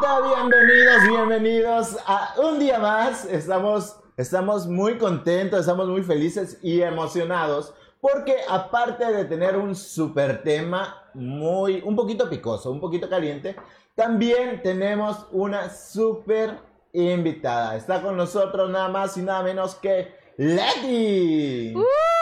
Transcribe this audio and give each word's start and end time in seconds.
bienvenidos, 0.00 1.08
bienvenidos 1.08 1.96
a 2.06 2.34
un 2.38 2.58
día 2.58 2.78
más. 2.78 3.24
Estamos, 3.24 3.96
estamos 4.16 4.66
muy 4.66 4.98
contentos, 4.98 5.60
estamos 5.60 5.88
muy 5.88 6.02
felices 6.02 6.58
y 6.62 6.82
emocionados 6.82 7.72
porque 8.00 8.36
aparte 8.48 9.04
de 9.10 9.24
tener 9.24 9.56
un 9.56 9.74
super 9.74 10.42
tema 10.42 11.02
muy, 11.14 11.80
un 11.82 11.96
poquito 11.96 12.28
picoso, 12.28 12.70
un 12.70 12.80
poquito 12.80 13.08
caliente, 13.08 13.56
también 13.94 14.62
tenemos 14.62 15.26
una 15.32 15.70
super 15.70 16.58
invitada. 16.92 17.76
Está 17.76 18.02
con 18.02 18.16
nosotros 18.16 18.70
nada 18.70 18.88
más 18.88 19.16
y 19.16 19.22
nada 19.22 19.42
menos 19.42 19.76
que 19.76 20.14
Leti. 20.36 21.74
¡Uh! 21.74 22.15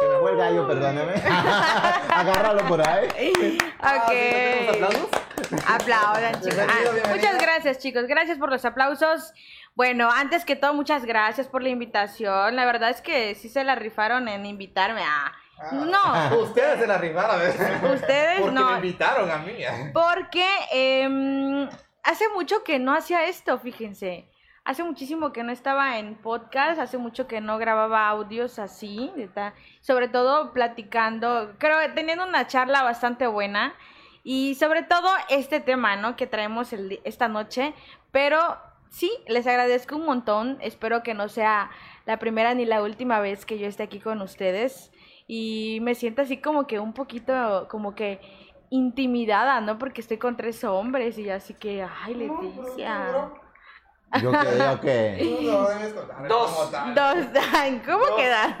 Se 0.00 0.08
me 0.08 0.18
fue 0.18 0.30
el 0.32 0.36
gallo, 0.36 0.66
perdóname. 0.66 1.12
Agárralo 2.10 2.66
por 2.66 2.86
ahí. 2.86 3.08
Ok. 3.80 4.12
Aplaudan, 5.66 6.34
chicos. 6.34 6.54
Bienvenido, 6.56 7.02
Ah, 7.06 7.14
muchas 7.14 7.38
gracias, 7.40 7.78
chicos. 7.78 8.04
Gracias 8.06 8.38
por 8.38 8.50
los 8.50 8.64
aplausos. 8.64 9.32
Bueno, 9.74 10.10
antes 10.10 10.44
que 10.44 10.56
todo, 10.56 10.74
muchas 10.74 11.04
gracias 11.04 11.48
por 11.48 11.62
la 11.62 11.68
invitación. 11.70 12.56
La 12.56 12.64
verdad 12.64 12.90
es 12.90 13.00
que 13.00 13.34
sí 13.34 13.48
se 13.48 13.64
la 13.64 13.74
rifaron 13.74 14.28
en 14.28 14.44
invitarme 14.46 15.02
a. 15.02 15.32
No, 15.72 16.38
Ustedes 16.42 16.80
se 16.80 16.86
la 16.86 16.98
rimaron, 16.98 17.38
¿verdad? 17.38 17.94
Ustedes 17.94 18.40
Porque 18.40 18.54
no. 18.54 18.70
me 18.72 18.76
invitaron 18.76 19.30
a 19.30 19.38
mí. 19.38 19.52
¿eh? 19.56 19.90
porque 19.94 20.46
em, 20.70 21.66
hace 22.02 22.28
mucho 22.34 22.62
que 22.62 22.78
no 22.78 22.94
hacía 22.94 23.24
esto, 23.26 23.58
fíjense. 23.58 24.28
Hace 24.66 24.82
muchísimo 24.82 25.32
que 25.32 25.44
no 25.44 25.52
estaba 25.52 26.00
en 26.00 26.16
podcast, 26.16 26.80
hace 26.80 26.98
mucho 26.98 27.28
que 27.28 27.40
no 27.40 27.56
grababa 27.56 28.08
audios 28.08 28.58
así, 28.58 29.12
sobre 29.80 30.08
todo 30.08 30.52
platicando, 30.52 31.52
creo 31.58 31.78
que 31.78 31.90
teniendo 31.90 32.26
una 32.26 32.48
charla 32.48 32.82
bastante 32.82 33.28
buena 33.28 33.74
y 34.24 34.56
sobre 34.56 34.82
todo 34.82 35.08
este 35.28 35.60
tema, 35.60 35.94
¿no? 35.94 36.16
Que 36.16 36.26
traemos 36.26 36.72
el 36.72 36.98
esta 37.04 37.28
noche, 37.28 37.74
pero 38.10 38.56
sí, 38.90 39.08
les 39.28 39.46
agradezco 39.46 39.94
un 39.94 40.04
montón, 40.04 40.58
espero 40.60 41.04
que 41.04 41.14
no 41.14 41.28
sea 41.28 41.70
la 42.04 42.18
primera 42.18 42.52
ni 42.52 42.64
la 42.64 42.82
última 42.82 43.20
vez 43.20 43.46
que 43.46 43.60
yo 43.60 43.68
esté 43.68 43.84
aquí 43.84 44.00
con 44.00 44.20
ustedes 44.20 44.90
y 45.28 45.78
me 45.82 45.94
siento 45.94 46.22
así 46.22 46.38
como 46.38 46.66
que 46.66 46.80
un 46.80 46.92
poquito, 46.92 47.68
como 47.70 47.94
que 47.94 48.20
intimidada, 48.70 49.60
¿no? 49.60 49.78
Porque 49.78 50.00
estoy 50.00 50.18
con 50.18 50.36
tres 50.36 50.64
hombres 50.64 51.18
y 51.18 51.30
así 51.30 51.54
que, 51.54 51.86
ay, 52.02 52.14
Leticia. 52.14 53.30
Yo 54.22 54.30
creo 54.30 54.80
que. 54.80 55.18
Tú 55.20 55.42
no 55.42 55.68
debes 55.68 55.92
contar 55.92 56.28
Dos. 56.28 56.50
como 56.50 56.70
tal. 56.70 56.94
Dos, 56.94 57.42
ay, 57.54 57.82
¿cómo 57.84 58.06
Dos. 58.06 58.16
queda? 58.16 58.56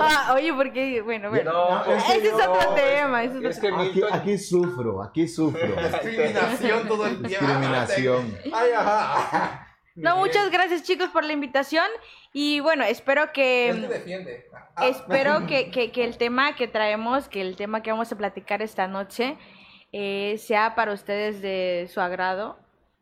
Ah, 0.00 0.32
oye, 0.34 0.52
porque, 0.54 1.02
bueno, 1.02 1.28
bueno. 1.28 1.52
No, 1.52 1.84
Ese 1.94 2.16
es 2.16 2.22
yo- 2.24 2.36
otro 2.36 2.74
tema. 2.74 3.22
es 3.22 3.58
que 3.60 3.68
Aquí, 3.68 3.76
Milton- 3.76 4.12
aquí 4.12 4.38
sufro, 4.38 5.02
aquí 5.02 5.28
sufro. 5.28 5.60
Discriminación 6.02 6.88
todo 6.88 7.06
el 7.06 7.22
tiempo. 7.22 7.28
Discriminación. 7.28 8.38
Ay, 8.52 8.70
ajá. 8.76 9.66
No, 9.96 10.16
muchas 10.16 10.50
gracias 10.50 10.82
chicos 10.84 11.08
por 11.10 11.24
la 11.24 11.32
invitación 11.32 11.84
y 12.32 12.60
bueno, 12.60 12.84
espero 12.84 13.32
que 13.32 13.74
defiende. 13.88 14.46
Ah, 14.76 14.86
espero 14.86 15.46
que, 15.46 15.70
que, 15.70 15.92
que 15.92 16.04
el 16.04 16.16
tema 16.16 16.54
que 16.54 16.68
traemos, 16.68 17.28
que 17.28 17.42
el 17.42 17.56
tema 17.56 17.82
que 17.82 17.90
vamos 17.90 18.10
a 18.10 18.16
platicar 18.16 18.62
esta 18.62 18.86
noche 18.86 19.36
eh, 19.92 20.36
sea 20.38 20.74
para 20.74 20.92
ustedes 20.92 21.42
de 21.42 21.90
su 21.92 22.00
agrado, 22.00 22.58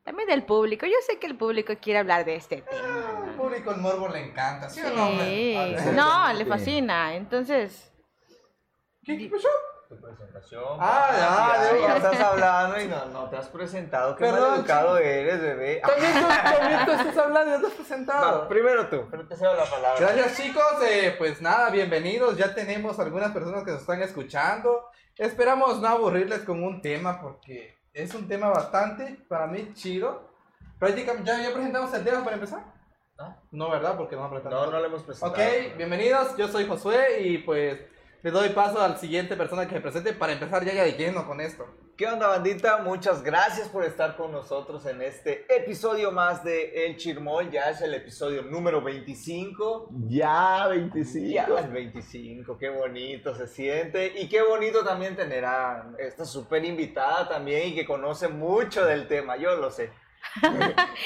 también 0.09 0.27
del 0.27 0.43
público. 0.45 0.87
Yo 0.87 0.95
sé 1.07 1.19
que 1.19 1.27
el 1.27 1.37
público 1.37 1.75
quiere 1.83 1.99
hablar 1.99 2.25
de 2.25 2.37
este 2.37 2.63
tema. 2.63 3.25
Al 3.25 3.35
público 3.35 3.73
el 3.73 3.77
morbo 3.77 4.09
le 4.09 4.25
encanta, 4.25 4.71
¿sí 4.71 4.81
o 4.81 4.89
no? 4.89 5.11
Sí, 5.23 5.55
no, 5.93 6.33
le 6.33 6.47
fascina. 6.47 7.15
Entonces, 7.15 7.93
¿Qué 9.05 9.19
qué 9.19 9.29
pasó? 9.29 9.49
Tu 9.87 10.01
presentación. 10.01 10.65
Ah, 10.81 11.69
digo. 11.73 11.87
ya 11.87 11.97
estás 11.97 12.21
hablando 12.21 12.81
y 12.81 12.89
no, 12.89 13.05
no 13.07 13.29
te 13.29 13.37
has 13.37 13.49
presentado. 13.49 14.17
Qué 14.17 14.25
Perdón, 14.25 14.51
mal 14.51 14.59
educado 14.61 14.97
eres, 14.97 15.43
bebé. 15.43 15.83
Ah, 15.85 15.89
También 15.95 16.13
tú, 16.15 16.29
también 16.29 16.85
tú 16.87 16.93
estás 16.93 17.17
hablando, 17.19 17.55
ya 17.55 17.61
te 17.61 17.67
has 17.67 17.73
presentado. 17.75 18.41
va, 18.41 18.49
primero 18.49 18.89
tú, 18.89 19.07
pero 19.11 19.29
te 19.29 19.37
cedo 19.37 19.55
la 19.55 19.67
palabra. 19.67 20.01
Gracias 20.01 20.39
chicos, 20.39 20.65
eh, 20.89 21.15
pues 21.19 21.43
nada, 21.43 21.69
bienvenidos. 21.69 22.39
Ya 22.39 22.55
tenemos 22.55 22.99
algunas 22.99 23.33
personas 23.33 23.63
que 23.63 23.73
nos 23.73 23.83
están 23.83 24.01
escuchando. 24.01 24.87
Esperamos 25.17 25.81
no 25.83 25.89
aburrirles 25.89 26.41
con 26.41 26.63
un 26.63 26.81
tema 26.81 27.21
porque 27.21 27.78
es 27.93 28.15
un 28.15 28.29
tema 28.29 28.49
bastante, 28.49 29.25
para 29.29 29.47
mí, 29.47 29.73
chido. 29.75 30.29
Prácticamente, 30.79 31.31
¿ya, 31.31 31.43
ya 31.43 31.53
presentamos 31.53 31.93
el 31.95 32.05
tema 32.05 32.23
para 32.23 32.37
empezar? 32.37 32.65
¿Ah? 33.19 33.37
No, 33.51 33.71
¿verdad? 33.71 33.97
Porque 33.97 34.15
no 34.15 34.23
lo. 34.23 34.51
No, 34.51 34.71
no 34.71 34.81
le 34.81 34.87
hemos 34.87 35.03
presentado. 35.03 35.33
Ok, 35.33 35.77
bienvenidos, 35.77 36.37
yo 36.37 36.47
soy 36.49 36.67
Josué 36.67 37.23
y 37.23 37.39
pues 37.39 37.81
le 38.23 38.31
doy 38.31 38.51
paso 38.51 38.81
al 38.81 38.97
siguiente 38.99 39.37
persona 39.37 39.67
que 39.67 39.75
se 39.75 39.81
presente 39.81 40.13
para 40.13 40.33
empezar 40.33 40.65
ya, 40.65 40.73
ya 40.73 40.85
de 40.85 40.93
lleno 40.93 41.27
con 41.27 41.41
esto. 41.41 41.67
¿Qué 41.99 42.07
onda, 42.07 42.29
bandita? 42.29 42.77
Muchas 42.77 43.25
gracias 43.25 43.69
por 43.69 43.83
estar 43.83 44.15
con 44.15 44.31
nosotros 44.31 44.87
en 44.87 45.03
este 45.03 45.53
episodio 45.53 46.13
más 46.13 46.45
de 46.45 46.87
El 46.87 46.97
Chirmol. 46.97 47.51
Ya 47.51 47.71
es 47.71 47.81
el 47.81 47.93
episodio 47.93 48.43
número 48.43 48.81
25. 48.81 49.91
Ya, 50.07 50.69
25. 50.69 51.29
Ya 51.29 51.47
el 51.59 51.73
25, 51.73 52.57
qué 52.57 52.69
bonito 52.69 53.35
se 53.35 53.49
siente. 53.49 54.13
Y 54.17 54.29
qué 54.29 54.43
bonito 54.43 54.85
también 54.85 55.17
tener 55.17 55.45
a 55.45 55.91
esta 55.99 56.25
súper 56.25 56.65
invitada 56.65 57.29
también 57.29 57.71
y 57.71 57.75
que 57.75 57.85
conoce 57.85 58.29
mucho 58.29 58.85
del 58.85 59.09
tema. 59.09 59.37
Yo 59.37 59.57
lo 59.57 59.73
sé. 59.73 59.91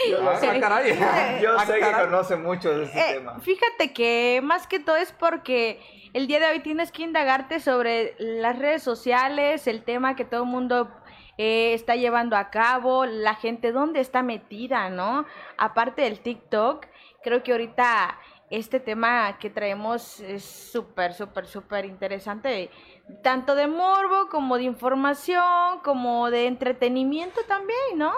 Yo 0.09 0.19
Ah, 0.31 0.37
sé. 0.39 0.61
caray. 0.61 0.93
Yo 1.43 1.59
Ah, 1.59 1.67
sé 1.67 1.81
que 1.81 1.93
conoce 1.93 2.37
mucho 2.37 2.77
de 2.77 2.85
este 2.85 2.99
eh, 3.01 3.15
tema. 3.15 3.39
fíjate 3.41 3.93
que 3.93 4.41
más 4.43 4.67
que 4.67 4.81
todo 4.81 4.97
es 4.97 5.13
porque 5.13 5.81
el 6.13 6.27
día 6.27 6.41
de 6.41 6.47
hoy 6.47 6.61
tienes 6.61 6.93
que 6.93 7.03
indagarte 7.03 7.61
sobre 7.61 8.15
las 8.19 8.59
redes 8.59 8.83
sociales, 8.83 9.67
el 9.67 9.85
tema 9.85 10.17
que 10.17 10.25
todo 10.25 10.43
el 10.43 10.49
mundo 10.49 10.91
eh, 11.39 11.73
está 11.75 11.97
llevando 11.97 12.37
a 12.37 12.51
cabo, 12.51 13.07
la 13.07 13.35
gente 13.35 13.73
dónde 13.73 14.01
está 14.01 14.23
metida, 14.23 14.91
¿no? 14.91 15.25
Aparte 15.57 16.03
del 16.03 16.21
TikTok, 16.21 16.87
creo 17.23 17.43
que 17.43 17.53
ahorita 17.53 18.19
este 18.51 18.81
tema 18.81 19.39
que 19.39 19.49
traemos 19.49 20.21
es 20.21 20.45
súper, 20.45 21.15
súper, 21.15 21.47
súper 21.47 21.87
interesante, 21.87 22.71
tanto 23.23 23.55
de 23.55 23.67
morbo 23.67 24.29
como 24.29 24.59
de 24.59 24.65
información, 24.65 25.81
como 25.83 26.31
de 26.31 26.47
entretenimiento 26.49 27.41
también, 27.49 27.79
¿no? 27.97 28.13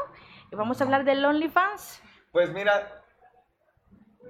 Vamos 0.57 0.81
a 0.81 0.85
hablar 0.85 1.05
del 1.05 1.25
OnlyFans. 1.25 2.01
Pues 2.33 2.51
mira, 2.53 3.03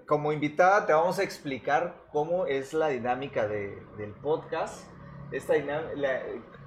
como 0.07 0.33
invitada 0.33 0.87
te 0.87 0.93
vamos 0.93 1.19
a 1.19 1.23
explicar 1.23 1.95
cómo 2.13 2.47
es 2.47 2.73
la 2.75 2.89
dinámica 2.89 3.47
de- 3.49 3.83
del 3.97 4.13
podcast. 4.13 4.87
Esta 5.33 5.55
la- 5.57 6.23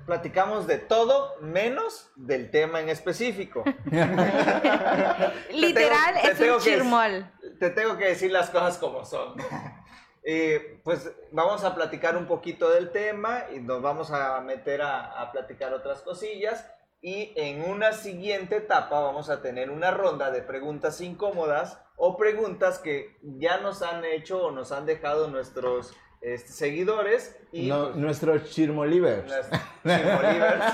platicamos 0.06 0.68
de 0.68 0.78
todo 0.78 1.35
menos 1.41 2.12
del 2.16 2.50
tema 2.50 2.79
en 2.79 2.90
específico. 2.90 3.63
Literal, 5.51 6.13
te 6.22 6.31
es 6.31 6.38
tengo 6.38 6.56
un 6.57 6.63
que- 6.63 6.69
chirmol. 6.69 7.31
Te 7.59 7.69
tengo 7.72 7.97
que 7.97 8.06
decir 8.06 8.31
las 8.31 8.50
cosas 8.50 8.78
como 8.78 9.03
son. 9.06 9.35
Eh, 10.24 10.81
pues 10.84 11.09
vamos 11.31 11.63
a 11.63 11.74
platicar 11.74 12.18
un 12.18 12.25
poquito 12.28 12.69
del 12.69 12.91
tema 12.91 13.45
y 13.56 13.59
nos 13.59 13.81
vamos 13.81 14.12
a 14.12 14.39
meter 14.41 14.81
a, 14.81 15.22
a 15.22 15.31
platicar 15.31 15.74
otras 15.74 16.01
cosillas. 16.01 16.69
Y 17.07 17.31
en 17.38 17.63
una 17.63 17.94
siguiente 17.94 18.57
etapa 18.57 19.00
vamos 19.00 19.29
a 19.29 19.41
tener 19.41 19.69
una 19.69 19.91
ronda 19.91 20.29
de 20.29 20.41
preguntas 20.41 21.00
incómodas 21.00 21.79
o 21.95 22.18
preguntas 22.18 22.79
que 22.79 23.16
ya 23.22 23.59
nos 23.59 23.81
han 23.81 24.03
hecho 24.03 24.44
o 24.44 24.51
nos 24.51 24.73
han 24.73 24.85
dejado 24.85 25.29
nuestros 25.29 25.95
este, 26.19 26.51
seguidores. 26.51 27.40
Y 27.53 27.69
No, 27.69 27.85
pues, 27.85 27.95
nuestros 27.95 28.50
chirmolivers. 28.51 29.34
Chirmolivers. 29.85 30.66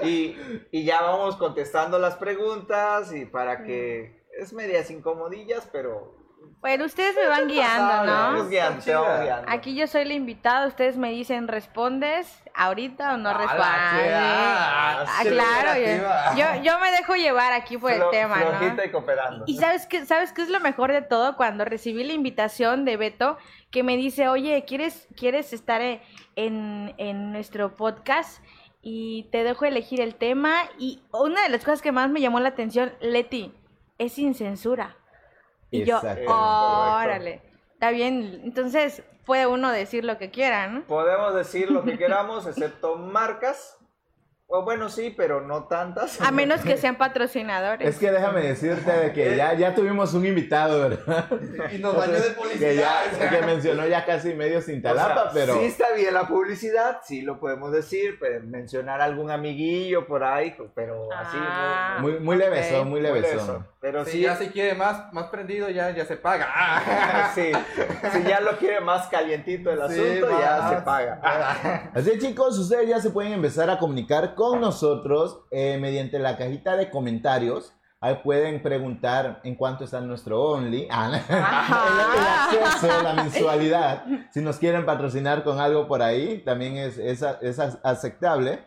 y, 0.04 0.38
y 0.70 0.84
ya 0.84 1.02
vamos 1.02 1.36
contestando 1.36 1.98
las 1.98 2.16
preguntas 2.16 3.12
y 3.12 3.26
para 3.26 3.62
que 3.62 4.24
es 4.38 4.54
medias 4.54 4.90
incomodillas, 4.90 5.68
pero 5.70 6.14
Bueno, 6.60 6.84
ustedes 6.84 7.16
me 7.16 7.26
van 7.26 7.48
guiando, 7.48 8.04
¿no? 8.04 8.48
guiando, 8.48 8.82
guiando. 9.22 9.46
Aquí 9.48 9.74
yo 9.74 9.86
soy 9.86 10.04
la 10.04 10.12
invitada, 10.12 10.66
ustedes 10.66 10.98
me 10.98 11.10
dicen, 11.10 11.48
¿respondes 11.48 12.42
ahorita 12.54 13.14
o 13.14 13.16
no 13.16 13.30
respondes? 13.32 14.02
que- 14.04 14.12
ah, 14.14 15.04
Ah, 15.08 15.20
sí, 15.22 15.28
claro, 15.30 15.80
yo, 16.36 16.62
yo, 16.62 16.78
me 16.80 16.90
dejo 16.90 17.14
llevar 17.16 17.52
aquí 17.54 17.78
por 17.78 17.92
el 17.92 18.02
tema, 18.10 18.36
¿no? 18.76 18.84
y 18.84 18.90
cooperando. 18.90 19.44
Y 19.46 19.56
sabes 19.56 19.86
qué, 19.86 20.04
sabes 20.04 20.32
qué 20.34 20.42
es 20.42 20.50
lo 20.50 20.60
mejor 20.60 20.92
de 20.92 21.00
todo 21.00 21.36
cuando 21.36 21.64
recibí 21.64 22.04
la 22.04 22.12
invitación 22.12 22.84
de 22.84 22.96
Beto 22.98 23.38
que 23.70 23.82
me 23.82 23.96
dice, 23.96 24.28
oye, 24.28 24.64
¿quieres, 24.66 25.08
quieres 25.16 25.54
estar 25.54 25.80
e- 25.80 26.02
en, 26.36 26.94
en 26.98 27.32
nuestro 27.32 27.74
podcast? 27.76 28.44
Y 28.82 29.28
te 29.32 29.44
dejo 29.44 29.64
elegir 29.64 30.00
el 30.02 30.14
tema. 30.14 30.54
Y 30.78 31.02
una 31.12 31.42
de 31.42 31.48
las 31.48 31.64
cosas 31.64 31.80
que 31.82 31.92
más 31.92 32.10
me 32.10 32.20
llamó 32.20 32.40
la 32.40 32.48
atención, 32.50 32.92
Leti, 33.00 33.54
es 33.98 34.12
sin 34.14 34.34
censura. 34.34 34.96
Y 35.70 35.84
yo, 35.84 36.00
órale, 36.26 37.42
está 37.72 37.90
bien. 37.90 38.40
Entonces 38.44 39.02
puede 39.24 39.46
uno 39.46 39.70
decir 39.70 40.04
lo 40.04 40.18
que 40.18 40.30
quiera, 40.30 40.66
¿no? 40.68 40.82
Podemos 40.82 41.34
decir 41.34 41.70
lo 41.70 41.84
que 41.84 41.96
queramos, 41.96 42.46
excepto 42.46 42.96
marcas 42.96 43.79
bueno, 44.64 44.88
sí, 44.88 45.14
pero 45.16 45.40
no 45.40 45.64
tantas. 45.64 46.20
A 46.20 46.30
menos 46.32 46.60
que 46.62 46.76
sean 46.76 46.96
patrocinadores. 46.96 47.88
Es 47.88 47.98
que 47.98 48.10
déjame 48.10 48.40
decirte 48.42 48.90
de 48.90 49.12
que 49.12 49.36
ya, 49.36 49.54
ya 49.54 49.74
tuvimos 49.74 50.12
un 50.14 50.26
invitado, 50.26 50.80
¿verdad? 50.80 51.26
Y 51.72 51.78
nos 51.78 51.96
bañó 51.96 52.14
de 52.14 52.20
que 52.22 52.30
publicidad. 52.34 52.72
ya 52.72 53.02
o 53.12 53.16
sea. 53.16 53.30
que 53.30 53.42
mencionó 53.46 53.86
ya 53.86 54.04
casi 54.04 54.34
medio 54.34 54.58
O 54.58 54.62
Cintalapa, 54.62 55.22
sea, 55.24 55.30
pero 55.32 55.54
Sí 55.54 55.66
está 55.66 55.92
bien 55.92 56.14
la 56.14 56.26
publicidad, 56.26 56.98
sí 57.04 57.22
lo 57.22 57.38
podemos 57.38 57.70
decir, 57.72 58.18
pues, 58.18 58.42
mencionar 58.44 59.00
algún 59.00 59.30
amiguillo 59.30 60.06
por 60.06 60.24
ahí, 60.24 60.56
pero 60.74 61.08
así 61.12 61.36
Ah. 61.40 61.94
no- 61.96 62.02
muy, 62.02 62.18
muy 62.20 62.36
Ok. 62.36 62.42
levesón, 62.42 62.88
muy 62.88 63.00
muy 63.00 63.00
levesón. 63.00 63.66
Pero 63.80 64.04
Si 64.04 64.10
sí, 64.12 64.20
ya 64.20 64.36
se 64.36 64.50
quiere 64.50 64.74
más, 64.74 65.10
más 65.12 65.28
prendido, 65.30 65.70
ya, 65.70 65.90
ya 65.92 66.04
se 66.04 66.16
paga. 66.16 66.46
Ah. 66.54 67.30
sí, 67.34 67.50
si 68.12 68.22
ya 68.24 68.40
lo 68.40 68.58
quiere 68.58 68.80
más 68.80 69.06
calientito 69.08 69.70
el 69.70 69.78
Sí, 69.90 70.00
asunto, 70.00 70.38
ya 70.40 70.68
se 70.70 70.76
paga. 70.82 71.90
Así 71.94 72.18
chicos, 72.18 72.58
ustedes 72.58 72.88
ya 72.88 73.00
se 73.00 73.10
pueden 73.10 73.32
empezar 73.32 73.70
a 73.70 73.78
comunicar 73.78 74.34
con 74.40 74.58
nosotros 74.58 75.42
eh, 75.50 75.76
mediante 75.78 76.18
la 76.18 76.38
cajita 76.38 76.74
de 76.74 76.88
comentarios. 76.88 77.74
Ahí 78.00 78.20
pueden 78.24 78.62
preguntar 78.62 79.42
en 79.44 79.54
cuánto 79.54 79.84
está 79.84 80.00
nuestro 80.00 80.42
Only. 80.42 80.88
Ah, 80.90 81.20
el, 82.54 82.56
el 82.56 82.66
acceso, 82.66 83.02
la 83.02 83.12
mensualidad. 83.12 84.06
Si 84.32 84.40
nos 84.40 84.56
quieren 84.56 84.86
patrocinar 84.86 85.44
con 85.44 85.60
algo 85.60 85.86
por 85.86 86.00
ahí, 86.00 86.38
también 86.38 86.78
es, 86.78 86.96
es, 86.96 87.22
es 87.42 87.58
aceptable. 87.58 88.60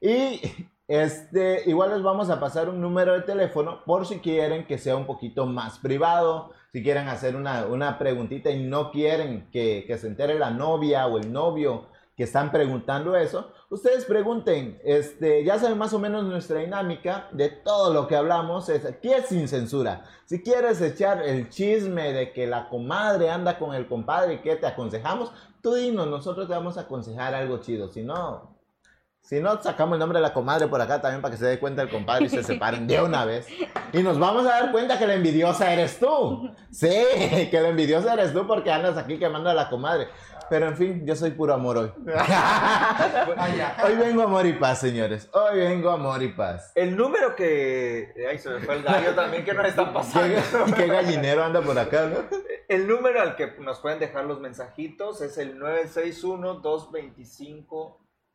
Y 0.00 0.40
este, 0.88 1.70
igual 1.70 1.90
les 1.90 2.02
vamos 2.02 2.28
a 2.28 2.40
pasar 2.40 2.68
un 2.68 2.80
número 2.80 3.12
de 3.12 3.20
teléfono 3.20 3.84
por 3.84 4.08
si 4.08 4.18
quieren 4.18 4.66
que 4.66 4.76
sea 4.76 4.96
un 4.96 5.06
poquito 5.06 5.46
más 5.46 5.78
privado. 5.78 6.50
Si 6.72 6.82
quieren 6.82 7.06
hacer 7.06 7.36
una, 7.36 7.66
una 7.66 7.96
preguntita 7.96 8.50
y 8.50 8.60
no 8.60 8.90
quieren 8.90 9.48
que, 9.52 9.84
que 9.86 9.98
se 9.98 10.08
entere 10.08 10.36
la 10.36 10.50
novia 10.50 11.06
o 11.06 11.18
el 11.18 11.32
novio 11.32 11.86
que 12.16 12.24
están 12.24 12.50
preguntando 12.50 13.16
eso, 13.16 13.52
ustedes 13.72 14.04
pregunten, 14.04 14.78
este, 14.84 15.44
ya 15.44 15.58
saben 15.58 15.78
más 15.78 15.94
o 15.94 15.98
menos 15.98 16.24
nuestra 16.24 16.60
dinámica 16.60 17.28
de 17.32 17.48
todo 17.48 17.92
lo 17.92 18.06
que 18.06 18.14
hablamos, 18.14 18.68
es, 18.68 18.84
aquí 18.84 19.10
es 19.10 19.26
sin 19.26 19.48
censura. 19.48 20.04
Si 20.26 20.42
quieres 20.42 20.80
echar 20.82 21.22
el 21.22 21.48
chisme 21.48 22.12
de 22.12 22.32
que 22.32 22.46
la 22.46 22.68
comadre 22.68 23.30
anda 23.30 23.58
con 23.58 23.74
el 23.74 23.88
compadre 23.88 24.34
y 24.34 24.38
que 24.38 24.56
te 24.56 24.66
aconsejamos, 24.66 25.32
tú 25.62 25.72
dinos, 25.72 26.06
nosotros 26.06 26.48
te 26.48 26.54
vamos 26.54 26.76
a 26.76 26.82
aconsejar 26.82 27.34
algo 27.34 27.58
chido, 27.58 27.88
si 27.88 28.02
no... 28.02 28.52
Si 29.22 29.38
no, 29.38 29.62
sacamos 29.62 29.94
el 29.94 30.00
nombre 30.00 30.18
de 30.18 30.22
la 30.24 30.34
comadre 30.34 30.66
por 30.66 30.80
acá 30.80 31.00
también 31.00 31.22
para 31.22 31.30
que 31.32 31.38
se 31.38 31.46
dé 31.46 31.60
cuenta 31.60 31.80
el 31.80 31.88
compadre 31.88 32.26
y 32.26 32.28
se 32.28 32.42
separen 32.42 32.88
de 32.88 33.00
una 33.00 33.24
vez. 33.24 33.46
Y 33.92 34.02
nos 34.02 34.18
vamos 34.18 34.44
a 34.46 34.48
dar 34.48 34.72
cuenta 34.72 34.98
que 34.98 35.06
la 35.06 35.14
envidiosa 35.14 35.72
eres 35.72 36.00
tú. 36.00 36.50
Sí, 36.72 36.90
que 37.48 37.60
la 37.62 37.68
envidiosa 37.68 38.14
eres 38.14 38.32
tú 38.32 38.48
porque 38.48 38.72
andas 38.72 38.96
aquí 38.96 39.18
quemando 39.18 39.48
a 39.48 39.54
la 39.54 39.70
comadre. 39.70 40.08
Pero 40.52 40.68
en 40.68 40.76
fin, 40.76 41.06
yo 41.06 41.16
soy 41.16 41.30
puro 41.30 41.54
amor 41.54 41.78
hoy. 41.78 41.90
Vaya. 42.04 43.74
Hoy 43.86 43.96
vengo 43.96 44.20
amor 44.20 44.44
y 44.44 44.52
paz, 44.52 44.80
señores. 44.80 45.30
Hoy 45.32 45.60
vengo 45.60 45.88
amor 45.88 46.22
y 46.22 46.28
paz. 46.28 46.72
El 46.74 46.94
número 46.94 47.34
que... 47.34 48.12
Ay, 48.28 48.38
se 48.38 48.50
me 48.50 48.60
fue 48.60 48.74
el 48.74 48.82
gallo 48.82 49.14
también 49.14 49.46
que 49.46 49.54
nos 49.54 49.66
están 49.66 49.94
pasando. 49.94 50.36
¿Qué, 50.66 50.74
qué 50.74 50.88
gallinero 50.88 51.42
anda 51.42 51.62
por 51.62 51.78
acá, 51.78 52.04
no? 52.04 52.16
El 52.68 52.86
número 52.86 53.22
al 53.22 53.34
que 53.34 53.46
nos 53.60 53.80
pueden 53.80 53.98
dejar 53.98 54.26
los 54.26 54.40
mensajitos 54.40 55.22
es 55.22 55.38
el 55.38 55.58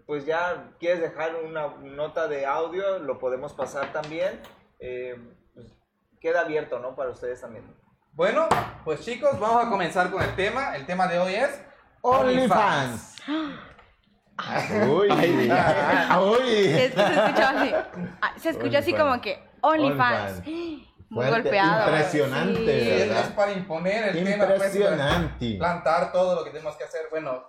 pues 0.07 0.25
ya 0.27 0.71
quieres 0.79 1.01
dejar 1.01 1.35
una 1.37 1.69
nota 1.81 2.29
de 2.29 2.47
audio, 2.47 2.99
lo 2.99 3.19
podemos 3.19 3.53
pasar 3.55 3.93
también. 3.93 4.41
Eh, 4.81 5.17
pues, 5.55 5.67
queda 6.21 6.43
abierto, 6.43 6.79
¿no? 6.79 6.95
Para 6.95 7.11
ustedes 7.11 7.41
también. 7.41 7.65
Bueno, 8.13 8.49
pues 8.85 9.01
chicos, 9.05 9.39
vamos 9.39 9.65
a 9.67 9.71
comenzar 9.71 10.11
con 10.11 10.23
el 10.23 10.35
tema. 10.35 10.75
El 10.77 10.87
tema 10.87 11.07
de 11.07 11.19
hoy 11.19 11.35
es 11.35 11.61
OnlyFans. 12.03 13.17
Uy, 14.89 15.09
uy. 15.11 16.69
Es 16.69 16.95
que 16.95 17.03
se 17.03 17.13
escuchó 17.15 17.47
así. 17.47 17.75
Ah, 18.23 18.33
Se 18.37 18.51
escuchó 18.51 18.79
así 18.79 18.93
como 18.95 19.21
que 19.21 19.43
OnlyFans. 19.63 20.47
Muy 20.47 21.25
Fuerte, 21.25 21.43
golpeado. 21.49 21.89
impresionante, 21.89 22.81
Sí. 22.81 23.09
¿verdad? 23.09 23.21
es 23.25 23.29
para 23.33 23.53
imponer 23.53 24.09
el 24.17 24.25
tema, 24.25 24.45
pues, 24.45 24.57
Impresionante. 24.75 25.55
plantar 25.59 26.13
todo 26.13 26.35
lo 26.35 26.45
que 26.45 26.51
tenemos 26.51 26.77
que 26.77 26.85
hacer. 26.85 27.03
Bueno, 27.11 27.43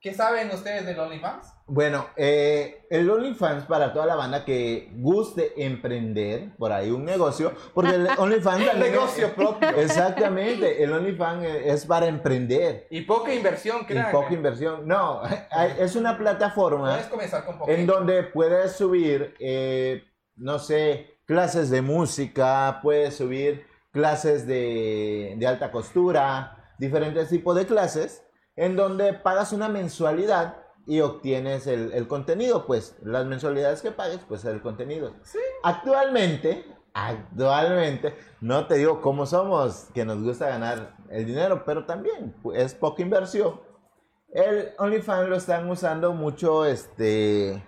¿qué 0.00 0.14
saben 0.14 0.50
ustedes 0.50 0.86
del 0.86 0.98
OnlyFans? 0.98 1.52
Bueno, 1.68 2.06
eh, 2.16 2.86
el 2.90 3.10
OnlyFans 3.10 3.64
para 3.64 3.92
toda 3.92 4.06
la 4.06 4.14
banda 4.14 4.44
que 4.44 4.90
guste 4.94 5.52
emprender 5.64 6.54
por 6.56 6.72
ahí 6.72 6.90
un 6.90 7.04
negocio, 7.04 7.52
porque 7.74 7.94
el 7.96 8.06
OnlyFans 8.18 8.66
también 8.66 8.92
negocio 8.92 9.26
es- 9.26 9.32
propio. 9.32 9.68
Exactamente, 9.70 10.82
el 10.82 10.92
OnlyFans 10.92 11.44
es 11.44 11.84
para 11.86 12.06
emprender 12.06 12.86
Y 12.90 13.02
poca 13.02 13.34
inversión, 13.34 13.78
y 13.82 13.86
créanme. 13.86 14.12
poca 14.12 14.32
inversión. 14.32 14.86
No, 14.86 15.22
es 15.78 15.96
una 15.96 16.16
plataforma 16.16 16.90
Puedes 16.90 17.06
comenzar 17.08 17.44
con 17.44 17.58
en 17.68 17.86
donde 17.86 18.22
puedes 18.24 18.72
subir, 18.72 19.34
eh, 19.40 20.04
no 20.36 20.58
sé, 20.60 21.18
clases 21.24 21.70
de 21.70 21.82
música, 21.82 22.78
puedes 22.82 23.16
subir 23.16 23.66
clases 23.90 24.46
de, 24.46 25.34
de 25.36 25.46
alta 25.46 25.72
costura, 25.72 26.74
diferentes 26.78 27.28
tipos 27.30 27.56
de 27.56 27.66
clases, 27.66 28.22
en 28.56 28.76
donde 28.76 29.12
pagas 29.12 29.52
una 29.52 29.68
mensualidad 29.68 30.56
y 30.86 31.00
obtienes 31.00 31.66
el, 31.66 31.92
el 31.92 32.06
contenido, 32.08 32.66
pues 32.66 32.96
las 33.02 33.26
mensualidades 33.26 33.82
que 33.82 33.90
pagues, 33.90 34.20
pues 34.26 34.44
el 34.44 34.62
contenido. 34.62 35.14
Actualmente, 35.62 36.64
actualmente, 36.94 38.14
no 38.40 38.66
te 38.66 38.76
digo 38.76 39.00
cómo 39.00 39.26
somos, 39.26 39.88
que 39.94 40.04
nos 40.04 40.22
gusta 40.22 40.48
ganar 40.48 40.96
el 41.10 41.26
dinero, 41.26 41.64
pero 41.64 41.84
también 41.84 42.34
es 42.54 42.74
poca 42.74 43.02
inversión. 43.02 43.60
El 44.32 44.74
OnlyFans 44.78 45.28
lo 45.28 45.36
están 45.36 45.68
usando 45.68 46.12
mucho, 46.12 46.64
este, 46.64 47.62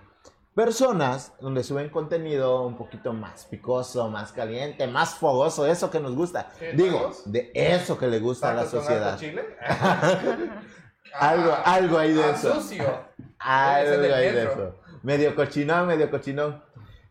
personas 0.55 1.33
donde 1.39 1.63
suben 1.63 1.89
contenido 1.89 2.65
un 2.65 2.77
poquito 2.77 3.13
más 3.13 3.45
picoso, 3.45 4.09
más 4.09 4.31
caliente, 4.31 4.87
más 4.87 5.15
fogoso, 5.15 5.65
eso 5.65 5.89
que 5.89 5.99
nos 5.99 6.15
gusta. 6.15 6.51
¿Qué, 6.59 6.73
Digo, 6.73 7.11
de 7.25 7.51
eso 7.53 7.97
que 7.97 8.07
le 8.07 8.19
gusta 8.19 8.51
a 8.51 8.53
la 8.53 8.63
¿Tacos 8.65 8.73
con 8.73 8.81
sociedad. 8.83 9.17
chile? 9.17 9.43
Algo, 11.13 11.51
Ah, 11.51 11.73
algo 11.75 11.97
hay 11.97 12.13
de 12.13 12.23
ah, 12.23 12.29
eso. 12.31 12.55
sucio. 12.55 13.09
Algo 13.39 14.03
ser 14.03 14.13
hay 14.13 14.31
de 14.33 14.43
eso. 14.43 14.75
Medio 15.03 15.35
cochinón, 15.35 15.87
medio 15.87 16.09
cochinón. 16.11 16.61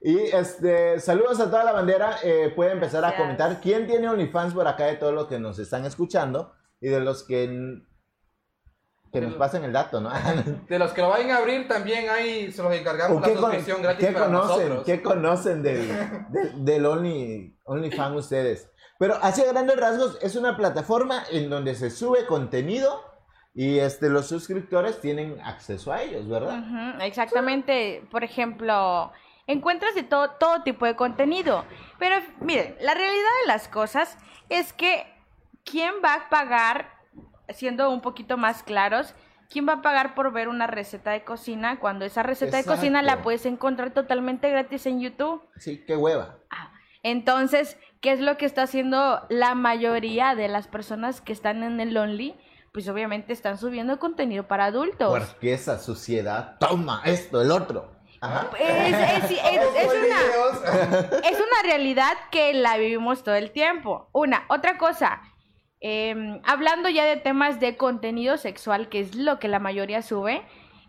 Y 0.01 0.17
este, 0.19 1.01
saludos 1.01 1.41
a 1.41 1.47
toda 1.47 1.65
la 1.65 1.73
bandera. 1.73 2.19
Eh, 2.23 2.53
puede 2.55 2.73
empezar 2.73 3.05
a 3.05 3.17
comentar 3.17 3.61
quién 3.61 3.87
tiene 3.87 4.09
OnlyFans 4.09 4.55
por 4.55 4.69
acá 4.69 4.85
de 4.87 4.97
todos 4.97 5.15
los 5.15 5.27
que 5.27 5.39
nos 5.39 5.59
están 5.59 5.85
escuchando 5.87 6.53
y 6.81 6.89
de 6.89 7.01
los 7.01 7.25
que, 7.25 7.81
que 9.13 9.21
nos 9.23 9.35
pasen 9.35 9.65
el 9.65 9.73
dato, 9.73 10.01
¿no? 10.01 10.11
De 10.69 10.79
los 10.79 10.93
que 10.93 11.01
lo 11.01 11.09
vayan 11.09 11.31
a 11.31 11.39
abrir, 11.39 11.67
también 11.67 12.09
ahí 12.11 12.53
se 12.53 12.63
los 12.63 12.73
encargamos 12.75 13.17
¿O 13.17 13.21
la 13.21 13.27
con- 13.27 13.37
suscripción 13.41 13.83
gratis 13.83 14.07
qué 14.07 14.13
para 14.13 14.27
conocen, 14.27 14.51
nosotros. 14.69 14.85
¿Qué 14.85 15.03
conocen 15.03 15.63
del, 15.63 15.89
del, 16.31 16.65
del 16.65 16.87
Only, 16.87 17.59
OnlyFans 17.65 18.17
ustedes? 18.17 18.71
Pero 18.99 19.17
así 19.23 19.43
a 19.43 19.51
grandes 19.53 19.77
rasgos 19.81 20.19
es 20.21 20.37
una 20.37 20.57
plataforma 20.57 21.25
en 21.33 21.49
donde 21.49 21.75
se 21.75 21.89
sube 21.91 22.27
contenido 22.27 23.03
y 23.59 23.81
este, 23.81 24.09
los 24.09 24.29
suscriptores 24.29 25.01
tienen 25.01 25.41
acceso 25.41 25.93
a 25.93 26.01
ellos, 26.01 26.29
¿verdad? 26.29 27.03
Exactamente. 27.03 28.05
Por 28.09 28.23
ejemplo, 28.23 29.11
encuentras 29.49 29.97
de 29.97 30.05
todo, 30.05 30.31
todo 30.39 30.63
tipo 30.63 30.87
de 30.87 30.95
contenido. 30.95 31.65
Pero 31.99 32.25
miren, 32.39 32.77
la 32.81 32.95
realidad 32.95 33.31
de 33.43 33.49
las 33.49 33.67
cosas 33.67 34.17
es 34.49 34.73
que 34.73 35.13
¿quién 35.65 35.95
va 36.05 36.15
a 36.15 36.29
pagar, 36.29 36.89
siendo 37.49 37.91
un 37.91 38.01
poquito 38.01 38.37
más 38.37 38.63
claros, 38.63 39.17
quién 39.51 39.69
va 39.69 39.73
a 39.73 39.83
pagar 39.83 40.15
por 40.15 40.33
ver 40.33 40.47
una 40.47 40.69
receta 40.69 41.11
de 41.11 41.25
cocina 41.25 41.81
cuando 41.81 42.05
esa 42.05 42.23
receta 42.23 42.59
de 42.59 42.65
cocina 42.65 43.03
la 43.03 43.23
puedes 43.23 43.45
encontrar 43.45 43.91
totalmente 43.91 44.49
gratis 44.51 44.87
en 44.87 45.01
YouTube? 45.01 45.43
Sí, 45.57 45.83
qué 45.85 45.97
hueva. 45.97 46.39
Ah, 46.51 46.71
Entonces, 47.03 47.77
¿qué 48.01 48.13
es 48.13 48.21
lo 48.21 48.37
que 48.37 48.47
está 48.47 48.63
haciendo 48.63 49.27
la 49.31 49.57
mayoría 49.57 50.37
de 50.37 50.47
las 50.47 50.69
personas 50.69 51.21
que 51.21 51.33
están 51.33 51.65
en 51.65 51.81
el 51.81 51.97
Only? 51.97 52.37
Pues 52.73 52.89
obviamente 52.89 53.33
están 53.33 53.59
subiendo 53.59 53.99
contenido 53.99 54.47
para 54.47 54.67
adultos. 54.67 55.09
Porque 55.19 55.53
esa 55.55 55.79
sociedad 55.79 56.57
toma 56.59 57.03
esto, 57.05 57.41
el 57.41 57.51
otro. 57.51 57.93
Ajá. 58.21 58.49
Es, 58.59 59.31
una, 59.85 59.93
videos. 59.93 61.23
es 61.25 61.39
una 61.39 61.63
realidad 61.65 62.13
que 62.31 62.53
la 62.55 62.77
vivimos 62.77 63.23
todo 63.23 63.35
el 63.37 63.51
tiempo. 63.53 64.09
Una, 64.13 64.45
otra 64.49 64.77
cosa, 64.77 65.23
eh, 65.81 66.41
hablando 66.45 66.89
ya 66.89 67.05
de 67.05 67.17
temas 67.17 67.61
de 67.61 67.77
contenido 67.77 68.37
sexual, 68.37 68.89
que 68.89 69.01
es 69.01 69.15
lo 69.15 69.39
que 69.39 69.49
la 69.49 69.61
mayoría 69.61 70.03
sube, 70.03 70.43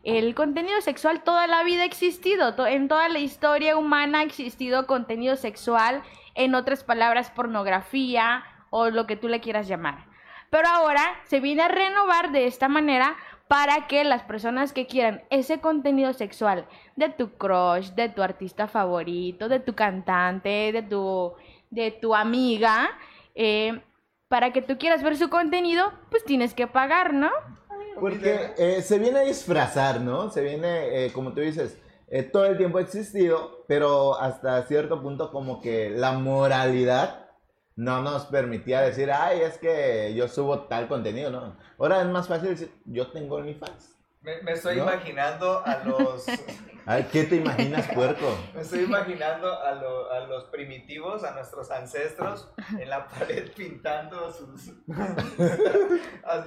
el 0.04 0.34
contenido 0.34 0.82
sexual 0.82 1.24
toda 1.24 1.46
la 1.48 1.64
vida 1.64 1.84
ha 1.84 1.86
existido, 1.86 2.56
to- 2.56 2.66
en 2.68 2.88
toda 2.88 3.10
la 3.10 3.20
historia 3.20 3.78
humana 3.78 4.20
ha 4.20 4.24
existido 4.24 4.88
contenido 4.88 5.36
sexual, 5.36 6.02
en 6.36 6.56
otras 6.56 6.84
palabras, 6.84 7.30
pornografía 7.32 8.44
o 8.70 8.90
lo 8.90 9.06
que 9.08 9.18
tú 9.18 9.28
le 9.28 9.40
quieras 9.42 9.68
llamar. 9.68 10.09
Pero 10.50 10.68
ahora 10.68 11.04
se 11.26 11.40
viene 11.40 11.64
a 11.64 11.68
renovar 11.68 12.32
de 12.32 12.48
esta 12.48 12.68
manera 12.68 13.16
para 13.48 13.88
que 13.88 14.04
las 14.04 14.24
personas 14.24 14.74
que 14.74 14.86
quieran 14.86 15.24
ese 15.30 15.60
contenido 15.60 16.14
sexual 16.14 16.68
de 16.96 17.10
tu 17.10 17.32
crush, 17.32 17.90
de 17.92 18.10
tu 18.10 18.22
artista 18.22 18.68
favorito, 18.68 19.50
de 19.50 19.60
tu 19.60 19.74
cantante, 19.74 20.72
de 20.72 20.84
tu 20.84 21.34
de 21.70 21.92
tu 21.92 22.16
amiga, 22.16 22.90
eh, 23.36 23.82
para 24.28 24.52
que 24.54 24.62
tú 24.62 24.78
quieras 24.78 25.04
ver 25.04 25.18
su 25.18 25.30
contenido, 25.30 25.92
pues 26.10 26.24
tienes 26.24 26.54
que 26.54 26.68
pagar, 26.68 27.14
¿no? 27.14 27.32
Porque 28.00 28.54
eh, 28.58 28.82
se 28.82 29.00
viene 29.00 29.20
a 29.20 29.24
disfrazar, 29.24 30.02
¿no? 30.02 30.30
Se 30.30 30.42
viene, 30.42 31.06
eh, 31.06 31.12
como 31.14 31.34
tú 31.34 31.42
dices, 31.42 31.78
todo 32.32 32.46
el 32.46 32.58
tiempo 32.58 32.78
ha 32.78 32.82
existido, 32.82 33.66
pero 33.68 34.20
hasta 34.20 34.64
cierto 34.64 35.02
punto 35.02 35.32
como 35.32 35.62
que 35.62 35.90
la 35.90 36.14
moralidad 36.14 37.29
no 37.80 38.02
nos 38.02 38.26
permitía 38.26 38.82
decir, 38.82 39.10
ay, 39.10 39.40
es 39.40 39.58
que 39.58 40.14
yo 40.14 40.28
subo 40.28 40.64
tal 40.64 40.90
contenido, 40.90 41.32
¿no? 41.32 41.56
Ahora 41.78 42.02
es 42.02 42.08
más 42.08 42.28
fácil 42.28 42.50
decir, 42.50 42.74
yo 42.84 43.10
tengo 43.10 43.38
OnlyFans. 43.38 43.98
Me, 44.22 44.42
me 44.42 44.52
estoy 44.52 44.76
¿No? 44.78 44.84
imaginando 44.84 45.66
a 45.66 45.78
los... 45.86 46.26
Ay, 46.86 47.08
¿Qué 47.12 47.24
te 47.26 47.36
imaginas, 47.36 47.88
puerco? 47.94 48.36
Me 48.56 48.62
estoy 48.62 48.80
imaginando 48.80 49.62
a, 49.62 49.74
lo- 49.74 50.12
a 50.12 50.22
los 50.22 50.46
primitivos, 50.46 51.24
a 51.24 51.32
nuestros 51.36 51.70
ancestros, 51.70 52.50
en 52.80 52.90
la 52.90 53.08
pared 53.08 53.52
pintando 53.56 54.34
sus... 54.34 54.72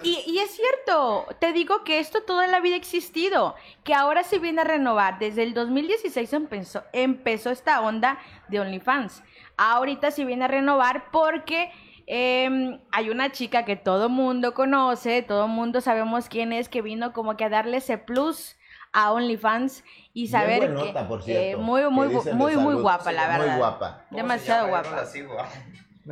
Y, 0.03 0.25
y 0.27 0.39
es 0.41 0.51
cierto, 0.51 1.27
te 1.39 1.53
digo 1.53 1.85
que 1.85 2.01
esto 2.01 2.23
toda 2.25 2.47
la 2.49 2.59
vida 2.61 2.75
ha 2.75 2.79
existido, 2.79 3.55
que 3.85 3.95
ahora 3.95 4.25
se 4.25 4.39
viene 4.41 4.63
a 4.63 4.65
renovar. 4.65 5.19
Desde 5.21 5.45
el 5.45 5.55
2016 5.55 6.33
empezó, 6.33 6.83
empezó 6.93 7.51
esta 7.51 7.81
onda 7.81 8.19
de 8.49 8.59
OnlyFans. 8.61 9.23
Ahorita 9.57 10.11
se 10.11 10.25
viene 10.25 10.47
a 10.47 10.49
renovar 10.49 11.11
porque 11.13 11.71
em, 12.07 12.81
hay 12.91 13.11
una 13.11 13.33
chica 13.33 13.65
que 13.65 13.77
todo 13.77 14.09
mundo 14.09 14.55
conoce, 14.55 15.23
todo 15.23 15.49
mundo 15.49 15.81
sabemos 15.81 16.29
quién 16.29 16.53
es, 16.53 16.69
que 16.69 16.83
vino 16.83 17.13
como 17.13 17.37
que 17.37 17.45
a 17.45 17.49
darle 17.49 17.79
ese 17.79 17.99
plus 17.99 18.57
a 18.93 19.13
OnlyFans 19.13 19.85
y 20.13 20.29
saber 20.29 20.61
Bien 20.61 20.73
que 20.73 20.79
buenota, 20.79 21.09
por 21.09 21.21
eh, 21.21 21.25
cierto. 21.25 21.63
muy, 21.63 21.83
que 21.83 21.89
muy, 21.89 22.09
muy, 22.35 22.57
muy 22.57 22.75
guapa, 22.75 23.11
la 23.13 23.27
verdad. 23.27 23.47
Muy 23.49 23.57
guapa. 23.59 24.05
¿Cómo 24.09 24.09
se 24.11 24.17
Demasiado 24.17 24.67
llama? 24.67 24.83
Yo 24.83 24.83
no 24.83 24.91
guapa. 24.91 25.03
la 25.03 25.07
sigo. 25.09 25.37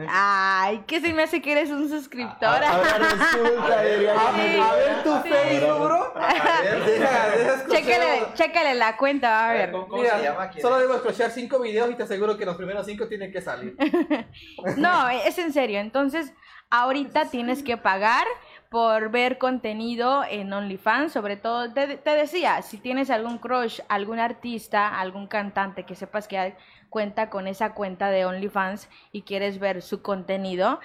Ay, 0.09 0.85
que 0.87 1.01
se 1.01 1.13
me 1.13 1.25
hace 1.25 1.43
que 1.43 1.53
eres 1.53 1.71
un 1.71 1.89
suscriptor. 1.89 2.49
A- 2.49 2.99
resulta, 2.99 3.83
diría 3.83 4.15
A, 4.15 4.33
ver 4.77 5.03
tu 5.03 5.23
Sí. 5.23 5.29
Facebook, 5.29 5.79
bro. 5.85 6.13
A 6.17 6.63
ver, 6.63 6.85
Deja, 6.85 7.29
deja 7.31 7.55
escuchar. 7.55 7.83
Chécale, 7.83 8.23
chécale 8.35 8.75
la 8.77 8.97
cuenta, 8.97 9.49
a 9.49 9.53
ver. 9.53 9.73
¿Cómo, 9.73 9.89
cómo 9.89 10.03
Mira, 10.03 10.19
se 10.19 10.25
llama? 10.25 10.49
¿Quién 10.51 10.63
solo 10.63 10.79
debo 10.79 10.95
escuchar 10.95 11.31
cinco 11.31 11.59
videos 11.61 11.91
y 11.91 11.95
te 11.95 12.05
aseguro 12.05 12.37
que 12.39 12.47
los 12.47 12.57
primeros 12.57 12.87
cinco 12.87 13.09
tienen 13.09 13.33
que 13.33 13.41
salir. 13.41 13.77
No, 14.77 15.09
es 15.09 15.39
en 15.39 15.53
serio. 15.53 15.81
Entonces, 15.81 16.33
ahorita 16.71 17.27
tienes 17.31 17.63
que 17.63 17.77
pagar 17.77 18.25
por 18.69 19.11
ver 19.11 19.39
contenido 19.39 20.23
en 20.29 20.53
OnlyFans. 20.53 21.13
Sobre 21.13 21.37
todo, 21.37 21.73
te, 21.73 21.97
te 21.97 22.11
decía, 22.11 22.63
si 22.63 22.79
tienes 22.79 23.11
algún 23.11 23.39
crush, 23.39 23.81
algún 23.89 24.21
artista, 24.21 25.01
algún 25.01 25.27
cantante 25.27 25.85
que 25.85 25.95
sepas 25.97 26.29
que 26.29 26.39
hay- 26.39 26.55
cuenta 26.91 27.31
con 27.31 27.47
esa 27.47 27.73
cuenta 27.73 28.11
de 28.11 28.27
OnlyFans 28.27 28.91
y 29.13 29.23
quieres 29.23 29.59
ver 29.59 29.81
su 29.81 30.03
contenido, 30.03 30.81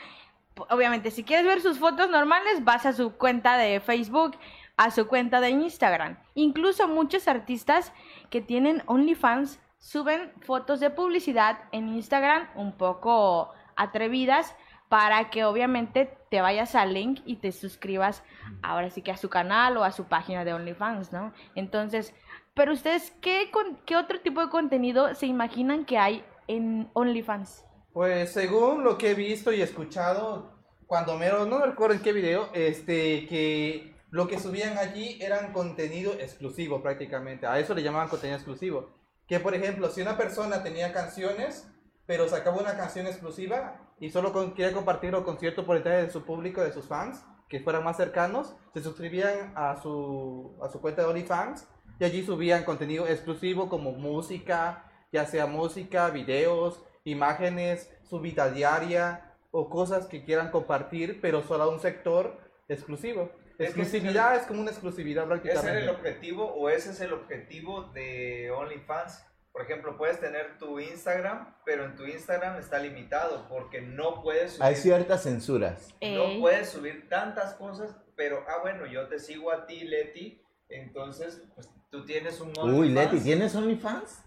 obviamente, 0.69 1.11
si 1.11 1.23
quieres 1.23 1.45
ver 1.45 1.61
sus 1.61 1.79
fotos 1.79 2.09
normales, 2.09 2.63
vas 2.63 2.85
a 2.85 2.93
su 2.93 3.13
cuenta 3.13 3.57
de 3.57 3.79
Facebook, 3.79 4.37
a 4.77 4.91
su 4.91 5.07
cuenta 5.07 5.41
de 5.41 5.49
Instagram. 5.49 6.17
Incluso 6.33 6.87
muchos 6.87 7.27
artistas 7.27 7.91
que 8.29 8.41
tienen 8.41 8.83
OnlyFans 8.85 9.59
suben 9.77 10.31
fotos 10.41 10.79
de 10.79 10.89
publicidad 10.89 11.59
en 11.71 11.89
Instagram 11.89 12.47
un 12.55 12.71
poco 12.71 13.51
atrevidas 13.75 14.55
para 14.89 15.29
que 15.29 15.45
obviamente 15.45 16.17
te 16.29 16.41
vayas 16.41 16.75
al 16.75 16.93
link 16.93 17.21
y 17.25 17.37
te 17.37 17.51
suscribas 17.51 18.23
ahora 18.61 18.89
sí 18.89 19.01
que 19.01 19.11
a 19.11 19.17
su 19.17 19.29
canal 19.29 19.77
o 19.77 19.83
a 19.83 19.91
su 19.91 20.05
página 20.05 20.45
de 20.45 20.53
OnlyFans, 20.53 21.11
¿no? 21.11 21.33
Entonces, 21.55 22.13
pero 22.55 22.73
ustedes, 22.73 23.11
¿qué, 23.21 23.49
con- 23.51 23.75
qué 23.85 23.95
otro 23.97 24.21
tipo 24.21 24.41
de 24.41 24.49
contenido 24.49 25.13
se 25.13 25.27
imaginan 25.27 25.85
que 25.85 25.97
hay 25.97 26.23
en 26.47 26.89
OnlyFans? 26.93 27.63
Pues 27.93 28.31
según 28.31 28.83
lo 28.83 28.97
que 28.97 29.11
he 29.11 29.13
visto 29.13 29.51
y 29.51 29.61
escuchado, 29.61 30.53
cuando 30.87 31.17
me 31.17 31.29
no 31.29 31.45
me 31.59 31.65
recuerdo 31.65 31.95
en 31.95 32.01
qué 32.01 32.13
video, 32.13 32.49
este, 32.53 33.27
que 33.27 33.93
lo 34.09 34.27
que 34.27 34.39
subían 34.39 34.77
allí 34.77 35.17
eran 35.21 35.51
contenido 35.51 36.13
exclusivo 36.13 36.81
prácticamente. 36.81 37.45
A 37.47 37.59
eso 37.59 37.73
le 37.73 37.83
llamaban 37.83 38.07
contenido 38.09 38.37
exclusivo. 38.37 38.89
Que 39.27 39.39
por 39.39 39.53
ejemplo, 39.55 39.89
si 39.89 40.01
una 40.01 40.17
persona 40.17 40.63
tenía 40.63 40.93
canciones, 40.93 41.69
pero 42.05 42.27
sacaba 42.29 42.57
una 42.61 42.77
canción 42.77 43.07
exclusiva 43.07 43.81
y 43.99 44.09
solo 44.11 44.31
con- 44.31 44.53
quería 44.53 44.73
compartirlo 44.73 45.25
con 45.25 45.39
cierto 45.39 45.65
porcentaje 45.65 46.03
de 46.03 46.09
su 46.11 46.23
público, 46.23 46.61
de 46.61 46.71
sus 46.71 46.85
fans, 46.85 47.23
que 47.49 47.59
fueran 47.59 47.83
más 47.83 47.97
cercanos, 47.97 48.55
se 48.73 48.81
suscribían 48.81 49.53
a 49.55 49.81
su, 49.81 50.57
a 50.63 50.69
su 50.69 50.79
cuenta 50.81 51.01
de 51.01 51.07
OnlyFans 51.09 51.67
y 51.99 52.03
allí 52.03 52.23
subían 52.23 52.63
contenido 52.63 53.07
exclusivo 53.07 53.69
como 53.69 53.91
música, 53.91 54.91
ya 55.11 55.25
sea 55.25 55.45
música, 55.45 56.09
videos, 56.09 56.81
imágenes, 57.03 57.89
su 58.09 58.19
vida 58.19 58.49
diaria 58.49 59.33
o 59.51 59.69
cosas 59.69 60.07
que 60.07 60.23
quieran 60.23 60.51
compartir, 60.51 61.19
pero 61.21 61.41
solo 61.41 61.63
a 61.63 61.69
un 61.69 61.79
sector 61.79 62.37
exclusivo. 62.67 63.31
Es 63.57 63.73
que 63.73 63.81
Exclusividad 63.81 64.35
es 64.35 64.43
como 64.47 64.59
una 64.61 64.71
exclusividad 64.71 65.23
¿Ese 65.23 65.35
es 65.35 65.45
el 65.45 65.53
prácticamente. 65.53 65.89
objetivo 65.89 66.53
o 66.53 66.69
ese 66.69 66.91
es 66.91 66.99
el 66.99 67.13
objetivo 67.13 67.83
de 67.93 68.51
OnlyFans? 68.51 69.25
Por 69.53 69.61
ejemplo, 69.61 69.97
puedes 69.97 70.19
tener 70.19 70.57
tu 70.57 70.81
Instagram, 70.81 71.55
pero 71.63 71.85
en 71.85 71.95
tu 71.95 72.03
Instagram 72.03 72.57
está 72.57 72.79
limitado 72.79 73.47
porque 73.47 73.79
no 73.79 74.21
puedes 74.21 74.53
subir, 74.53 74.63
Hay 74.65 74.75
ciertas 74.75 75.23
censuras. 75.23 75.95
No 76.01 76.41
puedes 76.41 76.69
subir 76.69 77.07
tantas 77.07 77.53
cosas, 77.53 77.95
pero 78.17 78.43
ah 78.49 78.57
bueno, 78.61 78.85
yo 78.85 79.07
te 79.07 79.19
sigo 79.19 79.53
a 79.53 79.65
ti, 79.65 79.85
Leti, 79.85 80.43
entonces 80.67 81.41
pues, 81.55 81.69
tú 81.89 82.05
tienes 82.05 82.39
un 82.41 82.49
Uy, 82.49 82.87
OnlyFans, 82.89 82.93
Leti, 83.13 83.23
¿tienes 83.23 83.55
OnlyFans? 83.55 84.21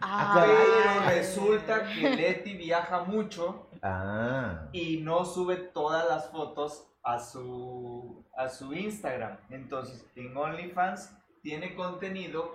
Ah, 0.00 0.34
Pero 0.44 1.14
resulta 1.16 1.84
que 1.88 2.10
Leti 2.16 2.54
viaja 2.54 3.04
mucho 3.04 3.68
Ah. 3.82 4.68
y 4.72 4.98
no 4.98 5.24
sube 5.24 5.56
todas 5.56 6.08
las 6.08 6.30
fotos 6.30 6.86
a 7.02 7.18
su, 7.18 8.24
a 8.36 8.48
su 8.48 8.72
Instagram. 8.74 9.38
Entonces, 9.50 10.04
en 10.14 10.36
OnlyFans 10.36 11.10
tiene 11.42 11.74
contenido 11.74 12.54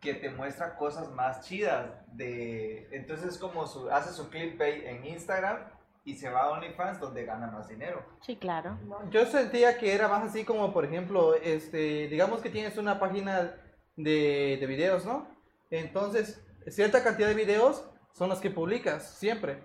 que 0.00 0.14
te 0.14 0.30
muestra 0.30 0.76
cosas 0.76 1.10
más 1.10 1.42
chidas. 1.46 1.86
De, 2.12 2.88
entonces, 2.92 3.32
es 3.34 3.38
como 3.38 3.66
su, 3.66 3.90
hace 3.90 4.12
su 4.12 4.30
clickbait 4.30 4.84
en 4.86 5.04
Instagram 5.04 5.58
y 6.06 6.14
se 6.16 6.30
va 6.30 6.42
a 6.44 6.50
OnlyFans 6.52 7.00
donde 7.00 7.24
gana 7.24 7.46
más 7.48 7.68
dinero. 7.68 8.02
sí, 8.20 8.36
claro. 8.36 8.78
Yo 9.10 9.26
sentía 9.26 9.76
que 9.78 9.94
era 9.94 10.08
más 10.08 10.22
así 10.24 10.44
como, 10.44 10.72
por 10.72 10.84
ejemplo, 10.84 11.34
este, 11.34 12.08
digamos 12.08 12.40
que 12.40 12.50
tienes 12.50 12.76
una 12.78 12.98
página 13.00 13.54
de, 13.96 14.56
de 14.60 14.66
videos, 14.66 15.04
¿no? 15.04 15.28
Entonces, 15.70 16.40
cierta 16.68 17.02
cantidad 17.02 17.28
de 17.28 17.34
videos 17.34 17.84
son 18.12 18.28
los 18.28 18.40
que 18.40 18.50
publicas 18.50 19.16
siempre. 19.18 19.62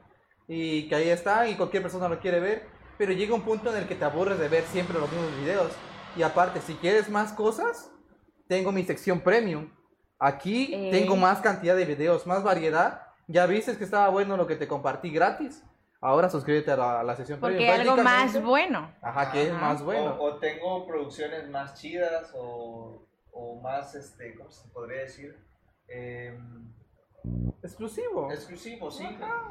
Y 0.47 0.87
que 0.89 0.95
ahí 0.95 1.09
están 1.09 1.47
y 1.49 1.55
cualquier 1.55 1.83
persona 1.83 2.09
lo 2.09 2.19
quiere 2.19 2.39
ver. 2.39 2.65
Pero 2.97 3.11
llega 3.13 3.35
un 3.35 3.43
punto 3.43 3.69
en 3.69 3.77
el 3.83 3.87
que 3.87 3.95
te 3.95 4.03
aburres 4.05 4.39
de 4.39 4.49
ver 4.49 4.63
siempre 4.65 4.97
los 4.99 5.11
mismos 5.11 5.35
videos. 5.39 5.71
Y 6.15 6.23
aparte, 6.23 6.59
si 6.61 6.73
quieres 6.75 7.07
más 7.09 7.31
cosas, 7.33 7.91
tengo 8.47 8.71
mi 8.71 8.83
sección 8.83 9.21
premium. 9.21 9.69
Aquí 10.17 10.71
Eh. 10.73 10.89
tengo 10.91 11.15
más 11.15 11.39
cantidad 11.39 11.75
de 11.75 11.85
videos, 11.85 12.25
más 12.27 12.43
variedad. 12.43 13.03
Ya 13.27 13.45
viste 13.45 13.77
que 13.77 13.83
estaba 13.83 14.09
bueno 14.09 14.35
lo 14.35 14.47
que 14.47 14.55
te 14.55 14.67
compartí 14.67 15.11
gratis. 15.11 15.63
Ahora 16.01 16.29
suscríbete 16.29 16.71
a 16.71 16.77
la, 16.77 16.99
a 17.01 17.03
la 17.03 17.15
sección 17.15 17.39
Porque 17.39 17.57
premium. 17.57 17.79
algo 17.91 18.03
más 18.03 18.41
bueno. 18.41 18.91
Ajá, 19.01 19.31
que 19.31 19.43
es 19.43 19.53
más 19.53 19.83
bueno. 19.83 20.15
O, 20.19 20.23
o 20.31 20.35
tengo 20.37 20.87
producciones 20.87 21.47
más 21.49 21.79
chidas 21.79 22.31
o, 22.35 23.05
o 23.39 23.61
más, 23.61 23.95
este, 23.95 24.35
¿cómo 24.35 24.51
se 24.51 24.67
podría 24.69 25.01
decir? 25.01 25.35
Em, 25.87 26.73
Exclusivo. 27.63 28.31
exclusivo, 28.31 28.91
sí. 28.91 29.05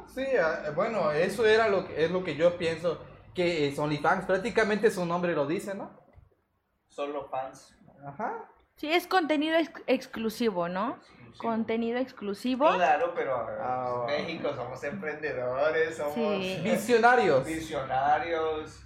Sí, 0.07 0.25
ah, 0.41 0.71
bueno, 0.75 1.11
eso 1.11 1.45
era 1.45 1.67
lo 1.67 1.85
que, 1.87 2.05
es 2.05 2.11
lo 2.11 2.23
que 2.23 2.35
yo 2.35 2.57
pienso 2.57 2.99
que 3.35 3.67
es 3.67 3.77
OnlyFans. 3.79 4.25
Prácticamente 4.25 4.89
su 4.91 5.05
nombre 5.05 5.33
lo 5.33 5.45
dice, 5.45 5.73
¿no? 5.75 5.91
Solo 6.87 7.27
fans. 7.29 7.75
Ajá. 8.05 8.49
Sí, 8.75 8.91
es 8.91 9.07
contenido 9.07 9.57
ex- 9.57 9.83
exclusivo, 9.87 10.67
¿no? 10.69 10.95
exclusivo. 10.95 11.37
Contenido 11.51 11.99
exclusivo. 11.99 12.73
Claro, 12.73 13.13
pero 13.15 13.35
Ah, 13.35 14.05
en 14.09 14.25
México 14.25 14.53
somos 14.55 14.83
emprendedores, 14.83 15.97
somos 15.97 16.13
Sí. 16.15 16.59
Visionarios. 16.63 17.45
visionarios. 17.45 18.83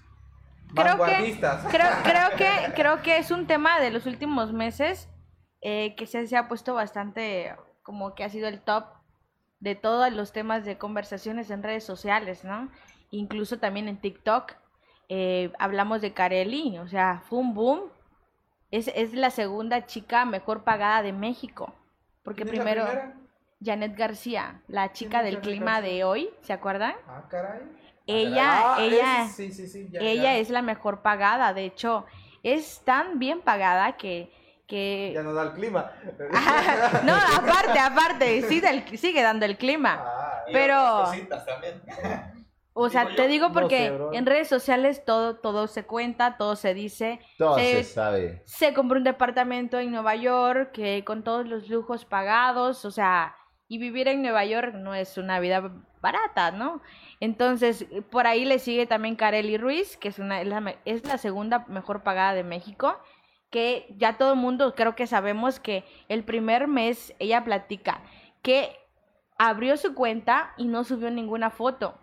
Creo 0.75 1.03
que-. 1.03 1.39
Creo, 1.69 1.87
creo 2.03 2.29
que 2.37 2.73
creo 2.73 3.01
que 3.01 3.17
es 3.17 3.31
un 3.31 3.47
tema 3.47 3.79
de 3.79 3.91
los 3.91 4.05
últimos 4.05 4.53
meses 4.53 5.09
eh, 5.61 5.95
que 5.95 6.05
se, 6.05 6.27
se 6.27 6.37
ha 6.37 6.47
puesto 6.47 6.73
bastante 6.73 7.55
como 7.83 8.15
que 8.15 8.23
ha 8.23 8.29
sido 8.29 8.47
el 8.47 8.61
top 8.61 8.85
de 9.59 9.75
todos 9.75 10.11
los 10.11 10.33
temas 10.33 10.65
de 10.65 10.77
conversaciones 10.77 11.49
en 11.49 11.63
redes 11.63 11.85
sociales, 11.85 12.43
¿no? 12.43 12.69
Incluso 13.11 13.59
también 13.59 13.87
en 13.87 13.97
TikTok 13.97 14.53
eh, 15.09 15.51
hablamos 15.59 16.01
de 16.01 16.13
Carelli, 16.13 16.77
o 16.79 16.87
sea, 16.87 17.21
fue 17.29 17.39
un 17.39 17.53
boom. 17.53 17.81
Es, 18.71 18.89
es 18.95 19.13
la 19.13 19.29
segunda 19.29 19.85
chica 19.85 20.25
mejor 20.25 20.63
pagada 20.63 21.01
de 21.03 21.13
México. 21.13 21.73
Porque 22.23 22.43
¿Quién 22.43 22.55
es 22.55 22.57
la 22.57 22.71
primero? 22.71 23.13
Janet 23.63 23.95
García, 23.95 24.61
la 24.67 24.91
chica 24.91 25.21
del 25.23 25.39
clima 25.39 25.73
García? 25.75 25.93
de 25.93 26.03
hoy, 26.03 26.29
¿se 26.41 26.53
acuerdan? 26.53 26.95
Ah, 27.07 27.23
caray. 27.29 27.61
Ella, 28.05 28.75
Ah, 28.75 28.77
ella, 28.81 29.27
sí, 29.33 29.51
sí, 29.51 29.67
sí, 29.67 29.87
ya, 29.89 29.99
ella 30.01 30.23
ya. 30.23 30.35
es 30.37 30.49
la 30.49 30.61
mejor 30.61 31.01
pagada, 31.01 31.53
de 31.53 31.65
hecho, 31.65 32.05
es 32.43 32.81
tan 32.83 33.17
bien 33.19 33.39
pagada 33.41 33.93
que... 33.97 34.29
que... 34.67 35.11
Ya 35.13 35.23
no 35.23 35.33
da 35.33 35.43
el 35.43 35.53
clima. 35.53 35.91
no, 37.03 37.13
aparte, 37.15 37.79
aparte, 37.79 38.41
del- 38.41 38.97
sigue 38.97 39.21
dando 39.21 39.45
el 39.45 39.57
clima. 39.57 40.03
Ah, 40.05 40.43
Pero-. 40.51 41.05
O 42.75 42.89
sea, 42.89 43.03
Digo 43.05 43.15
te 43.15 43.27
digo 43.27 43.47
no 43.49 43.53
porque 43.53 43.89
sé, 44.11 44.17
en 44.17 44.25
redes 44.25 44.47
sociales 44.47 45.05
todo, 45.05 45.35
todo 45.35 45.67
se 45.67 45.85
cuenta, 45.85 46.37
todo 46.37 46.55
se 46.55 46.73
dice. 46.73 47.19
Todo 47.37 47.55
se 47.59 47.83
se- 47.83 47.93
sabe. 47.93 48.41
Se 48.45 48.73
compró 48.73 48.97
un 48.97 49.03
departamento 49.03 49.77
en 49.77 49.91
Nueva 49.91 50.15
York 50.15 50.71
que 50.71 51.03
con 51.05 51.23
todos 51.23 51.45
los 51.47 51.69
lujos 51.69 52.03
pagados, 52.05 52.83
o 52.85 52.89
sea, 52.89 53.35
y 53.67 53.77
vivir 53.77 54.07
en 54.07 54.23
Nueva 54.23 54.43
York 54.45 54.73
no 54.73 54.95
es 54.95 55.19
una 55.19 55.39
vida 55.39 55.71
barata, 56.01 56.49
¿no? 56.49 56.81
Entonces, 57.23 57.85
por 58.09 58.27
ahí 58.27 58.43
le 58.43 58.59
sigue 58.59 58.85
también 58.85 59.15
Kareli 59.15 59.57
Ruiz, 59.57 59.95
que 59.95 60.09
es, 60.09 60.19
una, 60.19 60.41
es, 60.41 60.47
la, 60.49 60.75
es 60.83 61.05
la 61.05 61.17
segunda 61.17 61.63
mejor 61.69 62.03
pagada 62.03 62.33
de 62.33 62.43
México, 62.43 62.99
que 63.49 63.87
ya 63.97 64.17
todo 64.17 64.33
el 64.33 64.39
mundo 64.39 64.75
creo 64.75 64.93
que 64.93 65.07
sabemos 65.07 65.61
que 65.61 65.85
el 66.09 66.25
primer 66.25 66.67
mes 66.67 67.15
ella 67.19 67.45
platica 67.45 68.01
que 68.41 68.75
abrió 69.37 69.77
su 69.77 69.93
cuenta 69.93 70.53
y 70.57 70.65
no 70.65 70.83
subió 70.83 71.09
ninguna 71.11 71.49
foto. 71.49 71.97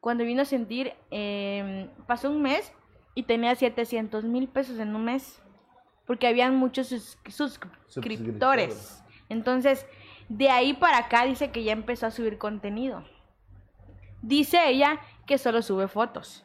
Cuando 0.00 0.24
vino 0.24 0.40
a 0.40 0.46
sentir, 0.46 0.94
em, 1.10 1.90
pasó 2.06 2.30
un 2.30 2.40
mes 2.40 2.72
y 3.14 3.24
tenía 3.24 3.54
700 3.54 4.24
mil 4.24 4.48
pesos 4.48 4.78
en 4.78 4.96
un 4.96 5.04
mes. 5.04 5.42
Porque 6.06 6.26
habían 6.26 6.56
muchos 6.56 6.86
sus-. 6.88 7.18
Suscriptores. 7.88 9.04
Entonces, 9.28 9.86
de 10.30 10.48
ahí 10.48 10.72
para 10.72 10.96
acá 10.96 11.26
dice 11.26 11.50
que 11.50 11.62
ya 11.62 11.72
empezó 11.72 12.06
a 12.06 12.10
subir 12.10 12.38
contenido. 12.38 13.04
Dice 14.22 14.68
ella 14.68 15.00
que 15.26 15.36
solo 15.38 15.62
sube 15.62 15.88
fotos, 15.88 16.44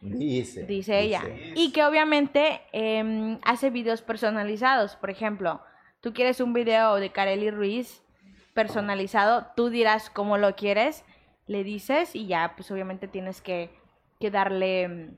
Dice. 0.00 0.64
dice 0.64 1.00
ella. 1.00 1.20
dice. 1.20 1.52
Y 1.56 1.72
que 1.72 1.84
obviamente 1.84 2.60
em, 2.72 3.38
hace 3.44 3.70
videos 3.70 4.02
personalizados. 4.02 4.96
Por 4.96 5.10
ejemplo, 5.10 5.62
tú 6.00 6.12
quieres 6.12 6.40
un 6.40 6.52
video 6.52 6.96
de 6.96 7.10
Kareli 7.10 7.50
Ruiz 7.50 8.02
personalizado, 8.52 9.46
tú 9.56 9.70
dirás 9.70 10.10
cómo 10.10 10.36
lo 10.36 10.54
quieres, 10.54 11.04
le 11.46 11.64
dices 11.64 12.14
y 12.14 12.26
ya, 12.26 12.52
pues 12.56 12.70
obviamente 12.70 13.08
tienes 13.08 13.40
que, 13.40 13.70
que 14.20 14.30
darle 14.30 14.82
em, 14.82 15.16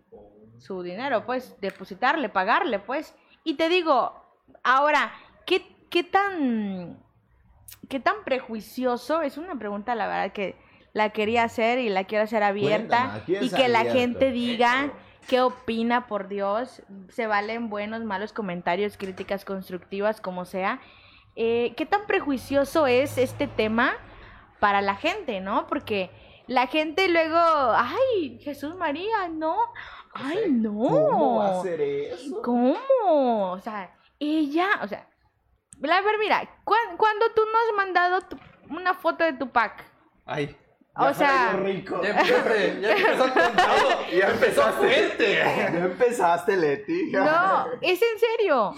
su 0.59 0.83
dinero, 0.83 1.27
pues, 1.27 1.57
depositarle, 1.61 2.29
pagarle, 2.29 2.79
pues. 2.79 3.15
Y 3.43 3.55
te 3.55 3.69
digo, 3.69 4.23
ahora, 4.63 5.13
¿qué, 5.47 5.67
qué 5.91 6.05
tan, 6.05 7.03
qué 7.89 8.01
tan 8.01 8.23
prejuicioso? 8.25 9.23
Es 9.23 9.37
una 9.39 9.59
pregunta, 9.59 9.95
la 9.95 10.07
verdad, 10.07 10.33
que 10.33 10.57
la 10.95 11.11
quería 11.11 11.45
hacer 11.45 11.79
y 11.81 11.91
la 11.91 12.05
quiero 12.05 12.25
hacer 12.25 12.43
abierta 12.43 13.21
Cuéntame, 13.27 13.47
y 13.47 13.51
que 13.51 13.69
la 13.69 13.85
gente 13.85 14.31
diga 14.31 14.93
qué 15.29 15.41
opina, 15.43 16.07
por 16.07 16.29
Dios. 16.29 16.83
Se 17.09 17.27
valen 17.27 17.69
buenos, 17.69 18.05
malos 18.05 18.33
comentarios, 18.33 18.97
críticas 18.97 19.45
constructivas, 19.45 20.21
como 20.21 20.45
sea. 20.47 20.81
Eh, 21.37 21.75
¿Qué 21.77 21.85
tan 21.85 22.07
prejuicioso 22.07 22.87
es 22.87 23.19
este 23.19 23.49
tema 23.49 23.97
para 24.61 24.81
la 24.83 24.95
gente, 24.95 25.41
no? 25.41 25.67
Porque 25.67 26.11
la 26.47 26.69
gente 26.69 27.09
luego, 27.09 27.39
ay, 27.39 28.39
Jesús 28.43 28.77
María, 28.77 29.29
no, 29.29 29.57
ay, 30.13 30.51
no. 30.53 30.75
¿Cómo 30.79 31.37
va 31.39 31.59
a 31.59 31.63
ser 31.63 31.81
eso? 31.81 32.41
¿Cómo? 32.43 32.77
O 33.51 33.59
sea, 33.61 33.93
ella, 34.21 34.69
o 34.83 34.87
sea, 34.87 35.09
a 35.83 36.01
ver, 36.03 36.19
mira, 36.21 36.49
¿cuán- 36.63 36.97
cuando 36.97 37.27
tú 37.35 37.43
no 37.51 37.59
has 37.59 37.77
mandado 37.87 38.21
tu- 38.29 38.39
una 38.73 38.95
foto 38.95 39.25
de 39.25 39.33
tu 39.33 39.49
pack? 39.51 39.85
Ay. 40.25 40.57
O 40.97 41.13
sea, 41.13 41.53
rico. 41.55 42.01
Ya 42.03 42.11
empezaste, 42.11 42.81
ya 42.81 42.91
empezó. 42.97 43.27
Ya 44.13 44.29
empezaste. 44.29 44.73
fuerte. 44.79 45.35
Ya 45.35 45.67
empezaste, 45.79 46.57
Leti. 46.57 47.11
no, 47.13 47.67
es 47.81 48.01
en 48.01 48.19
serio. 48.21 48.75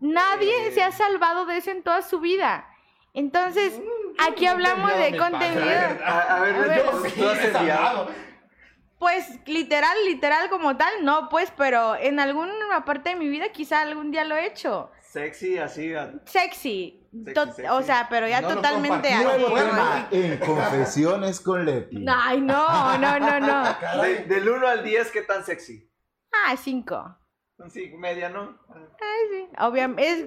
Nadie 0.00 0.70
se 0.72 0.82
ha 0.82 0.92
salvado 0.92 1.46
de 1.46 1.56
eso 1.56 1.70
en 1.70 1.82
toda 1.82 2.02
su 2.02 2.20
vida. 2.20 2.66
Entonces, 3.14 3.80
aquí 4.18 4.46
hablamos 4.46 4.96
de 4.98 5.16
contenido. 5.16 5.64
A, 6.04 6.20
a 6.36 6.40
ver, 6.40 6.54
A 6.54 6.58
ver. 6.66 6.84
¿tú- 6.90 7.10
tú 7.18 7.28
has 7.28 7.44
enviado? 7.44 8.10
Pues 8.98 9.26
literal, 9.46 9.96
literal 10.06 10.48
como 10.50 10.76
tal, 10.76 11.02
no, 11.04 11.28
pues, 11.30 11.52
pero 11.56 11.96
en 11.96 12.20
alguna 12.20 12.84
parte 12.84 13.10
de 13.10 13.16
mi 13.16 13.28
vida 13.28 13.48
quizá 13.50 13.80
algún 13.82 14.10
día 14.10 14.24
lo 14.24 14.36
he 14.36 14.46
hecho. 14.46 14.90
Sexy, 15.20 15.56
así. 15.58 15.94
Sexy. 16.26 17.08
Sexy, 17.10 17.32
To- 17.34 17.46
sexy. 17.46 17.62
O 17.70 17.80
sea, 17.82 18.06
pero 18.10 18.28
ya 18.28 18.42
No 18.42 18.48
totalmente 18.48 19.08
compartí. 19.08 19.08
así. 19.14 19.24
Nuevo 19.24 19.48
Bueno, 19.48 19.70
tema 19.70 20.08
en 20.10 20.38
Confesiones 20.38 21.40
con 21.40 21.64
Leti. 21.64 22.04
Ay, 22.06 22.40
no, 22.42 22.98
no, 22.98 23.18
no, 23.18 23.40
no. 23.40 23.62
De- 24.02 24.24
del 24.26 24.46
1 24.46 24.68
al 24.68 24.84
10, 24.84 25.10
¿qué 25.12 25.22
tan 25.22 25.42
sexy? 25.42 25.90
Ah, 26.32 26.54
cinco. 26.58 27.16
Un 27.56 27.70
cinco, 27.70 27.96
media, 27.96 28.28
¿no? 28.28 28.58
Ay, 28.68 29.22
sí. 29.30 29.48
Obviamente, 29.58 30.06
es. 30.06 30.26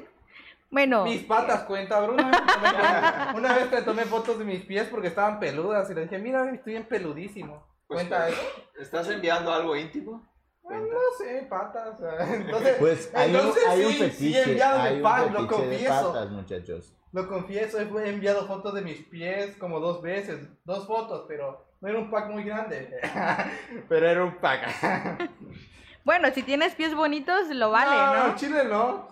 Bueno, 0.72 1.04
Mis 1.04 1.24
patas 1.24 1.62
cuenta, 1.66 2.00
Bruno. 2.00 2.28
Una, 2.28 3.34
una 3.36 3.54
vez 3.54 3.70
te 3.70 3.84
tomé 3.84 4.06
fotos 4.06 4.40
de 4.40 4.46
mis 4.46 4.66
pies 4.66 4.88
porque 4.88 5.10
estaban 5.10 5.40
peludas 5.40 5.88
y 5.92 5.94
le 5.94 6.02
dije, 6.02 6.18
mira, 6.18 6.50
estoy 6.52 6.74
bien 6.74 6.88
peludísimo. 6.88 7.64
Pues, 7.88 8.00
¿Cuenta 8.08 8.28
eso? 8.30 8.42
¿Estás 8.80 9.08
enviando 9.10 9.54
algo 9.54 9.76
íntimo? 9.76 10.28
Ah, 10.72 10.80
No 10.80 11.18
sé, 11.26 11.48
patas. 11.50 12.00
Entonces, 12.34 12.76
Pues 12.80 13.12
hay 13.16 13.30
un, 13.32 13.36
entonces 13.38 13.64
hay 13.68 13.86
un 13.86 13.92
sí, 13.92 13.98
sí 13.98 14.04
he 14.04 14.10
fetiche, 14.10 14.44
enviado 14.44 14.80
hay 14.82 14.92
mi 14.92 14.98
un 14.98 15.04
pack, 15.04 15.32
lo 15.32 15.42
de 15.42 15.48
confieso. 15.48 16.14
patas, 16.14 16.30
muchachos. 16.32 16.94
Lo 17.12 17.28
confieso, 17.28 17.80
he 17.80 18.10
enviado 18.10 18.46
fotos 18.46 18.74
de 18.76 18.82
mis 18.82 19.02
pies 19.08 19.56
como 19.58 19.80
dos 19.80 20.02
veces, 20.04 20.48
dos 20.66 20.86
fotos, 20.86 21.26
pero 21.28 21.66
no 21.82 21.88
era 21.90 21.98
un 21.98 22.12
pack 22.12 22.30
muy 22.30 22.44
grande. 22.44 23.00
pero 23.90 24.08
era 24.08 24.24
un 24.24 24.36
pack. 24.38 25.30
bueno, 26.06 26.30
si 26.32 26.44
tienes 26.44 26.76
pies 26.76 26.94
bonitos, 26.94 27.48
lo 27.50 27.72
vale, 27.72 28.30
¿no? 28.30 28.36
Chile 28.36 28.64
no. 28.66 29.08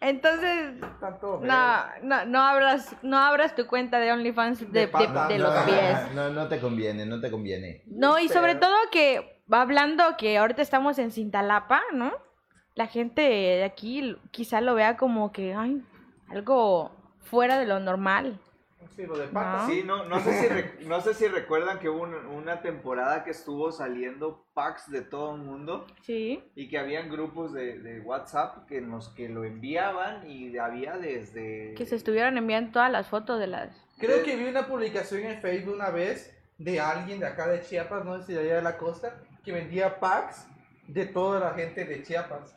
Entonces, 0.00 0.74
Tanto. 1.00 1.40
no, 1.42 1.76
no, 2.02 2.24
no 2.24 2.40
abras, 2.42 2.96
no 3.02 3.18
abras 3.18 3.54
tu 3.54 3.66
cuenta 3.66 3.98
de 4.00 4.10
OnlyFans 4.12 4.60
de, 4.60 4.66
De 4.66 4.86
de- 4.86 5.26
de 5.28 5.38
no, 5.38 5.44
los 5.44 5.54
no, 5.54 5.64
pies. 5.66 6.12
No, 6.14 6.30
no 6.30 6.48
te 6.48 6.58
conviene, 6.60 7.04
no 7.04 7.20
te 7.20 7.30
conviene. 7.30 7.82
No, 7.86 8.18
y 8.18 8.28
sobre 8.28 8.54
todo 8.54 8.74
que, 8.90 9.37
hablando 9.50 10.02
que 10.18 10.38
ahorita 10.38 10.62
estamos 10.62 10.98
en 10.98 11.10
Cintalapa, 11.10 11.80
¿no? 11.92 12.12
La 12.74 12.86
gente 12.86 13.22
de 13.22 13.64
aquí 13.64 14.16
quizá 14.30 14.60
lo 14.60 14.74
vea 14.74 14.96
como 14.96 15.32
que, 15.32 15.54
ay, 15.54 15.82
algo 16.28 16.92
fuera 17.20 17.58
de 17.58 17.66
lo 17.66 17.80
normal. 17.80 18.38
Sí, 18.94 19.06
lo 19.06 19.16
de 19.16 19.28
patas. 19.28 19.68
No. 19.68 19.74
Sí, 19.74 19.82
no, 19.84 20.04
no, 20.06 20.18
sé 20.20 20.32
si 20.40 20.48
re- 20.48 20.74
no 20.86 21.00
sé 21.00 21.14
si 21.14 21.26
recuerdan 21.28 21.78
que 21.78 21.88
hubo 21.88 22.02
un- 22.02 22.14
una 22.26 22.62
temporada 22.62 23.22
que 23.22 23.30
estuvo 23.30 23.70
saliendo 23.70 24.44
packs 24.54 24.90
de 24.90 25.02
todo 25.02 25.34
el 25.36 25.42
mundo 25.42 25.86
Sí. 26.02 26.42
y 26.56 26.68
que 26.68 26.78
habían 26.78 27.08
grupos 27.08 27.52
de, 27.52 27.78
de 27.78 28.00
WhatsApp 28.00 28.66
que 28.66 28.78
en 28.78 28.90
los 28.90 29.08
que 29.10 29.28
lo 29.28 29.44
enviaban 29.44 30.28
y 30.28 30.56
había 30.58 30.96
desde... 30.96 31.74
Que 31.76 31.86
se 31.86 31.94
estuvieran 31.96 32.38
enviando 32.38 32.72
todas 32.72 32.90
las 32.90 33.08
fotos 33.08 33.38
de 33.38 33.46
las... 33.46 33.70
Creo 33.98 34.22
que 34.24 34.36
vi 34.36 34.44
una 34.48 34.66
publicación 34.66 35.22
en 35.24 35.40
Facebook 35.40 35.74
una 35.74 35.90
vez 35.90 36.36
de 36.58 36.80
alguien 36.80 37.20
de 37.20 37.26
acá 37.26 37.46
de 37.46 37.62
Chiapas, 37.62 38.04
no 38.04 38.18
sé 38.18 38.26
si 38.26 38.32
de 38.34 38.40
allá 38.40 38.56
de 38.56 38.62
la 38.62 38.76
costa, 38.76 39.14
que 39.44 39.52
vendía 39.52 39.98
packs 39.98 40.46
de 40.88 41.06
toda 41.06 41.40
la 41.40 41.54
gente 41.54 41.84
de 41.84 42.02
Chiapas. 42.02 42.56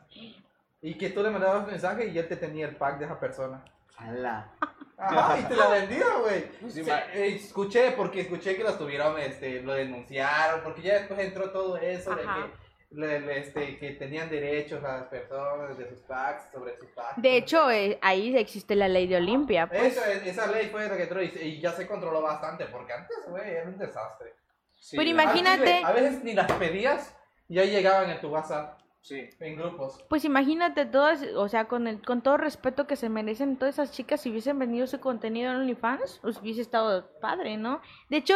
Y 0.81 0.97
que 0.97 1.11
tú 1.11 1.21
le 1.21 1.29
mandabas 1.29 1.63
un 1.63 1.71
mensaje 1.71 2.07
y 2.07 2.17
él 2.17 2.27
te 2.27 2.35
tenía 2.35 2.67
el 2.67 2.75
pack 2.75 2.97
de 2.97 3.05
esa 3.05 3.19
persona. 3.19 3.63
Ala. 3.97 4.49
Ajá, 4.97 5.39
y 5.39 5.43
te 5.43 5.55
la 5.55 5.69
vendía, 5.69 6.05
güey. 6.19 6.47
Pues 6.59 6.73
Sí, 6.73 6.81
eh, 6.81 7.35
escuché, 7.35 7.91
porque 7.91 8.21
escuché 8.21 8.55
que 8.55 8.63
los 8.63 8.77
tuvieron, 8.77 9.17
este, 9.19 9.61
lo 9.61 9.73
denunciaron, 9.73 10.61
porque 10.63 10.81
ya 10.81 10.95
después 10.95 11.19
entró 11.19 11.51
todo 11.51 11.77
eso 11.77 12.15
de 12.15 12.21
que, 12.21 12.51
le- 12.91 13.19
le- 13.21 13.39
este, 13.39 13.77
que 13.77 13.91
tenían 13.91 14.29
derechos 14.29 14.83
a 14.83 14.97
las 14.97 15.03
personas 15.05 15.77
de 15.77 15.89
sus 15.89 15.99
packs, 16.01 16.51
sobre 16.51 16.77
sus 16.77 16.89
packs. 16.89 17.21
De 17.21 17.37
hecho, 17.37 17.69
eh, 17.71 17.97
ahí 18.01 18.35
existe 18.37 18.75
la 18.75 18.87
ley 18.87 19.07
de 19.07 19.17
Olimpia, 19.17 19.67
pues. 19.67 19.97
Esa, 19.97 20.11
esa 20.13 20.47
ley 20.47 20.67
fue 20.67 20.87
la 20.87 20.97
que 20.97 21.03
entró 21.03 21.21
y, 21.23 21.27
y 21.41 21.61
ya 21.61 21.71
se 21.71 21.87
controló 21.87 22.21
bastante, 22.21 22.65
porque 22.65 22.93
antes, 22.93 23.17
güey, 23.27 23.49
era 23.49 23.67
un 23.69 23.77
desastre. 23.77 24.33
Sí, 24.79 24.97
Pero 24.97 25.09
imagínate- 25.09 25.83
A 25.83 25.91
veces 25.91 26.23
ni 26.23 26.33
las 26.33 26.51
pedías, 26.53 27.15
ya 27.47 27.63
llegaban 27.65 28.09
en 28.09 28.19
tu 28.19 28.29
WhatsApp, 28.29 28.79
Sí. 29.01 29.29
en 29.39 29.55
grupos. 29.55 30.03
Pues 30.09 30.25
imagínate 30.25 30.85
todas, 30.85 31.23
o 31.35 31.47
sea, 31.49 31.65
con 31.65 31.87
el, 31.87 32.03
con 32.05 32.21
todo 32.21 32.37
respeto 32.37 32.85
que 32.87 32.95
se 32.95 33.09
merecen 33.09 33.57
todas 33.57 33.75
esas 33.75 33.91
chicas 33.91 34.21
si 34.21 34.29
hubiesen 34.29 34.59
vendido 34.59 34.85
su 34.85 34.99
contenido 34.99 35.49
en 35.51 35.57
OnlyFans, 35.57 36.19
pues 36.21 36.37
hubiese 36.39 36.61
estado 36.61 37.09
padre, 37.19 37.57
¿no? 37.57 37.81
De 38.09 38.17
hecho, 38.17 38.35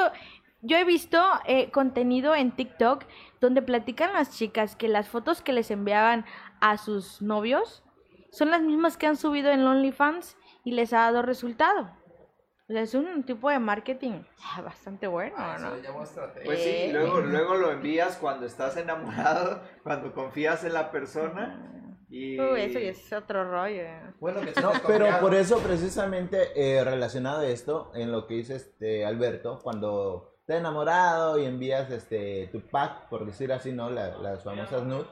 yo 0.65 0.78
he 0.78 0.84
visto 0.84 1.21
eh, 1.45 1.71
contenido 1.71 2.36
en 2.36 2.51
TikTok 2.51 3.04
donde 3.41 3.62
platican 3.62 4.13
las 4.13 4.32
chicas 4.38 4.75
que 4.75 4.88
las 4.88 5.08
fotos 5.10 5.41
que 5.41 5.54
les 5.54 5.71
enviaban 5.71 6.25
a 6.60 6.78
sus 6.78 7.21
novios 7.21 7.84
son 8.32 8.49
las 8.51 8.62
mismas 8.62 8.97
que 8.97 9.08
han 9.08 9.15
subido 9.15 9.51
en 9.51 9.65
OnlyFans 9.65 10.38
y 10.63 10.71
les 10.71 10.91
ha 10.93 10.99
dado 11.01 11.21
resultado. 11.21 11.91
O 12.67 12.73
sea, 12.73 12.82
es 12.82 12.95
un 12.95 13.23
tipo 13.23 13.49
de 13.51 13.60
marketing 13.60 14.23
bastante 14.63 15.06
bueno, 15.06 15.36
Ah, 15.38 15.58
¿no? 15.60 15.69
Pues 16.43 16.63
sí, 16.63 16.91
luego, 16.91 17.21
luego 17.21 17.56
lo 17.56 17.71
envías 17.71 18.17
cuando 18.17 18.47
estás 18.47 18.75
enamorado, 18.78 19.62
cuando 19.84 20.12
confías 20.13 20.63
en 20.63 20.73
la 20.73 20.89
persona 20.91 21.93
y... 22.10 22.39
Uy, 22.39 22.62
eso 22.62 22.80
ya 22.80 22.89
es 22.89 23.13
otro 23.13 23.49
rollo. 23.49 23.82
eh. 23.82 24.01
Bueno, 24.19 24.41
que 24.41 24.54
No, 24.62 24.71
pero 24.88 25.08
por 25.19 25.36
eso 25.36 25.60
precisamente 25.60 26.49
eh, 26.56 26.84
relacionado 26.84 27.41
a 27.41 27.47
esto, 27.47 27.91
en 27.93 28.12
lo 28.12 28.25
que 28.25 28.34
dice 28.34 28.56
este 28.56 29.06
Alberto, 29.06 29.60
cuando 29.62 30.35
estás 30.45 30.60
enamorado 30.60 31.39
y 31.39 31.45
envías 31.45 31.89
este 31.89 32.47
tu 32.51 32.62
pack, 32.62 33.10
por 33.10 33.25
decir 33.25 33.51
así, 33.51 33.71
¿no? 33.71 33.89
La- 33.89 34.15
las 34.19 34.43
famosas 34.43 34.84
nude, 34.84 35.08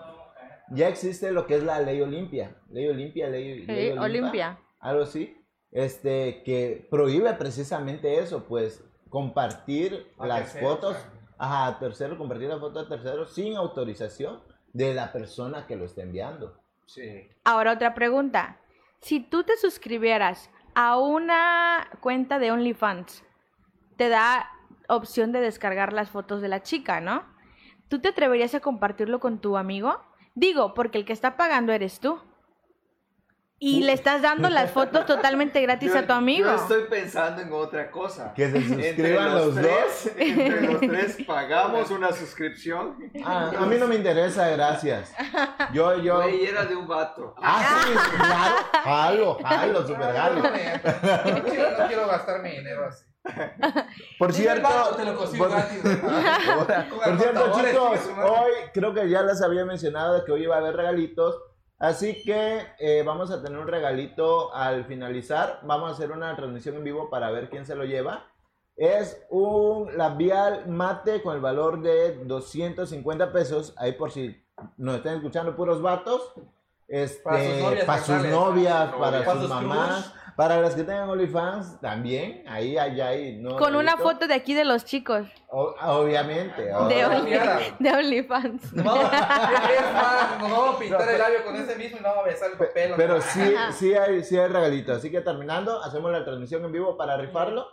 ya 0.70 0.88
existe 0.90 1.32
lo 1.32 1.48
que 1.48 1.56
es 1.56 1.64
la 1.64 1.80
ley 1.82 2.02
Olimpia. 2.02 2.56
Ley 2.70 2.88
Olimpia, 2.88 3.30
ley, 3.30 3.66
ley 3.66 3.98
Olimpia. 3.98 4.60
Algo 4.80 5.04
así. 5.04 5.36
este, 5.72 6.44
que 6.44 6.88
prohíbe 6.92 7.34
precisamente 7.34 8.20
eso, 8.20 8.44
pues 8.44 8.84
compartir 9.10 10.06
A 10.20 10.28
las 10.28 10.54
fotos 10.60 10.96
ajá, 11.40 11.66
a 11.66 11.80
tercero, 11.80 12.16
compartir 12.16 12.50
la 12.50 12.60
foto 12.60 12.82
a 12.82 12.88
tercero 12.88 13.26
sin 13.26 13.56
autorización 13.58 14.40
de 14.72 14.94
la 14.94 15.12
persona 15.12 15.66
que 15.66 15.76
lo 15.76 15.86
está 15.86 16.04
enviando. 16.04 16.62
Sí. 16.86 17.28
Ahora 17.44 17.72
otra 17.74 17.96
pregunta. 17.96 18.60
Si 19.02 19.20
tú 19.20 19.44
te 19.44 19.58
suscribieras 19.58 20.52
a 20.76 21.00
una 21.00 21.90
cuenta 22.02 22.38
de 22.38 22.52
OnlyFans, 22.52 23.24
te 23.98 24.10
da 24.10 24.48
opción 24.90 25.32
de 25.32 25.42
descargar 25.42 25.94
las 25.94 26.10
fotos 26.10 26.42
de 26.42 26.48
la 26.48 26.62
chica, 26.62 27.02
¿no? 27.02 27.24
¿Tú 27.90 28.00
te 28.00 28.10
atreverías 28.10 28.54
a 28.56 28.60
compartirlo 28.60 29.20
con 29.20 29.40
tu 29.40 29.58
amigo? 29.58 30.02
Digo, 30.36 30.74
porque 30.74 30.98
el 30.98 31.06
que 31.06 31.14
está 31.14 31.38
pagando 31.38 31.72
eres 31.74 32.00
tú. 32.00 32.20
Y 33.60 33.84
le 33.84 33.94
estás 33.94 34.22
dando 34.22 34.50
las 34.50 34.72
fotos 34.72 35.06
totalmente 35.06 35.62
gratis 35.62 35.94
Yo- 35.94 36.00
a 36.00 36.06
tu 36.06 36.12
amigo. 36.12 36.50
Yo 36.50 36.56
estoy 36.56 36.84
pensando 36.90 37.42
en 37.42 37.54
otra 37.54 37.90
cosa. 37.92 38.34
Que 38.34 38.52
se 38.52 38.58
Entre 38.58 38.88
suscriban 38.90 39.36
los, 39.36 39.56
dos. 39.56 40.12
entre 40.18 40.62
los 40.68 40.80
tres 40.82 41.18
pagamos 41.26 41.90
una 41.90 42.12
suscripción. 42.12 42.98
Ah, 43.24 43.54
a 43.58 43.66
mí 43.66 43.78
no 43.78 43.88
me 43.88 43.96
interesa, 43.96 44.50
gracias. 44.50 45.14
Yo, 45.72 45.98
yo. 46.02 46.18
Güey, 46.24 46.46
era 46.46 46.66
de 46.66 46.76
un 46.76 46.86
vato. 46.88 47.36
Ah, 47.42 47.84
sí, 47.86 48.18
claro. 48.18 48.56
Jalo, 48.84 49.38
jalo, 49.46 49.88
super 49.88 50.08
No, 50.08 50.14
jalo. 50.14 50.36
no, 50.42 50.50
no, 50.50 51.50
chido, 51.50 51.78
no 51.80 51.88
quiero 51.88 52.08
gastar 52.08 52.42
mi 52.42 52.50
dinero 52.50 52.86
así. 52.86 53.06
Por 54.20 54.34
cierto, 54.34 54.68
por, 54.98 55.10
cierto, 57.18 57.52
chicos, 57.54 58.00
hoy 58.24 58.52
creo 58.74 58.94
que 58.94 59.10
ya 59.10 59.24
les 59.24 59.42
había 59.42 59.66
mencionado 59.66 60.24
que 60.26 60.32
hoy 60.32 60.44
iba 60.44 60.56
a 60.56 60.60
haber 60.60 60.76
regalitos. 60.76 61.42
Así 61.80 62.22
que 62.24 62.66
eh, 62.80 63.04
vamos 63.06 63.32
a 63.32 63.42
tener 63.42 63.60
un 63.60 63.68
regalito 63.68 64.54
al 64.54 64.86
finalizar. 64.86 65.60
Vamos 65.64 65.90
a 65.90 65.94
hacer 65.94 66.12
una 66.12 66.36
transmisión 66.36 66.76
en 66.76 66.84
vivo 66.84 67.10
para 67.10 67.32
ver 67.32 67.50
quién 67.50 67.66
se 67.66 67.76
lo 67.76 67.84
lleva. 67.86 68.28
Es 68.76 69.26
un 69.30 69.96
labial 69.98 70.68
mate 70.68 71.22
con 71.22 71.36
el 71.36 71.42
valor 71.42 71.82
de 71.82 72.24
250 72.24 73.32
pesos. 73.32 73.74
Ahí 73.78 73.94
por 73.94 74.12
si 74.12 74.44
nos 74.78 74.98
están 74.98 75.16
escuchando 75.16 75.56
puros 75.56 75.82
vatos. 75.82 76.34
Este, 76.88 77.24
Para 77.86 78.04
sus 78.04 78.24
novias 78.26 78.94
para 78.94 79.20
novias, 79.20 79.40
sus 79.40 79.50
mamás, 79.50 80.14
para 80.36 80.60
las 80.62 80.74
que 80.76 80.84
tengan 80.84 81.10
OnlyFans 81.10 81.80
también. 81.82 82.44
Ahí, 82.48 82.78
ahí, 82.78 83.00
ahí. 83.02 83.38
No 83.40 83.56
Con 83.58 83.76
una 83.76 83.92
regalito. 83.92 84.04
foto 84.04 84.28
de 84.28 84.34
aquí 84.34 84.54
de 84.54 84.66
los 84.66 84.84
chicos 84.86 85.28
O- 85.50 85.76
obviamente. 85.82 86.62
de, 86.64 86.74
obviamente. 86.76 87.40
Only- 87.40 87.76
de 87.80 87.92
OnlyFans. 87.94 88.74
No, 88.74 88.96
es 88.96 89.12
más, 89.94 90.40
nos 90.40 90.52
vamos 90.52 90.76
a 90.76 90.80
pintar 90.80 91.10
el 91.10 91.20
labio 91.20 91.44
con 91.46 91.56
ese 91.56 91.76
mismo 91.76 91.98
y 91.98 92.02
no 92.02 92.10
vamos 92.10 92.24
a 92.26 92.28
besar 92.28 92.52
el 92.52 92.58
papel. 92.58 92.94
Pero 92.98 93.22
sí, 93.22 93.54
sí 93.74 93.94
hay, 93.94 94.24
sí 94.24 94.38
hay 94.38 94.48
regalito. 94.48 94.94
Así 94.94 95.12
que 95.12 95.22
terminando, 95.22 95.82
hacemos 95.84 96.12
la 96.12 96.24
transmisión 96.26 96.64
en 96.66 96.72
vivo 96.72 96.98
para 96.98 97.18
rifarlo. 97.18 97.68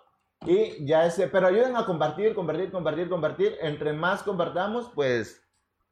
Y 0.46 0.86
ya 0.86 1.04
ese, 1.04 1.28
pero 1.28 1.48
ayuden 1.48 1.76
a 1.76 1.84
compartir, 1.84 2.34
compartir, 2.34 2.70
compartir, 2.70 3.08
compartir. 3.10 3.56
Entre 3.60 3.92
más 3.92 4.22
compartamos, 4.22 4.90
pues 4.94 5.42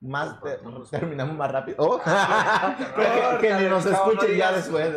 más 0.00 0.40
te- 0.40 0.58
terminamos 0.90 1.36
más 1.36 1.50
rápido. 1.52 1.76
Oh. 1.80 2.00
que, 2.96 3.38
que 3.48 3.54
ni 3.54 3.66
nos 3.68 3.84
escuchen 3.84 4.36
ya 4.36 4.52
después. 4.52 4.90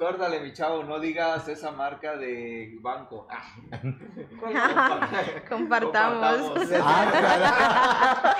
Córdale, 0.00 0.40
mi 0.40 0.50
chavo, 0.54 0.82
no 0.82 0.98
digas 0.98 1.46
esa 1.46 1.72
marca 1.72 2.16
de 2.16 2.74
banco. 2.80 3.26
Compartamos. 5.46 6.52
Ah, 6.82 8.34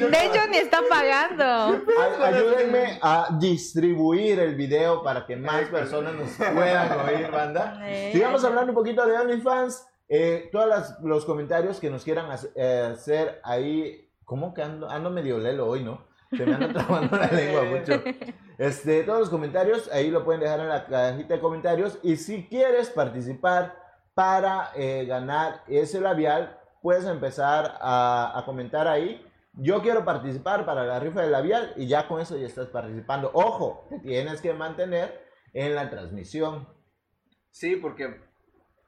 De 0.00 0.26
hecho, 0.26 0.46
ni 0.50 0.56
está 0.56 0.80
pagando. 0.90 1.80
Ay- 1.96 2.34
Ayúdenme 2.34 2.98
a 3.00 3.28
distribuir 3.38 4.40
el 4.40 4.56
video 4.56 5.04
para 5.04 5.24
que 5.26 5.36
más 5.36 5.62
personas 5.68 6.12
nos 6.14 6.30
puedan 6.32 7.00
oír, 7.08 7.30
banda. 7.30 7.80
Sigamos 8.10 8.44
hablando 8.44 8.72
un 8.72 8.76
poquito 8.76 9.06
de 9.06 9.16
OnlyFans. 9.16 9.86
Eh, 10.08 10.48
todos 10.50 10.96
los 11.04 11.24
comentarios 11.24 11.78
que 11.78 11.88
nos 11.88 12.02
quieran 12.02 12.26
eh, 12.56 12.90
hacer 12.94 13.40
ahí. 13.44 14.08
¿Cómo 14.24 14.52
que 14.54 14.62
ando, 14.62 14.90
ando 14.90 15.08
medio 15.10 15.38
lelo 15.38 15.68
hoy, 15.68 15.84
no? 15.84 16.09
Se 16.36 16.46
me 16.46 16.54
anda 16.54 16.72
trabando 16.72 17.16
la 17.18 17.26
lengua 17.26 17.64
mucho. 17.64 18.02
Este, 18.58 19.02
todos 19.04 19.20
los 19.20 19.30
comentarios 19.30 19.90
ahí 19.92 20.10
lo 20.10 20.24
pueden 20.24 20.40
dejar 20.42 20.60
en 20.60 20.68
la 20.68 20.86
cajita 20.86 21.34
de 21.34 21.40
comentarios. 21.40 21.98
Y 22.02 22.16
si 22.16 22.46
quieres 22.46 22.90
participar 22.90 23.76
para 24.14 24.70
eh, 24.76 25.04
ganar 25.06 25.62
ese 25.68 26.00
labial, 26.00 26.58
puedes 26.82 27.04
empezar 27.04 27.78
a, 27.80 28.32
a 28.38 28.44
comentar 28.44 28.86
ahí. 28.86 29.26
Yo 29.54 29.82
quiero 29.82 30.04
participar 30.04 30.64
para 30.64 30.84
la 30.84 31.00
rifa 31.00 31.22
del 31.22 31.32
labial 31.32 31.72
y 31.76 31.86
ya 31.88 32.06
con 32.06 32.20
eso 32.20 32.36
ya 32.36 32.46
estás 32.46 32.68
participando. 32.68 33.30
Ojo, 33.34 33.86
te 33.90 33.98
tienes 33.98 34.40
que 34.40 34.52
mantener 34.52 35.26
en 35.52 35.74
la 35.74 35.90
transmisión. 35.90 36.68
Sí, 37.50 37.76
porque 37.76 38.28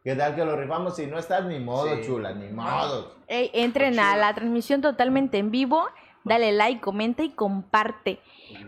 ¿Qué 0.05 0.17
tal 0.17 0.35
que 0.35 0.45
lo 0.45 0.57
rifamos? 0.57 0.97
Si 0.97 1.07
no 1.07 1.17
estás 1.17 1.45
ni 1.45 1.61
modo, 1.61 1.95
Sí. 1.97 2.03
chula, 2.05 2.33
ni 2.33 2.49
modo. 2.49 3.15
Ey, 3.29 3.51
entren 3.55 4.01
a 4.01 4.17
la 4.17 4.35
transmisión 4.35 4.81
totalmente 4.81 5.39
en 5.39 5.53
vivo. 5.53 5.85
Dale 6.25 6.53
like, 6.53 6.81
comenta 6.81 7.23
y 7.23 7.31
comparte. 7.31 8.21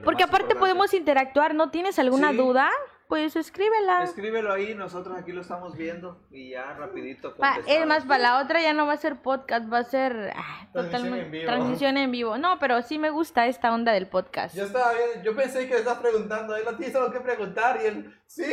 Porque 0.04 0.24
aparte 0.24 0.54
podemos 0.54 0.92
interactuar. 0.94 1.54
¿No 1.54 1.70
tienes 1.70 1.98
alguna 1.98 2.30
Sí. 2.30 2.36
duda? 2.36 2.70
Pues 3.14 3.36
escríbela. 3.36 4.02
Escríbelo 4.02 4.52
ahí, 4.52 4.74
nosotros 4.74 5.16
aquí 5.16 5.30
lo 5.30 5.42
estamos 5.42 5.76
viendo 5.76 6.20
y 6.32 6.50
ya 6.50 6.74
rapidito 6.74 7.36
Pa- 7.36 7.60
es 7.64 7.86
más, 7.86 8.04
para 8.04 8.18
la 8.24 8.38
otra 8.40 8.60
ya 8.60 8.72
no 8.72 8.88
va 8.88 8.94
a 8.94 8.96
ser 8.96 9.22
podcast, 9.22 9.72
va 9.72 9.78
a 9.78 9.84
ser 9.84 10.32
ah, 10.34 10.66
totalmente 10.72 11.38
en 11.42 11.46
transmisión 11.46 11.96
en 11.96 12.10
vivo. 12.10 12.38
No, 12.38 12.58
pero 12.58 12.82
sí 12.82 12.98
me 12.98 13.10
gusta 13.10 13.46
esta 13.46 13.72
onda 13.72 13.92
del 13.92 14.08
podcast. 14.08 14.56
Yo 14.56 14.64
estaba 14.64 14.94
bien, 14.94 15.22
yo 15.22 15.36
pensé 15.36 15.68
que 15.68 15.76
estás 15.76 15.98
preguntando, 15.98 16.56
él 16.56 16.64
no 16.64 16.76
tienes 16.76 16.96
algo 16.96 17.12
que 17.12 17.20
preguntar 17.20 17.78
y 17.84 17.86
él, 17.86 18.20
sí. 18.26 18.42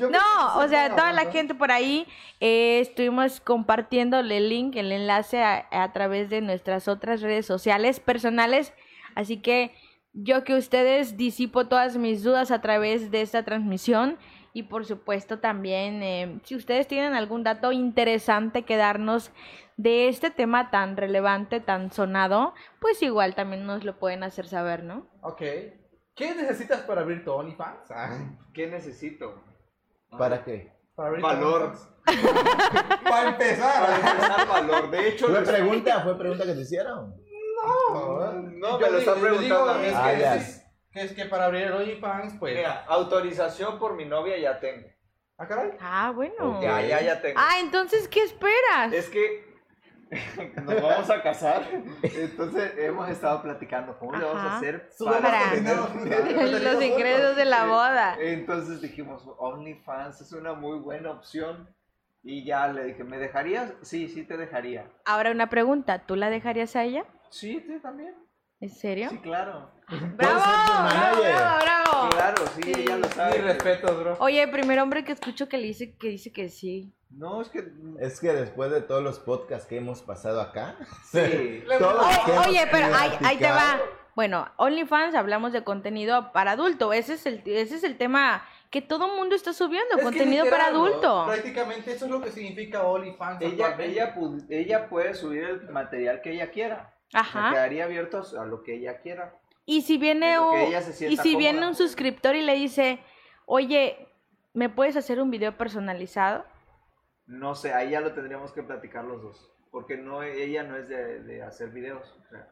No, 0.00 0.56
o 0.58 0.66
sea, 0.68 0.88
toda 0.96 1.12
la 1.12 1.30
gente 1.30 1.54
por 1.54 1.70
ahí 1.70 2.06
eh, 2.40 2.80
estuvimos 2.80 3.42
compartiéndole 3.42 4.38
el 4.38 4.48
link, 4.48 4.74
el 4.76 4.90
enlace 4.90 5.42
a, 5.42 5.66
a 5.70 5.92
través 5.92 6.30
de 6.30 6.40
nuestras 6.40 6.88
otras 6.88 7.20
redes 7.20 7.44
sociales 7.44 8.00
personales. 8.00 8.72
Así 9.14 9.42
que 9.42 9.74
yo 10.16 10.44
que 10.44 10.54
ustedes 10.54 11.16
disipo 11.16 11.66
todas 11.66 11.96
mis 11.96 12.24
dudas 12.24 12.50
a 12.50 12.60
través 12.60 13.10
de 13.10 13.20
esta 13.20 13.44
transmisión. 13.44 14.18
Y 14.52 14.62
por 14.62 14.86
supuesto 14.86 15.38
también, 15.38 16.02
eh, 16.02 16.40
si 16.44 16.56
ustedes 16.56 16.88
tienen 16.88 17.12
algún 17.12 17.44
dato 17.44 17.72
interesante 17.72 18.64
que 18.64 18.78
darnos 18.78 19.30
de 19.76 20.08
este 20.08 20.30
tema 20.30 20.70
tan 20.70 20.96
relevante, 20.96 21.60
tan 21.60 21.92
sonado, 21.92 22.54
pues 22.80 23.02
igual 23.02 23.34
también 23.34 23.66
nos 23.66 23.84
lo 23.84 23.98
pueden 23.98 24.22
hacer 24.22 24.48
saber, 24.48 24.82
¿no? 24.82 25.06
Ok. 25.20 25.42
¿Qué 26.14 26.34
necesitas 26.34 26.80
para 26.82 27.02
abrir 27.02 27.22
tu 27.22 27.32
OnlyFans? 27.32 27.90
Ah, 27.90 28.38
¿Qué 28.54 28.66
necesito? 28.66 29.44
¿Para 30.16 30.42
qué? 30.42 30.74
para 30.96 31.08
abrir 31.10 31.22
Valor. 31.22 31.72
Para 33.04 33.28
empezar. 33.30 33.84
Para 33.84 33.96
empezar, 33.96 34.48
valor. 34.48 34.90
De 34.90 35.08
hecho, 35.08 35.26
¿Fue 35.26 35.42
pregunta? 35.42 36.00
¿Fue 36.02 36.16
pregunta 36.16 36.46
que 36.46 36.54
te 36.54 36.60
hicieron? 36.60 37.14
No, 38.58 38.78
me 38.78 38.90
lo 38.90 38.98
están 38.98 39.20
preguntando 39.20 39.70
a 39.70 39.78
mí. 39.78 39.86
es 39.86 39.94
Ah, 39.94 40.10
que, 40.12 40.20
ya. 40.20 40.36
es, 40.36 40.66
que 40.92 41.00
es 41.02 41.12
que 41.12 41.24
para 41.26 41.46
abrir 41.46 41.62
el 41.62 41.72
OnlyFans, 41.72 42.34
pues. 42.38 42.56
Mira, 42.56 42.84
autorización 42.88 43.78
por 43.78 43.94
mi 43.94 44.04
novia 44.04 44.38
ya 44.38 44.58
tengo. 44.58 44.88
¿Ah, 45.38 45.46
caray? 45.46 45.72
Ah, 45.80 46.12
bueno. 46.14 46.60
Ya, 46.62 46.80
ya, 46.80 47.00
ya 47.02 47.20
tengo. 47.20 47.38
Ah, 47.38 47.60
entonces, 47.60 48.08
¿qué 48.08 48.22
esperas? 48.22 48.92
Es 48.92 49.10
que 49.10 49.44
nos 50.62 50.80
vamos 50.82 51.10
a 51.10 51.22
casar. 51.22 51.68
Entonces 52.02 52.72
hemos 52.78 53.08
estado 53.10 53.42
platicando 53.42 53.98
cómo 53.98 54.16
le 54.16 54.24
vamos 54.24 54.42
a 54.42 54.56
hacer 54.56 54.88
Para-. 54.98 55.54
Los 56.62 56.82
ingresos 56.82 57.36
de 57.36 57.44
la 57.44 57.66
boda. 57.66 58.16
Entonces 58.20 58.80
dijimos, 58.80 59.24
OnlyFans 59.38 60.20
es 60.20 60.32
una 60.32 60.54
muy 60.54 60.78
buena 60.78 61.10
opción. 61.10 61.68
Y 62.22 62.44
ya 62.44 62.66
le 62.68 62.84
dije, 62.84 63.04
¿me 63.04 63.18
dejarías? 63.18 63.72
Sí, 63.82 64.08
sí 64.08 64.24
te 64.24 64.36
dejaría. 64.36 64.90
Ahora 65.04 65.30
una 65.30 65.48
pregunta, 65.48 66.06
¿tú 66.06 66.16
la 66.16 66.28
dejarías 66.28 66.74
a 66.74 66.82
ella? 66.82 67.04
Sí, 67.30 67.62
sí, 67.66 67.78
también. 67.82 68.14
¿En 68.60 68.70
serio? 68.70 69.10
Sí, 69.10 69.18
claro. 69.18 69.70
¡Bravo! 69.88 70.40
¡Bravo, 70.40 71.20
bravo, 71.20 71.58
bravo! 71.60 72.10
Claro, 72.10 72.42
sí, 72.54 72.62
Sí. 72.62 72.72
ella 72.80 72.96
lo 72.96 73.08
sabe. 73.08 73.36
Mis 73.36 73.44
respetos, 73.44 73.98
bro. 74.00 74.16
Oye, 74.20 74.42
el 74.42 74.50
primer 74.50 74.78
hombre 74.80 75.04
que 75.04 75.12
escucho 75.12 75.48
que 75.48 75.58
le 75.58 75.66
dice 75.66 75.94
que 75.96 76.08
dice 76.08 76.32
que 76.32 76.48
sí. 76.48 76.94
No, 77.10 77.42
es 77.42 77.48
que... 77.50 77.64
Es 78.00 78.18
que 78.20 78.32
después 78.32 78.70
de 78.70 78.80
todos 78.80 79.02
los 79.02 79.18
podcasts 79.18 79.66
que 79.68 79.76
hemos 79.76 80.00
pasado 80.02 80.40
acá, 80.40 80.76
Sí. 81.04 81.64
todos 81.78 82.06
Oye, 82.06 82.32
hemos 82.32 82.46
oye, 82.46 82.66
pero 82.70 82.86
ahí, 82.94 83.12
ahí 83.24 83.36
te 83.36 83.50
va. 83.50 83.78
Bueno, 84.14 84.48
OnlyFans 84.56 85.14
hablamos 85.14 85.52
de 85.52 85.62
contenido 85.62 86.32
para 86.32 86.52
adulto. 86.52 86.94
Ese 86.94 87.12
es 87.14 87.26
el, 87.26 87.42
ese 87.44 87.74
es 87.76 87.84
el 87.84 87.98
tema 87.98 88.42
que 88.70 88.80
todo 88.80 89.14
mundo 89.14 89.36
está 89.36 89.52
subiendo, 89.52 89.96
Es 89.98 90.02
contenido 90.02 90.44
literal, 90.44 90.50
para 90.72 90.74
adulto. 90.74 91.24
Prácticamente 91.26 91.92
eso 91.92 92.06
es 92.06 92.10
lo 92.10 92.22
que 92.22 92.32
significa 92.32 92.82
OnlyFans. 92.84 93.42
Ella, 93.42 93.76
ella, 93.78 94.14
ella 94.48 94.88
puede 94.88 95.14
subir 95.14 95.44
el 95.44 95.68
material 95.68 96.22
que 96.22 96.32
ella 96.32 96.50
quiera. 96.50 96.95
Quedaría 97.52 97.84
abierto 97.84 98.22
a 98.38 98.44
lo 98.44 98.62
que 98.62 98.74
ella 98.74 99.00
quiera. 99.00 99.38
Y 99.64 99.82
si 99.82 99.98
viene 99.98 100.36
y 101.08 101.16
si 101.16 101.36
viene 101.36 101.58
cómoda. 101.58 101.68
un 101.68 101.74
suscriptor 101.74 102.36
y 102.36 102.42
le 102.42 102.54
dice, 102.54 103.00
oye, 103.46 104.08
¿me 104.54 104.68
puedes 104.68 104.96
hacer 104.96 105.20
un 105.20 105.30
video 105.30 105.56
personalizado? 105.56 106.44
No 107.26 107.54
sé, 107.54 107.72
ahí 107.74 107.90
ya 107.90 108.00
lo 108.00 108.12
tendríamos 108.14 108.52
que 108.52 108.62
platicar 108.62 109.04
los 109.04 109.22
dos. 109.22 109.52
Porque 109.72 109.96
no, 109.96 110.22
ella 110.22 110.62
no 110.62 110.76
es 110.76 110.88
de, 110.88 111.22
de 111.22 111.42
hacer 111.42 111.70
videos. 111.70 112.16
o 112.24 112.28
sea, 112.28 112.48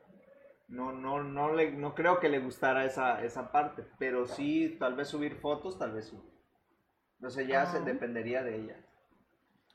No, 0.68 0.92
no, 0.92 1.22
no, 1.22 1.52
le, 1.54 1.70
no 1.70 1.94
creo 1.94 2.18
que 2.18 2.28
le 2.28 2.40
gustara 2.40 2.84
esa, 2.84 3.22
esa 3.24 3.52
parte, 3.52 3.84
pero 3.98 4.26
sí, 4.26 4.76
tal 4.80 4.94
vez 4.96 5.08
subir 5.08 5.36
fotos, 5.36 5.78
tal 5.78 5.92
vez 5.92 6.08
sí. 6.08 6.18
Entonces 7.18 7.46
ya 7.46 7.66
se 7.66 7.78
Ah. 7.78 7.82
dependería 7.82 8.42
de 8.42 8.56
ella. 8.56 8.76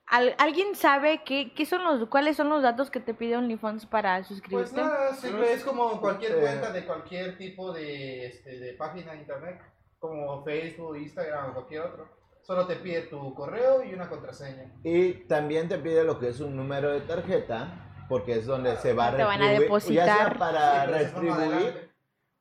¿Al- 0.10 0.36
¿Alguien 0.40 0.76
sabe 0.76 1.22
qué, 1.24 1.54
qué 1.54 1.66
son 1.66 1.84
los, 1.84 2.10
cuáles 2.10 2.36
son 2.36 2.50
los 2.50 2.64
datos 2.64 2.90
que 2.90 3.00
te 3.00 3.14
pide 3.14 3.38
OnlyFans 3.38 3.86
para 3.86 4.16
Pues 4.18 4.28
suscribirte? 4.28 4.76
nada, 4.82 5.14
siempre 5.14 5.54
es 5.54 5.64
como 5.64 6.02
cualquier 6.02 6.32
Eh. 6.34 6.42
cuenta 6.42 6.72
de 6.72 6.86
cualquier 6.86 7.38
tipo 7.38 7.72
de, 7.72 8.26
este, 8.28 8.60
de 8.60 8.74
página 8.74 9.12
de 9.14 9.20
internet, 9.20 9.62
como 10.00 10.44
Facebook, 10.44 10.98
Instagram 10.98 11.52
o 11.52 11.54
cualquier 11.54 11.82
otro. 11.82 12.10
Solo 12.42 12.66
te 12.66 12.78
pide 12.78 13.04
tu 13.04 13.34
correo 13.36 13.84
y 13.84 13.94
una 13.94 14.10
contraseña. 14.10 14.72
Y 14.84 15.14
también 15.28 15.70
te 15.70 15.78
pide 15.78 16.04
lo 16.04 16.18
que 16.20 16.30
es 16.30 16.40
un 16.40 16.56
número 16.56 16.90
de 16.92 17.02
tarjeta, 17.02 18.06
porque 18.10 18.34
es 18.34 18.46
donde 18.48 18.76
se 18.78 18.94
va 18.94 19.10
a 19.10 19.16
Te 19.18 19.24
van 19.24 19.42
a 19.44 19.50
retribuir, 19.52 19.84
ya 19.94 20.06
sea 20.06 20.14
depositar. 20.16 20.38
para 20.40 20.86
Sí, 20.86 20.92
retribuir 20.92 21.92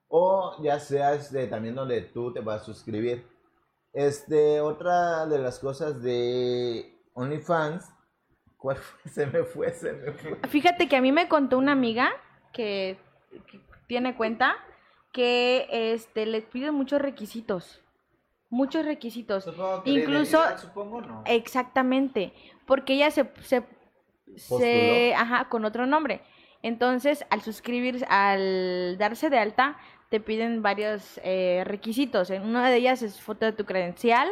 o 0.08 0.56
ya 0.62 0.80
sea 0.80 1.12
este, 1.12 1.46
también 1.48 1.74
donde 1.74 2.00
tú 2.00 2.32
te 2.32 2.40
vas 2.40 2.62
a 2.62 2.64
suscribir. 2.64 3.26
Este, 3.92 4.60
otra 4.62 5.26
de 5.26 5.38
las 5.38 5.58
cosas 5.58 6.02
de 6.02 6.97
OnlyFans, 7.22 7.92
¿cuál 8.56 8.76
fue? 8.76 9.10
Se 9.10 9.26
me 9.26 9.42
fue, 9.44 9.70
se 9.72 9.92
me 9.92 10.12
fue. 10.12 10.38
Fíjate 10.48 10.88
que 10.88 10.96
a 10.96 11.00
mí 11.00 11.12
me 11.12 11.28
contó 11.28 11.58
una 11.58 11.72
amiga 11.72 12.10
que, 12.52 12.98
que 13.50 13.60
tiene 13.86 14.14
cuenta 14.16 14.56
que 15.12 15.66
este 15.70 16.26
le 16.26 16.42
piden 16.42 16.74
muchos 16.74 17.00
requisitos. 17.00 17.82
Muchos 18.50 18.84
requisitos. 18.84 19.44
Supongo 19.44 19.82
que 19.82 19.90
Incluso- 19.90 20.38
¿De 20.40 20.44
identidad, 20.46 20.58
supongo, 20.58 21.00
no. 21.02 21.22
Exactamente. 21.26 22.32
Porque 22.66 22.94
ella 22.94 23.10
se, 23.10 23.30
se, 23.42 23.62
se 24.36 25.14
ajá, 25.14 25.48
con 25.48 25.64
otro 25.64 25.86
nombre. 25.86 26.22
Entonces, 26.62 27.24
al 27.30 27.40
suscribirse, 27.42 28.06
al 28.08 28.96
darse 28.98 29.28
de 29.30 29.38
alta, 29.38 29.76
te 30.08 30.20
piden 30.20 30.62
varios 30.62 31.20
eh, 31.22 31.62
requisitos. 31.66 32.30
En 32.30 32.42
una 32.42 32.68
de 32.70 32.76
ellas 32.76 33.02
es 33.02 33.20
foto 33.20 33.44
de 33.44 33.52
tu 33.52 33.64
credencial 33.64 34.28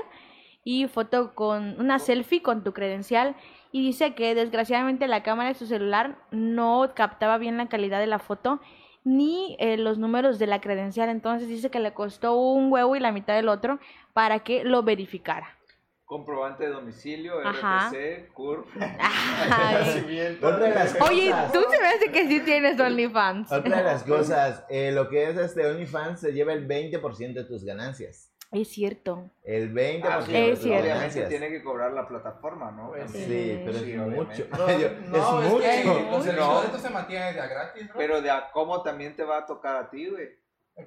y 0.67 0.89
foto 0.89 1.33
con 1.37 1.81
una 1.81 2.01
selfie 2.01 2.43
con 2.43 2.65
tu 2.65 2.73
credencial. 2.73 3.37
Y 3.71 3.87
dice 3.87 4.17
que 4.17 4.35
desgraciadamente 4.35 5.07
la 5.07 5.23
cámara 5.23 5.51
de 5.51 5.55
su 5.55 5.65
celular 5.65 6.19
no 6.33 6.93
captaba 6.97 7.39
bien 7.39 7.57
la 7.57 7.69
calidad 7.69 8.01
de 8.01 8.09
la 8.09 8.19
foto 8.19 8.61
ni 9.05 9.57
eh, 9.61 9.77
los 9.77 9.99
números 9.99 10.41
de 10.41 10.49
la 10.49 10.61
credencial. 10.61 11.09
Entonces 11.09 11.47
dice 11.47 11.71
que 11.71 11.79
le 11.79 11.95
costó 11.95 12.35
un 12.35 12.73
huevo 12.73 12.97
y 12.97 13.01
la 13.01 13.13
mitad 13.13 13.37
del 13.37 13.49
otro 13.49 13.79
para 14.13 14.41
que 14.41 14.65
lo 14.65 14.83
verificara. 14.83 15.57
Comprobante 16.05 16.65
de 16.65 16.71
domicilio, 16.71 17.35
Ajá. 17.47 17.89
RFC, 17.89 18.33
CURP. 18.33 18.67
Nacimiento. 19.49 20.49
Otra 20.49 20.67
de 20.67 20.75
las 20.75 21.01
Oye, 21.01 21.33
tú 21.53 21.61
se 21.71 21.81
me 21.81 21.87
hace 21.87 22.11
que 22.11 22.27
sí 22.27 22.41
tienes 22.41 22.81
OnlyFans. 22.81 23.53
Otra 23.53 23.77
de 23.77 23.85
las 23.85 24.03
cosas, 24.03 24.65
eh, 24.69 24.91
lo 24.91 25.09
que 25.09 25.31
es 25.31 25.37
este 25.37 25.65
OnlyFans 25.65 26.21
se 26.21 26.33
lleva 26.33 26.53
el 26.53 26.67
20% 26.67 27.35
de 27.35 27.45
tus 27.45 27.65
ganancias. 27.65 28.33
Es 28.53 28.69
cierto. 28.69 29.31
El 29.43 29.75
20% 29.75 30.05
Ah, 30.09 30.23
sí, 30.25 30.35
Es 30.37 30.63
cierto. 30.63 30.85
Obviamente 30.89 31.27
tiene 31.27 31.49
que 31.49 31.63
cobrar 31.63 31.93
la 31.93 32.07
plataforma, 32.07 32.71
¿no? 32.71 32.89
Pues. 32.91 33.11
Sí, 33.11 33.61
pero 33.65 33.79
Sí, 33.79 33.93
es 33.93 33.99
mucho. 33.99 34.47
No, 34.51 34.67
Yo- 34.79 34.91
no, 35.09 35.43
es 35.43 35.65
es 35.65 35.83
que 35.83 35.89
mucho. 35.89 36.33
No. 36.33 36.63
esto 36.63 36.79
se 36.79 36.91
mantienen 36.91 37.35
de 37.35 37.41
a 37.41 37.47
gratis, 37.47 37.89
bro. 37.89 37.99
Pero 37.99 38.23
de 38.23 38.31
a 38.31 38.51
cómo 38.53 38.83
también 38.83 39.15
te 39.17 39.25
va 39.25 39.39
a 39.39 39.47
tocar 39.47 39.77
a 39.77 39.91
ti, 39.91 40.09
güey. 40.09 40.29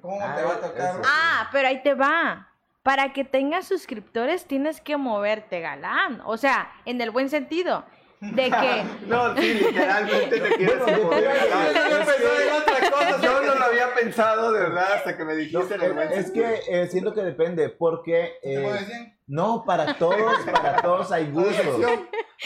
¿Cómo 0.00 0.18
Ah, 0.20 0.34
te 0.36 0.42
va 0.42 0.52
a 0.54 0.60
tocar? 0.60 0.90
eso. 0.90 1.02
Ah, 1.04 1.48
pero 1.52 1.68
ahí 1.68 1.82
te 1.82 1.94
va. 1.94 2.46
Para 2.82 3.12
que 3.12 3.24
tengas 3.24 3.66
suscriptores 3.68 4.46
tienes 4.46 4.80
que 4.80 4.96
moverte 4.96 5.60
galán. 5.60 6.22
O 6.24 6.36
sea, 6.38 6.72
en 6.86 7.00
el 7.00 7.10
buen 7.10 7.28
sentido. 7.28 7.84
De 8.20 8.50
que 8.50 8.84
No, 9.06 9.34
sí, 9.36 9.54
literalmente 9.54 10.40
te 10.40 10.56
quieres. 10.56 10.76
Yo 10.78 10.86
Es 10.86 10.94
pensaba 10.94 12.16
que- 12.16 12.46
en 12.48 12.52
otra 12.54 12.90
cosa, 12.90 13.20
yo 13.22 13.42
no 13.42 13.54
lo 13.54 13.64
había 13.64 13.94
pensado 13.94 14.52
de 14.52 14.60
verdad 14.60 14.92
hasta 14.94 15.16
que 15.16 15.24
me 15.24 15.32
No, 15.32 15.38
dijiste 15.38 15.74
en 15.74 15.82
el 15.82 15.98
es 16.12 16.30
que 16.30 16.60
eh, 16.68 16.86
siento 16.88 17.14
que 17.14 17.22
depende, 17.22 17.70
porque 17.70 18.34
¿Te 18.42 18.54
eh, 18.58 18.62
puedo 18.62 18.74
decir? 18.76 19.14
no, 19.26 19.64
para 19.64 19.96
todos, 19.98 20.36
para 20.52 20.82
todos 20.82 21.10
hay 21.12 21.26
gustos. 21.32 21.80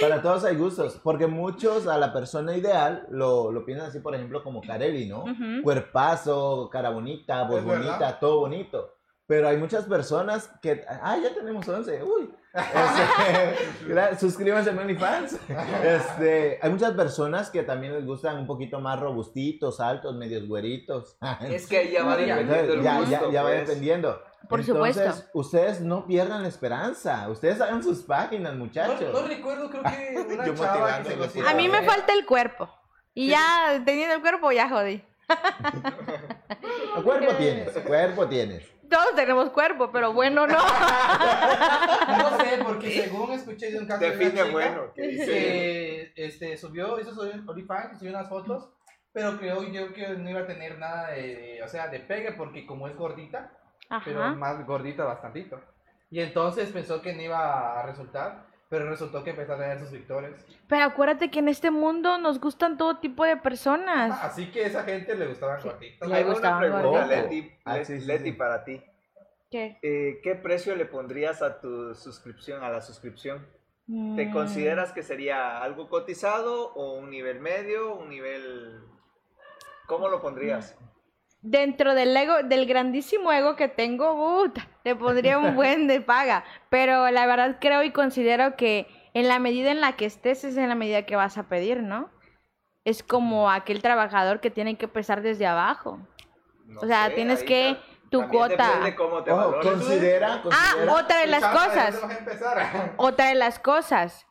Para 0.01 0.21
todos 0.23 0.45
hay 0.45 0.57
gustos, 0.57 1.01
porque 1.05 1.29
muchos 1.29 1.87
a 1.87 1.97
la 1.99 2.13
persona 2.13 2.57
ideal 2.57 3.07
lo, 3.11 3.53
lo 3.53 3.65
piensan 3.65 3.89
así, 3.89 4.01
por 4.01 4.15
ejemplo, 4.17 4.43
como 4.43 4.61
Carelli, 4.61 5.07
¿no? 5.09 5.23
Ujú. 5.23 5.63
Cuerpazo, 5.63 6.69
cara 6.73 6.91
bonita, 6.91 7.45
voz 7.45 7.61
Es 7.61 7.65
verdad. 7.67 7.85
bonita, 7.87 8.19
todo 8.19 8.41
bonito. 8.41 8.93
Pero 9.27 9.49
hay 9.49 9.57
muchas 9.57 9.85
personas 9.85 10.51
que, 10.61 10.85
ah, 10.89 11.17
ya 11.23 11.33
tenemos 11.33 11.67
11, 11.69 12.03
uy. 12.03 12.35
Este, 12.55 14.17
suscríbanse 14.21 14.71
a 14.71 14.73
mi 14.73 14.81
OnlyFans. 14.81 15.39
Este, 15.83 16.59
hay 16.63 16.71
muchas 16.71 16.93
personas 16.93 17.51
que 17.51 17.65
también 17.65 17.95
les 17.95 18.07
gustan 18.07 18.39
un 18.39 18.47
poquito 18.47 18.81
más 18.81 19.01
robustitos, 19.01 19.81
altos, 19.81 20.15
medios 20.15 20.47
güeritos. 20.47 21.17
Es 21.43 21.67
que 21.67 21.79
ahí 21.79 21.91
ya 21.93 22.05
va 22.05 22.17
dependiendo 22.17 22.83
ya, 22.83 22.99
gusto, 22.99 23.11
ya, 23.11 23.31
ya 23.31 23.43
va 23.43 23.49
pues. 23.51 23.67
dependiendo. 23.67 24.23
Por 24.49 24.61
Entonces, 24.61 24.97
supuesto. 25.03 25.31
ustedes 25.35 25.81
no 25.81 26.07
pierdan 26.07 26.43
la 26.43 26.49
esperanza. 26.49 27.29
Ustedes 27.29 27.61
hagan 27.61 27.83
sus 27.83 28.03
páginas, 28.03 28.55
muchachos. 28.55 29.13
No, 29.13 29.23
no 29.23 29.27
recuerdo, 29.27 29.71
creo 29.71 29.83
que 29.83 30.27
una 30.35 30.47
Yo 30.47 30.55
chava 30.55 31.03
que 31.03 31.29
se 31.29 31.41
a 31.41 31.55
mí 31.55 31.69
me 31.69 31.83
falta 31.83 32.13
el 32.13 32.25
cuerpo. 32.27 32.69
Y 33.15 33.29
ya 33.29 33.83
teniendo 33.85 34.17
el 34.17 34.21
cuerpo 34.21 34.53
ya 34.53 34.69
jodí. 34.69 35.03
Cuerpo 37.03 37.33
tienes, 37.35 37.71
cuerpo 37.79 38.27
tienes. 38.27 38.74
Todos 38.95 39.15
tenemos 39.17 39.51
cuerpo, 39.51 39.91
pero 39.91 40.13
bueno, 40.13 40.47
no. 40.47 40.57
No 42.09 42.39
sé, 42.39 42.59
porque 42.65 42.91
según 43.03 43.33
escuché 43.33 43.71
de 43.73 43.79
un 43.81 43.87
caso 43.87 44.01
de 44.05 44.11
una 44.17 44.31
chica 44.31 44.45
bueno, 44.53 44.93
que 44.95 45.03
dice. 45.09 45.25
que 45.27 46.13
este, 46.17 46.57
subió, 46.57 47.01
hizo 47.01 47.13
su 47.15 47.21
OnlyFans, 47.23 47.99
subió 47.99 48.13
unas 48.13 48.29
fotos, 48.29 48.71
pero 49.13 49.37
creo 49.39 49.63
yo 49.65 49.93
que 49.93 50.09
no 50.11 50.31
iba 50.31 50.41
a 50.41 50.47
tener 50.47 50.79
nada 50.79 51.09
de, 51.11 51.23
de- 51.37 51.63
o 51.63 51.69
sea, 51.69 51.89
de 51.89 52.01
pegue 52.01 52.33
porque 52.33 52.67
como 52.67 52.87
es 52.89 52.97
gordita, 52.97 53.51
pero 54.05 54.23
Ajá. 54.23 54.35
más 54.35 54.65
gordita 54.67 55.05
bastantito. 55.05 55.61
Y 56.11 56.21
entonces 56.21 56.71
pensó 56.71 57.03
que 57.03 57.13
no 57.15 57.23
iba 57.23 57.81
a 57.81 57.83
resultar, 57.87 58.47
pero 58.69 58.89
resultó 58.89 59.23
que 59.23 59.31
empezó 59.31 59.55
a 59.55 59.59
tener 59.59 59.79
suscriptores. 59.79 60.33
Pero 60.69 60.85
acuérdate 60.85 61.31
que 61.31 61.39
en 61.41 61.49
este 61.49 61.71
mundo 61.71 62.19
nos 62.19 62.41
gustan 62.41 62.77
todo 62.77 62.99
tipo 62.99 63.25
de 63.25 63.37
personas. 63.37 64.19
Así 64.23 64.51
que 64.51 64.65
a 64.65 64.67
esa 64.69 64.83
gente 64.85 65.15
le 65.15 65.27
gustaban 65.27 65.63
gorditas. 65.63 66.09
Le 66.09 66.21
una 66.23 66.33
gustaban 66.33 66.61
pregunta, 66.61 66.89
gorditos. 66.89 67.09
Leti, 67.09 67.53
Ah, 67.65 67.77
Le- 67.77 67.85
sí, 67.85 68.01
sí, 68.01 68.07
Leti, 68.07 68.25
sí. 68.31 68.33
para 68.33 68.65
ti. 68.65 68.83
¿Qué? 69.51 69.79
Eh, 69.83 70.21
¿Qué 70.23 70.35
precio 70.35 70.75
le 70.75 70.87
pondrías 70.87 71.43
a 71.43 71.61
tu 71.61 71.95
suscripción, 71.95 72.65
a 72.65 72.71
la 72.71 72.81
suscripción? 72.81 73.47
¿Te 74.17 74.27
Mm, 74.27 74.33
consideras 74.33 74.93
que 74.93 75.03
sería 75.03 75.63
algo 75.63 75.89
cotizado 75.91 76.73
o 76.75 76.95
un 76.95 77.11
nivel 77.11 77.41
medio, 77.41 77.95
un 77.95 78.09
nivel... 78.09 78.81
¿Cómo 79.87 80.09
lo 80.09 80.21
pondrías? 80.23 80.75
Dentro 81.47 81.95
del 81.95 82.17
ego, 82.17 82.43
del 82.43 82.65
grandísimo 82.65 83.31
ego 83.31 83.55
que 83.55 83.69
tengo, 83.69 84.15
puta, 84.17 84.67
le 84.83 84.97
pondría 84.97 85.37
un 85.39 85.55
buen 85.57 85.87
de 85.87 86.01
paga. 86.01 86.43
Pero 86.71 87.11
la 87.11 87.27
verdad 87.27 87.59
creo 87.61 87.83
y 87.83 87.91
considero 87.91 88.57
que 88.57 88.87
en 89.13 89.29
la 89.29 89.39
medida 89.39 89.71
en 89.71 89.83
la 89.83 89.93
que 89.93 90.07
estés 90.07 90.43
es 90.45 90.57
en 90.57 90.71
la 90.71 90.75
medida 90.75 91.03
que 91.05 91.17
vas 91.17 91.37
a 91.37 91.43
pedir, 91.43 91.83
¿no? 91.83 92.09
Es 92.87 93.03
como 93.03 93.51
aquel 93.51 93.83
trabajador 93.83 94.41
que 94.41 94.51
tiene 94.51 94.77
que 94.79 94.87
empezar 94.87 95.21
desde 95.21 95.47
abajo. 95.47 95.99
No 96.65 96.81
O 96.81 96.87
sea, 96.87 97.09
sé, 97.09 97.13
tienes 97.15 97.43
que 97.43 97.77
tu 98.11 98.21
también 98.21 98.31
cuota. 98.31 98.67
Depende 98.69 98.95
cómo 98.95 99.23
te 99.23 99.31
Ojo, 99.31 99.41
valores. 99.51 99.71
considera, 99.71 100.35
Ah, 100.35 100.41
considera. 100.43 100.95
otra 100.95 101.19
de 101.19 101.27
las 101.27 101.43
¿de 101.43 101.51
cosas. 101.51 102.03
Otra 102.97 103.27
de 103.27 103.35
las 103.35 103.59
cosas. 103.59 104.27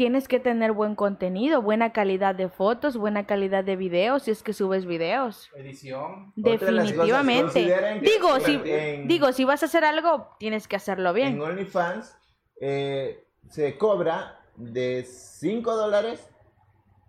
Tienes 0.00 0.28
que 0.28 0.40
tener 0.40 0.72
buen 0.72 0.94
contenido, 0.94 1.60
buena 1.60 1.92
calidad 1.92 2.34
de 2.34 2.48
fotos, 2.48 2.96
buena 2.96 3.26
calidad 3.26 3.62
de 3.64 3.76
videos, 3.76 4.22
si 4.22 4.30
es 4.30 4.42
que 4.42 4.54
subes 4.54 4.86
videos. 4.86 5.50
Edición. 5.54 6.32
De 6.36 6.52
Definitivamente. 6.56 8.00
Digo, 8.00 8.40
si, 8.40 8.62
en- 8.64 9.06
digo, 9.08 9.30
si 9.34 9.44
vas 9.44 9.62
a 9.62 9.66
hacer 9.66 9.84
algo, 9.84 10.34
tienes 10.38 10.66
que 10.68 10.76
hacerlo 10.76 11.10
En 11.10 11.14
bien. 11.16 11.42
OnlyFans 11.42 12.16
eh, 12.62 13.26
se 13.50 13.76
cobra 13.76 14.40
de 14.56 15.04
5 15.06 15.76
dólares, 15.76 16.26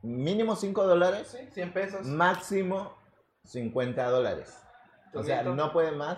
mínimo 0.01 0.57
5 0.57 0.85
dólares, 0.85 1.29
Sí, 1.29 1.47
100 1.49 1.71
pesos. 1.71 2.05
máximo 2.05 2.97
50 3.45 4.05
dólares. 4.09 4.53
O 5.13 5.23
sea, 5.23 5.43
no 5.43 5.71
puede 5.71 5.93
más. 5.93 6.17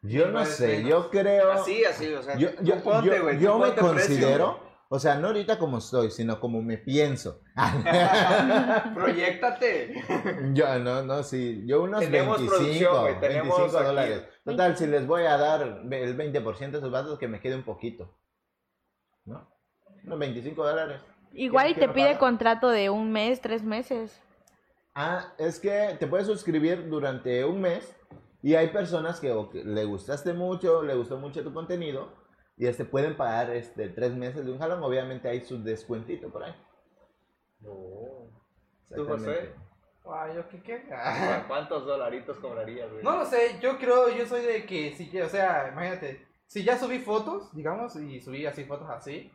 Yo 0.00 0.28
no 0.30 0.46
sé, 0.46 0.78
menos. 0.78 0.88
yo 0.88 1.10
creo... 1.10 1.52
Así, 1.52 1.84
así, 1.84 2.10
o 2.14 2.22
sea, 2.22 2.38
Yo, 2.38 2.48
yo, 2.62 2.82
ponte, 2.82 3.06
yo- 3.08 3.32
yo 3.32 3.58
me 3.58 3.72
precio. 3.72 3.86
considero, 3.86 4.69
o 4.92 4.98
sea, 4.98 5.14
no 5.14 5.28
ahorita 5.28 5.56
como 5.58 5.78
estoy, 5.78 6.10
sino 6.10 6.40
como 6.40 6.60
me 6.62 6.76
pienso. 6.76 7.40
Proyectate. 8.94 10.02
yo, 10.52 10.78
no, 10.80 11.02
no, 11.02 11.22
sí, 11.22 11.62
yo 11.66 11.82
unos 11.82 12.00
Tenemos 12.00 12.38
25, 12.38 12.56
producción, 12.62 13.00
güey, 13.00 13.20
tenemos 13.20 13.56
25 13.56 13.76
aquí. 13.78 13.86
dólares. 13.86 14.22
Total, 14.44 14.76
si 14.76 14.86
les 14.86 15.06
voy 15.06 15.22
a 15.22 15.36
dar 15.36 15.62
el 15.62 16.16
20% 16.16 16.70
de 16.72 16.78
esos 16.78 16.90
vasos, 16.90 17.18
que 17.18 17.28
me 17.28 17.40
quede 17.40 17.54
un 17.56 17.62
poquito. 17.62 18.18
¿No? 19.24 19.48
Unos 20.04 20.18
25 20.18 20.66
dólares. 20.66 21.00
Igual 21.34 21.70
y 21.70 21.74
¿Quién- 21.74 21.88
te 21.88 21.94
pide 21.94 22.18
contrato 22.18 22.68
de 22.68 22.90
un 22.90 23.12
mes, 23.12 23.40
tres 23.40 23.62
meses. 23.62 24.20
Ah, 24.94 25.32
es 25.38 25.60
que 25.60 25.96
te 26.00 26.06
puedes 26.08 26.26
suscribir 26.26 26.88
durante 26.88 27.44
un 27.44 27.60
mes 27.60 27.94
y 28.42 28.56
hay 28.56 28.68
personas 28.68 29.20
que, 29.20 29.30
o 29.30 29.48
que 29.50 29.62
le 29.62 29.84
gustaste 29.84 30.32
mucho, 30.32 30.82
le 30.82 30.94
gustó 30.94 31.16
mucho 31.18 31.44
tu 31.44 31.52
contenido 31.54 32.12
y 32.60 32.66
este 32.66 32.84
pueden 32.84 33.16
pagar 33.16 33.48
este 33.52 33.88
tres 33.88 34.14
meses 34.14 34.44
de 34.44 34.52
un 34.52 34.58
jalón. 34.58 34.82
Obviamente 34.82 35.26
hay 35.30 35.40
su 35.40 35.62
descuentito 35.62 36.28
por 36.28 36.44
ahí. 36.44 36.54
¿Tú, 37.58 38.30
Exactamente. 38.90 39.30
José? 39.30 39.54
Ay, 40.12 40.34
yo 40.36 40.46
qué 40.50 40.62
qué. 40.62 40.82
¿Cu- 40.84 41.48
¿Cuántos 41.48 41.86
dolaritos 41.86 42.36
cobrarías, 42.36 42.90
güey? 42.92 43.02
No 43.02 43.16
lo 43.16 43.24
sé, 43.24 43.58
yo 43.62 43.78
creo, 43.78 44.10
yo 44.10 44.26
soy 44.26 44.42
de 44.42 44.66
que 44.66 44.92
si 44.92 45.18
o 45.22 45.28
sea, 45.30 45.70
imagínate, 45.72 46.26
si 46.46 46.62
ya 46.62 46.78
subí 46.78 46.98
fotos, 46.98 47.54
digamos, 47.54 47.96
y 47.96 48.20
subí 48.20 48.44
así 48.44 48.64
fotos 48.64 48.90
así, 48.90 49.32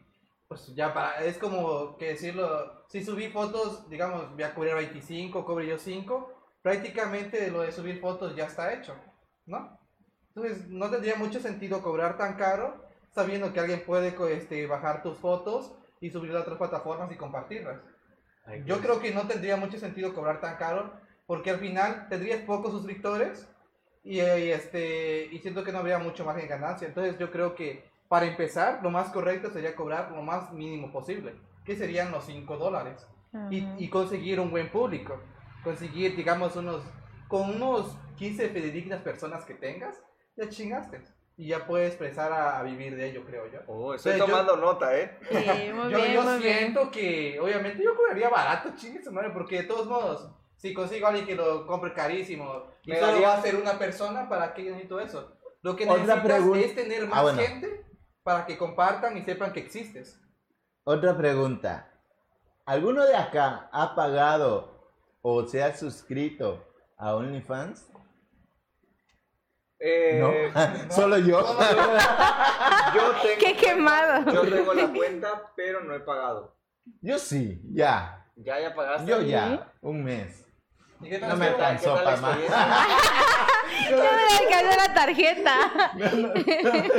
pues 0.47 0.75
ya 0.75 0.93
para, 0.93 1.23
es 1.25 1.39
como 1.39 1.97
que 1.97 2.09
decirlo, 2.09 2.85
si 2.89 3.03
subí 3.03 3.29
fotos, 3.29 3.89
digamos, 3.89 4.33
voy 4.35 4.43
a 4.43 4.53
cobrar 4.53 4.75
25, 4.75 5.43
cobre 5.45 5.65
yo 5.65 5.79
5, 5.79 6.31
prácticamente 6.61 7.49
lo 7.49 7.61
de 7.61 7.71
subir 7.71 7.99
fotos 7.99 8.35
ya 8.35 8.45
está 8.45 8.71
hecho, 8.71 8.93
¿no? 9.47 9.79
Entonces 10.27 10.67
no 10.67 10.91
tendría 10.91 11.15
mucho 11.15 11.39
sentido 11.39 11.81
cobrar 11.81 12.17
tan 12.19 12.35
caro 12.35 12.84
sabiendo 13.15 13.53
que 13.53 13.61
alguien 13.61 13.81
puede 13.85 14.13
este, 14.33 14.67
bajar 14.67 15.01
tus 15.01 15.17
fotos 15.17 15.73
y 16.01 16.09
subirlas 16.09 16.41
a 16.41 16.41
otras 16.41 16.57
plataformas 16.57 17.11
y 17.11 17.15
compartirlas. 17.15 17.79
Yo 18.65 18.75
pues, 18.75 18.85
creo 18.85 18.99
que 18.99 19.11
no 19.11 19.25
tendría 19.25 19.55
mucho 19.55 19.79
sentido 19.79 20.13
cobrar 20.13 20.41
tan 20.41 20.57
caro 20.57 20.91
porque 21.25 21.49
al 21.49 21.59
final 21.59 22.07
tendrías 22.09 22.41
pocos 22.41 22.73
suscriptores 22.73 23.49
y, 24.03 24.17
y, 24.17 24.51
este 24.51 25.29
y 25.31 25.39
siento 25.39 25.63
que 25.63 25.71
no 25.71 25.79
habría 25.79 25.97
mucho 25.97 26.25
más 26.25 26.37
en 26.37 26.49
ganancia. 26.49 26.87
Entonces 26.87 27.17
yo 27.17 27.31
creo 27.31 27.55
que 27.55 27.89
para 28.09 28.27
empezar 28.27 28.81
lo 28.83 28.91
más 28.91 29.09
correcto 29.09 29.49
sería 29.49 29.75
cobrar 29.75 30.11
lo 30.11 30.21
más 30.21 30.51
mínimo 30.51 30.91
posible, 30.91 31.33
que 31.63 31.75
serían 31.75 32.11
los 32.11 32.25
5 32.25 32.57
dólares 32.57 33.07
y, 33.49 33.65
y 33.77 33.89
conseguir 33.89 34.39
un 34.39 34.51
buen 34.51 34.69
público, 34.69 35.19
conseguir 35.63 36.15
digamos 36.15 36.55
unos 36.55 36.83
con 37.27 37.49
unos 37.49 37.97
15 38.17 38.49
fidedignas 38.49 39.01
personas 39.01 39.43
que 39.45 39.55
tengas, 39.55 39.99
ya 40.37 40.47
chingaste 40.49 41.01
y 41.37 41.47
ya 41.47 41.65
puedes 41.67 41.93
empezar 41.93 42.31
a, 42.31 42.57
a 42.59 42.63
vivir 42.63 42.95
de 42.95 43.09
ello, 43.09 43.23
creo 43.25 43.51
yo. 43.51 43.59
Oh, 43.67 43.93
estoy 43.93 44.17
tomando 44.17 44.55
nota, 44.55 44.97
¿eh? 44.97 45.17
Sí, 45.29 45.71
muy 45.73 45.91
yo 45.91 45.97
bien, 45.97 46.13
yo 46.13 46.21
muy 46.23 46.37
bien. 46.39 46.57
siento 46.59 46.89
que, 46.91 47.39
obviamente, 47.39 47.83
yo 47.83 47.95
cobraría 47.95 48.29
barato, 48.29 48.69
chingue 48.75 49.03
su 49.03 49.11
madre, 49.11 49.31
porque 49.31 49.57
de 49.61 49.67
todos 49.67 49.87
modos, 49.87 50.29
si 50.55 50.73
consigo 50.73 51.05
a 51.05 51.09
alguien 51.09 51.25
que 51.27 51.35
lo 51.35 51.67
compre 51.67 51.93
carísimo 51.93 52.63
y 52.83 52.91
Me 52.91 52.99
solo 52.99 53.11
daría- 53.13 53.27
va 53.29 53.33
a 53.37 53.41
ser 53.41 53.55
una 53.55 53.77
persona, 53.77 54.29
¿para 54.29 54.53
qué 54.53 54.63
yo 54.63 54.71
necesito 54.71 54.99
eso? 54.99 55.35
Lo 55.61 55.75
que 55.75 55.83
Otra 55.83 55.97
necesitas 55.97 56.23
pregunta- 56.23 56.59
es 56.65 56.75
tener 56.75 57.07
más 57.07 57.19
Ah, 57.19 57.21
bueno. 57.23 57.39
gente 57.41 57.85
para 58.23 58.45
que 58.45 58.57
compartan 58.57 59.17
y 59.17 59.23
sepan 59.23 59.51
que 59.51 59.59
existes. 59.59 60.19
Otra 60.83 61.17
pregunta. 61.17 61.91
¿Alguno 62.65 63.05
de 63.05 63.15
acá 63.15 63.69
ha 63.71 63.93
pagado 63.95 64.89
o 65.21 65.45
se 65.45 65.63
ha 65.63 65.75
suscrito 65.75 66.65
a 66.97 67.15
OnlyFans? 67.15 67.87
Eh, 69.79 70.51
¿No? 70.87 70.91
¿Solo 70.91 71.17
yo? 71.17 71.39
Yo 72.95 73.11
tengo, 73.21 73.39
¡Qué 73.39 73.55
quemado! 73.57 74.31
yo 74.31 74.41
tengo 74.49 74.73
la 74.73 74.87
cuenta, 74.87 75.51
pero 75.55 75.83
no 75.83 75.93
he 75.93 75.99
pagado. 75.99 76.55
Yo 77.01 77.17
sí, 77.19 77.61
ya. 77.73 78.25
¿Ya 78.37 78.59
ya 78.59 78.73
pagaste? 78.73 79.09
Yo 79.09 79.21
ya. 79.21 79.73
Un 79.81 80.03
mes. 80.03 80.45
¿Y 81.01 81.09
qué 81.09 81.19
tal 81.19 81.29
No 81.29 81.35
me 81.37 81.47
alcanzó 81.47 81.95
¿Qué 81.95 82.03
tal 82.03 82.15
la 82.15 82.21
para 82.21 82.21
más. 82.21 82.39
Yo 83.89 83.97
me 83.97 84.47
alcanzó 84.47 84.77
la 84.77 84.93
tarjeta. 84.93 85.91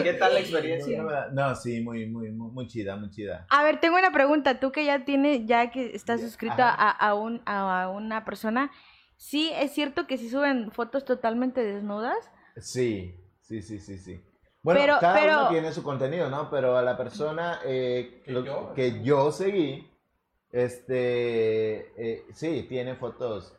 ¿Qué 0.02 0.12
tal 0.14 0.34
la 0.34 0.40
experiencia? 0.40 1.02
No, 1.32 1.54
sí, 1.54 1.80
muy, 1.80 2.06
muy, 2.06 2.30
muy, 2.30 2.50
muy 2.50 2.66
chida, 2.66 2.96
muy 2.96 3.10
chida. 3.10 3.46
A 3.48 3.62
ver, 3.62 3.80
tengo 3.80 3.96
una 3.96 4.12
pregunta. 4.12 4.60
Tú 4.60 4.72
que 4.72 4.84
ya 4.84 5.04
tienes, 5.04 5.46
ya 5.46 5.70
que 5.70 5.94
estás 5.94 6.20
suscrito 6.20 6.62
a, 6.62 6.90
a, 6.90 7.14
un, 7.14 7.40
a 7.46 7.88
una 7.88 8.24
persona, 8.24 8.70
¿sí 9.16 9.50
es 9.54 9.72
cierto 9.72 10.06
que 10.06 10.18
sí 10.18 10.28
suben 10.28 10.70
fotos 10.72 11.04
totalmente 11.04 11.64
desnudas? 11.64 12.30
Sí, 12.56 13.14
sí, 13.40 13.62
sí, 13.62 13.78
sí, 13.78 13.98
sí. 13.98 14.20
Bueno, 14.62 14.80
Pero- 14.80 14.98
cada 15.00 15.14
pero- 15.20 15.32
uno 15.40 15.48
tiene 15.50 15.72
su 15.72 15.82
contenido, 15.82 16.28
¿no? 16.28 16.50
Pero 16.50 16.76
a 16.76 16.82
la 16.82 16.96
persona 16.96 17.60
eh, 17.64 18.22
Que 18.24 18.32
lo- 18.32 18.44
yo- 18.44 18.72
que 18.74 19.02
yo 19.02 19.30
seguí, 19.30 19.88
este, 20.50 21.78
eh, 21.96 22.24
sí, 22.32 22.66
tiene 22.68 22.94
fotos 22.96 23.54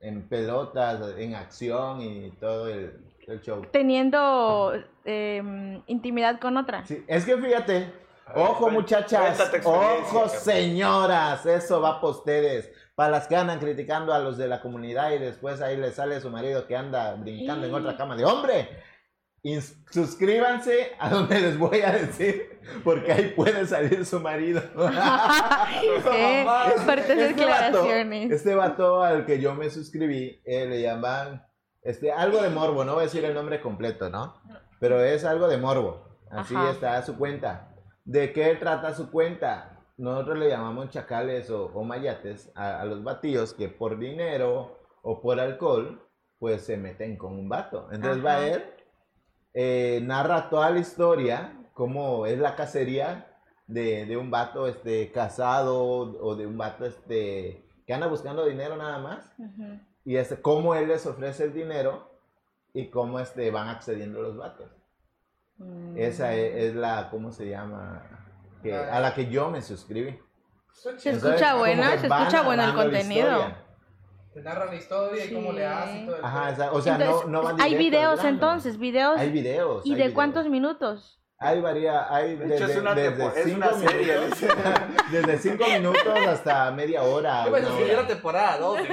en 0.00 0.28
pelotas, 0.28 1.16
en 1.16 1.34
acción 1.34 2.00
y 2.02 2.30
todo 2.32 2.68
el, 2.68 3.00
el 3.28 3.40
show. 3.40 3.64
Teniendo 3.70 4.72
em, 5.04 5.82
intimidad 5.86 6.40
con 6.40 6.56
otra. 6.56 6.84
Sí, 6.86 7.04
es 7.06 7.24
que 7.24 7.36
fíjate, 7.36 7.92
ojo 8.34 8.68
muchachas, 8.70 9.40
ojo 9.64 10.28
señoras, 10.28 11.46
eso 11.46 11.80
va 11.80 12.00
para 12.00 12.12
ustedes. 12.12 12.70
Para 12.94 13.10
las 13.10 13.26
que 13.26 13.36
andan 13.36 13.58
criticando 13.58 14.12
a 14.12 14.18
los 14.18 14.36
de 14.36 14.48
la 14.48 14.60
comunidad 14.60 15.12
y 15.12 15.18
después 15.18 15.60
ahí 15.62 15.76
les 15.76 15.94
sale 15.94 16.20
su 16.20 16.30
marido 16.30 16.66
que 16.66 16.76
anda 16.76 17.14
brincando 17.14 17.66
en 17.66 17.74
otra 17.74 17.96
cama 17.96 18.16
de 18.16 18.24
hombre. 18.24 18.68
suscríbanse 19.90 20.92
a 20.98 21.10
donde 21.10 21.40
les 21.40 21.58
voy 21.58 21.80
a 21.80 21.92
decir, 21.92 22.60
porque 22.84 23.12
ahí 23.12 23.32
puede 23.34 23.66
salir 23.66 24.04
su 24.04 24.20
marido. 24.20 24.62
Eh, 26.14 26.44
fuertes 26.84 27.10
Este 27.10 27.44
vato, 27.46 27.82
declaraciones. 27.84 28.30
este 28.30 28.54
vato 28.54 29.02
al 29.02 29.24
que 29.26 29.40
yo 29.40 29.54
me 29.54 29.70
suscribí, 29.70 30.40
eh, 30.44 30.66
le 30.66 30.82
llaman 30.82 31.44
este, 31.82 32.12
algo 32.12 32.42
de 32.42 32.50
morbo, 32.50 32.84
no 32.84 32.94
voy 32.94 33.02
a 33.02 33.04
decir 33.04 33.24
el 33.24 33.34
nombre 33.34 33.60
completo, 33.60 34.08
¿no? 34.10 34.34
Pero 34.78 35.02
es 35.02 35.24
algo 35.24 35.48
de 35.48 35.56
morbo. 35.56 36.18
Así 36.30 36.54
Ajá. 36.54 36.70
está 36.70 37.02
su 37.02 37.16
cuenta. 37.16 37.74
¿De 38.04 38.32
qué 38.32 38.54
trata 38.56 38.94
su 38.94 39.10
cuenta? 39.10 39.71
Nosotros 40.02 40.36
le 40.36 40.48
llamamos 40.48 40.90
chacales 40.90 41.48
o, 41.48 41.66
o 41.66 41.84
mayates 41.84 42.50
a, 42.56 42.80
a 42.80 42.84
los 42.84 43.04
batíos 43.04 43.54
que 43.54 43.68
por 43.68 44.00
dinero 44.00 44.80
o 45.00 45.20
por 45.20 45.38
alcohol, 45.38 46.02
pues 46.40 46.62
se 46.62 46.76
meten 46.76 47.16
con 47.16 47.34
un 47.34 47.48
vato. 47.48 47.88
Entonces 47.92 48.24
va 48.24 48.34
Ajá. 48.38 48.48
él, 48.48 48.64
eh, 49.54 50.00
narra 50.02 50.50
toda 50.50 50.70
la 50.70 50.80
historia, 50.80 51.56
cómo 51.72 52.26
es 52.26 52.36
la 52.36 52.56
cacería 52.56 53.28
de, 53.68 54.04
de 54.06 54.16
un 54.16 54.28
vato 54.28 54.66
este, 54.66 55.12
casado 55.12 55.84
o 55.84 56.34
de 56.34 56.48
un 56.48 56.58
vato 56.58 56.84
este, 56.84 57.64
que 57.86 57.94
anda 57.94 58.08
buscando 58.08 58.44
dinero 58.44 58.76
nada 58.76 58.98
más. 58.98 59.32
Y 60.04 60.16
este, 60.16 60.42
cómo 60.42 60.74
él 60.74 60.88
les 60.88 61.06
ofrece 61.06 61.44
el 61.44 61.52
dinero 61.54 62.10
y 62.74 62.88
cómo 62.88 63.20
este, 63.20 63.52
van 63.52 63.68
accediendo 63.68 64.20
los 64.20 64.36
vatos. 64.36 64.68
Mm. 65.58 65.96
Esa 65.96 66.34
es, 66.34 66.64
es 66.64 66.74
la, 66.74 67.08
¿cómo 67.08 67.30
se 67.30 67.48
llama? 67.48 68.02
Que, 68.62 68.74
a 68.74 69.00
la 69.00 69.14
que 69.14 69.28
yo 69.28 69.50
me 69.50 69.60
suscribí. 69.62 70.18
Se 70.96 71.10
escucha 71.10 71.54
bueno, 71.56 71.82
se 71.98 72.06
escucha 72.06 72.42
bueno 72.42 72.64
el 72.64 72.74
contenido. 72.74 73.52
Te 74.32 74.40
narran 74.40 74.68
la 74.68 74.74
historia 74.76 75.24
y 75.26 75.34
cómo 75.34 75.52
le 75.52 75.66
hace 75.66 75.98
y 75.98 76.06
todo 76.06 76.16
el 76.16 76.24
Ajá, 76.24 76.42
pedo. 76.44 76.52
esa- 76.54 76.72
o 76.72 76.80
sea, 76.80 76.94
Entonces, 76.94 77.26
no, 77.26 77.32
no 77.32 77.42
van 77.42 77.60
hay 77.60 77.74
directo 77.74 77.84
videos 77.90 78.24
entonces, 78.24 78.78
videos. 78.78 79.18
Hay 79.18 79.30
videos. 79.30 79.84
¿Y 79.84 79.90
hay 79.90 79.94
de 79.96 80.02
videos. 80.04 80.14
cuántos 80.14 80.48
minutos? 80.48 81.18
Hay 81.38 81.60
varía, 81.60 82.06
hay 82.14 82.36
De 82.36 82.54
hecho, 82.54 82.66
desde, 82.68 82.72
es 82.72 82.78
una 82.80 82.94
desde 82.94 83.10
tempo- 83.16 83.36
es 83.36 83.44
cinco 83.44 83.56
una 83.56 83.72
serie, 83.74 84.14
minutos, 84.18 84.38
desde 85.12 85.38
cinco 85.38 85.64
minutos 85.68 86.26
hasta 86.28 86.70
media 86.70 87.02
hora. 87.02 87.44
Yo 87.44 87.50
me 87.50 87.60
la 87.60 88.06
temporada 88.06 88.58
2. 88.58 88.78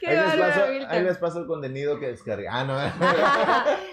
Qué 0.00 0.06
Ahí 0.08 0.16
les, 0.16 0.34
paso, 0.36 0.60
ahí 0.88 1.02
les 1.04 1.18
paso 1.18 1.38
el 1.40 1.46
contenido 1.46 2.00
que 2.00 2.08
descargué. 2.08 2.48
Ah, 2.48 2.64
no. 2.64 2.76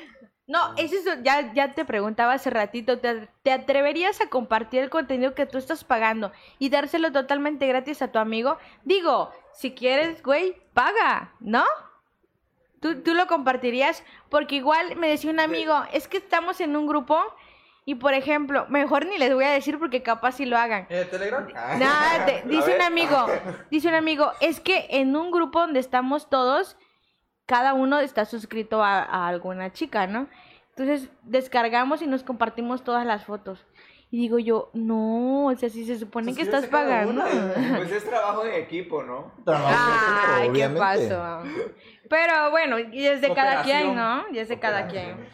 No, 0.50 0.74
eso 0.78 0.96
es, 0.96 1.24
ya, 1.24 1.54
ya 1.54 1.74
te 1.74 1.86
preguntaba 1.86 2.34
hace 2.34 2.50
ratito, 2.50 2.98
¿te, 3.00 3.30
te 3.44 3.52
atreverías 3.52 4.20
a 4.20 4.30
compartir 4.30 4.82
el 4.82 4.90
contenido 4.90 5.36
que 5.36 5.46
tú 5.46 5.60
estás 5.60 5.84
pagando 5.84 6.32
y 6.58 6.70
dárselo 6.70 7.12
totalmente 7.12 7.68
gratis 7.68 8.02
a 8.02 8.12
tu 8.12 8.18
amigo? 8.20 8.58
Digo, 8.84 9.32
si 9.54 9.76
quieres, 9.76 10.24
güey, 10.24 10.56
paga, 10.74 11.34
¿no? 11.40 11.64
¿Tú, 12.82 13.02
tú 13.04 13.14
lo 13.14 13.28
compartirías, 13.28 14.04
porque 14.30 14.56
igual 14.56 14.96
me 14.96 15.10
decía 15.10 15.32
un 15.32 15.40
amigo, 15.40 15.84
es 15.94 16.08
que 16.08 16.18
estamos 16.18 16.62
en 16.62 16.76
un 16.78 16.88
grupo 16.88 17.22
y, 17.86 17.96
por 17.96 18.14
ejemplo, 18.14 18.66
mejor 18.70 19.06
ni 19.06 19.18
les 19.18 19.34
voy 19.34 19.44
a 19.44 19.52
decir 19.52 19.78
porque 19.78 20.02
capaz 20.02 20.34
si 20.34 20.46
lo 20.46 20.58
hagan. 20.58 20.88
¿En 20.90 20.98
el 21.00 21.10
Telegram? 21.10 21.48
Nada, 21.78 22.26
te- 22.26 22.42
dice 22.46 22.76
un 22.76 22.82
amigo, 22.82 23.28
dice 23.70 23.88
un 23.90 23.96
amigo, 23.96 24.32
es 24.40 24.62
que 24.62 24.88
en 24.92 25.16
un 25.16 25.30
grupo 25.30 25.60
donde 25.60 25.80
estamos 25.80 26.30
todos, 26.30 26.78
cada 27.50 27.74
uno 27.74 28.00
está 28.00 28.26
suscrito 28.26 28.84
a, 28.84 29.02
a 29.02 29.28
alguna 29.28 29.74
chica, 29.74 30.06
¿no? 30.06 30.28
Entonces 30.78 31.10
descargamos 31.24 32.04
y 32.04 32.08
nos 32.08 32.22
compartimos 32.22 32.84
todas 32.84 33.08
las 33.08 33.26
fotos. 33.26 33.66
Y 34.12 34.18
digo 34.18 34.38
yo, 34.38 34.70
no, 34.74 35.48
o 35.48 35.56
sea, 35.56 35.68
si 35.70 35.84
se 35.84 35.98
supone 35.98 36.36
que 36.36 36.44
estás 36.44 36.68
pagando. 36.68 37.24
Pues 37.78 37.92
es 37.92 38.06
trabajo 38.06 38.46
en 38.46 38.54
equipo, 38.54 39.02
¿no? 39.02 39.34
Trabajo 39.44 39.68
en 39.68 39.96
equipo, 39.96 40.34
Ay, 40.36 40.44
qué 40.44 40.50
obviamente. 40.50 40.80
pasó. 40.80 41.44
Pero 42.08 42.52
bueno, 42.52 42.78
y 42.78 43.08
es 43.08 43.22
de 43.22 43.34
cada 43.34 43.64
quien. 43.64 43.96
¿no? 43.96 44.26
Y 44.32 44.38
es 44.38 44.48
de 44.48 44.60
cada 44.60 44.88
quien. 44.88 45.28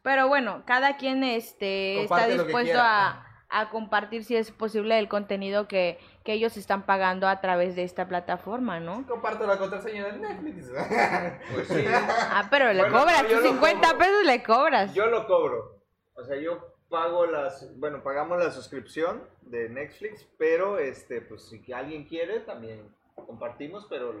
Pero 0.00 0.26
bueno, 0.26 0.62
cada 0.64 0.96
quien 0.96 1.22
este, 1.22 2.02
está 2.02 2.16
Comparte 2.16 2.42
dispuesto 2.42 2.78
a 2.80 3.24
compartir 3.70 4.24
si 4.24 4.36
es 4.36 4.50
posible 4.52 4.98
el 4.98 5.08
contenido 5.08 5.68
que, 5.68 5.98
que 6.28 6.34
ellos 6.34 6.58
están 6.58 6.82
pagando 6.82 7.26
a 7.26 7.40
través 7.40 7.74
de 7.74 7.84
esta 7.84 8.06
plataforma, 8.06 8.80
¿no? 8.80 9.06
Comparto 9.06 9.46
la 9.46 9.56
contraseña 9.56 10.08
de 10.08 10.18
Netflix. 10.18 10.70
Pues 11.54 11.68
sí. 11.68 11.86
Ah, 11.88 12.46
pero 12.50 12.70
le 12.74 12.82
Bueno, 12.82 12.98
cobras, 12.98 13.22
no, 13.22 13.28
yo 13.30 13.36
tus 13.36 13.44
lo 13.44 13.50
50 13.52 13.80
cobro. 13.86 13.98
pesos 13.98 14.24
le 14.26 14.42
cobras. 14.42 14.92
Yo 14.92 15.06
lo 15.06 15.26
cobro. 15.26 15.80
O 16.16 16.22
sea, 16.24 16.36
yo 16.36 16.74
pago 16.90 17.24
las, 17.24 17.74
bueno, 17.78 18.02
pagamos 18.02 18.38
la 18.38 18.50
suscripción 18.50 19.22
de 19.40 19.70
Netflix, 19.70 20.28
pero 20.36 20.78
este, 20.78 21.22
pues 21.22 21.48
si 21.48 21.72
alguien 21.72 22.04
quiere, 22.04 22.40
también 22.40 22.94
compartimos, 23.14 23.86
pero 23.88 24.12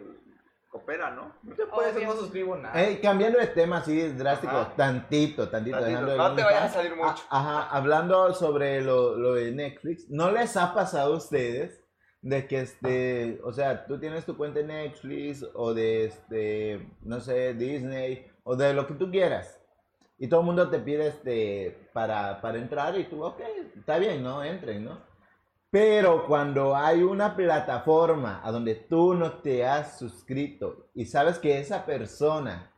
coopera, 0.70 1.10
¿no? 1.10 1.34
Yo 1.58 1.68
por 1.68 1.84
eso 1.84 1.96
Obvio. 1.98 2.08
no 2.08 2.14
suscribo 2.16 2.56
nada. 2.56 2.74
Cambiando 3.02 3.38
de 3.38 3.48
tema 3.48 3.78
así 3.78 4.00
drástico, 4.12 4.56
Ajá. 4.56 4.72
tantito, 4.74 5.50
tantito. 5.50 5.78
No 5.78 6.34
te 6.34 6.42
vayas 6.42 6.62
a 6.62 6.68
salir 6.70 6.96
mucho. 6.96 7.22
Ah, 7.28 7.38
Ajá, 7.66 7.76
hablando 7.76 8.32
sobre 8.32 8.80
lo, 8.80 9.14
lo 9.18 9.34
de 9.34 9.52
Netflix, 9.52 10.08
¿no 10.08 10.30
les 10.30 10.56
ha 10.56 10.72
pasado 10.72 11.12
a 11.12 11.16
ustedes 11.18 11.84
de 12.22 12.46
que 12.46 12.60
este, 12.60 13.40
o 13.44 13.52
sea, 13.52 13.86
tú 13.86 13.98
tienes 13.98 14.24
tu 14.24 14.36
cuenta 14.36 14.60
en 14.60 14.68
Netflix 14.68 15.44
o 15.54 15.72
de 15.72 16.06
este, 16.06 16.88
no 17.02 17.20
sé, 17.20 17.54
Disney 17.54 18.26
o 18.44 18.56
de 18.56 18.74
lo 18.74 18.86
que 18.86 18.94
tú 18.94 19.10
quieras. 19.10 19.60
Y 20.18 20.26
todo 20.26 20.40
el 20.40 20.46
mundo 20.46 20.68
te 20.68 20.80
pide 20.80 21.08
este 21.08 21.88
para, 21.92 22.40
para 22.40 22.58
entrar 22.58 22.98
y 22.98 23.04
tú, 23.04 23.22
ok, 23.22 23.40
está 23.76 23.98
bien, 23.98 24.22
¿no? 24.22 24.42
Entren, 24.42 24.84
¿no? 24.84 24.98
Pero 25.70 26.26
cuando 26.26 26.74
hay 26.74 27.02
una 27.02 27.36
plataforma 27.36 28.40
a 28.42 28.50
donde 28.50 28.74
tú 28.74 29.14
no 29.14 29.34
te 29.34 29.66
has 29.66 29.98
suscrito 29.98 30.88
y 30.94 31.04
sabes 31.04 31.38
que 31.38 31.58
esa 31.58 31.84
persona, 31.84 32.72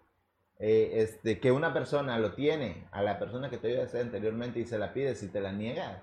eh, 0.58 0.90
este, 0.94 1.38
que 1.38 1.52
una 1.52 1.72
persona 1.72 2.18
lo 2.18 2.34
tiene 2.34 2.88
a 2.90 3.02
la 3.02 3.18
persona 3.18 3.48
que 3.48 3.58
te 3.58 3.70
iba 3.70 3.82
a 3.82 3.84
hacer 3.84 4.02
anteriormente 4.02 4.58
y 4.58 4.66
se 4.66 4.76
la 4.76 4.92
pides 4.92 5.22
y 5.22 5.28
te 5.28 5.40
la 5.40 5.52
niega, 5.52 6.02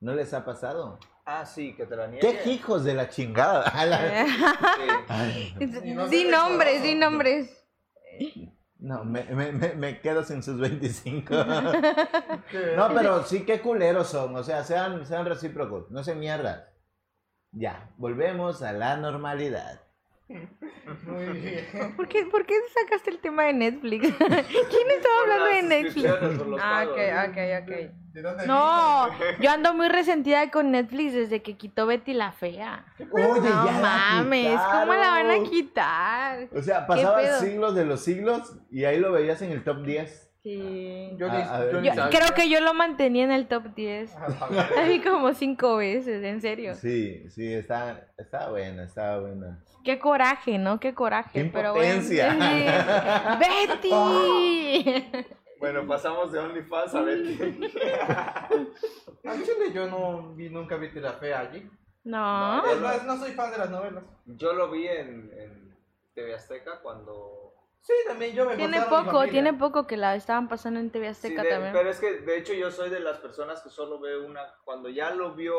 ¿no 0.00 0.12
les 0.12 0.34
ha 0.34 0.44
pasado? 0.44 0.98
Ah, 1.30 1.44
sí, 1.44 1.74
que 1.74 1.84
te 1.84 1.94
la 1.94 2.06
niegue. 2.06 2.20
¡Qué 2.42 2.50
hijos 2.50 2.84
de 2.84 2.94
la 2.94 3.10
chingada! 3.10 3.70
Sí. 5.60 5.94
No 5.94 6.08
Di 6.08 6.22
sé 6.22 6.30
nombres, 6.30 6.82
di 6.82 6.94
nombres. 6.94 7.66
no, 8.78 9.04
me, 9.04 9.24
me- 9.24 9.52
me- 9.52 9.74
me 9.74 10.00
quedo 10.00 10.24
sin 10.24 10.42
sus 10.42 10.58
25. 10.58 11.34
¿Qué? 12.50 12.72
No, 12.76 12.94
pero 12.94 13.24
sí 13.24 13.44
qué 13.44 13.60
culeros 13.60 14.08
son. 14.08 14.34
O 14.36 14.42
sea, 14.42 14.64
sean, 14.64 15.04
sean 15.04 15.26
recíprocos. 15.26 15.90
No 15.90 16.02
se 16.02 16.14
mierdas. 16.14 16.64
Ya, 17.52 17.90
volvemos 17.98 18.62
a 18.62 18.72
la 18.72 18.96
normalidad. 18.96 19.82
Muy 20.28 21.26
bien. 21.40 21.94
¿Por 21.94 22.08
qué, 22.08 22.24
¿Por 22.24 22.46
qué 22.46 22.54
sacaste 22.74 23.10
el 23.10 23.18
tema 23.18 23.44
de 23.44 23.52
Netflix? 23.52 24.08
¿Quién 24.16 24.90
estaba 24.96 25.20
hablando 25.22 25.44
de 25.44 25.62
Netflix? 25.62 26.10
Ah, 26.58 26.86
ok, 26.88 26.98
ok, 27.28 27.38
ok. 27.62 27.72
¿De 28.18 28.22
dónde 28.22 28.46
No, 28.48 29.08
yo 29.40 29.48
ando 29.48 29.74
muy 29.74 29.88
resentida 29.88 30.50
con 30.50 30.72
Netflix 30.72 31.12
desde 31.12 31.40
que 31.40 31.56
quitó 31.56 31.86
Betty 31.86 32.14
la 32.14 32.32
Fea. 32.32 32.84
Oye, 33.12 33.28
No 33.28 33.44
ya 33.44 33.64
la 33.64 33.80
mames, 33.80 34.60
¿cómo 34.60 34.92
la 34.92 35.10
van 35.10 35.30
a 35.30 35.42
quitar? 35.48 36.48
O 36.52 36.60
sea, 36.60 36.84
pasaban 36.88 37.38
siglos 37.38 37.76
de 37.76 37.84
los 37.84 38.00
siglos 38.00 38.58
y 38.72 38.84
ahí 38.86 38.98
lo 38.98 39.12
veías 39.12 39.40
en 39.42 39.52
el 39.52 39.62
top 39.62 39.84
10. 39.84 40.32
Sí. 40.42 41.16
Yo, 41.16 41.28
creo 41.28 42.34
que 42.34 42.48
yo 42.48 42.60
lo 42.60 42.74
mantenía 42.74 43.22
en 43.22 43.30
el 43.30 43.46
top 43.46 43.74
10. 43.76 44.16
Ah, 44.16 44.68
Así 44.82 45.00
como 45.00 45.32
cinco 45.34 45.76
veces, 45.76 46.24
en 46.24 46.40
serio. 46.40 46.74
Sí, 46.74 47.28
sí, 47.30 47.52
está, 47.52 48.08
está 48.16 48.50
buena, 48.50 48.82
está 48.82 49.20
buena. 49.20 49.62
Qué 49.84 49.98
coraje, 49.98 50.58
¿no? 50.58 50.80
Qué 50.80 50.92
coraje. 50.92 51.30
¡Qué 51.32 51.50
pero 51.52 51.72
bueno. 51.72 52.02
impotencia! 52.02 52.32
Sí. 52.38 53.90
¡Betty! 55.10 55.26
Bueno, 55.58 55.86
pasamos 55.86 56.30
de 56.32 56.38
OnlyFans 56.38 56.94
a 56.94 57.02
Betty. 57.02 57.38
Al 59.24 59.42
chile 59.42 59.72
yo 59.72 59.86
no 59.86 60.34
vi 60.34 60.48
nunca 60.50 60.76
vi 60.76 60.88
la 61.00 61.12
fea 61.14 61.40
allí. 61.40 61.68
No. 62.04 62.64
Es 62.70 62.80
más, 62.80 63.04
no 63.04 63.16
soy 63.18 63.32
fan 63.32 63.50
de 63.50 63.58
las 63.58 63.70
novelas. 63.70 64.04
Yo 64.26 64.52
lo 64.52 64.70
vi 64.70 64.86
en, 64.86 65.30
en 65.36 65.76
TV 66.14 66.34
Azteca 66.34 66.80
cuando... 66.80 67.34
Sí, 67.80 67.92
también 68.06 68.34
yo 68.34 68.44
me 68.44 68.56
Tiene 68.56 68.78
mi 68.80 68.84
poco, 68.86 69.04
familia. 69.12 69.30
tiene 69.30 69.54
poco 69.54 69.86
que 69.86 69.96
la 69.96 70.14
estaban 70.16 70.48
pasando 70.48 70.80
en 70.80 70.90
TV 70.90 71.06
Sí, 71.14 71.28
Azteca 71.28 71.42
de- 71.42 71.50
también. 71.50 71.72
pero 71.72 71.88
es 71.90 72.00
que 72.00 72.18
de 72.20 72.36
hecho 72.38 72.52
yo 72.52 72.70
soy 72.70 72.90
de 72.90 73.00
las 73.00 73.18
personas 73.18 73.62
que 73.62 73.68
solo 73.70 74.00
ve 74.00 74.18
una... 74.18 74.42
Cuando 74.64 74.88
ya 74.88 75.10
lo 75.14 75.34
vio 75.34 75.58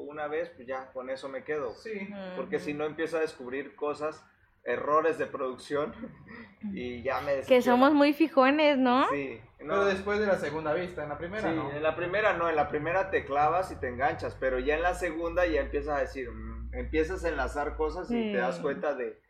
una 0.00 0.26
vez, 0.26 0.50
pues 0.50 0.66
ya 0.66 0.90
con 0.92 1.10
eso 1.10 1.28
me 1.28 1.44
quedo. 1.44 1.70
Sí. 1.74 2.08
Porque 2.36 2.58
si 2.58 2.74
no 2.74 2.84
empiezo 2.84 3.18
a 3.18 3.20
descubrir 3.20 3.76
cosas, 3.76 4.24
errores 4.64 5.18
de 5.18 5.26
producción 5.26 5.94
y 6.72 7.02
ya 7.02 7.20
me 7.20 7.40
Que 7.42 7.62
somos 7.62 7.92
muy 7.92 8.12
fijones, 8.12 8.78
¿no? 8.78 9.08
Sí, 9.10 9.40
no. 9.60 9.74
Pero 9.74 9.84
después 9.86 10.18
de 10.18 10.26
la 10.26 10.36
segunda 10.36 10.74
vista, 10.74 11.02
en 11.02 11.08
la 11.08 11.18
primera 11.18 11.48
Sí, 11.48 11.56
no. 11.56 11.70
en 11.70 11.82
la 11.82 11.96
primera 11.96 12.34
no, 12.34 12.48
en 12.48 12.56
la 12.56 12.68
primera 12.68 13.10
te 13.10 13.24
clavas 13.24 13.70
y 13.72 13.76
te 13.76 13.88
enganchas, 13.88 14.36
pero 14.38 14.58
ya 14.58 14.76
en 14.76 14.82
la 14.82 14.94
segunda 14.94 15.46
ya 15.46 15.60
empiezas 15.60 15.96
a 15.96 16.00
decir, 16.00 16.30
mm, 16.30 16.74
empiezas 16.74 17.24
a 17.24 17.28
enlazar 17.28 17.76
cosas 17.76 18.10
y 18.10 18.32
te 18.32 18.38
das 18.38 18.58
cuenta 18.58 18.94
de, 18.94 19.20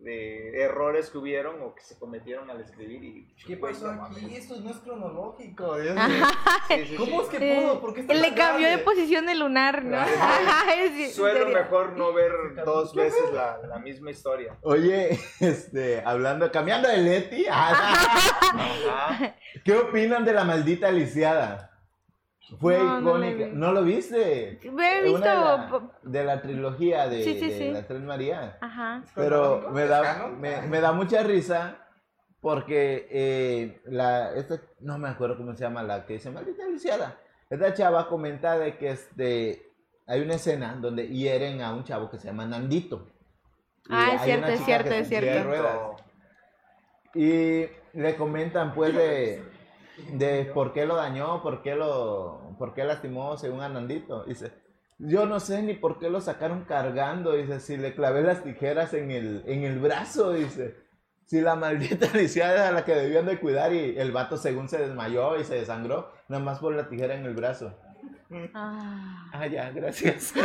de 0.00 0.62
errores 0.62 1.10
que 1.10 1.18
hubieron 1.18 1.60
o 1.62 1.74
que 1.74 1.82
se 1.82 1.98
cometieron 1.98 2.50
al 2.50 2.60
escribir 2.60 3.04
y... 3.04 3.34
¿Qué 3.46 3.56
pasó 3.56 3.92
no 3.92 4.06
aquí? 4.06 4.34
Esto 4.34 4.58
no 4.60 4.70
es 4.70 4.78
cronológico. 4.78 5.78
Dios 5.78 5.94
mío. 5.94 6.02
Ajá. 6.02 6.64
Sí, 6.68 6.86
sí, 6.86 6.96
¿Cómo 6.98 7.20
sí. 7.20 7.26
es 7.34 7.38
que 7.38 7.54
pudo? 7.54 7.80
¿Por 7.80 7.94
qué 7.94 8.00
está 8.00 8.14
le 8.14 8.34
cambió 8.34 8.68
de 8.68 8.78
posición 8.78 9.28
el 9.28 9.40
lunar, 9.40 9.84
¿no? 9.84 9.98
Suelo 11.12 11.48
mejor 11.48 11.96
no 11.96 12.14
ver 12.14 12.32
dos 12.64 12.92
¿qué 12.92 13.00
veces 13.00 13.32
la, 13.32 13.58
la 13.66 13.78
misma 13.78 14.10
historia. 14.10 14.56
Oye, 14.62 15.18
este, 15.40 16.02
hablando, 16.04 16.50
cambiando 16.50 16.88
de 16.88 16.96
Leti. 16.98 17.46
¿qué 19.64 19.74
opinan 19.74 20.24
de 20.24 20.32
la 20.32 20.44
maldita 20.44 20.90
lisiada? 20.90 21.69
Fue 22.58 22.78
No, 22.78 23.00
icónica. 23.00 23.46
¿No 23.52 23.72
lo 23.72 23.82
viste? 23.84 24.58
Me 24.72 24.98
he 24.98 25.10
Una 25.10 25.18
visto. 25.18 25.20
de, 25.20 25.34
la, 25.34 25.90
de 26.02 26.24
la 26.24 26.42
trilogía 26.42 27.08
de, 27.08 27.22
Sí, 27.22 27.38
sí, 27.38 27.48
de 27.50 27.58
sí. 27.58 27.70
las 27.70 27.86
Tres 27.86 28.00
Marías. 28.00 28.56
Ajá. 28.60 29.02
Pero 29.14 29.70
me 29.72 29.84
¿Es 29.84 29.88
da, 29.88 30.26
me, 30.28 30.62
me 30.62 30.80
da 30.80 30.92
mucha 30.92 31.22
risa 31.22 31.86
porque 32.40 33.06
eh, 33.10 33.80
la, 33.84 34.34
esta, 34.34 34.60
no 34.80 34.98
me 34.98 35.08
acuerdo 35.08 35.36
cómo 35.36 35.54
se 35.54 35.60
llama 35.62 35.82
la 35.82 36.06
que 36.06 36.14
dice 36.14 36.30
maldita 36.30 36.66
lisiada. 36.66 37.18
Esta 37.50 37.74
chava 37.74 38.08
comenta 38.08 38.58
de 38.58 38.78
que 38.78 38.90
este, 38.90 39.70
hay 40.06 40.20
una 40.22 40.34
escena 40.34 40.74
donde 40.80 41.08
hieren 41.08 41.60
a 41.62 41.72
un 41.74 41.84
chavo 41.84 42.10
que 42.10 42.18
se 42.18 42.28
llama 42.28 42.46
Nandito. 42.46 43.06
Y 43.86 43.92
Ah, 43.92 44.12
es 44.14 44.22
cierto, 44.22 44.46
es 44.48 44.64
cierto, 44.64 44.90
es 44.92 45.08
cierto. 45.08 45.96
Y 47.14 47.66
le 47.92 48.16
comentan 48.16 48.72
pues 48.72 48.94
de, 48.94 49.42
de 50.12 50.50
por 50.54 50.72
qué 50.72 50.86
lo 50.86 50.96
dañó, 50.96 51.42
por 51.42 51.62
qué 51.62 51.74
lo, 51.74 52.54
por 52.58 52.74
qué 52.74 52.84
lastimó 52.84 53.36
según 53.36 53.60
a 53.60 53.68
Nandito. 53.68 54.24
Dice, 54.24 54.52
yo 54.98 55.26
no 55.26 55.40
sé 55.40 55.62
ni 55.62 55.74
por 55.74 55.98
qué 55.98 56.10
lo 56.10 56.20
sacaron 56.20 56.64
cargando, 56.64 57.32
dice, 57.32 57.60
si 57.60 57.76
le 57.76 57.94
clavé 57.94 58.22
las 58.22 58.42
tijeras 58.42 58.92
en 58.94 59.10
el, 59.10 59.42
en 59.46 59.64
el 59.64 59.78
brazo, 59.78 60.32
dice. 60.32 60.76
Si 61.26 61.40
la 61.40 61.54
maldita 61.54 62.06
lisiada 62.14 62.54
era 62.54 62.72
la 62.72 62.84
que 62.84 62.94
debían 62.94 63.26
de 63.26 63.38
cuidar 63.38 63.72
y 63.72 63.96
el 63.96 64.10
vato 64.10 64.36
según 64.36 64.68
se 64.68 64.78
desmayó 64.78 65.38
y 65.38 65.44
se 65.44 65.54
desangró, 65.54 66.10
nada 66.28 66.42
más 66.42 66.58
por 66.58 66.74
la 66.74 66.88
tijera 66.88 67.14
en 67.14 67.24
el 67.24 67.34
brazo. 67.34 67.72
Ah. 68.54 69.28
Ah, 69.32 69.46
ya, 69.46 69.70
gracias. 69.70 70.34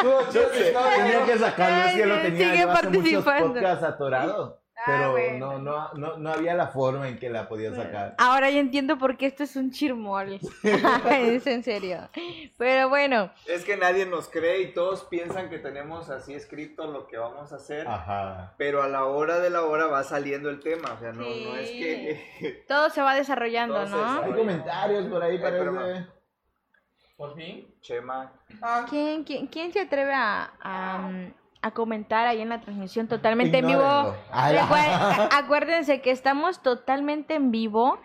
Tu 0.00 0.08
historia, 0.08 0.80
tenía 0.96 1.20
¿no? 1.20 1.26
que 1.26 1.38
sacarlo, 1.38 1.88
es 1.88 1.94
que 1.96 2.06
lo 2.06 2.22
tenía 2.22 2.54
yo 2.54 2.70
hace 2.70 2.88
muchos 2.88 3.24
podcasts 3.24 3.84
atorado. 3.84 4.62
Ah, 4.88 4.96
Pero 4.98 5.10
bueno. 5.12 5.58
no, 5.58 5.58
no, 5.58 5.92
no, 5.94 6.16
no 6.18 6.30
había 6.30 6.54
la 6.54 6.68
forma 6.68 7.08
en 7.08 7.18
que 7.18 7.28
la 7.30 7.48
podía 7.48 7.74
sacar. 7.74 8.14
Ahora 8.18 8.50
ya 8.50 8.58
entiendo 8.60 8.98
por 8.98 9.16
qué 9.16 9.26
esto 9.26 9.42
es 9.44 9.54
un 9.56 9.70
chirmol. 9.70 10.38
es 11.10 11.46
en 11.46 11.62
serio. 11.62 12.08
Pero 12.56 12.88
bueno, 12.88 13.30
Es 13.46 13.64
que 13.64 13.76
nadie 13.76 14.06
nos 14.06 14.28
cree 14.28 14.62
y 14.62 14.72
todos 14.72 15.04
piensan 15.04 15.50
que 15.50 15.58
tenemos 15.58 16.08
así 16.10 16.34
escrito 16.34 16.86
lo 16.90 17.06
que 17.06 17.18
vamos 17.18 17.52
a 17.52 17.56
hacer. 17.56 17.86
Ajá. 17.86 18.54
Pero 18.56 18.82
a 18.82 18.88
la 18.88 19.04
hora 19.04 19.38
de 19.40 19.50
la 19.50 19.62
hora 19.62 19.86
va 19.86 20.02
saliendo 20.04 20.48
el 20.50 20.60
tema, 20.60 20.92
o 20.94 20.98
sea, 20.98 21.12
no, 21.12 21.22
no 21.22 21.56
es 21.56 21.70
que... 21.70 22.64
todo 22.68 22.90
se 22.90 23.02
va 23.02 23.14
desarrollando, 23.14 23.74
Todo 23.74 23.86
¿no? 23.86 23.96
desarrolla. 23.98 24.26
Hay 24.26 24.32
comentarios 24.32 25.06
por 25.06 25.22
ahí, 25.22 25.38
parece. 25.38 26.06
Por 27.16 27.34
fin. 27.34 27.74
Chema, 27.80 28.32
Ah, 28.62 28.86
¿Quién, 28.88 29.24
quién, 29.24 29.46
quién 29.48 29.72
se 29.72 29.80
atreve 29.80 30.12
a, 30.14 30.52
a, 30.60 31.10
a 31.62 31.72
comentar 31.72 32.26
ahí 32.26 32.40
en 32.40 32.48
la 32.48 32.60
transmisión 32.60 33.08
totalmente 33.08 33.58
en 33.58 33.66
vivo? 33.66 34.14
Acuérdense 34.32 36.00
que 36.00 36.10
estamos 36.10 36.62
totalmente 36.62 37.34
en 37.34 37.50
vivo 37.50 37.98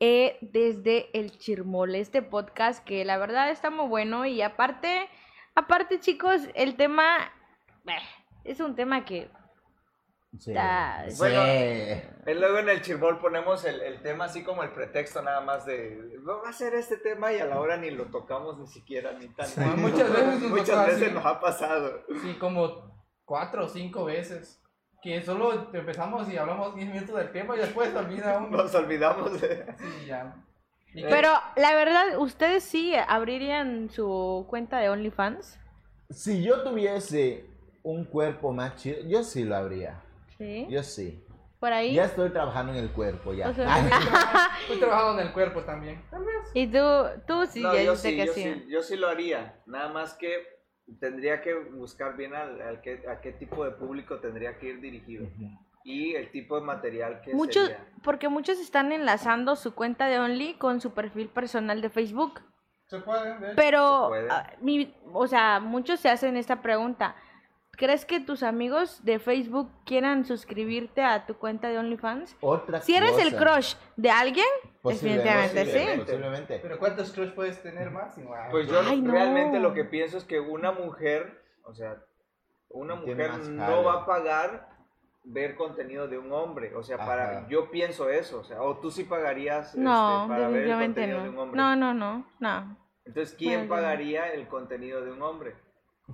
eh, 0.00 0.38
desde 0.40 1.10
el 1.18 1.36
Chirmol, 1.38 1.94
este 1.94 2.22
podcast 2.22 2.84
que 2.84 3.04
la 3.04 3.18
verdad 3.18 3.50
está 3.50 3.70
muy 3.70 3.86
bueno 3.86 4.24
y 4.26 4.42
aparte, 4.42 5.08
aparte 5.54 6.00
chicos, 6.00 6.48
el 6.54 6.76
tema 6.76 7.30
eh, 7.86 7.92
es 8.44 8.60
un 8.60 8.74
tema 8.74 9.04
que 9.04 9.30
Sí. 10.38 10.52
Sí. 11.08 11.16
Bueno, 11.18 11.42
Luego 12.24 12.58
en 12.58 12.68
el 12.68 12.82
chirbol 12.82 13.18
ponemos 13.18 13.64
el, 13.64 13.80
el 13.80 14.00
tema 14.02 14.26
así 14.26 14.44
como 14.44 14.62
el 14.62 14.70
pretexto 14.70 15.22
nada 15.22 15.40
más 15.40 15.66
de 15.66 15.98
va 16.26 16.48
a 16.48 16.52
ser 16.52 16.74
este 16.74 16.96
tema 16.98 17.32
y 17.32 17.40
a 17.40 17.46
la 17.46 17.60
hora 17.60 17.76
ni 17.76 17.90
lo 17.90 18.06
tocamos 18.06 18.58
ni 18.58 18.66
siquiera 18.68 19.12
ni 19.12 19.28
tan 19.28 19.48
Ah, 19.58 19.74
muchas 19.76 20.10
veces 20.12 20.40
nos 20.40 20.50
muchas 20.50 20.68
tocó 20.68 20.86
veces 20.86 21.02
así. 21.02 21.14
nos 21.14 21.26
ha 21.26 21.40
pasado 21.40 22.04
sí, 22.22 22.34
como 22.38 22.90
cuatro 23.24 23.64
o 23.64 23.68
cinco 23.68 24.04
veces. 24.04 24.56
Que 25.02 25.22
solo 25.22 25.70
empezamos 25.72 26.28
y 26.30 26.36
hablamos 26.36 26.74
10 26.76 26.88
minutos 26.90 27.16
del 27.16 27.32
tema 27.32 27.56
y 27.56 27.60
después 27.60 27.90
se 27.90 27.96
olvida 27.96 28.38
uno. 28.38 28.58
nos 28.58 28.74
olvidamos 28.74 29.40
de 29.40 29.64
Sí, 29.78 30.06
ya. 30.06 30.36
Y 30.92 31.02
Pero 31.04 31.30
la 31.56 31.74
verdad, 31.74 32.18
¿ustedes 32.18 32.62
sí 32.64 32.94
abrirían 33.08 33.88
su 33.90 34.46
cuenta 34.48 34.78
de 34.78 34.90
OnlyFans? 34.90 35.58
Si 36.10 36.42
yo 36.42 36.62
tuviese 36.62 37.46
un 37.82 38.04
cuerpo 38.04 38.52
más 38.52 38.76
chido, 38.76 38.98
yo 39.08 39.22
sí 39.24 39.44
lo 39.44 39.56
habría. 39.56 40.02
Sí. 40.40 40.66
Yo 40.70 40.82
sí. 40.82 41.22
Por 41.58 41.70
ahí. 41.70 41.92
Ya 41.92 42.06
estoy 42.06 42.30
trabajando 42.30 42.72
en 42.72 42.78
el 42.78 42.90
cuerpo, 42.92 43.34
ya. 43.34 43.50
O 43.50 43.52
sea, 43.52 43.66
Estoy 44.62 44.78
trabajando 44.78 45.20
en 45.20 45.26
el 45.28 45.32
cuerpo 45.34 45.60
también. 45.64 46.02
Tal 46.10 46.24
vez. 46.24 46.50
Y 46.54 46.66
tú, 46.66 46.78
tú 47.26 47.46
sí, 47.46 47.60
no, 47.60 47.74
ya 47.74 47.82
yo 47.82 47.94
sí, 47.94 48.16
que 48.16 48.26
yo 48.26 48.32
sí. 48.32 48.42
sí 48.42 48.66
yo 48.70 48.82
sí 48.82 48.96
lo 48.96 49.08
haría 49.08 49.60
nada 49.66 49.90
más 49.90 50.14
que 50.14 50.32
tendría 50.98 51.42
que 51.42 51.52
buscar 51.54 52.16
bien 52.16 52.34
al, 52.34 52.58
al 52.62 52.80
qué, 52.80 53.02
a 53.06 53.20
qué 53.20 53.32
tipo 53.32 53.66
de 53.66 53.72
público 53.72 54.18
tendría 54.20 54.58
que 54.58 54.68
ir 54.70 54.80
dirigido 54.80 55.28
y 55.84 56.14
el 56.14 56.30
tipo 56.30 56.58
de 56.58 56.62
material 56.62 57.20
que 57.20 57.34
Muchos, 57.34 57.66
sería 57.68 57.86
porque 58.02 58.30
muchos 58.30 58.58
están 58.58 58.90
enlazando 58.92 59.54
su 59.56 59.74
cuenta 59.74 60.06
de 60.08 60.18
Only 60.18 60.54
con 60.54 60.80
su 60.80 60.92
perfil 60.94 61.28
personal 61.28 61.82
de 61.82 61.90
Facebook. 61.90 62.40
Se 62.86 62.98
puede, 63.00 63.38
de 63.38 63.46
hecho. 63.48 63.56
Pero, 63.56 64.02
Se 64.04 64.08
puede. 64.08 64.28
ah, 64.30 64.52
mi- 64.62 64.94
o 65.12 65.26
sea, 65.28 65.60
muchos 65.60 66.00
se 66.00 66.08
hacen 66.08 66.36
esta 66.36 66.60
pregunta. 66.62 67.14
¿Crees 67.80 68.04
que 68.04 68.20
tus 68.20 68.42
amigos 68.42 69.02
de 69.06 69.18
Facebook 69.18 69.70
quieran 69.86 70.26
suscribirte 70.26 71.02
a 71.02 71.24
tu 71.24 71.32
cuenta 71.38 71.70
de 71.70 71.78
OnlyFans? 71.78 72.36
Otra 72.42 72.82
Si 72.82 72.94
eres 72.94 73.16
el 73.16 73.34
crush 73.34 73.74
de 73.96 74.10
alguien, 74.10 74.44
definitivamente 74.84 75.64
sí. 75.64 75.70
posiblemente, 75.70 76.04
posiblemente. 76.04 76.58
Pero 76.60 76.78
¿cuántos 76.78 77.10
crush 77.10 77.30
puedes 77.30 77.62
tener 77.62 77.90
máximo? 77.90 78.34
Ah, 78.34 78.48
Pues 78.50 78.68
yo 78.68 78.80
Ay, 78.86 79.00
no. 79.00 79.10
realmente 79.10 79.58
lo 79.60 79.72
que 79.72 79.86
pienso 79.86 80.18
es 80.18 80.24
que 80.24 80.38
una 80.40 80.72
mujer, 80.72 81.42
o 81.64 81.72
sea, 81.72 81.96
una 82.68 83.00
Tiene 83.02 83.28
mujer 83.28 83.48
no 83.48 83.82
va 83.82 83.94
a 83.94 84.04
pagar 84.04 84.68
ver 85.24 85.56
contenido 85.56 86.06
de 86.06 86.18
un 86.18 86.30
hombre, 86.34 86.76
o 86.76 86.82
sea, 86.82 86.96
Ajá. 86.96 87.06
para 87.06 87.48
yo 87.48 87.70
pienso 87.70 88.10
eso, 88.10 88.40
o 88.40 88.44
sea, 88.44 88.60
o 88.60 88.76
tú 88.76 88.90
sí 88.90 89.04
pagarías 89.04 89.74
No, 89.74 90.24
este, 90.24 90.34
para 90.34 90.48
ver 90.48 90.64
el 90.68 90.78
contenido 90.78 91.22
de 91.22 91.28
un 91.30 91.38
hombre. 91.38 91.56
No, 91.56 91.76
no, 91.76 91.94
no, 91.94 92.26
no. 92.40 92.76
Entonces, 93.06 93.34
¿quién 93.38 93.60
Bueno, 93.68 93.74
pagaría 93.82 94.34
el 94.34 94.46
contenido 94.48 95.02
de 95.02 95.12
un 95.12 95.22
hombre? 95.22 95.54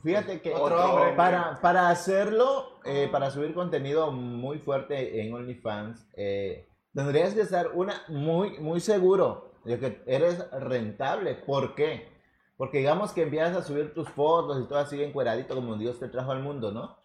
Fíjate 0.02 0.40
que 0.40 0.54
hombre. 0.54 1.14
para, 1.16 1.60
para 1.60 1.88
hacerlo, 1.88 2.78
eh, 2.84 3.08
para 3.10 3.30
subir 3.30 3.54
contenido 3.54 4.10
muy 4.10 4.58
fuerte 4.58 5.20
en 5.20 5.32
OnlyFans, 5.32 6.08
eh, 6.14 6.68
tendrías 6.94 7.34
que 7.34 7.42
estar 7.42 7.70
una 7.74 8.02
muy, 8.08 8.58
muy 8.58 8.80
seguro 8.80 9.52
de 9.64 9.78
que 9.78 10.02
eres 10.06 10.50
rentable. 10.52 11.34
¿Por 11.34 11.74
qué? 11.74 12.08
Porque 12.56 12.78
digamos 12.78 13.12
que 13.12 13.22
empiezas 13.22 13.56
a 13.56 13.62
subir 13.62 13.92
tus 13.92 14.08
fotos 14.08 14.62
y 14.62 14.68
todo 14.68 14.78
así 14.78 15.02
encueradito 15.02 15.54
como 15.54 15.76
Dios 15.76 15.98
te 15.98 16.08
trajo 16.08 16.32
al 16.32 16.42
mundo, 16.42 16.72
¿no? 16.72 16.96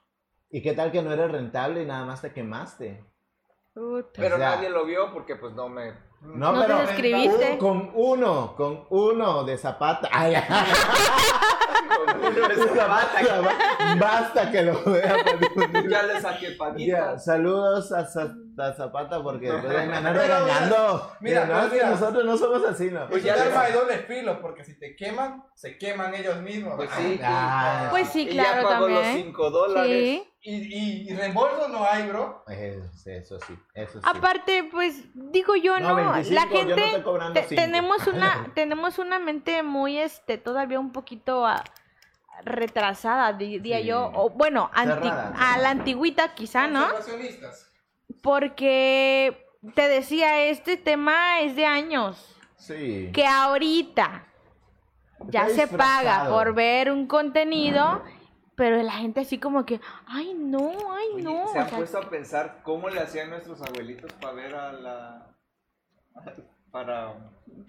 ¿Y 0.49 0.61
qué 0.61 0.73
tal 0.73 0.91
que 0.91 1.01
no 1.01 1.11
eres 1.11 1.31
rentable 1.31 1.83
y 1.83 1.85
nada 1.85 2.05
más 2.05 2.21
te 2.21 2.33
quemaste? 2.33 3.03
Pero 3.73 4.35
O 4.35 4.37
sea- 4.39 4.55
nadie 4.55 4.69
lo 4.69 4.85
vio 4.85 5.11
porque 5.13 5.35
pues 5.37 5.53
no 5.53 5.69
me... 5.69 5.93
No, 6.21 6.51
No 6.51 6.61
te 6.61 6.67
pero 6.67 6.81
suscribiste. 6.87 7.51
un- 7.53 7.57
con 7.57 7.91
uno, 7.95 8.53
con 8.55 8.85
uno 8.89 9.43
de 9.43 9.57
zapata. 9.57 10.07
Ay, 10.11 10.35
Zapata, 12.75 13.41
Basta 13.99 14.51
que 14.51 14.61
lo 14.63 14.83
vea. 14.85 15.15
ya 15.89 16.03
le 16.03 16.21
saqué 16.21 16.51
Ya, 16.51 16.57
paguita. 16.57 17.19
saludos 17.19 17.91
a, 17.91 17.99
a 17.99 18.73
Zapata 18.73 19.21
porque 19.23 19.51
después 19.51 19.73
Pero 19.73 19.85
mira, 19.85 20.11
regañando. 20.11 21.11
mira, 21.19 21.45
Mira, 21.45 21.45
no, 21.45 21.53
pues 21.53 21.63
es 21.65 21.69
que 21.69 21.75
mira. 21.77 21.89
nosotros 21.89 22.25
no 22.25 22.37
somos 22.37 22.65
así, 22.65 22.91
¿no? 22.91 23.07
Pues 23.07 23.23
ya 23.23 23.35
ya 23.35 23.45
les- 23.45 23.53
arma 23.53 23.65
de 23.67 23.73
doble 23.73 23.97
filo, 23.99 24.41
porque 24.41 24.63
si 24.63 24.77
te 24.79 24.95
queman, 24.95 25.43
se 25.55 25.77
queman 25.77 26.13
ellos 26.15 26.37
mismos. 26.41 26.75
Pues 26.75 26.89
sí. 26.97 27.19
Ah, 27.23 27.87
Pues 27.89 28.09
sí, 28.09 28.27
y 28.29 28.33
ya 28.35 28.43
claro, 28.43 28.67
pagó 28.69 28.87
los 28.89 29.01
también. 29.01 29.25
5 29.27 29.49
dólares. 29.49 29.91
Sí. 29.91 30.30
Y, 30.43 30.55
y, 30.55 31.09
y 31.09 31.15
reembolso 31.15 31.67
no 31.67 31.85
hay, 31.85 32.07
bro. 32.07 32.43
Es- 32.47 33.05
eso 33.05 33.39
sí, 33.45 33.53
eso 33.75 33.99
sí. 33.99 34.05
Aparte, 34.07 34.63
pues 34.71 35.03
digo 35.13 35.55
yo, 35.55 35.79
No, 35.79 35.89
no, 35.95 36.13
25, 36.13 36.33
la 36.33 36.45
yo 36.45 36.49
no 36.49 36.57
gente 36.75 37.43
te- 37.47 37.55
tenemos 37.55 38.07
una 38.07 38.51
tenemos 38.55 38.97
una 38.97 39.19
mente 39.19 39.61
muy 39.61 39.97
este 39.99 40.37
todavía 40.39 40.79
un 40.79 40.91
poquito 40.91 41.45
ah, 41.45 41.63
retrasada, 42.43 43.33
di- 43.33 43.59
diría 43.59 43.79
Sí. 43.81 43.85
yo, 43.85 44.11
o 44.15 44.31
bueno, 44.31 44.71
anti- 44.73 45.07
Cerrada. 45.09 45.33
a 45.37 45.57
la 45.59 45.69
antigüita 45.69 46.33
quizá, 46.33 46.67
¿no? 46.67 46.87
Porque 48.23 49.45
te 49.75 49.87
decía, 49.87 50.43
este 50.45 50.77
tema 50.77 51.41
es 51.41 51.55
de 51.55 51.65
años, 51.65 52.35
Sí. 52.57 53.11
que 53.13 53.25
ahorita 53.25 54.25
ya 55.27 55.47
Está 55.47 55.67
se 55.67 55.77
paga 55.77 56.29
por 56.29 56.53
ver 56.53 56.91
un 56.91 57.07
contenido, 57.07 58.03
pero 58.61 58.79
la 58.83 58.91
gente 58.91 59.21
así 59.21 59.39
como 59.39 59.65
que, 59.65 59.81
ay 60.05 60.35
no, 60.35 60.69
ay 60.93 61.07
Oye, 61.15 61.23
no. 61.23 61.47
¿Se 61.47 61.57
o 61.57 61.61
han 61.61 61.67
sea, 61.69 61.77
puesto 61.79 61.97
a 61.97 62.07
pensar 62.11 62.59
cómo 62.61 62.89
le 62.89 62.99
hacían 62.99 63.31
nuestros 63.31 63.59
abuelitos 63.59 64.11
para 64.21 64.33
ver 64.33 64.53
a 64.53 64.71
la... 64.71 65.27
para 66.71 67.15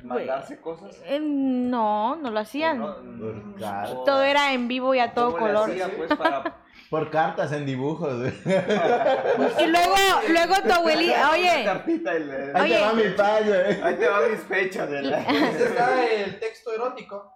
mandarse 0.05 0.61
cosas? 0.61 1.01
eh, 1.07 1.19
no, 1.19 2.17
no 2.17 2.31
lo 2.31 2.41
hacían. 2.41 2.83
¿O 2.83 3.01
no? 3.01 4.01
O- 4.01 4.05
Todo 4.05 4.23
era 4.23 4.53
en 4.53 4.69
vivo 4.69 4.95
y 4.95 4.99
a 4.99 5.15
todo 5.15 5.33
¿cómo 5.33 5.47
le 5.47 5.53
color. 5.55 5.71
hacían, 5.71 5.91
pues, 5.97 6.15
para 6.15 6.59
Por 6.91 7.09
cartas 7.11 7.51
en 7.53 7.65
dibujos. 7.65 8.19
güey. 8.19 8.33
Y 8.45 9.67
luego, 9.67 9.95
luego 10.29 10.55
tu 10.63 10.73
abuelita, 10.75 11.31
oye, 11.31 11.65
le- 11.65 12.53
Ahí 12.55 12.63
Oye. 12.65 12.75
te 12.75 12.81
va 12.83 12.93
mi 12.93 13.09
padre. 13.17 13.81
Ahí 13.83 13.95
te 13.97 14.09
va 14.09 14.21
mis 14.29 14.41
fechas 14.41 14.91
de 14.91 15.01
la... 15.01 15.21
Ese 15.23 15.65
está 15.69 16.05
el 16.05 16.39
texto 16.39 16.71
erótico. 16.75 17.33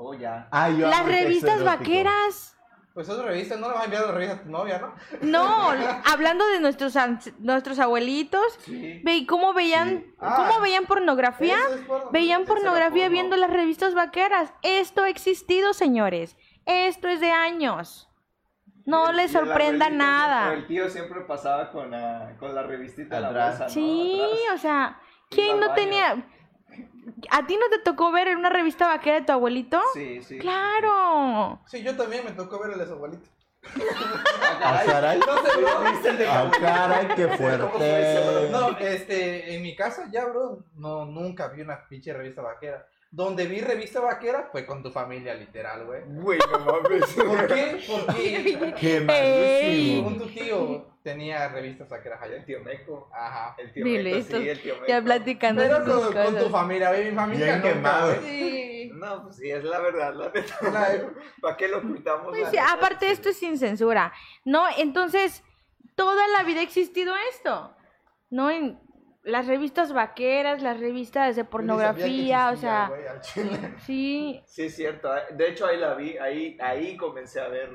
Oh, 0.00 0.14
ya. 0.14 0.48
Ay, 0.52 0.78
yo 0.78 0.86
las 0.88 1.04
revistas 1.04 1.64
vaqueras. 1.64 2.54
Pues 2.94 3.08
esas 3.08 3.24
revistas 3.24 3.58
no 3.60 3.68
le 3.68 3.74
vas 3.74 3.82
a 3.82 3.84
enviar 3.86 4.06
la 4.06 4.12
revista 4.12 4.34
a 4.36 4.42
tu 4.42 4.48
novia, 4.50 4.78
¿no? 4.78 4.94
No, 5.22 5.70
hablando 6.12 6.46
de 6.46 6.60
nuestros 6.60 6.94
nuestros 7.40 7.78
abuelitos, 7.80 8.58
Sí. 8.62 9.00
ve 9.04 9.24
cómo 9.28 9.52
veían, 9.54 9.88
Sí. 9.88 10.14
Ah. 10.20 10.34
cómo 10.36 10.60
veían 10.60 10.86
pornografía. 10.86 11.56
Eso 11.66 11.74
es 11.74 11.80
porno. 11.82 12.10
Veían 12.12 12.44
pornografía 12.44 13.04
porno. 13.04 13.10
viendo 13.12 13.36
las 13.36 13.50
revistas 13.50 13.94
vaqueras. 13.94 14.52
Esto 14.62 15.02
ha 15.02 15.08
existido, 15.08 15.72
señores. 15.74 16.36
Esto 16.64 17.08
es 17.08 17.20
de 17.20 17.30
años. 17.32 18.08
No 18.84 19.12
les 19.12 19.32
sorprenda 19.32 19.86
abuelito 19.86 19.90
nada. 20.04 20.54
El 20.54 20.66
tío 20.66 20.88
siempre 20.88 21.20
pasaba 21.22 21.70
con 21.72 21.90
la, 21.90 22.36
con 22.38 22.54
la 22.54 22.62
revistita 22.62 23.20
la 23.20 23.28
Atrás. 23.28 23.60
¿no? 23.60 23.68
Sí, 23.68 24.20
Atrás. 24.22 24.54
o 24.54 24.58
sea, 24.58 25.00
¿quién 25.28 25.60
no 25.60 25.68
baño. 25.68 25.74
tenía? 25.74 26.26
¿A 27.30 27.46
ti 27.46 27.56
no 27.56 27.68
te 27.70 27.78
tocó 27.78 28.12
ver 28.12 28.28
en 28.28 28.38
una 28.38 28.50
revista 28.50 28.86
vaquera 28.86 29.20
de 29.20 29.26
tu 29.26 29.32
abuelito? 29.32 29.80
Sí, 29.94 30.22
sí. 30.22 30.38
Claro. 30.38 31.60
Sí, 31.66 31.82
yo 31.82 31.96
también 31.96 32.24
me 32.24 32.32
tocó 32.32 32.60
ver 32.60 32.72
el 32.72 32.78
de 32.78 32.86
su 32.86 32.92
abuelito. 32.92 33.28
Ah, 34.62 34.82
caray. 34.86 35.18
No 35.18 35.36
sé, 35.42 35.56
bro. 35.58 35.90
¿Viste 35.90 36.08
el 36.10 36.18
de 36.18 36.28
Ah, 36.28 36.50
caray, 36.60 37.08
qué 37.16 37.24
¿Cómo 37.24 37.36
fue 37.36 37.54
ese, 37.54 38.22
fuerte. 38.22 38.50
No, 38.50 38.78
este, 38.78 39.54
en 39.54 39.62
mi 39.62 39.74
casa 39.74 40.08
ya, 40.12 40.26
bro, 40.26 40.64
no, 40.74 41.04
nunca 41.06 41.48
vi 41.48 41.62
una 41.62 41.86
pinche 41.88 42.12
revista 42.12 42.42
vaquera. 42.42 42.86
Donde 43.10 43.46
vi 43.46 43.60
revista 43.62 44.00
vaquera 44.00 44.48
fue 44.52 44.66
con 44.66 44.82
tu 44.82 44.90
familia, 44.90 45.34
literal, 45.34 45.86
güey. 45.86 46.02
Güey, 46.06 46.38
no 46.52 46.58
mames. 46.58 47.06
¿Por 47.14 47.46
qué? 47.46 47.82
Porque 47.88 48.74
Qué 48.78 48.96
Ey. 48.98 49.04
malísimo. 49.04 50.08
un 50.08 50.18
tu 50.18 50.26
tío 50.26 50.86
tenía 51.10 51.48
revistas 51.48 51.88
vaqueras 51.88 52.20
El 52.24 52.34
allá. 52.34 52.44
tío 52.44 52.60
Meco. 52.60 53.10
Ajá. 53.12 53.54
El 53.58 53.72
tío 53.72 53.84
Dile 53.84 54.14
Meco, 54.14 54.36
sí, 54.38 54.48
el 54.48 54.60
tío 54.60 54.74
Meco. 54.74 54.86
Ya 54.88 55.02
platicando 55.02 55.62
Pero 55.62 55.84
con, 55.84 56.12
con 56.12 56.38
tu 56.38 56.48
familia, 56.50 56.88
güey, 56.90 57.10
mi 57.10 57.16
familia 57.16 57.46
Bien 57.46 57.62
quemado. 57.62 58.14
Sí. 58.22 58.90
No, 58.94 59.22
pues 59.22 59.36
sí, 59.36 59.50
es 59.50 59.62
la 59.64 59.78
verdad, 59.80 60.12
la. 60.14 60.32
La- 60.70 61.02
¿Para 61.40 61.56
qué 61.56 61.68
lo 61.68 61.78
ocultamos? 61.78 62.28
Pues 62.30 62.48
sí, 62.50 62.56
aparte 62.58 63.10
esto 63.10 63.28
es 63.28 63.38
sin 63.38 63.56
censura, 63.58 64.12
¿no? 64.44 64.64
Entonces, 64.76 65.44
toda 65.94 66.26
la 66.36 66.42
vida 66.42 66.60
ha 66.60 66.64
existido 66.64 67.14
esto, 67.30 67.74
¿no? 68.30 68.50
En 68.50 68.80
las 69.22 69.46
revistas 69.46 69.92
vaqueras, 69.92 70.62
las 70.62 70.80
revistas 70.80 71.36
de 71.36 71.42
que 71.42 71.48
pornografía, 71.48 72.50
o 72.50 72.56
sea, 72.56 72.90
chile. 73.20 73.74
sí. 73.86 74.42
Sí, 74.46 74.64
es 74.66 74.74
cierto. 74.74 75.14
eh. 75.16 75.20
De 75.32 75.48
hecho, 75.50 75.66
ahí 75.66 75.76
la 75.76 75.94
vi, 75.94 76.16
ahí, 76.18 76.56
ahí 76.60 76.96
comencé 76.96 77.40
a 77.40 77.48
ver. 77.48 77.70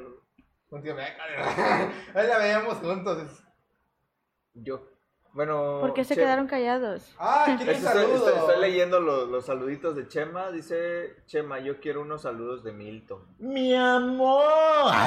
Un 0.73 0.81
tío 0.81 0.95
me 0.95 1.03
Ahí 2.15 2.27
la 2.27 2.37
veíamos 2.39 2.77
juntos. 2.77 3.43
Yo. 4.55 4.89
Bueno. 5.33 5.79
¿Por 5.81 5.93
qué 5.93 6.03
se 6.03 6.15
quedaron 6.15 6.45
callados? 6.47 7.11
Ah, 7.17 7.43
quiero 7.57 7.63
un 7.63 7.69
Estoy, 7.69 7.91
saludo. 8.01 8.15
estoy- 8.27 8.39
estoy 8.39 8.61
leyendo 8.61 8.99
los, 8.99 9.29
los 9.29 9.45
saluditos 9.45 9.95
de 9.95 10.07
Chema. 10.07 10.51
Dice 10.51 11.15
Chema, 11.27 11.59
yo 11.59 11.79
quiero 11.79 12.01
unos 12.01 12.21
saludos 12.23 12.63
de 12.63 12.71
Milton. 12.71 13.21
Mi 13.39 13.75
amor. 13.75 14.91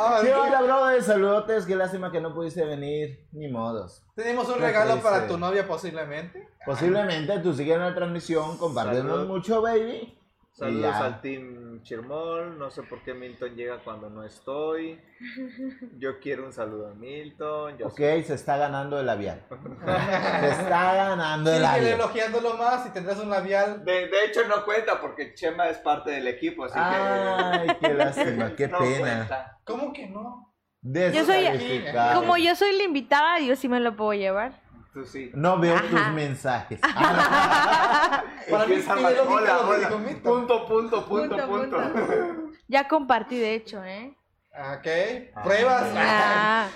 Ah, 0.00 0.20
Sí, 0.22 0.28
hola, 0.30 0.62
brother. 0.62 1.02
Saludotes. 1.02 1.66
Qué 1.66 1.74
lástima 1.74 2.12
que 2.12 2.20
no 2.20 2.32
pudiste 2.32 2.64
venir. 2.64 3.26
Ni 3.32 3.48
modos. 3.48 4.04
Tenemos 4.14 4.48
un 4.48 4.60
regalo 4.60 4.92
triste. 4.92 5.08
para 5.10 5.26
tu 5.26 5.36
novia 5.38 5.66
posiblemente. 5.66 6.48
Posiblemente 6.64 7.38
tú 7.40 7.52
sigues 7.52 7.74
en 7.76 7.82
la 7.82 7.94
transmisión, 7.94 8.58
compártenos 8.58 9.26
mucho, 9.26 9.60
baby. 9.60 10.16
Saludos 10.52 10.94
al 10.94 11.20
Team 11.20 11.57
Chirmol. 11.82 12.58
No 12.58 12.70
sé 12.70 12.82
por 12.82 13.02
qué 13.02 13.14
Milton 13.14 13.54
llega 13.56 13.82
cuando 13.82 14.08
no 14.10 14.24
estoy. 14.24 15.00
Yo 15.98 16.18
quiero 16.20 16.44
un 16.46 16.52
saludo 16.52 16.90
a 16.90 16.94
Milton. 16.94 17.78
Yo 17.78 17.86
Ok, 17.86 17.96
se 17.96 18.34
está 18.34 18.56
ganando 18.56 18.98
el 19.00 19.06
labial. 19.06 19.42
Se 19.50 20.48
está 20.50 20.94
ganando 20.94 21.52
el 21.52 21.62
labial. 21.62 21.94
elogiándolo 21.94 22.54
más 22.54 22.86
y 22.86 22.90
tendrás 22.90 23.18
un 23.18 23.30
labial. 23.30 23.84
De, 23.84 24.08
de 24.08 24.24
hecho, 24.26 24.46
no 24.48 24.64
cuenta 24.64 25.00
porque 25.00 25.34
Chema 25.34 25.68
es 25.68 25.78
parte 25.78 26.10
del 26.10 26.26
equipo, 26.28 26.64
así 26.64 26.74
Ay, 26.76 27.68
qué 27.80 27.94
lástima, 27.94 28.50
que. 28.50 28.56
qué 28.56 28.68
no 28.72 28.78
pena. 28.78 28.98
cuenta. 29.00 29.58
¿Cómo 29.64 29.92
que 29.92 30.06
no? 30.08 30.54
Yo 30.82 31.24
soy-. 31.24 31.84
Como 32.14 32.36
yo 32.36 32.54
soy 32.54 32.76
la 32.76 32.84
invitada, 32.84 33.40
yo 33.40 33.56
sí 33.56 33.68
me 33.68 33.80
lo 33.80 33.96
puedo 33.96 34.12
llevar. 34.14 34.60
Tú 34.98 35.04
sí. 35.04 35.30
No 35.32 35.60
veo 35.60 35.80
tus 35.82 36.08
mensajes. 36.12 36.80
Ah, 37.00 38.24
Para 38.50 38.66
mí 38.66 38.76
lógica 38.76 39.22
Hola, 39.28 39.58
hola. 39.60 39.88
Punto, 39.90 40.66
punto, 40.66 41.06
punto, 41.06 41.06
Punto, 41.06 41.46
punto. 41.46 42.52
Ya 42.68 42.88
compartí, 42.88 43.38
de 43.38 43.54
hecho, 43.54 43.84
¿eh? 43.84 44.16
Ok, 44.52 45.44
pruebas. 45.44 45.92
Ah, 45.94 46.68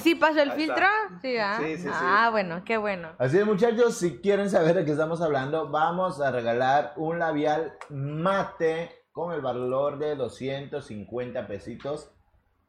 ¿Sí 0.00 0.14
pasó 0.14 0.40
el 0.40 0.52
filtro? 0.52 0.86
Sí, 1.20 1.36
¿ah? 1.36 1.58
Sí, 1.60 1.76
sí, 1.76 1.82
sí. 1.82 1.88
Ah, 1.92 2.30
bueno, 2.30 2.64
qué 2.64 2.78
bueno. 2.78 3.10
Así 3.18 3.38
es, 3.38 3.44
muchachos, 3.44 3.98
si 3.98 4.20
quieren 4.20 4.48
saber 4.48 4.74
de 4.74 4.84
qué 4.86 4.92
estamos 4.92 5.20
hablando, 5.20 5.68
vamos 5.68 6.20
a 6.22 6.30
regalar 6.30 6.94
un 6.96 7.18
labial 7.18 7.76
mate 7.90 8.90
con 9.12 9.34
el 9.34 9.42
valor 9.42 9.98
de 9.98 10.16
250 10.16 11.46
pesitos. 11.46 12.10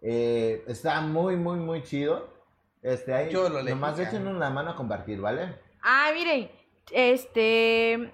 Eh, 0.02 0.66
está 0.68 1.00
muy, 1.00 1.38
muy, 1.38 1.60
muy 1.60 1.82
chido. 1.84 2.37
Este, 2.82 3.14
ahí, 3.14 3.32
Yo 3.32 3.50
lo 3.50 3.60
elegí, 3.60 3.76
nomás 3.76 4.00
échenos 4.00 4.36
la 4.36 4.50
mano 4.50 4.72
a 4.72 4.76
compartir, 4.76 5.20
¿vale? 5.20 5.56
Ah, 5.82 6.10
miren, 6.14 6.50
este, 6.92 8.14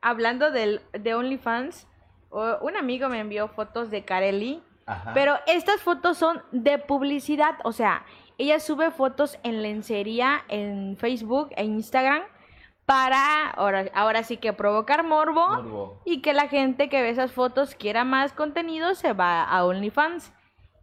hablando 0.00 0.50
del, 0.50 0.82
de 0.92 1.14
OnlyFans, 1.14 1.86
un 2.30 2.76
amigo 2.76 3.08
me 3.08 3.20
envió 3.20 3.48
fotos 3.48 3.90
de 3.90 4.04
Kareli, 4.04 4.62
Ajá. 4.86 5.12
pero 5.14 5.36
estas 5.46 5.80
fotos 5.80 6.18
son 6.18 6.42
de 6.50 6.78
publicidad, 6.78 7.56
o 7.64 7.72
sea, 7.72 8.04
ella 8.38 8.58
sube 8.60 8.90
fotos 8.90 9.38
en 9.42 9.62
lencería 9.62 10.42
en 10.48 10.96
Facebook 10.96 11.50
e 11.56 11.64
Instagram 11.64 12.22
para, 12.86 13.50
ahora, 13.50 13.84
ahora 13.94 14.22
sí 14.22 14.38
que 14.38 14.52
provocar 14.52 15.04
morbo, 15.04 15.46
Morbo. 15.48 16.02
y 16.04 16.20
que 16.20 16.32
la 16.32 16.48
gente 16.48 16.88
que 16.88 17.02
ve 17.02 17.10
esas 17.10 17.32
fotos 17.32 17.74
quiera 17.74 18.04
más 18.04 18.32
contenido 18.32 18.94
se 18.94 19.12
va 19.12 19.44
a 19.44 19.64
OnlyFans. 19.64 20.32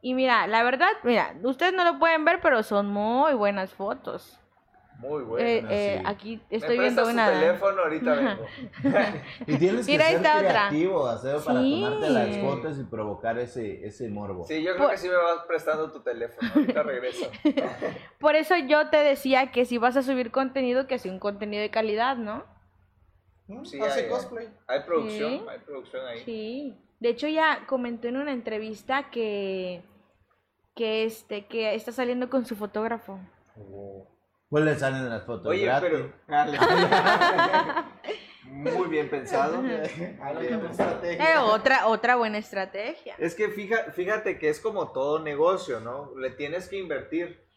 Y 0.01 0.13
mira, 0.13 0.47
la 0.47 0.63
verdad, 0.63 0.89
mira, 1.03 1.35
ustedes 1.43 1.73
no 1.73 1.83
lo 1.83 1.99
pueden 1.99 2.23
ver, 2.25 2.39
pero 2.41 2.63
son 2.63 2.87
muy 2.87 3.33
buenas 3.33 3.73
fotos. 3.73 4.39
Muy 4.99 5.23
bueno. 5.23 5.45
Eh, 5.47 5.59
Bueno, 5.61 5.69
eh, 5.71 5.95
sí. 5.97 6.03
aquí 6.05 6.41
¿Me 6.51 6.57
estoy 6.57 6.77
viendo 6.77 7.03
prestas 7.03 7.13
una. 7.13 7.31
tu 7.33 7.39
teléfono? 7.39 7.81
Ahorita 7.83 8.15
vengo. 8.15 8.45
Y 9.47 9.57
tienes 9.57 9.85
que 9.85 9.91
Mira, 9.93 10.05
ser 10.07 10.15
está 10.17 10.37
otra. 10.37 10.49
creativo, 10.49 11.07
Aceo, 11.07 11.41
para 11.43 11.61
Sí. 11.61 11.81
tomarte 11.81 12.09
las 12.09 12.37
fotos 12.37 12.79
y 12.79 12.83
provocar 12.83 13.37
ese, 13.39 13.85
ese 13.87 14.09
morbo. 14.09 14.45
Sí, 14.45 14.61
yo 14.61 14.73
creo 14.73 14.83
Por- 14.87 14.91
que 14.91 14.97
sí 14.97 15.07
me 15.07 15.15
vas 15.15 15.45
prestando 15.47 15.89
tu 15.91 16.01
teléfono. 16.01 16.49
Ahorita 16.53 16.83
regreso. 16.83 17.31
Por 18.19 18.35
eso 18.35 18.55
yo 18.57 18.89
te 18.89 18.97
decía 18.97 19.51
que 19.51 19.63
si 19.63 19.77
vas 19.77 19.95
a 19.95 20.01
subir 20.03 20.31
contenido, 20.31 20.85
que 20.87 20.99
sea 20.99 21.11
un 21.13 21.19
contenido 21.19 21.61
de 21.61 21.69
calidad, 21.69 22.17
¿no? 22.17 22.43
Sí, 23.63 23.79
Hace 23.81 24.01
hay- 24.03 24.09
cosplay. 24.09 24.49
Hay 24.67 24.81
producción, 24.83 25.31
Sí. 25.31 25.45
hay 25.49 25.59
producción 25.59 26.07
ahí. 26.07 26.19
Sí. 26.25 26.77
De 26.99 27.09
hecho, 27.09 27.27
ya 27.27 27.65
comentó 27.67 28.07
en 28.07 28.17
una 28.17 28.31
entrevista 28.33 29.09
que 29.09 29.83
que 30.75 31.03
este 31.05 31.45
que 31.47 31.75
está 31.75 31.91
saliendo 31.91 32.29
con 32.29 32.45
su 32.45 32.55
fotógrafo. 32.55 33.19
Pues 34.49 34.63
le 34.63 34.75
salen 34.75 35.09
las 35.09 35.25
fotos 35.25 35.47
Oye, 35.47 35.65
gratis. 35.65 35.89
pero... 35.89 36.13
Muy 38.45 38.87
bien 38.87 39.09
pensado. 39.09 39.61
Eh, 39.65 41.35
otra 41.41 41.87
otra 41.87 42.15
buena 42.15 42.37
estrategia. 42.39 43.15
Es 43.19 43.35
que 43.35 43.49
fija, 43.49 43.91
fíjate 43.91 44.39
que 44.39 44.49
es 44.49 44.59
como 44.59 44.91
todo 44.91 45.19
negocio, 45.19 45.79
¿no? 45.79 46.15
Le 46.17 46.31
tienes 46.31 46.67
que 46.67 46.77
invertir. 46.77 47.47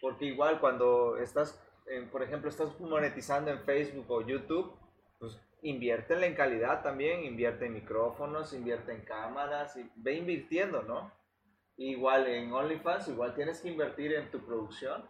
Porque 0.00 0.26
igual 0.26 0.60
cuando 0.60 1.18
estás, 1.18 1.60
en- 1.86 2.08
por 2.10 2.22
ejemplo, 2.22 2.48
estás 2.48 2.78
monetizando 2.80 3.50
en 3.50 3.60
Facebook 3.64 4.06
o 4.10 4.22
YouTube, 4.22 4.72
inviértele 5.62 6.26
en 6.26 6.34
calidad 6.34 6.82
también, 6.82 7.24
invierte 7.24 7.66
en 7.66 7.74
micrófonos, 7.74 8.52
invierte 8.52 8.92
en 8.92 9.02
cámaras, 9.02 9.76
y 9.76 9.90
ve 9.96 10.14
invirtiendo, 10.14 10.82
¿no? 10.82 11.12
Igual 11.76 12.26
en 12.26 12.52
OnlyFans, 12.52 13.08
igual 13.08 13.34
tienes 13.34 13.60
que 13.60 13.68
invertir 13.68 14.12
en 14.14 14.30
tu 14.30 14.40
producción. 14.44 15.04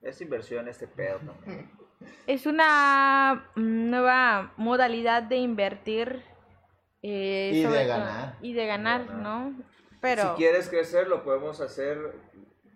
Es 0.00 0.20
inversión 0.20 0.68
este 0.68 0.86
pedo 0.86 1.18
también. 1.26 1.70
Es 2.26 2.46
una 2.46 3.50
mm, 3.56 3.90
nueva 3.90 4.54
modalidad 4.56 5.22
de 5.24 5.36
invertir 5.36 6.22
eh, 7.02 7.50
Y 7.52 7.58
de 7.60 7.66
sobre 7.66 7.86
ganar. 7.86 8.36
y 8.40 8.52
de 8.54 8.66
ganar, 8.66 9.06
ganar. 9.06 9.22
¿no? 9.22 9.54
Pero 10.00 10.30
Si 10.30 10.36
quieres 10.36 10.68
crecer, 10.68 11.08
lo 11.08 11.24
podemos 11.24 11.60
hacer 11.60 11.98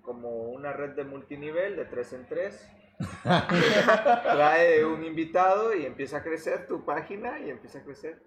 como 0.03 0.29
una 0.51 0.72
red 0.72 0.91
de 0.91 1.05
multinivel 1.05 1.77
de 1.77 1.87
3 1.87 2.12
en 2.12 2.27
3. 2.27 2.70
Trae 3.22 4.84
un 4.84 5.05
invitado 5.05 5.74
y 5.74 5.84
empieza 5.86 6.18
a 6.18 6.22
crecer 6.22 6.66
tu 6.66 6.84
página 6.84 7.38
y 7.40 7.51
empieza 7.51 7.78
a 7.78 7.82
crecer. 7.82 8.22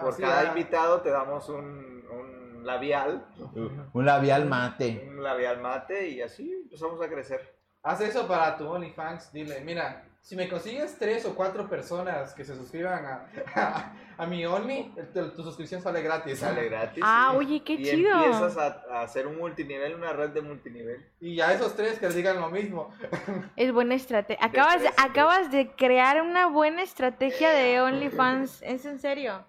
Por 0.00 0.10
Así, 0.10 0.22
cada 0.22 0.40
ah, 0.40 0.44
invitado 0.46 1.00
te 1.02 1.10
damos 1.10 1.48
un, 1.48 2.04
un 2.10 2.64
labial, 2.64 3.26
Un 3.92 4.06
labial 4.06 4.46
mate. 4.46 5.04
un 5.08 5.22
labial 5.22 5.60
mate 5.60 6.08
y 6.08 6.22
así 6.22 6.52
empezamos 6.52 7.00
a 7.02 7.08
crecer. 7.08 7.56
Haz 7.82 8.00
eso 8.00 8.28
para 8.28 8.56
tu 8.56 8.68
OnlyFans. 8.68 9.32
Dile, 9.32 9.60
mira, 9.60 10.04
si 10.22 10.36
me 10.36 10.48
consigues 10.48 10.96
tres 10.98 11.24
o 11.26 11.34
cuatro 11.34 11.68
personas 11.68 12.32
que 12.32 12.44
se 12.44 12.54
suscriban 12.54 13.04
a, 13.04 13.26
a, 13.56 13.92
a 14.18 14.26
mi 14.26 14.46
Only, 14.46 14.92
el- 14.96 15.12
tu, 15.12 15.30
tu 15.34 15.42
suscripción 15.42 15.82
sale 15.82 16.00
gratis. 16.00 16.38
Sale 16.38 16.68
gratis. 16.68 17.02
Ah, 17.04 17.32
oye, 17.36 17.62
qué 17.64 17.72
y 17.74 17.84
chido. 17.84 18.14
empiezas 18.24 18.56
a, 18.56 18.82
a 18.90 19.02
hacer 19.02 19.26
un 19.26 19.36
multinivel, 19.36 19.94
una 19.96 20.12
red 20.12 20.30
de 20.30 20.40
multinivel. 20.40 21.04
Y 21.20 21.40
a 21.40 21.52
esos 21.52 21.74
tres 21.74 21.98
que 21.98 22.06
les 22.06 22.14
digan 22.14 22.40
lo 22.40 22.50
mismo. 22.50 22.90
Es 23.56 23.72
buena 23.72 23.96
estrategia. 23.96 24.44
Acabas, 24.46 24.80
de, 24.80 24.88
tres 24.88 24.98
en 25.04 25.10
acabas 25.10 25.50
de 25.50 25.70
crear 25.74 26.22
una 26.22 26.46
buena 26.46 26.82
estrategia 26.82 27.50
de 27.50 27.80
OnlyFans. 27.80 28.62
Es 28.62 28.86
en 28.86 29.00
serio. 29.00 29.44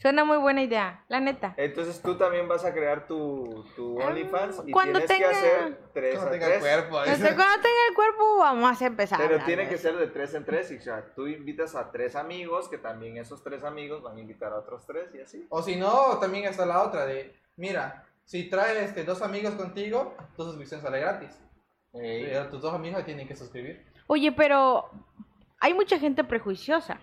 Suena 0.00 0.24
muy 0.24 0.38
buena 0.38 0.62
idea, 0.62 1.04
la 1.08 1.20
neta. 1.20 1.52
Entonces 1.58 2.00
tú 2.00 2.16
también 2.16 2.48
vas 2.48 2.64
a 2.64 2.72
crear 2.72 3.06
tu, 3.06 3.64
tu 3.76 4.00
Ah, 4.00 4.06
OnlyFans 4.06 4.62
y 4.66 4.72
cuando 4.72 4.98
tienes 5.00 5.18
que 5.18 5.24
hacer 5.26 5.78
3 5.92 6.14
Cuando 6.14 6.28
a 6.28 6.32
tenga 6.32 6.46
3. 6.46 6.58
cuerpo. 6.60 6.98
No 7.00 7.04
sé, 7.04 7.34
cuando 7.34 7.54
tenga 7.62 7.80
el 7.90 7.94
cuerpo 7.94 8.38
vamos 8.38 8.80
a 8.80 8.86
empezar. 8.86 9.18
Pero 9.20 9.44
tiene 9.44 9.68
que 9.68 9.76
ser 9.76 9.96
de 9.98 10.06
tres 10.06 10.32
en 10.32 10.46
tres. 10.46 10.70
Y, 10.70 10.78
o 10.78 10.80
sea, 10.80 11.04
tú 11.14 11.26
invitas 11.26 11.74
a 11.74 11.90
tres 11.90 12.16
amigos, 12.16 12.68
que 12.70 12.78
también 12.78 13.18
esos 13.18 13.42
tres 13.44 13.62
amigos 13.62 14.02
van 14.02 14.16
a 14.16 14.20
invitar 14.20 14.52
a 14.54 14.60
otros 14.60 14.86
tres 14.86 15.14
y 15.14 15.20
así. 15.20 15.46
O 15.50 15.60
si 15.60 15.76
no, 15.76 16.18
también 16.18 16.44
está 16.46 16.64
la 16.64 16.82
otra 16.82 17.04
de, 17.04 17.36
mira, 17.56 18.06
si 18.24 18.48
traes 18.48 18.84
este, 18.84 19.04
dos 19.04 19.20
amigos 19.20 19.54
contigo, 19.54 20.16
tu 20.34 20.44
suscripción 20.44 20.80
sale 20.80 20.98
gratis. 21.00 21.38
Pero 21.92 22.48
tus 22.48 22.62
dos 22.62 22.72
amigos 22.72 23.04
tienen 23.04 23.28
que 23.28 23.36
suscribir. 23.36 23.84
Oye, 24.06 24.32
pero 24.32 24.88
hay 25.58 25.74
mucha 25.74 25.98
gente 25.98 26.24
prejuiciosa, 26.24 26.98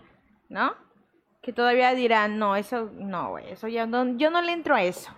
¿no? 0.49 0.86
Que 1.41 1.53
todavía 1.53 1.93
dirán, 1.93 2.39
no, 2.39 2.55
eso, 2.55 2.89
no, 2.93 3.29
güey, 3.31 3.49
eso 3.51 3.67
ya 3.67 3.85
no, 3.85 4.17
yo 4.17 4.29
no 4.29 4.41
le 4.41 4.51
entro 4.51 4.75
a 4.75 4.83
eso. 4.83 5.11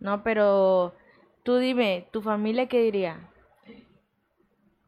No, 0.00 0.22
pero 0.22 0.94
tú 1.42 1.56
dime, 1.56 2.08
¿tu 2.10 2.22
familia 2.22 2.68
qué 2.68 2.80
diría? 2.80 3.28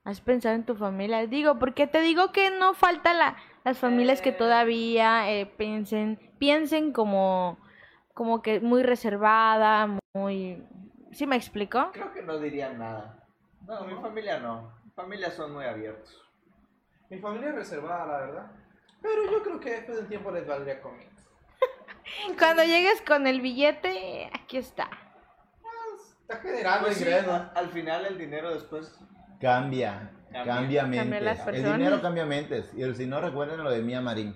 ¿Has 0.05 0.21
pensado 0.21 0.55
en 0.55 0.65
tu 0.65 0.75
familia? 0.75 1.27
Digo, 1.27 1.59
porque 1.59 1.87
te 1.87 2.01
digo 2.01 2.31
que 2.33 2.51
no 2.51 2.75
falta 2.75 3.15
la, 3.15 3.37
las 3.65 3.79
familias 3.79 4.21
que 4.21 4.33
todavía 4.33 5.31
eh, 5.33 5.47
piensen, 5.47 6.19
piensen 6.39 6.93
como, 6.93 7.59
como 8.13 8.43
que 8.43 8.61
muy 8.61 8.83
reservada, 8.83 9.99
muy... 10.13 10.63
¿Sí 11.13 11.27
me 11.27 11.37
explico? 11.37 11.91
Creo 11.93 12.13
que 12.13 12.23
no 12.23 12.39
dirían 12.39 12.79
nada. 12.79 13.25
No, 13.67 13.85
mi 13.85 13.95
familia 13.95 14.41
no. 14.41 14.75
Mi 14.85 14.91
familia 14.91 15.31
son 15.31 15.55
muy 15.55 15.65
abiertos. 15.65 16.21
Mi 17.09 17.19
familia 17.19 17.51
es 17.51 17.55
reservada, 17.55 18.07
la 18.07 18.19
verdad. 18.19 18.51
Pero 19.05 19.31
yo 19.31 19.43
creo 19.43 19.61
que 19.61 19.71
después 19.71 19.99
del 19.99 20.09
tiempo 20.09 20.31
les 20.31 20.47
valdría 20.47 20.81
conmigo. 20.81 21.11
Cuando 22.39 22.65
llegues 22.65 23.03
con 23.03 23.27
el 23.27 23.41
billete, 23.43 24.31
aquí 24.33 24.57
está. 24.57 24.89
Está 26.23 26.39
generando 26.41 26.87
Pues 26.87 26.97
sí, 26.97 27.05
ingresos. 27.05 27.43
al 27.55 27.69
final 27.69 28.07
el 28.07 28.17
dinero 28.19 28.55
después. 28.55 28.99
Cambia. 29.41 30.11
Cambia. 30.33 30.55
Cambia 30.55 30.81
Cambian 30.83 31.11
mentes. 31.11 31.39
El 31.39 31.45
personas. 31.45 31.79
dinero 31.79 32.01
cambia 32.03 32.25
mentes. 32.27 32.71
Y 32.75 32.83
el- 32.83 32.97
si 32.97 33.07
no 33.07 33.21
recuerden 33.21 33.63
lo 33.63 33.71
de 33.71 33.83
Mía 33.83 34.01
Marín. 34.01 34.35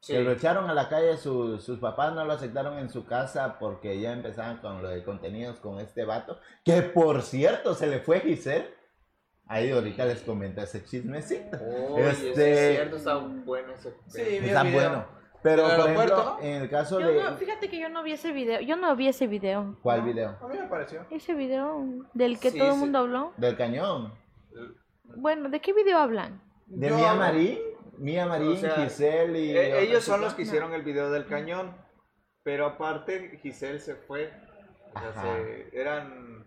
Sí. 0.00 0.14
Que 0.14 0.20
lo 0.22 0.32
echaron 0.32 0.70
a 0.70 0.74
la 0.74 0.88
calle, 0.88 1.16
su- 1.18 1.58
sus 1.58 1.78
papás 1.78 2.14
no 2.14 2.24
lo 2.24 2.32
aceptaron 2.32 2.78
en 2.78 2.88
su 2.88 3.04
casa 3.06 3.58
porque 3.58 4.00
ya 4.00 4.12
empezaban 4.12 4.58
con 4.58 4.80
lo 4.82 4.88
de 4.88 5.04
contenidos 5.04 5.60
con 5.60 5.78
este 5.78 6.04
vato. 6.06 6.40
Que 6.64 6.80
por 6.82 7.20
cierto, 7.22 7.74
se 7.74 7.86
le 7.86 8.00
fue 8.00 8.20
Giselle. 8.20 8.74
Ahí 9.48 9.70
ahorita 9.70 10.04
les 10.06 10.22
comento 10.22 10.60
ese 10.60 10.84
chismecito. 10.84 11.56
Sí 11.58 12.26
Este- 12.28 12.70
es 12.70 12.76
cierto, 12.76 12.96
está 12.96 13.16
bueno 13.18 13.72
ese. 13.74 13.94
Sí, 14.08 14.20
Está 14.22 14.62
video. 14.64 14.74
bueno. 14.90 15.16
Pero 15.42 15.68
¿Del 15.68 15.76
por 15.80 15.90
ejemplo, 15.90 16.38
en 16.42 16.62
el 16.62 16.70
caso 16.70 16.98
Yo 16.98 17.06
de... 17.08 17.22
no, 17.22 17.36
fíjate 17.36 17.68
que 17.70 17.78
yo 17.78 17.88
no 17.88 18.02
vi 18.02 18.12
ese 18.12 18.32
video. 18.32 18.60
Yo 18.62 18.74
no 18.74 18.96
vi 18.96 19.06
ese 19.06 19.28
video. 19.28 19.78
¿Cuál 19.82 20.02
video? 20.02 20.36
A 20.40 20.48
mí 20.48 20.58
me 20.58 20.66
pareció. 20.66 21.06
Ese 21.10 21.34
video 21.34 21.84
del 22.14 22.40
que 22.40 22.50
Sí, 22.50 22.58
todo 22.58 22.68
el 22.68 22.74
sí. 22.74 22.80
mundo 22.80 22.98
habló. 22.98 23.32
Del 23.36 23.56
cañón. 23.56 24.12
Bueno, 25.04 25.48
¿de 25.48 25.60
qué 25.60 25.72
video 25.72 25.98
hablan? 25.98 26.42
De 26.66 26.88
Yo 26.88 26.96
Mía 26.96 27.14
Marín. 27.14 27.58
Mía 27.98 28.26
Marín, 28.26 28.52
O 28.52 28.56
sea, 28.56 28.70
Giselle 28.72 29.38
y... 29.38 29.56
Eh, 29.56 29.66
otra 29.68 29.78
ellos 29.80 30.04
son 30.04 30.20
los 30.20 30.34
que 30.34 30.42
hicieron 30.42 30.74
el 30.74 30.82
video 30.82 31.10
del 31.12 31.26
cañón. 31.26 31.76
Pero 32.42 32.66
aparte, 32.66 33.38
Giselle 33.40 33.78
se 33.78 33.94
fue. 33.94 34.32
O 34.94 34.98
sea, 34.98 35.08
Ajá. 35.10 35.22
se- 35.22 35.68
eran 35.80 36.44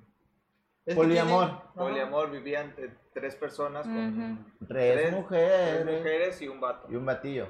Es 0.85 0.95
Poliamor. 0.95 1.43
Ajá. 1.45 1.63
poliamor, 1.75 2.31
vivían 2.31 2.73
eh, 2.77 2.93
tres 3.13 3.35
personas 3.35 3.83
con 3.83 3.97
Ujú. 4.33 4.67
Tres, 4.67 4.93
tres 5.01 5.11
mujeres. 5.13 5.85
mujeres 5.85 6.41
y 6.41 6.47
un 6.47 6.59
vato. 6.59 6.87
Y 6.89 6.95
un 6.95 7.05
batillo. 7.05 7.47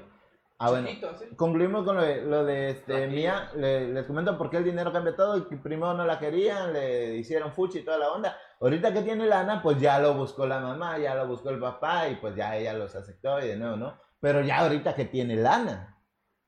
Ah, 0.58 0.68
bueno. 0.70 0.88
Chiquito, 0.88 1.14
sí. 1.16 1.24
Concluimos 1.36 1.86
con 1.86 1.96
lo 1.96 2.02
de, 2.02 2.20
lo 2.22 2.44
de 2.44 2.68
este. 2.70 3.06
Mía. 3.06 3.50
Le- 3.56 3.88
les 3.88 4.04
comento 4.04 4.36
por 4.36 4.50
qué 4.50 4.58
el 4.58 4.64
dinero 4.64 4.92
cambia 4.92 5.16
todo. 5.16 5.38
y 5.38 5.44
que 5.48 5.56
primero 5.56 5.94
no 5.94 6.04
la 6.04 6.18
querían, 6.18 6.74
le 6.74 7.16
hicieron 7.16 7.52
fuchi 7.52 7.78
y 7.78 7.82
toda 7.82 7.96
la 7.96 8.12
onda. 8.12 8.36
Ahorita 8.60 8.92
que 8.92 9.00
tiene 9.00 9.24
lana, 9.26 9.62
pues 9.62 9.80
ya 9.80 9.98
lo 10.00 10.12
buscó 10.12 10.46
la 10.46 10.60
mamá, 10.60 10.98
ya 10.98 11.14
lo 11.14 11.26
buscó 11.26 11.48
el 11.48 11.58
papá 11.58 12.08
y 12.08 12.16
pues 12.16 12.36
ya 12.36 12.54
ella 12.56 12.74
los 12.74 12.94
aceptó 12.94 13.40
y 13.40 13.48
de 13.48 13.56
nuevo, 13.56 13.76
¿no? 13.76 13.98
Pero 14.20 14.42
ya 14.42 14.58
ahorita 14.58 14.94
que 14.94 15.06
tiene 15.06 15.34
lana. 15.36 15.96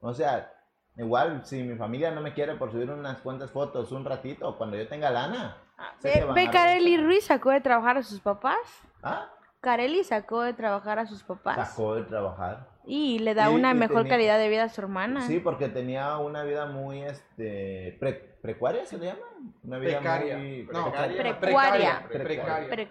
O 0.01 0.13
sea, 0.13 0.53
igual 0.99 1.47
si 1.47 1.63
mi 1.63 1.79
familia 1.79 2.11
no 2.11 2.21
me 2.21 2.35
quiere 2.35 2.57
por 2.57 2.71
subir 2.71 2.91
unas 2.91 3.17
cuantas 3.21 3.51
fotos 3.51 3.93
un 3.93 4.05
ratito, 4.05 4.59
cuando 4.59 4.77
yo 4.77 4.87
tenga 4.89 5.09
lana. 5.09 5.57
Que 6.01 6.09
Ve, 6.09 6.15
regresar. 6.51 7.05
Ruiz 7.05 7.25
sacó 7.25 7.51
de 7.51 7.61
trabajar 7.61 7.97
a 7.99 8.03
sus 8.03 8.21
papás. 8.21 8.57
Ah, 9.03 9.29
Kareli 9.61 10.03
sacó 10.05 10.43
de 10.43 10.53
trabajar 10.55 10.99
a 10.99 11.07
sus 11.07 11.23
papás. 11.23 11.69
sacó 11.71 11.95
de 11.95 12.03
trabajar. 12.03 12.69
Y 12.85 13.21
le 13.21 13.35
da 13.35 13.51
Y- 13.51 13.55
una 13.55 13.71
y 13.71 13.75
mejor 13.75 13.99
tenía- 13.99 14.11
calidad 14.11 14.39
de 14.39 14.49
vida 14.49 14.65
a 14.65 14.69
su 14.69 14.81
hermana. 14.81 15.21
Sí, 15.23 15.39
porque 15.39 15.69
tenía 15.69 16.17
una 16.19 16.43
vida 16.43 16.67
muy, 16.67 17.03
este, 17.03 17.97
pre- 18.01 18.37
precaria, 18.43 18.85
¿se 18.87 18.99
le 18.99 19.07
llama? 19.07 19.21
Una 19.63 19.79
vida 19.79 19.99
Precaria. 20.01 20.37
muy... 20.37 20.69
No, 20.73 20.85
Precaria. 20.91 21.39
Precaria. 21.41 22.09
Precaria. 22.09 22.69
Pre- 22.69 22.89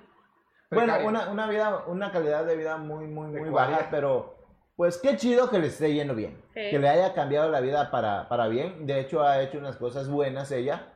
Bueno, 0.72 0.94
una, 1.06 1.30
una 1.30 1.48
vida, 1.48 1.84
una 1.88 2.12
calidad 2.14 2.46
de 2.46 2.56
vida 2.56 2.78
muy, 2.78 3.06
muy, 3.06 3.28
muy 3.28 3.42
Precaria. 3.42 3.52
baja, 3.78 3.88
pero 3.92 4.38
pues 4.78 4.98
qué 4.98 5.18
chido 5.18 5.50
que 5.50 5.60
le 5.60 5.68
esté 5.68 5.94
yendo 5.94 6.16
bien. 6.16 6.42
Sí. 6.54 6.70
Que 6.72 6.80
le 6.80 6.88
haya 6.88 7.14
cambiado 7.14 7.50
la 7.50 7.60
vida 7.60 7.92
para, 7.92 8.30
para 8.30 8.48
bien. 8.48 8.88
De 8.88 8.98
hecho, 9.02 9.22
ha 9.24 9.42
hecho 9.42 9.58
unas 9.58 9.76
cosas 9.76 10.08
buenas 10.10 10.50
ella. 10.54 10.88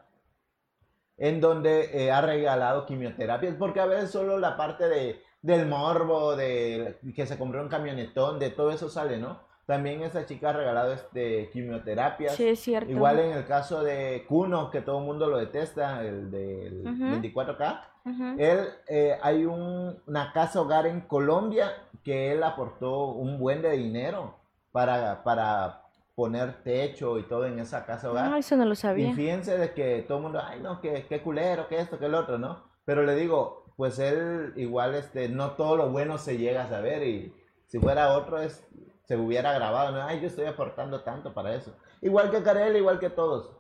En 1.18 1.40
donde 1.42 1.90
eh, 1.94 2.12
ha 2.12 2.22
regalado 2.22 2.86
quimioterapias. 2.86 3.56
Porque 3.56 3.80
a 3.80 3.86
veces 3.86 4.12
solo 4.12 4.38
la 4.38 4.58
parte 4.58 4.88
de, 4.90 5.22
del 5.42 5.66
morbo, 5.68 6.36
de 6.36 7.00
que 7.16 7.26
se 7.26 7.38
compró 7.38 7.62
un 7.62 7.70
camionetón, 7.70 8.40
de 8.40 8.50
todo 8.50 8.72
eso 8.72 8.90
sale, 8.90 9.18
¿no? 9.18 9.40
También 9.66 10.02
esa 10.04 10.26
chica 10.28 10.50
ha 10.50 10.54
regalado 10.54 10.94
este, 10.94 11.50
quimioterapias. 11.52 12.36
Sí, 12.36 12.48
es 12.50 12.60
cierto. 12.60 12.92
Igual 12.92 13.20
en 13.20 13.32
el 13.32 13.46
caso 13.48 13.84
de 13.84 14.24
Kuno, 14.28 14.70
que 14.70 14.82
todo 14.82 15.00
el 15.00 15.06
mundo 15.06 15.28
lo 15.28 15.38
detesta, 15.38 16.04
el 16.04 16.30
del 16.30 16.82
Ujú. 16.88 17.22
24K. 17.22 17.82
Ujú. 18.06 18.24
Él, 18.38 18.60
eh, 18.88 19.18
hay 19.24 19.46
un- 19.46 20.00
una 20.06 20.32
casa 20.34 20.62
hogar 20.62 20.86
en 20.86 21.02
Colombia 21.02 21.72
que 22.04 22.32
él 22.34 22.44
aportó 22.44 23.06
un 23.08 23.40
buen 23.40 23.64
de 23.64 23.72
dinero 23.72 24.36
para, 24.72 25.24
para 25.24 25.82
poner 26.16 26.64
techo 26.64 27.20
y 27.20 27.24
todo 27.24 27.46
en 27.46 27.60
esa 27.60 27.86
casa 27.86 28.10
hogar. 28.10 28.30
No, 28.32 28.38
eso 28.38 28.56
no 28.56 28.66
lo 28.66 28.74
y 28.74 28.78
sabía. 28.78 29.14
fíjense 29.14 29.58
de 29.58 29.74
que 29.74 30.04
todo 30.08 30.20
el 30.20 30.24
mundo, 30.24 30.42
ay 30.44 30.62
no, 30.62 30.80
que, 30.80 31.06
qué 31.08 31.22
culero, 31.22 31.68
que 31.68 31.80
esto, 31.80 32.00
que 32.00 32.06
el 32.06 32.16
otro, 32.16 32.38
¿no? 32.38 32.64
Pero 32.86 33.04
le 33.04 33.16
digo, 33.16 33.74
pues 33.76 34.00
él 34.00 34.54
igual, 34.56 34.96
este, 34.96 35.28
no 35.28 35.52
todo 35.52 35.76
lo 35.76 35.90
bueno 35.90 36.18
se 36.18 36.38
llega 36.38 36.64
a 36.64 36.70
saber 36.70 37.04
y 37.04 37.34
si 37.68 37.80
fuera 37.80 38.16
otro 38.16 38.40
es, 38.40 38.66
se 39.04 39.18
hubiera 39.18 39.54
grabado, 39.54 39.92
¿no? 39.92 40.04
Ay, 40.04 40.22
yo 40.22 40.28
estoy 40.28 40.46
aportando 40.46 41.02
tanto 41.02 41.34
para 41.34 41.54
eso. 41.54 41.76
Igual 42.02 42.32
que 42.32 42.42
Karel, 42.42 42.78
igual 42.78 43.00
que 43.00 43.10
todos. 43.10 43.52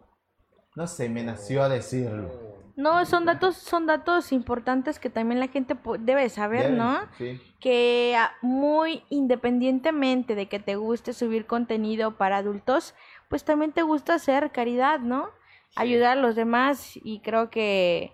No 0.75 0.87
sé, 0.87 1.09
me 1.09 1.23
nació 1.23 1.63
a 1.63 1.69
decirlo. 1.69 2.44
No, 2.75 3.05
son 3.05 3.25
datos, 3.25 3.55
son 3.55 3.85
datos 3.85 4.31
importantes 4.31 4.99
que 4.99 5.09
también 5.09 5.39
la 5.39 5.47
gente 5.47 5.77
debe 5.99 6.27
saber, 6.29 6.63
Deben, 6.63 6.77
¿no? 6.77 6.99
Sí. 7.17 7.41
que 7.59 8.17
muy 8.41 9.03
independientemente 9.09 10.35
de 10.35 10.47
que 10.47 10.59
te 10.59 10.75
guste 10.75 11.13
subir 11.13 11.45
contenido 11.45 12.17
para 12.17 12.37
adultos, 12.37 12.93
pues 13.29 13.45
también 13.45 13.71
te 13.71 13.81
gusta 13.81 14.15
hacer 14.15 14.51
caridad, 14.51 14.99
¿no? 14.99 15.29
Ayudar 15.77 16.17
a 16.17 16.21
los 16.21 16.35
demás 16.35 16.97
y 17.01 17.19
creo 17.19 17.49
que 17.49 18.11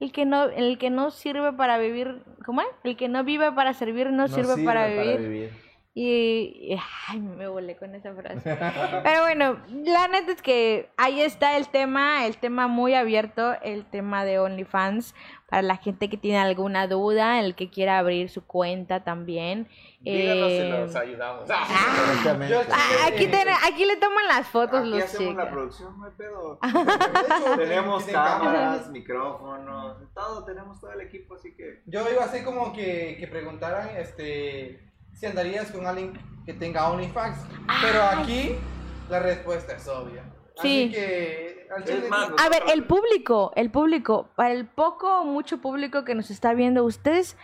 el 0.00 0.12
que 0.12 0.24
no 0.24 0.44
el 0.44 0.78
que 0.78 0.90
no 0.90 1.10
sirve 1.10 1.52
para 1.52 1.78
vivir, 1.78 2.22
¿cómo 2.44 2.60
es? 2.60 2.68
El 2.82 2.96
que 2.96 3.08
no 3.08 3.24
vive 3.24 3.52
para 3.52 3.74
servir 3.74 4.10
no, 4.10 4.26
No 4.26 4.28
sirve, 4.28 4.64
para 4.64 4.86
vivir. 4.86 5.50
Y, 5.96 6.72
y- 6.72 6.80
ay, 7.08 7.20
me 7.20 7.46
volé 7.46 7.76
con 7.76 7.94
esa 7.94 8.12
frase. 8.14 8.40
Pero 9.04 9.20
bueno, 9.22 9.60
la 9.84 10.08
neta 10.08 10.32
es 10.32 10.42
que 10.42 10.90
ahí 10.96 11.20
está 11.20 11.56
el 11.56 11.68
tema, 11.68 12.26
el 12.26 12.36
tema 12.36 12.66
muy 12.66 12.94
abierto, 12.94 13.54
el 13.62 13.84
tema 13.86 14.24
de 14.24 14.40
OnlyFans, 14.40 15.14
para 15.48 15.62
la 15.62 15.76
gente 15.76 16.08
que 16.10 16.16
tiene 16.16 16.38
alguna 16.38 16.88
duda, 16.88 17.38
el 17.38 17.54
que 17.54 17.70
quiera 17.70 17.98
abrir 18.00 18.28
su 18.28 18.44
cuenta 18.44 19.04
también. 19.04 19.68
Díganos 20.00 20.48
si 20.50 20.56
Eh, 20.58 20.68
los 20.80 20.96
ayudamos. 20.96 21.48
Exactamente. 21.48 22.54
Yo- 22.54 22.60
ah, 22.72 23.06
aquí, 23.06 23.26
ten- 23.28 23.48
aquí 23.64 23.84
le 23.84 23.96
toman 23.96 24.26
las 24.26 24.48
fotos 24.48 24.80
Aquí 24.80 24.88
los 24.90 25.04
hacemos 25.04 25.36
la 25.36 25.42
chicos. 25.44 25.52
producción, 25.54 25.98
no 26.00 26.06
hay 26.06 26.12
pedo. 26.16 26.58
Hecho, 27.44 27.56
tenemos 27.56 28.04
cámaras, 28.06 28.88
micrófonos, 28.90 29.96
todo, 30.12 30.44
tenemos 30.44 30.80
todo 30.80 30.90
el 30.92 31.02
equipo, 31.02 31.36
así 31.36 31.54
que... 31.54 31.82
Yo 31.86 32.00
iba 32.10 32.22
a 32.22 32.26
hacer 32.26 32.42
como 32.44 32.72
que, 32.72 33.16
que 33.20 33.28
preguntaran 33.28 33.90
este, 33.96 34.80
si 35.14 35.26
andarías 35.26 35.70
con 35.70 35.86
alguien 35.86 36.12
que 36.44 36.52
tenga 36.54 36.90
OnlyFans. 36.90 37.38
Pero 37.82 38.02
aquí 38.02 38.56
la 39.08 39.20
respuesta 39.20 39.74
es 39.74 39.88
obvia. 39.88 40.24
Sí. 40.56 40.84
Así 40.84 40.90
que 40.92 41.66
al 41.74 41.84
chile 41.84 41.98
Es 42.04 42.10
más, 42.10 42.26
digo, 42.28 42.36
A 42.40 42.48
ver, 42.48 42.62
el 42.72 42.84
público, 42.84 43.52
el 43.56 43.70
público, 43.70 44.30
para 44.36 44.52
el 44.52 44.66
poco 44.66 45.20
o 45.20 45.24
mucho 45.24 45.58
público 45.58 46.04
que 46.04 46.14
nos 46.14 46.30
está 46.30 46.54
viendo, 46.54 46.84
¿ustedes 46.84 47.36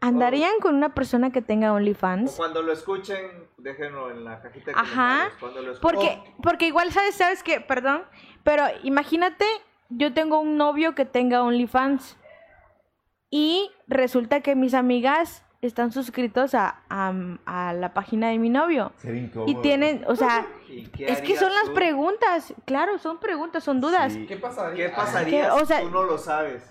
andarían 0.00 0.52
con 0.60 0.74
una 0.74 0.94
persona 0.94 1.30
que 1.30 1.42
tenga 1.42 1.72
O 1.72 1.76
OnlyFans? 1.76 2.32
cuando 2.36 2.62
lo 2.62 2.72
escuchen, 2.72 3.48
déjenlo 3.58 4.10
en 4.10 4.24
la 4.24 4.40
cajita 4.40 4.66
de 4.66 4.72
Ajá, 4.76 4.84
comentarios. 4.94 5.38
Cuando 5.40 5.62
lo 5.62 5.72
escuchen. 5.72 5.98
Porque, 5.98 6.34
porque 6.42 6.66
igual, 6.66 6.92
¿sabes? 6.92 7.16
¿Sabes 7.16 7.42
qué? 7.42 7.60
Perdón, 7.60 8.04
pero 8.42 8.64
imagínate, 8.82 9.44
yo 9.90 10.14
tengo 10.14 10.40
un 10.40 10.56
novio 10.56 10.94
que 10.94 11.04
tenga 11.04 11.42
OnlyFans 11.42 12.16
y 13.30 13.70
resulta 13.86 14.40
que 14.40 14.54
mis 14.54 14.74
amigas 14.74 15.43
están 15.66 15.92
suscritos 15.92 16.54
a, 16.54 16.80
a, 16.88 17.12
a 17.46 17.72
la 17.72 17.94
página 17.94 18.28
de 18.28 18.38
mi 18.38 18.50
novio. 18.50 18.92
Ser 18.96 19.14
incómodo. 19.16 19.50
Y 19.50 19.54
tienen, 19.62 20.04
o 20.06 20.16
sea, 20.16 20.46
¿Y 20.68 20.86
qué 20.88 21.06
es 21.06 21.20
que 21.20 21.36
son 21.36 21.52
las 21.52 21.66
tú? 21.66 21.74
preguntas, 21.74 22.54
claro, 22.64 22.98
son 22.98 23.18
preguntas, 23.18 23.62
son 23.64 23.80
dudas. 23.80 24.12
Sí. 24.12 24.26
¿Qué 24.26 24.36
pasaría? 24.36 24.90
¿Qué 24.90 24.96
pasaría 24.96 25.44
¿Qué? 25.46 25.50
O 25.50 25.64
sea- 25.66 25.78
si 25.80 25.84
tú 25.86 25.90
no 25.90 26.02
lo 26.04 26.18
sabes? 26.18 26.62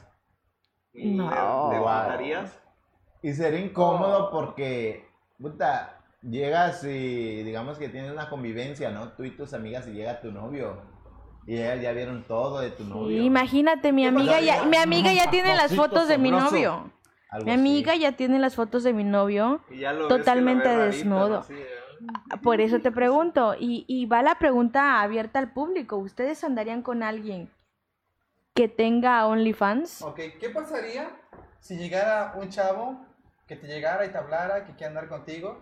¿Y 0.93 1.11
No. 1.11 1.29
¿Te 1.69 1.75
aguantarías? 1.77 2.59
Y 3.21 3.33
sería 3.33 3.59
incómodo 3.61 4.29
porque, 4.31 5.07
puta, 5.39 5.99
llegas 6.21 6.83
y 6.83 7.43
digamos 7.43 7.77
que 7.77 7.89
tienes 7.89 8.11
una 8.11 8.29
convivencia, 8.29 8.91
¿no? 8.91 9.13
Tú 9.13 9.23
y 9.23 9.31
tus 9.35 9.53
amigas 9.53 9.87
y 9.87 9.91
llega 9.91 10.19
tu 10.21 10.31
novio. 10.31 10.81
Y 11.45 11.55
ellas 11.57 11.81
ya 11.81 11.91
vieron 11.93 12.23
todo 12.25 12.59
de 12.59 12.69
tu 12.71 12.83
Sí, 12.83 12.89
novio. 12.89 13.21
imagínate, 13.23 13.91
mi 13.91 14.03
¿Qué 14.03 14.07
amiga 14.09 14.39
ya, 14.39 14.63
mi 14.65 14.77
amiga 14.77 15.11
ya 15.11 15.29
tiene 15.29 15.55
las 15.55 15.75
fotos 15.75 16.07
de 16.07 16.17
mi 16.17 16.31
novio. 16.31 16.91
Algo 17.33 17.45
Mi 17.45 17.51
así. 17.51 17.59
amiga 17.59 17.95
ya 17.95 18.11
tiene 18.11 18.37
las 18.37 18.53
fotos 18.55 18.83
de 18.83 18.93
mi 18.93 19.03
novio. 19.03 19.59
Totalmente 20.07 20.69
desnudo. 20.69 21.43
¿eh? 21.49 21.65
Por 22.43 22.61
eso 22.61 22.79
te 22.79 22.91
pregunto, 22.91 23.55
y, 23.59 23.85
y 23.87 24.05
va 24.05 24.21
la 24.21 24.35
pregunta 24.37 25.01
abierta 25.01 25.39
al 25.39 25.51
público. 25.51 25.97
¿Ustedes 25.97 26.43
andarían 26.43 26.83
con 26.83 27.01
alguien 27.01 27.49
que 28.53 28.67
tenga 28.67 29.25
OnlyFans? 29.25 30.03
Ok, 30.03 30.19
¿qué 30.39 30.49
pasaría 30.53 31.09
si 31.59 31.75
llegara 31.77 32.33
un 32.35 32.49
chavo 32.49 33.03
que 33.47 33.55
te 33.55 33.65
llegara 33.65 34.05
y 34.05 34.09
te 34.11 34.17
hablara, 34.19 34.65
que 34.65 34.73
quiere 34.73 34.89
andar 34.89 35.07
contigo, 35.09 35.59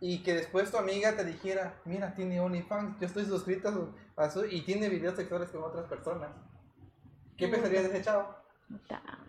y 0.00 0.22
que 0.22 0.32
después 0.34 0.70
tu 0.70 0.78
amiga 0.78 1.14
te 1.14 1.24
dijera, 1.24 1.74
mira, 1.84 2.14
tiene 2.14 2.40
OnlyFans, 2.40 2.98
yo 3.00 3.06
estoy 3.06 3.26
suscrita 3.26 3.70
a 4.16 4.30
su, 4.30 4.46
y 4.46 4.62
tiene 4.62 4.88
videos 4.88 5.16
sexuales 5.16 5.50
con 5.50 5.62
otras 5.62 5.84
personas? 5.86 6.30
¿Qué 7.36 7.48
pensarías 7.48 7.82
de 7.82 7.88
ese 7.90 8.02
chavo? 8.02 8.34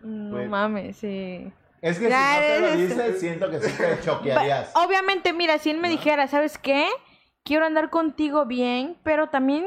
No 0.02 0.36
Pues- 0.36 0.48
mames, 0.48 0.96
sí. 0.96 1.52
Es 1.84 1.98
que 1.98 2.06
si 2.06 2.12
no 2.12 2.40
te 2.40 2.60
lo 2.60 2.76
dices, 2.76 3.20
siento 3.20 3.50
que 3.50 3.60
sí 3.60 3.70
te 3.76 4.00
choquearías. 4.04 4.72
Obviamente, 4.74 5.34
mira, 5.34 5.58
si 5.58 5.68
él 5.68 5.76
me 5.76 5.90
dijera, 5.90 6.26
¿sabes 6.28 6.56
qué? 6.56 6.88
Quiero 7.42 7.66
andar 7.66 7.90
contigo 7.90 8.46
bien, 8.46 8.96
pero 9.02 9.28
también 9.28 9.66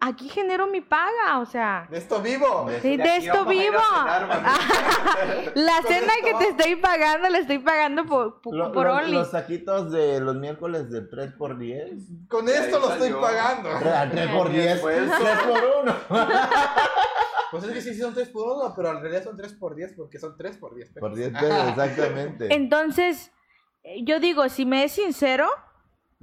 aquí 0.00 0.28
genero 0.28 0.66
mi 0.66 0.80
paga, 0.80 1.38
o 1.40 1.46
sea, 1.46 1.86
¡De 1.90 1.98
esto 1.98 2.20
vivo! 2.20 2.68
sí, 2.82 2.96
de 2.96 3.02
aquí 3.10 3.26
esto 3.26 3.44
vivo. 3.44 3.78
cenar. 3.78 4.28
La 5.54 5.82
Con 5.82 5.92
cena 5.92 6.12
que 6.22 6.34
te 6.34 6.48
estoy 6.50 6.76
pagando, 6.76 7.28
la 7.28 7.38
estoy 7.38 7.58
pagando 7.58 8.04
por, 8.06 8.40
por, 8.40 8.54
Lo- 8.54 8.72
por 8.72 8.86
lo- 8.86 8.94
Only. 8.96 9.12
los 9.12 9.30
taquitos 9.30 9.90
de 9.90 10.20
los 10.20 10.36
miércoles 10.36 10.90
de 10.90 11.08
3x10. 11.10 12.28
Con 12.28 12.46
Ahí 12.48 12.54
esto 12.54 12.78
lo 12.78 12.92
estoy 12.92 13.12
pagando. 13.12 13.70
3x10. 13.70 14.80
Pues- 14.80 15.10
3x1. 15.10 15.96
Pues 17.50 17.64
es 17.64 17.70
que 17.72 17.80
sí, 17.80 17.94
sí 17.94 18.00
son 18.00 18.12
3 18.14 18.28
por 18.28 18.58
1, 18.58 18.74
pero 18.76 18.90
en 18.90 19.00
realidad 19.00 19.24
son 19.24 19.36
3 19.36 19.54
por 19.54 19.74
10 19.74 19.94
porque 19.96 20.18
son 20.18 20.36
3 20.36 20.58
por 20.58 20.74
10 20.74 20.88
pesos. 20.90 21.00
Por 21.00 21.14
10 21.16 21.30
pesos, 21.32 21.68
exactamente. 21.68 22.54
Entonces, 22.54 23.32
yo 24.02 24.20
digo, 24.20 24.48
si 24.50 24.66
me 24.66 24.84
es 24.84 24.92
sincero, 24.92 25.48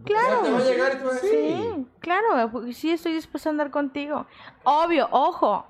claro. 0.04 0.42
te 0.44 0.52
va 0.52 0.58
a 0.58 0.62
llegar 0.64 0.98
te 1.00 1.04
decir, 1.14 1.30
Sí, 1.30 1.88
claro, 2.00 2.52
sí 2.74 2.92
estoy 2.92 3.14
dispuesta 3.14 3.50
a 3.50 3.52
andar 3.52 3.72
contigo. 3.72 4.26
Obvio, 4.64 5.08
ojo, 5.12 5.66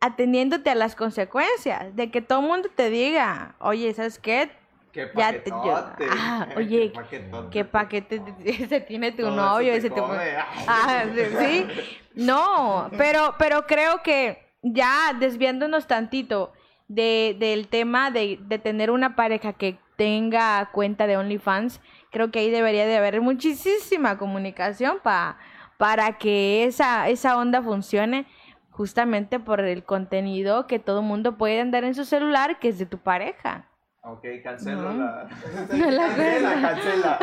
atendiéndote 0.00 0.70
a 0.70 0.74
las 0.74 0.96
consecuencias 0.96 1.94
de 1.94 2.10
que 2.10 2.20
todo 2.22 2.40
el 2.40 2.46
mundo 2.46 2.68
te 2.74 2.90
diga, 2.90 3.54
oye, 3.60 3.92
¿sabes 3.94 4.18
qué? 4.18 4.50
¡Qué 4.92 5.08
Ya 5.16 5.32
te- 5.42 5.48
yo- 5.50 5.86
ah, 6.10 6.48
oye, 6.56 6.92
¡Qué 6.92 7.00
paquetote! 7.00 7.48
¿Qué 7.50 7.64
paquete 7.64 8.22
se 8.68 8.80
tiene 8.80 9.12
tu 9.12 9.22
Todo 9.22 9.36
novio? 9.36 9.72
se 9.72 9.78
Ese 9.78 9.90
tipo- 9.90 10.06
come. 10.08 10.34
Ah, 10.66 11.04
sí. 11.38 11.66
No, 12.14 12.90
pero, 12.98 13.34
pero 13.38 13.66
creo 13.66 14.02
que 14.02 14.52
ya 14.62 15.14
desviándonos 15.18 15.86
tantito 15.86 16.52
de, 16.88 17.36
del 17.38 17.68
tema 17.68 18.10
de, 18.10 18.38
de 18.42 18.58
tener 18.58 18.90
una 18.90 19.16
pareja 19.16 19.54
que 19.54 19.78
tenga 19.96 20.68
cuenta 20.72 21.06
de 21.06 21.16
OnlyFans, 21.16 21.80
creo 22.12 22.30
que 22.30 22.38
ahí 22.38 22.50
debería 22.50 22.86
de 22.86 22.96
haber 22.96 23.20
muchísima 23.20 24.18
comunicación 24.18 25.00
pa, 25.02 25.38
para 25.78 26.18
que 26.18 26.64
esa, 26.64 27.08
esa 27.08 27.36
onda 27.36 27.62
funcione 27.62 28.26
justamente 28.70 29.40
por 29.40 29.60
el 29.60 29.84
contenido 29.84 30.66
que 30.66 30.78
todo 30.78 31.02
mundo 31.02 31.36
puede 31.36 31.60
andar 31.60 31.84
en 31.84 31.94
su 31.94 32.04
celular 32.04 32.58
que 32.60 32.68
es 32.68 32.78
de 32.78 32.86
tu 32.86 32.98
pareja. 32.98 33.68
Ok, 34.04 34.24
cancelo 34.42 34.92
No. 34.92 35.04
la... 35.04 35.28
No 35.72 35.90
la 35.90 36.06
cancela, 36.08 36.60
cancela. 36.60 37.18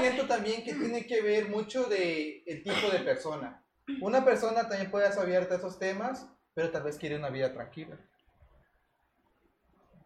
Siento 0.00 0.26
también 0.28 0.64
que 0.64 0.74
tiene 0.74 1.06
que 1.06 1.22
ver 1.22 1.48
mucho 1.48 1.84
de 1.84 2.42
el 2.46 2.62
tipo 2.62 2.90
de 2.90 3.00
persona. 3.00 3.62
Una 4.00 4.24
persona 4.24 4.68
también 4.68 4.90
puede 4.90 5.10
ser 5.12 5.22
abierta 5.22 5.54
a 5.54 5.58
esos 5.58 5.78
temas, 5.78 6.28
pero 6.54 6.70
tal 6.70 6.82
vez 6.82 6.98
quiere 6.98 7.16
una 7.16 7.28
vida 7.30 7.52
tranquila. 7.52 7.96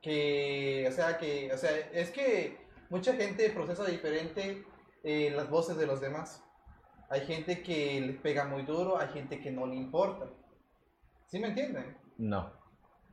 Que, 0.03 0.86
o 0.89 0.93
sea, 0.93 1.16
que, 1.18 1.51
o 1.53 1.57
sea, 1.57 1.70
es 1.93 2.11
que 2.11 2.67
mucha 2.91 3.12
gente 3.14 3.51
procesa 3.51 3.84
diferente 3.84 4.64
eh, 5.05 5.30
las 5.34 5.49
voces 5.51 5.76
de 5.76 5.86
los 5.86 6.01
demás. 6.01 6.43
Hay 7.11 7.20
gente 7.26 7.62
que 7.62 8.01
les 8.01 8.16
pega 8.16 8.45
muy 8.45 8.62
duro, 8.62 8.99
hay 8.99 9.09
gente 9.09 9.41
que 9.41 9.51
no 9.51 9.66
le 9.66 9.76
importa. 9.76 10.26
¿Sí 11.26 11.39
me 11.39 11.49
entienden? 11.49 11.97
No. 12.18 12.51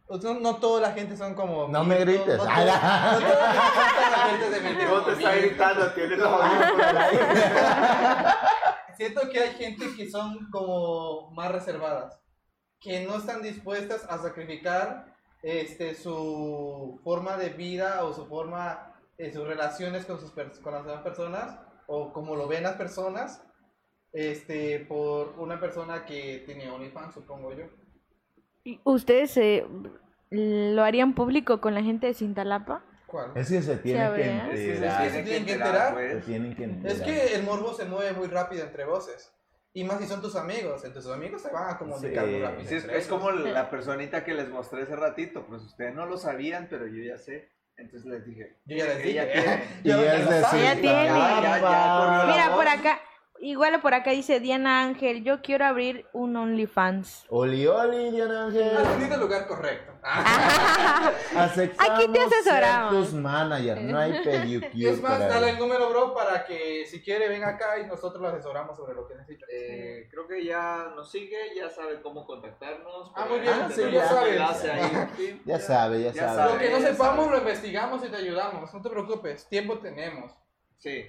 no, 0.09 0.33
no 0.39 0.55
toda 0.57 0.81
la 0.81 0.91
gente 0.91 1.15
son 1.15 1.33
como... 1.33 1.67
No 1.67 1.83
me 1.83 1.97
grites. 1.99 2.37
No, 2.37 2.45
la- 2.45 3.13
no 3.13 3.19
toda 3.19 4.09
la 4.09 4.17
gente 4.29 4.49
de 4.49 4.59
Milton 4.61 4.87
No 4.87 5.05
te 5.05 5.11
está 5.13 5.35
gritando, 5.35 5.91
tienes 5.91 6.19
los. 6.19 6.41
Siento 8.97 9.29
que 9.29 9.39
hay 9.39 9.53
gente 9.55 9.93
que 9.95 10.09
son 10.09 10.49
como 10.51 11.29
más 11.31 11.51
reservadas, 11.51 12.17
que 12.79 13.05
no 13.05 13.17
están 13.17 13.41
dispuestas 13.41 14.05
a 14.09 14.17
sacrificar 14.19 15.13
este, 15.43 15.95
su 15.95 16.99
forma 17.03 17.35
de 17.35 17.49
vida 17.49 18.05
o 18.05 18.13
su 18.13 18.25
forma, 18.25 18.94
eh, 19.17 19.31
sus 19.31 19.47
relaciones 19.47 20.05
con, 20.05 20.19
sus 20.19 20.31
con 20.31 20.73
las 20.73 20.85
demás 20.85 21.01
personas 21.03 21.59
o 21.87 22.11
como 22.11 22.35
lo 22.35 22.47
ven 22.47 22.63
las 22.63 22.75
personas 22.75 23.43
este, 24.11 24.79
por 24.87 25.37
una 25.39 25.59
persona 25.59 26.05
que 26.05 26.43
tiene 26.45 26.69
OnlyFans, 26.69 27.13
supongo 27.13 27.53
yo. 27.53 27.65
¿Y 28.63 28.79
¿Ustedes 28.83 29.35
eh, 29.37 29.65
lo 30.31 30.83
harían 30.83 31.13
público 31.13 31.59
con 31.61 31.73
la 31.73 31.83
gente 31.83 32.07
de 32.07 32.13
Cintalapa? 32.13 32.83
¿Cuál? 33.07 33.31
Es 33.35 33.49
que 33.49 33.61
se 33.61 33.79
que. 33.81 33.91
Es 33.91 35.13
que 35.13 35.23
tienen 35.23 35.45
que 35.45 35.53
enterar, 35.53 35.95
Se 35.97 36.21
tienen 36.21 36.55
que 36.55 36.63
enterar. 36.63 36.95
Es 36.95 37.01
que 37.03 37.35
el 37.35 37.43
morbo 37.43 37.73
se 37.73 37.85
mueve 37.85 38.13
muy 38.13 38.27
rápido 38.27 38.63
entre 38.63 38.85
voces. 38.85 39.31
Y 39.73 39.83
más 39.83 39.99
si 39.99 40.07
son 40.07 40.21
tus 40.21 40.37
amigos, 40.37 40.85
entonces 40.85 41.03
tus 41.03 41.13
amigos 41.13 41.41
se 41.41 41.51
van 41.51 41.75
a 41.75 41.77
comunicar 41.77 42.23
Sí. 42.25 42.31
muy 42.31 42.41
rápido. 42.41 42.69
Sí, 42.69 42.75
es, 42.75 42.85
es 42.85 43.07
como 43.07 43.29
la 43.31 43.69
personita 43.69 44.23
que 44.23 44.33
les 44.33 44.49
mostré 44.49 44.83
hace 44.83 44.95
ratito, 44.95 45.45
pues 45.45 45.61
ustedes 45.63 45.93
no 45.93 46.05
lo 46.05 46.17
sabían, 46.17 46.67
pero 46.69 46.87
yo 46.87 47.03
ya 47.03 47.17
sé. 47.17 47.49
Entonces 47.77 48.05
les 48.09 48.25
dije, 48.25 48.55
Yo 48.65 48.77
ya 48.77 48.85
les 48.85 49.05
ella 49.05 49.25
dije. 49.25 49.41
tiene. 49.83 50.01
Y 50.01 50.05
es 50.05 50.29
decir. 50.29 50.59
Ya 50.63 50.75
tiene. 50.75 51.05
Ya, 51.05 51.41
ya, 51.41 51.59
ya 51.59 52.23
Mira, 52.27 52.55
por 52.55 52.67
acá, 52.67 52.99
igual 53.49 53.79
por 53.81 53.93
acá 53.93 54.11
dice 54.11 54.39
Diana 54.39 54.81
Ángel, 54.83 55.23
yo 55.23 55.41
quiero 55.41 55.65
abrir 55.65 56.05
un 56.13 56.35
OnlyFans. 56.35 57.25
Oli, 57.29 57.65
oli, 57.67 58.11
Diana 58.11 58.45
Ángel. 58.45 58.77
Has 58.77 58.97
venido 58.97 59.15
al 59.15 59.21
lugar 59.21 59.47
correcto. 59.47 59.93
Aceptamos 61.35 61.91
Aquí 61.99 62.11
te 62.11 62.21
asesoramos. 62.21 63.13
managers, 63.13 63.81
no 63.81 63.97
hay 63.97 64.15
Y 64.17 64.23
pedicure 64.23 64.89
es 64.91 65.01
más, 65.01 65.19
dale 65.19 65.49
el 65.51 65.59
número, 65.59 65.89
bro, 65.89 66.13
para 66.13 66.45
que 66.45 66.85
si 66.85 67.01
quiere 67.01 67.27
venga 67.27 67.49
acá 67.49 67.79
y 67.79 67.87
nosotros 67.87 68.21
lo 68.21 68.27
asesoramos 68.29 68.77
sobre 68.77 68.93
lo 68.93 69.07
que 69.07 69.15
necesita. 69.15 69.45
Eh, 69.51 70.07
creo 70.11 70.27
que 70.27 70.43
ya 70.45 70.91
nos 70.95 71.09
sigue, 71.11 71.37
ya 71.55 71.69
sabe 71.69 72.01
cómo 72.01 72.25
contactarnos. 72.25 73.11
Ah, 73.15 73.25
muy 73.29 73.39
bien, 73.39 73.53
Ah, 73.55 73.69
sí, 73.73 73.81
ya 73.91 74.19
ahí, 74.19 75.07
sí, 75.17 75.41
Ya 75.45 75.59
sabe, 75.59 76.01
ya 76.03 76.13
sabe. 76.13 76.53
lo 76.53 76.59
que 76.59 76.69
no 76.69 76.79
ya 76.79 76.87
sepamos 76.91 77.25
sabe. 77.25 77.31
lo 77.31 77.37
investigamos 77.39 78.05
y 78.05 78.09
te 78.09 78.15
ayudamos. 78.17 78.73
No 78.73 78.81
te 78.81 78.89
preocupes, 78.89 79.47
tiempo 79.47 79.77
tenemos. 79.79 80.31
Sí. 80.77 81.05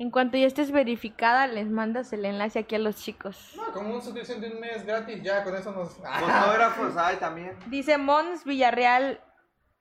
En 0.00 0.12
cuanto 0.12 0.36
ya 0.36 0.46
estés 0.46 0.70
verificada, 0.70 1.48
les 1.48 1.66
mandas 1.68 2.12
el 2.12 2.24
enlace 2.24 2.60
aquí 2.60 2.76
a 2.76 2.78
los 2.78 2.96
chicos. 2.96 3.54
No, 3.56 3.72
como 3.72 3.94
una 3.94 4.00
suscripción 4.00 4.40
de 4.40 4.50
un 4.52 4.60
mes 4.60 4.86
gratis, 4.86 5.20
ya 5.22 5.42
con 5.42 5.56
eso 5.56 5.72
nos. 5.72 5.94
Fotógrafos 6.20 6.96
hay 6.96 7.16
también. 7.16 7.56
Dice 7.66 7.98
Mons 7.98 8.44
Villarreal 8.44 9.20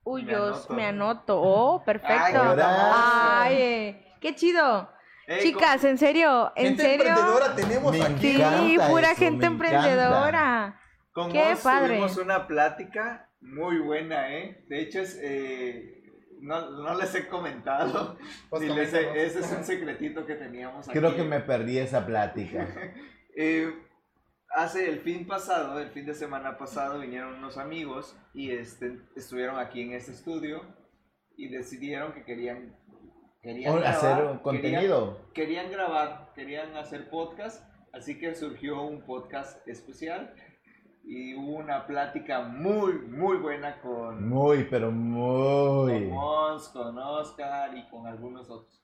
Huyos, 0.03 0.69
Me 0.71 0.77
me 0.77 0.85
anoto. 0.87 1.39
Oh, 1.39 1.83
perfecto. 1.85 2.41
Ay. 2.41 2.59
Ay, 2.63 3.55
eh, 3.61 4.13
qué 4.19 4.33
chido. 4.33 4.89
Ey, 5.27 5.41
Chicas, 5.43 5.83
en 5.83 5.97
serio, 5.97 6.51
en 6.55 6.67
Gente 6.67 6.83
serio. 6.83 7.05
emprendedora 7.09 7.55
tenemos 7.55 7.91
Me 7.91 8.03
aquí. 8.03 8.37
Sí, 8.37 8.77
pura 8.89 9.11
eso, 9.11 9.19
gente 9.19 9.45
emprendedora. 9.45 10.79
Con 11.11 11.31
Qué 11.31 11.49
Mons 11.49 11.59
padre. 11.61 11.87
tuvimos 11.89 12.17
una 12.17 12.47
plática 12.47 13.29
muy 13.41 13.79
buena, 13.79 14.33
¿eh? 14.33 14.63
De 14.67 14.81
hecho, 14.81 14.99
es, 15.01 15.19
eh, 15.21 15.96
no, 16.41 16.69
no 16.69 16.95
les 16.95 17.13
he 17.15 17.27
comentado. 17.27 18.17
Pues 18.49 18.61
ni 18.63 18.69
les 18.73 18.93
he- 18.93 19.25
ese 19.25 19.39
es 19.39 19.51
un 19.51 19.63
secretito 19.63 20.25
que 20.25 20.35
teníamos 20.35 20.87
aquí. 20.87 20.97
Creo 20.97 21.15
que 21.15 21.23
me 21.23 21.39
perdí 21.39 21.77
esa 21.79 22.05
plática. 22.05 22.67
Eh, 23.39 23.71
hace 24.55 24.89
el 24.89 25.01
fin 25.01 25.27
pasado, 25.27 25.79
el 25.79 25.91
fin 25.91 26.07
de 26.07 26.15
semana 26.15 26.57
pasado, 26.57 26.99
vinieron 26.99 27.35
unos 27.35 27.59
amigos 27.59 28.17
y 28.33 28.49
este, 28.49 28.97
estuvieron 29.15 29.59
aquí 29.59 29.81
en 29.83 29.93
este 29.93 30.11
estudio 30.11 30.63
y 31.35 31.47
decidieron 31.49 32.13
que 32.13 32.23
querían, 32.23 32.75
querían 33.43 33.75
grabar, 33.75 33.95
hacer 33.95 34.11
un 34.13 34.19
querían- 34.21 34.39
contenido. 34.41 35.31
Querían, 35.35 35.69
grabar, 35.71 36.31
querían 36.33 36.75
hacer 36.77 37.11
podcast, 37.11 37.63
así 37.93 38.17
que 38.17 38.33
surgió 38.33 38.81
un 38.81 39.03
podcast 39.03 39.67
especial 39.67 40.33
y 41.09 41.33
hubo 41.35 41.55
una 41.57 41.87
plática 41.87 42.41
muy, 42.41 42.93
muy 42.93 43.37
buena 43.37 43.79
con, 43.81 44.27
Muy, 44.27 44.65
pero 44.65 44.87
con 44.87 44.97
muy. 45.11 46.01
Mons, 46.05 46.67
con 46.69 46.97
Oscar 46.99 47.75
y 47.77 47.87
con 47.89 48.05
algunos 48.05 48.49
otros. 48.49 48.83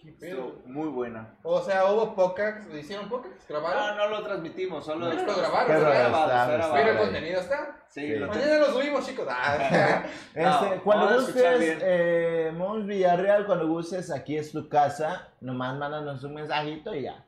¿Qué 0.00 0.12
pedo? 0.12 0.48
Estuvo 0.48 0.62
muy 0.72 0.88
buena. 0.88 1.36
O 1.44 1.60
sea, 1.60 1.84
hubo 1.92 2.14
pocas, 2.16 2.66
¿hicieron 2.74 3.08
pocas? 3.08 3.30
No, 3.48 3.60
¿Grabaron? 3.60 3.96
no 3.98 4.08
lo 4.08 4.22
transmitimos, 4.24 4.84
solo 4.84 5.06
No, 5.06 5.14
lo 5.14 5.36
grabaron, 5.36 5.66
pero 5.68 5.80
grabado, 5.80 6.24
está- 6.24 6.42
está 6.42 6.54
está 6.56 6.72
Pero 6.72 6.78
el 6.78 6.84
grabado. 6.86 7.04
contenido 7.04 7.40
está. 7.40 7.84
Sí, 7.88 8.00
Sí. 8.00 8.16
lo 8.16 8.26
Mañana 8.28 8.58
lo 8.58 8.66
subimos, 8.72 9.06
chicos. 9.06 9.26
Ah. 9.30 10.02
Este, 10.34 10.42
No, 10.76 10.82
cuando 10.82 11.14
gustes, 11.14 11.78
eh, 11.82 12.52
Mons 12.56 12.86
Villarreal, 12.86 13.46
cuando 13.46 13.68
gustes, 13.68 14.10
aquí 14.10 14.36
es 14.38 14.50
tu 14.50 14.68
casa. 14.68 15.28
Nomás 15.40 15.76
mándanos 15.76 16.24
un 16.24 16.34
mensajito 16.34 16.94
y 16.96 17.02
ya. 17.02 17.24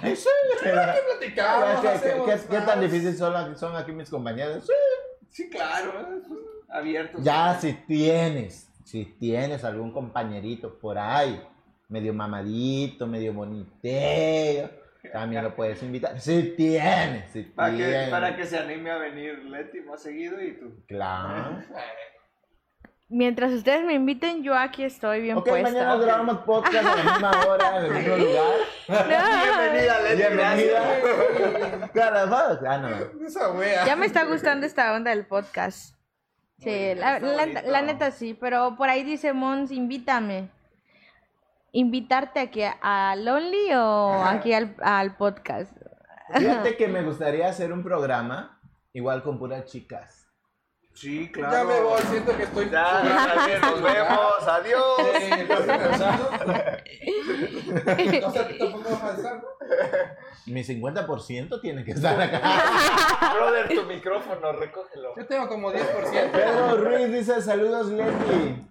¿Qué 0.02 0.14
¿Qué, 0.62 0.70
platicamos? 0.70 1.80
qué- 1.80 1.88
hacemos 1.88 2.26
qué- 2.28 2.48
qué 2.48 2.60
tan 2.60 2.80
difícil 2.80 3.16
son, 3.16 3.36
aquí- 3.36 3.56
son 3.58 3.76
aquí 3.76 3.92
mis 3.92 4.08
compañeros? 4.10 4.68
Sí, 5.30 5.48
claro, 5.48 5.92
abiertos. 6.68 7.22
Ya, 7.22 7.56
si 7.60 7.72
tienes, 7.72 8.68
si 8.84 9.04
tienes 9.04 9.62
algún 9.64 9.92
compañerito 9.92 10.78
por 10.78 10.98
ahí, 10.98 11.40
medio 11.88 12.12
mamadito, 12.12 13.06
medio 13.06 13.32
boniteo, 13.32 14.70
también 15.12 15.44
lo 15.44 15.54
puedes 15.54 15.82
invitar. 15.82 16.20
Si 16.20 16.54
tienes, 16.56 17.30
si 17.32 17.42
Para 17.44 17.76
que, 17.76 18.06
para 18.10 18.36
que 18.36 18.44
se 18.44 18.58
anime 18.58 18.90
a 18.90 18.98
venir 18.98 19.38
Leti 19.44 19.80
más 19.80 20.02
seguido 20.02 20.40
y 20.42 20.52
tú. 20.58 20.72
Claro. 20.86 21.62
Mientras 23.12 23.52
ustedes 23.52 23.84
me 23.84 23.94
inviten, 23.94 24.44
yo 24.44 24.56
aquí 24.56 24.84
estoy 24.84 25.20
bien 25.20 25.36
Ok, 25.36 25.48
mañana 25.48 25.96
puesta. 25.96 25.96
grabamos 25.96 26.38
podcast 26.44 26.86
a 26.86 26.96
la 26.96 27.12
misma 27.12 27.30
hora, 27.48 27.78
en 27.78 27.84
el 27.86 27.92
mismo 27.92 28.16
lugar. 28.16 28.44
Bienvenida, 29.08 30.00
Leti. 30.00 30.16
Bienvenida. 30.16 31.88
Claro, 31.92 32.36
ah, 32.68 32.78
no. 32.78 33.26
Esa 33.26 33.50
wea. 33.50 33.84
Ya 33.84 33.96
me 33.96 34.06
está 34.06 34.24
gustando 34.26 34.64
esta 34.64 34.94
onda 34.94 35.10
del 35.10 35.26
podcast. 35.26 35.96
Sí, 36.58 36.94
la 36.94 37.82
neta 37.82 38.12
sí, 38.12 38.34
pero 38.34 38.76
por 38.76 38.88
ahí 38.88 39.02
dice 39.02 39.32
Mons, 39.32 39.72
invítame. 39.72 40.48
¿Invitarte 41.72 42.38
aquí 42.38 42.62
a 42.62 43.16
Lonely 43.16 43.72
o 43.74 44.22
aquí 44.24 44.52
al, 44.52 44.76
al 44.82 45.16
podcast? 45.16 45.72
Fíjate 46.32 46.76
que 46.76 46.86
me 46.86 47.02
gustaría 47.02 47.48
hacer 47.48 47.72
un 47.72 47.82
programa 47.82 48.60
igual 48.92 49.24
con 49.24 49.36
puras 49.36 49.64
chicas. 49.64 50.19
Sí, 50.94 51.30
claro. 51.32 51.52
Ya 51.52 51.64
me 51.64 51.80
voy, 51.80 52.00
siento 52.10 52.36
que 52.36 52.42
estoy. 52.42 52.68
Ya, 52.70 53.02
bien, 53.46 53.60
nos 53.60 53.82
vemos. 53.82 54.48
Adiós. 54.48 54.98
Eh, 55.14 55.46
¿estás 55.48 55.78
pensando? 55.78 56.30
O 58.26 58.30
sea, 58.32 58.48
¿tú 58.48 58.58
tampoco 58.58 58.90
vas 58.90 59.02
a 59.02 59.08
alzar? 59.10 59.42
Mi 60.46 60.64
50% 60.64 61.60
tiene 61.60 61.84
que 61.84 61.92
estar 61.92 62.20
acá. 62.20 62.40
Brother, 63.34 63.68
tu 63.68 63.84
micrófono, 63.84 64.52
recógelo. 64.52 65.14
Yo 65.16 65.26
tengo 65.26 65.48
como 65.48 65.72
10%. 65.72 66.30
Pedro 66.32 66.76
Ruiz 66.76 67.12
dice 67.12 67.40
saludos, 67.40 67.86
Leti. 67.88 68.66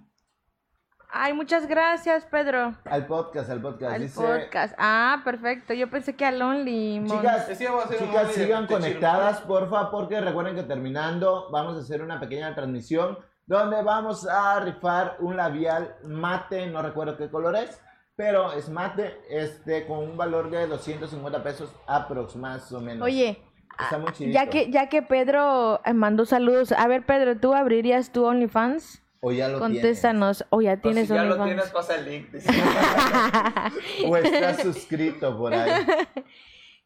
Ay, 1.12 1.34
muchas 1.34 1.68
gracias, 1.68 2.26
Pedro. 2.26 2.76
Al 2.86 3.08
podcast, 3.08 3.50
al 3.50 3.62
podcast. 3.62 3.94
Al 3.96 4.02
dice, 4.02 4.22
podcast. 4.22 4.76
Ah, 4.78 5.22
perfecto. 5.24 5.74
Yo 5.74 5.90
pensé 5.90 6.16
que 6.16 6.24
a 6.24 6.32
Lonely. 6.32 7.00
Mons. 7.00 7.12
Chicas, 7.12 7.48
chicas 7.58 7.72
only 7.72 8.28
de- 8.28 8.34
sigan 8.34 8.68
de 8.68 8.74
conectadas, 8.74 9.42
porfa, 9.42 9.90
porque 9.90 10.22
recuerden 10.22 10.56
que 10.56 10.64
terminando 10.64 11.50
vamos 11.52 11.78
a 11.78 11.80
hacer 11.80 12.04
una 12.04 12.20
pequeña 12.20 12.54
transmisión 12.54 13.18
donde 13.48 13.82
vamos 13.82 14.28
a 14.28 14.60
rifar 14.60 15.18
un 15.20 15.36
labial 15.36 15.96
mate, 16.04 16.68
no 16.68 16.84
recuerdo 16.84 17.18
qué 17.18 17.32
color 17.32 17.56
es, 17.56 17.82
pero 18.16 18.54
es 18.54 18.70
mate, 18.70 19.20
este, 19.30 19.88
con 19.88 20.00
un 20.00 20.16
valor 20.16 20.52
de 20.52 20.68
250 20.68 21.42
pesos 21.42 21.74
aprox, 21.88 22.36
más 22.36 22.72
o 22.72 22.80
menos. 22.80 23.04
Oye, 23.04 23.44
Está 23.80 23.98
muy 23.98 24.12
ya 24.32 24.48
que, 24.48 24.70
ya 24.70 24.90
que 24.90 25.02
Pedro 25.02 25.80
eh, 25.86 25.94
mandó 25.94 26.26
saludos. 26.26 26.74
A 26.74 26.88
ver, 26.88 27.06
Pedro, 27.06 27.40
¿tú 27.40 27.54
abrirías 27.54 28.12
tu 28.12 28.26
OnlyFans? 28.26 29.02
O 29.22 29.32
ya 29.32 29.50
lo 29.50 29.60
Contéstanos. 29.60 30.46
O 30.50 30.62
ya 30.62 30.78
tienes 30.78 31.08
si 31.08 31.14
ya 31.14 31.24
lo 31.24 31.44
tienes, 31.44 31.70
pasa 31.70 31.96
el 31.96 32.06
link. 32.06 32.32
tienes. 32.32 32.46
O 34.08 34.16
estás 34.18 34.62
suscrito 34.62 35.38
por 35.38 35.54
ahí. 35.54 35.86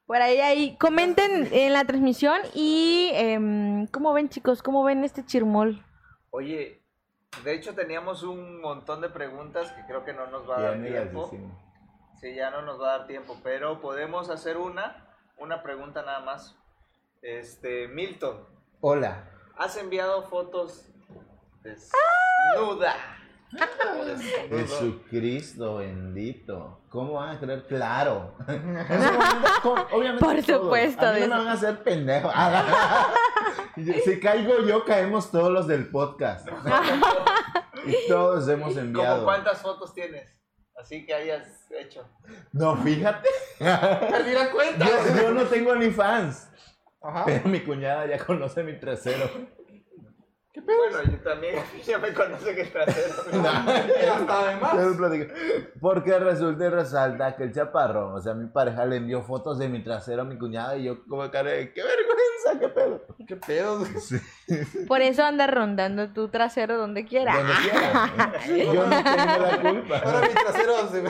Por 0.05 0.17
ahí, 0.17 0.39
ahí. 0.41 0.77
Comenten 0.77 1.47
en 1.53 1.71
la 1.71 1.85
transmisión 1.85 2.41
y 2.53 3.09
em, 3.13 3.87
¿cómo 3.87 4.11
ven 4.13 4.27
chicos? 4.27 4.61
¿Cómo 4.61 4.83
ven 4.83 5.05
este 5.05 5.25
chirmol? 5.25 5.81
Oye, 6.29 6.83
de 7.45 7.53
hecho 7.53 7.73
teníamos 7.73 8.21
un 8.21 8.59
montón 8.59 8.99
de 8.99 9.09
preguntas 9.09 9.71
que 9.71 9.85
creo 9.85 10.03
que 10.03 10.11
no 10.13 10.27
nos 10.27 10.47
va 10.47 10.57
a 10.57 10.61
Ya 10.61 10.67
dar 10.71 10.83
tiempo. 10.83 11.31
Sí, 12.19 12.35
ya 12.35 12.51
no 12.51 12.61
nos 12.63 12.81
va 12.81 12.93
a 12.93 12.97
dar 12.99 13.07
tiempo, 13.07 13.37
pero 13.43 13.79
podemos 13.79 14.29
hacer 14.29 14.57
una, 14.57 15.07
una 15.37 15.63
pregunta 15.63 16.03
nada 16.03 16.19
más. 16.19 16.55
Este, 17.21 17.87
Milton, 17.87 18.45
Hola. 18.81 19.29
¿has 19.57 19.77
enviado 19.77 20.23
fotos 20.23 20.92
desnuda? 21.63 22.95
Jesucristo 24.49 25.77
bendito. 25.77 26.81
¿Cómo 26.89 27.13
van 27.13 27.35
a 27.35 27.39
creer? 27.39 27.65
Claro. 27.67 28.35
Obviamente 29.91 30.25
Por 30.25 30.43
todos. 30.43 30.61
supuesto, 30.61 31.05
A 31.07 31.13
mí 31.13 31.19
no 31.21 31.27
me 31.27 31.37
van 31.37 31.47
a 31.47 31.51
hacer 31.53 31.83
pendejo. 31.83 32.31
si 34.05 34.19
caigo 34.19 34.59
yo, 34.61 34.83
caemos 34.85 35.31
todos 35.31 35.51
los 35.51 35.67
del 35.67 35.89
podcast. 35.89 36.47
y 37.85 38.07
todos 38.07 38.47
hemos 38.49 38.69
¿Cómo 38.69 38.79
enviado. 38.79 39.23
cuántas 39.23 39.61
fotos 39.61 39.93
tienes? 39.93 40.29
Así 40.75 41.05
que 41.05 41.13
hayas 41.13 41.47
hecho. 41.71 42.07
No, 42.51 42.75
fíjate. 42.77 43.29
Perdí 43.59 44.33
la 44.33 44.51
cuenta. 44.51 44.85
Yo, 44.85 45.21
yo 45.21 45.31
no 45.31 45.43
tengo 45.43 45.75
ni 45.75 45.91
fans. 45.91 46.49
Ajá. 47.01 47.23
Pero 47.25 47.47
mi 47.49 47.59
cuñada 47.61 48.07
ya 48.07 48.17
conoce 48.17 48.63
mi 48.63 48.79
trasero. 48.79 49.29
Bueno, 50.61 51.11
yo 51.11 51.19
también. 51.23 51.55
Ya 51.85 51.97
me 51.97 52.13
conoce 52.13 52.55
que 52.55 52.61
es 52.61 52.71
trasero. 52.71 53.13
Hasta 54.13 54.39
además. 54.39 54.75
Porque 55.81 56.19
resulta 56.19 56.65
y 56.65 56.69
resalta 56.69 57.35
que 57.35 57.43
el 57.43 57.53
chaparro, 57.53 58.13
o 58.13 58.21
sea, 58.21 58.33
mi 58.33 58.47
pareja 58.47 58.85
le 58.85 58.97
envió 58.97 59.21
fotos 59.23 59.57
de 59.57 59.67
mi 59.67 59.83
trasero 59.83 60.21
a 60.21 60.25
mi 60.25 60.37
cuñada 60.37 60.77
y 60.77 60.83
yo 60.83 61.03
como 61.05 61.29
cara 61.31 61.51
de, 61.51 61.73
qué 61.73 61.81
qué 62.59 62.67
pedo. 62.69 63.01
¿Qué 63.27 63.35
pedo? 63.37 63.85
Por 64.87 65.01
eso 65.01 65.23
anda 65.23 65.47
rondando 65.47 66.11
tu 66.13 66.29
trasero 66.29 66.77
donde 66.77 67.05
quiera. 67.05 67.35
Donde 67.37 67.53
quiera. 67.63 68.31
Yo 68.73 68.85
no 68.85 69.03
tengo 69.03 69.45
la 69.45 69.61
culpa. 69.61 69.97
Ahora 69.99 70.27
mi 70.27 70.33
trasero 70.33 70.87
se 70.89 71.01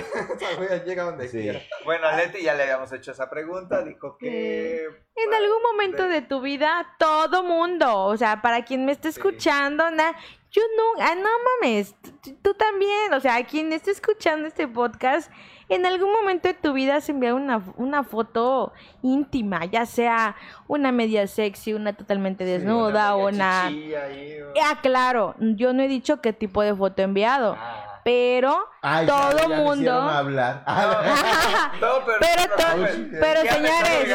wea 0.59 0.83
llega 0.85 1.03
donde 1.03 1.27
Sí. 1.27 1.41
quiera. 1.41 1.59
Bueno, 1.85 2.07
a 2.07 2.15
Leti 2.17 2.41
ya 2.43 2.53
le 2.53 2.63
habíamos 2.63 2.91
hecho 2.93 3.11
esa 3.11 3.29
pregunta. 3.29 3.83
Dijo 3.83 4.17
que. 4.17 4.85
En 5.15 5.33
algún 5.33 5.61
momento 5.61 6.07
de 6.07 6.21
tu 6.21 6.41
vida, 6.41 6.95
todo 6.99 7.43
mundo, 7.43 8.03
o 8.05 8.17
sea, 8.17 8.41
para 8.41 8.63
quien 8.65 8.85
me 8.85 8.91
esté 8.91 9.11
Sí. 9.11 9.19
escuchando, 9.19 9.89
na- 9.91 10.15
yo 10.51 10.61
no, 10.77 11.03
ah, 11.03 11.15
no 11.15 11.29
mames, 11.61 11.95
tú, 12.21 12.35
tú 12.43 12.53
también, 12.53 13.11
o 13.13 13.19
sea, 13.19 13.43
quien 13.45 13.73
esté 13.73 13.89
escuchando 13.91 14.47
este 14.47 14.67
podcast, 14.67 15.31
en 15.70 15.86
algún 15.86 16.11
momento 16.11 16.47
de 16.47 16.53
tu 16.53 16.74
vida 16.74 16.95
has 16.97 17.09
enviado 17.09 17.36
una, 17.38 17.61
una 17.78 18.03
foto 18.03 18.74
íntima, 19.01 19.66
ya 19.66 19.86
sea 19.86 20.36
una 20.68 20.91
media 20.91 21.26
sexy, 21.28 21.74
una 21.74 21.93
totalmente 21.93 22.43
desnuda, 22.45 23.16
Una 23.16 23.26
una... 23.26 23.64
chichilla 23.70 24.03
ahí, 24.03 24.41
o- 24.41 24.53
Ah, 24.64 24.80
claro, 24.82 25.36
yo 25.39 25.74
no 25.74 25.82
he 25.84 25.88
dicho 25.88 26.22
qué 26.22 26.34
tipo 26.34 26.61
de 26.61 26.76
foto 26.76 27.01
he 27.01 27.05
enviado, 27.05 27.55
Ah. 27.59 27.82
Pero 28.03 28.67
Ay, 28.81 29.05
todo 29.07 29.31
ya, 29.31 29.37
ya 29.43 29.47
me 29.47 29.55
mundo... 29.57 29.91
hablar. 29.93 30.63
No, 31.79 32.05
pero. 32.05 32.17
Pero, 32.19 32.41
no, 32.49 32.55
to- 32.55 32.77
pues, 32.77 32.97
pero 33.19 33.43
ya 33.43 33.57
me 33.59 33.67
señores. 33.69 34.13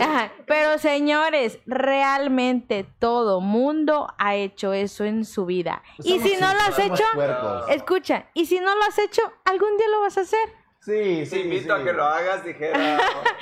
Ajá, 0.00 0.32
Pero 0.46 0.78
señores, 0.78 1.58
realmente 1.66 2.86
todo 2.98 3.40
mundo 3.40 4.12
ha 4.18 4.34
hecho 4.34 4.72
eso 4.72 5.04
en 5.04 5.24
su 5.24 5.46
vida. 5.46 5.82
y 5.98 6.18
Somos 6.18 6.22
si 6.28 6.36
no 6.40 6.52
lo 6.54 6.60
has 6.60 6.78
hecho, 6.78 7.04
puercos. 7.14 7.70
escucha, 7.70 8.26
y 8.34 8.46
si 8.46 8.60
no 8.60 8.74
lo 8.74 8.82
has 8.84 8.98
hecho, 8.98 9.22
algún 9.44 9.76
día 9.76 9.86
lo 9.88 10.00
vas 10.00 10.18
a 10.18 10.22
hacer. 10.22 10.48
Sí, 10.80 11.26
sí, 11.26 11.30
Te 11.30 11.40
invito 11.40 11.76
sí. 11.76 11.82
a 11.82 11.84
que 11.84 11.92
lo 11.92 12.04
hagas, 12.04 12.44
dijera. 12.44 12.98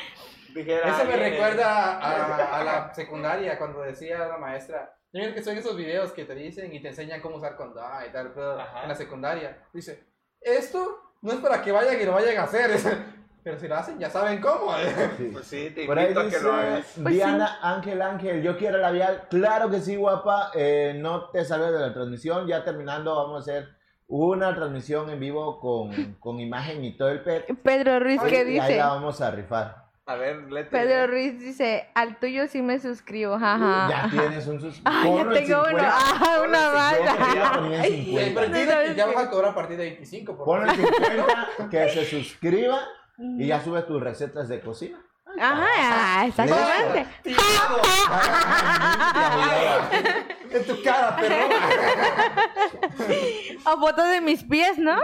dijera 0.55 0.88
Eso 0.88 1.05
me 1.05 1.16
recuerda 1.16 1.99
a, 1.99 2.59
a 2.61 2.64
la 2.64 2.94
secundaria 2.94 3.59
cuando 3.59 3.80
decía 3.82 4.18
la 4.26 4.38
maestra. 4.38 4.92
Yo 5.17 5.23
creo 5.23 5.35
que 5.35 5.43
son 5.43 5.57
esos 5.57 5.77
videos 5.77 6.12
que 6.12 6.25
te 6.27 6.35
dicen 6.35 6.73
y 6.75 6.81
te 6.81 6.89
enseñan 6.89 7.23
cómo 7.23 7.37
usar 7.37 7.57
condón 7.57 7.85
y 8.07 8.12
tal, 8.12 8.33
pero 8.35 8.61
Ajá. 8.61 8.83
en 8.83 8.89
la 8.91 8.95
secundaria. 8.95 9.57
Dice, 9.73 10.05
esto 10.41 11.14
no 11.23 11.33
es 11.33 11.39
para 11.39 11.62
que 11.62 11.73
vayan 11.73 11.99
y 11.99 12.05
lo 12.05 12.12
vayan 12.12 12.37
a 12.37 12.43
hacer, 12.43 12.71
pero 13.43 13.59
si 13.59 13.67
lo 13.67 13.77
hacen 13.77 13.99
ya 13.99 14.11
saben 14.11 14.41
cómo. 14.41 14.75
Sí. 15.17 15.31
Pues 15.33 15.47
sí, 15.47 15.71
te 15.71 15.87
Por 15.87 15.99
ahí 15.99 16.12
a 16.12 16.14
que 16.14 16.25
dice 16.25 16.43
lo 16.43 16.53
hagas. 16.53 16.93
Pues 17.03 17.14
Diana 17.14 17.59
Ángel 17.62 18.03
Ángel, 18.03 18.43
yo 18.43 18.59
quiero 18.59 18.77
labial. 18.77 19.23
Claro 19.31 19.71
que 19.71 19.81
sí, 19.81 19.97
guapa. 19.97 20.51
Eh, 20.55 20.95
no 20.99 21.31
te 21.31 21.45
salves 21.47 21.73
de 21.73 21.79
la 21.81 21.95
transmisión. 21.95 22.47
Ya 22.47 22.62
terminando, 22.62 23.14
vamos 23.14 23.37
a 23.37 23.41
hacer 23.41 23.69
una 24.09 24.55
transmisión 24.55 25.09
en 25.11 25.19
vivo 25.19 25.59
con, 25.59 26.14
con 26.21 26.39
imagen 26.41 26.85
y 26.85 26.97
todo 26.97 27.09
el 27.09 27.23
pet. 27.23 27.47
Pedro 27.62 28.01
Ruiz, 28.01 28.21
¿qué 28.23 28.35
Y 28.35 28.37
ahí 28.37 28.45
dice? 28.45 28.77
la 28.77 28.89
vamos 28.89 29.21
a 29.21 29.31
rifar. 29.31 29.86
A 30.09 30.15
ver, 30.15 30.53
Leti. 30.53 30.71
Pedro 30.71 31.09
Ruiz 31.09 31.41
dice, 31.41 31.89
al 31.95 32.21
tuyo 32.21 32.47
sí 32.47 32.63
me 32.63 32.79
suscribo, 32.79 33.41
jaja. 33.41 33.89
Ya 33.91 34.09
tienes 34.09 34.47
un 34.47 34.61
sus... 34.61 34.81
Ah, 34.85 35.03
ya 35.05 35.29
tengo 35.33 35.59
uno. 35.59 35.67
50. 35.69 35.93
Ah, 35.93 36.43
una 36.47 37.85
en 37.85 37.85
Y 37.93 38.05
50. 38.05 38.41
pero 38.41 38.53
dile 38.55 38.85
que 38.87 38.95
ya 38.95 39.07
vas 39.07 39.17
a 39.17 39.29
cobrar 39.31 39.51
a 39.51 39.55
partir 39.57 39.77
de 39.77 39.83
25. 39.85 40.37
Por 40.37 40.47
Ponlo 40.47 40.71
en 40.73 40.77
50, 40.77 41.69
que 41.71 41.89
se 41.89 42.05
suscriba 42.05 42.79
y 43.19 43.49
ya 43.49 43.61
sube 43.61 43.83
tus 43.83 44.01
recetas 44.01 44.49
de 44.49 44.61
cocina. 44.61 44.97
Ajá, 45.41 46.27
exactamente. 46.27 47.07
En 50.51 50.64
tu 50.64 50.82
cara, 50.82 51.14
pero. 51.20 51.34
O 53.66 53.80
fotos 53.80 54.09
de 54.09 54.20
mis 54.20 54.44
pies, 54.44 54.78
¿no? 54.78 54.97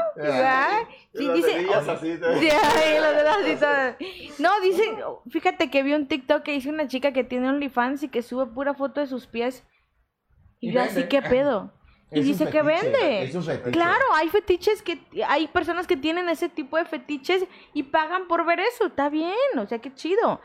Sí, 1.15 1.25
Los 1.25 1.35
dice, 1.35 1.67
así, 1.91 2.19
¿no? 2.21 2.35
Sí, 2.41 2.49
así 2.49 2.99
dice, 4.63 4.83
fíjate 5.31 5.71
que 5.71 5.83
vi 5.83 5.95
un 5.95 6.07
TikTok 6.07 6.43
que 6.43 6.53
dice 6.53 6.71
una 6.71 6.87
chica 6.89 7.13
que 7.13 7.25
tiene 7.25 7.49
OnlyFans 7.49 8.03
y 8.05 8.09
que 8.09 8.23
sube 8.23 8.47
pura 8.47 8.75
foto 8.75 9.01
de 9.01 9.07
sus 9.07 9.27
pies. 9.27 9.65
Y, 10.61 10.71
Y 10.71 10.73
yo 10.73 10.83
así. 10.83 11.05
¿qué 11.09 11.23
pedo? 11.23 11.73
Y 12.13 12.21
Es 12.21 12.27
dice 12.27 12.49
que 12.51 12.63
vende. 12.63 13.25
es 13.25 13.35
un 13.35 13.43
fetiche. 13.43 13.71
Claro, 13.71 14.05
hay 14.15 14.29
fetiches 14.29 14.83
que, 14.83 14.99
hay 15.27 15.49
personas 15.49 15.87
que 15.87 15.97
tienen 15.97 16.29
ese 16.29 16.49
tipo 16.49 16.77
de 16.77 16.85
fetiches 16.85 17.45
y 17.73 17.85
pagan 17.85 18.29
por 18.29 18.45
ver 18.45 18.61
eso. 18.61 18.87
Está 18.87 19.09
bien, 19.09 19.33
o 19.59 19.67
sea, 19.67 19.79
qué 19.81 19.93
chido. 19.95 20.41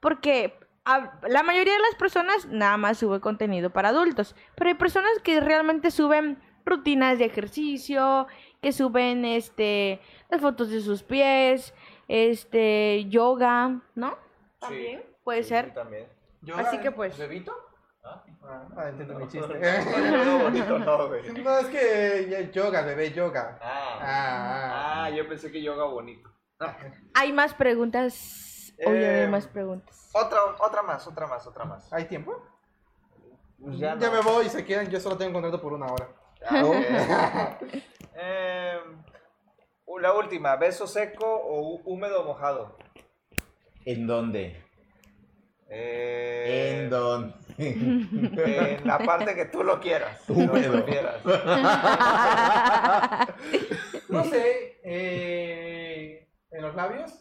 Porque 0.00 0.58
la 0.84 1.42
mayoría 1.42 1.74
de 1.74 1.78
las 1.80 1.94
personas 1.96 2.46
nada 2.46 2.76
más 2.76 2.98
sube 2.98 3.20
contenido 3.20 3.70
para 3.70 3.90
adultos. 3.90 4.34
Pero 4.56 4.68
hay 4.68 4.74
personas 4.74 5.12
que 5.22 5.40
realmente 5.40 5.90
suben 5.90 6.42
rutinas 6.64 7.18
de 7.18 7.24
ejercicio, 7.26 8.26
que 8.60 8.72
suben 8.72 9.24
este 9.24 10.00
las 10.30 10.40
fotos 10.40 10.70
de 10.70 10.80
sus 10.80 11.02
pies, 11.02 11.74
este 12.08 13.06
yoga, 13.08 13.80
¿no? 13.94 14.16
También 14.60 15.02
puede 15.24 15.42
Sí, 15.42 15.48
ser. 15.50 15.74
También. 15.74 16.06
Así 16.56 16.78
que, 16.78 16.90
pues. 16.90 17.16
¿Bebito? 17.18 17.52
¿Ah? 18.04 18.24
Ah, 18.44 18.68
ah, 18.76 18.88
entiendo 18.88 19.14
mi 19.18 19.28
chiste. 19.28 19.54
No, 20.24 20.38
bonito 20.40 20.78
no, 20.80 21.08
güey. 21.08 21.22
No, 21.44 21.58
es 21.58 21.66
que 21.66 22.26
ya- 22.28 22.50
yoga, 22.50 22.82
bebé, 22.82 23.12
yoga. 23.12 23.58
Ah. 23.62 23.98
Ah, 24.00 25.04
Ah, 25.04 25.10
yo 25.10 25.28
pensé 25.28 25.50
que 25.52 25.62
yoga 25.62 25.84
bonito. 25.84 26.28
Hay 27.14 27.32
más 27.32 27.54
preguntas. 27.54 28.48
Oye, 28.86 29.20
Eh, 29.20 29.24
hay 29.24 29.28
más 29.30 29.46
preguntas. 29.46 30.10
Otra, 30.12 30.38
otra 30.58 30.82
más, 30.82 31.06
otra 31.06 31.26
más, 31.26 31.46
otra 31.46 31.64
más. 31.64 31.92
¿hay 31.92 32.04
tiempo? 32.06 32.42
Pues 33.60 33.78
Ya, 33.78 33.94
no. 33.94 34.10
me 34.12 34.20
voy, 34.20 34.48
se 34.48 34.64
quedan, 34.64 34.88
yo 34.90 35.00
solo 35.00 35.16
tengo 35.16 35.32
contrato 35.34 35.60
por 35.60 35.72
una 35.72 35.86
hora. 35.86 36.08
Ah. 36.48 37.58
Eh, 38.14 38.78
la 40.00 40.12
última, 40.12 40.54
¿beso 40.56 40.86
seco 40.86 41.24
o 41.26 41.78
hú- 41.78 41.82
húmedo 41.86 42.20
o 42.22 42.24
mojado? 42.24 42.76
¿En 43.84 44.06
dónde? 44.06 44.62
Eh, 45.68 46.80
¿En 46.82 46.90
dónde? 46.90 47.34
en 47.58 48.86
la 48.86 48.98
parte 48.98 49.34
que 49.34 49.46
tú 49.46 49.64
lo 49.64 49.80
quieras. 49.80 50.20
Húmedo. 50.28 50.84
Lo. 50.86 51.22
No 54.08 54.24
sé, 54.24 54.78
eh, 54.84 56.28
en 56.50 56.62
los 56.62 56.74
labios 56.74 57.12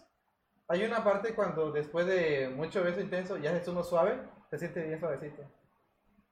hay 0.71 0.83
una 0.85 1.03
parte 1.03 1.35
cuando 1.35 1.71
después 1.71 2.05
de 2.07 2.49
mucho 2.55 2.81
beso 2.83 3.01
intenso 3.01 3.37
y 3.37 3.45
haces 3.45 3.67
uno 3.67 3.83
suave, 3.83 4.17
se 4.49 4.57
siente 4.57 4.81
bien 4.87 4.99
suavecito. 4.99 5.43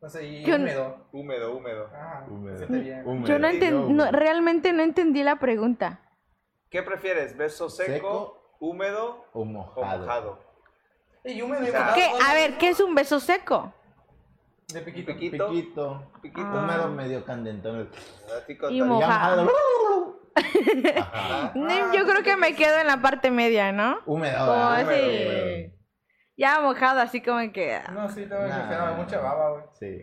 No 0.02 0.10
sé, 0.10 0.26
y 0.26 0.46
no- 0.46 0.56
húmedo. 0.56 0.98
Húmedo, 1.12 1.56
húmedo. 1.58 1.90
Ah, 1.94 2.26
Húmedo. 2.30 2.58
se 2.58 2.66
siente 2.68 2.84
bien. 2.86 3.06
Húmedo. 3.06 3.28
Yo 3.28 3.38
no 3.40 3.48
enten- 3.50 3.88
no, 3.90 4.12
realmente 4.12 4.72
no 4.72 4.82
entendí 4.82 5.24
la 5.24 5.36
pregunta. 5.40 6.00
¿Qué 6.70 6.82
prefieres? 6.84 7.36
¿Beso 7.36 7.70
seco, 7.70 7.92
Seco. 7.92 8.56
húmedo 8.62 9.26
O 9.34 9.42
o 9.42 9.46
mojado. 9.46 10.00
mojado? 10.00 10.40
Y 11.26 11.42
húmedo 11.42 11.64
y 11.68 11.72
mojado, 11.72 11.96
¿Qué? 11.96 12.10
A 12.30 12.34
ver, 12.34 12.58
¿qué 12.58 12.70
es 12.70 12.80
un 12.80 12.96
beso 12.96 13.20
seco? 13.20 13.74
De 14.74 14.82
piquito. 14.82 15.14
Piquito. 15.14 15.50
Piquito. 15.50 16.12
Piquito. 16.22 16.48
Ah. 16.48 16.64
Húmedo 16.64 16.88
medio 16.92 17.26
candentón. 17.26 17.90
Y 18.70 18.82
Mojado. 18.82 19.50
Ajá. 20.98 21.52
Mm, 21.56 21.94
Yo 21.94 22.06
creo 22.06 22.24
que 22.24 22.36
me 22.38 22.56
quedo 22.56 22.80
en 22.80 22.88
la 22.88 23.02
parte 23.02 23.32
media, 23.32 23.72
¿no? 23.72 24.00
Húmedo. 24.06 24.38
Como 24.46 24.70
¿verdad? 24.70 24.92
así. 24.92 25.02
Húmedo. 25.06 25.72
Ya 26.38 26.60
mojado, 26.62 27.00
así 27.02 27.22
como 27.22 27.40
que. 27.52 27.80
No, 27.92 28.08
sí, 28.10 28.26
tengo 28.26 28.44
que 28.44 28.48
Nah. 28.50 28.84
hacer 28.86 28.98
mucha 28.98 29.20
baba, 29.20 29.50
güey. 29.52 29.64
Sí. 29.80 30.02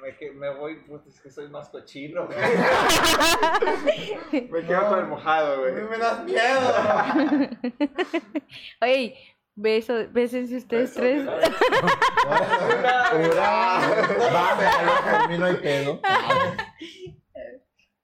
Me, 0.00 0.16
que- 0.16 0.32
me 0.32 0.50
voy, 0.54 0.76
pues 0.86 1.06
es 1.06 1.20
que 1.20 1.30
soy 1.30 1.48
más 1.48 1.68
cochino. 1.70 2.28
me 4.32 4.64
quedo 4.66 4.88
con 4.88 4.98
el 4.98 5.06
mojado, 5.06 5.60
güey. 5.60 5.72
Me 5.72 5.98
das 5.98 6.22
miedo. 6.24 7.48
Oye, 8.82 9.16
beso, 9.56 9.94
bésense 10.10 10.56
ustedes 10.58 10.94
Beso, 10.94 11.00
tres. 11.00 11.26
Ahora, 12.26 13.80
va, 14.34 14.56
me 14.56 14.64
termino 15.18 15.50
y 15.50 15.54
pedo. 15.56 16.00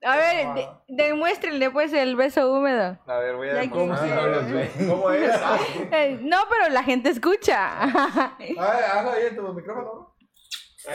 A 0.03 0.17
ver, 0.17 0.53
de- 0.55 0.67
demuéstrenle 0.87 1.69
pues 1.69 1.93
el 1.93 2.15
beso 2.15 2.51
húmedo. 2.51 2.97
A 3.05 3.17
ver, 3.17 3.35
voy 3.35 3.49
a 3.49 3.63
Ya 3.63 3.69
Como 3.69 3.95
si 3.97 4.07
no 4.09 4.27
los 4.27 4.51
ven. 4.51 4.71
¿Cómo 4.89 5.11
es? 5.11 5.31
Ah, 5.35 5.59
Eh, 5.91 6.17
no, 6.21 6.37
pero 6.49 6.69
la 6.73 6.83
gente 6.83 7.09
escucha. 7.09 7.83
A 7.83 8.37
ver, 8.39 8.57
hazlo 8.57 9.11
ahí 9.11 9.25
en 9.27 9.35
tu 9.35 9.53
micrófono. 9.53 10.15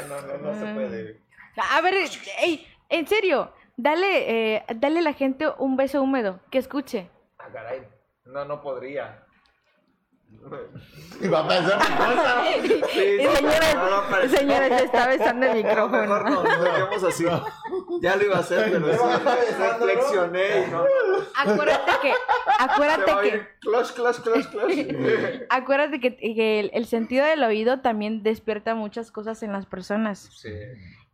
no, 0.08 0.20
no, 0.22 0.38
no 0.38 0.54
se 0.54 0.74
puede. 0.74 1.22
A 1.72 1.80
ver, 1.80 1.94
ey, 2.38 2.66
en 2.88 3.06
serio, 3.06 3.52
Dale, 3.78 4.54
eh, 4.56 4.64
dale 4.76 5.00
a 5.00 5.02
la 5.02 5.12
gente 5.12 5.46
un 5.58 5.76
beso 5.76 6.02
húmedo, 6.02 6.40
que 6.50 6.56
escuche. 6.56 7.10
Ah, 7.38 7.48
caray. 7.52 7.86
No, 8.24 8.46
no 8.46 8.62
podría. 8.62 9.25
Va 11.32 11.40
a 11.40 11.48
pasar 11.48 11.76
una 11.76 11.96
cosa. 11.96 12.44
Sí, 12.92 13.18
no, 13.22 14.28
Señora, 14.28 14.66
está 14.78 15.08
besando 15.08 15.46
el 15.46 15.64
mejor 15.64 15.90
micrófono. 15.90 16.22
no, 16.22 16.42
nos 16.44 16.62
dejemos 16.62 17.04
así. 17.04 17.24
Ya 18.00 18.16
lo 18.16 18.24
iba 18.24 18.36
a 18.36 18.40
hacer, 18.40 18.70
pero 18.70 18.92
sí, 18.92 19.22
reflexioné 19.58 20.66
y 20.66 20.70
no. 20.70 20.84
Acuérdate 21.36 21.92
que, 22.02 22.12
acuérdate 22.58 23.12
que, 23.22 23.28
ir 23.28 23.48
clutch, 23.60 23.92
clutch, 23.92 24.20
clutch, 24.20 24.46
clutch. 24.48 25.42
acuérdate 25.50 26.00
que, 26.00 26.16
que 26.16 26.60
el, 26.60 26.70
el 26.74 26.86
sentido 26.86 27.24
del 27.24 27.42
oído 27.42 27.80
también 27.80 28.22
despierta 28.22 28.74
muchas 28.74 29.10
cosas 29.10 29.42
en 29.42 29.52
las 29.52 29.66
personas. 29.66 30.30
Sí. 30.32 30.50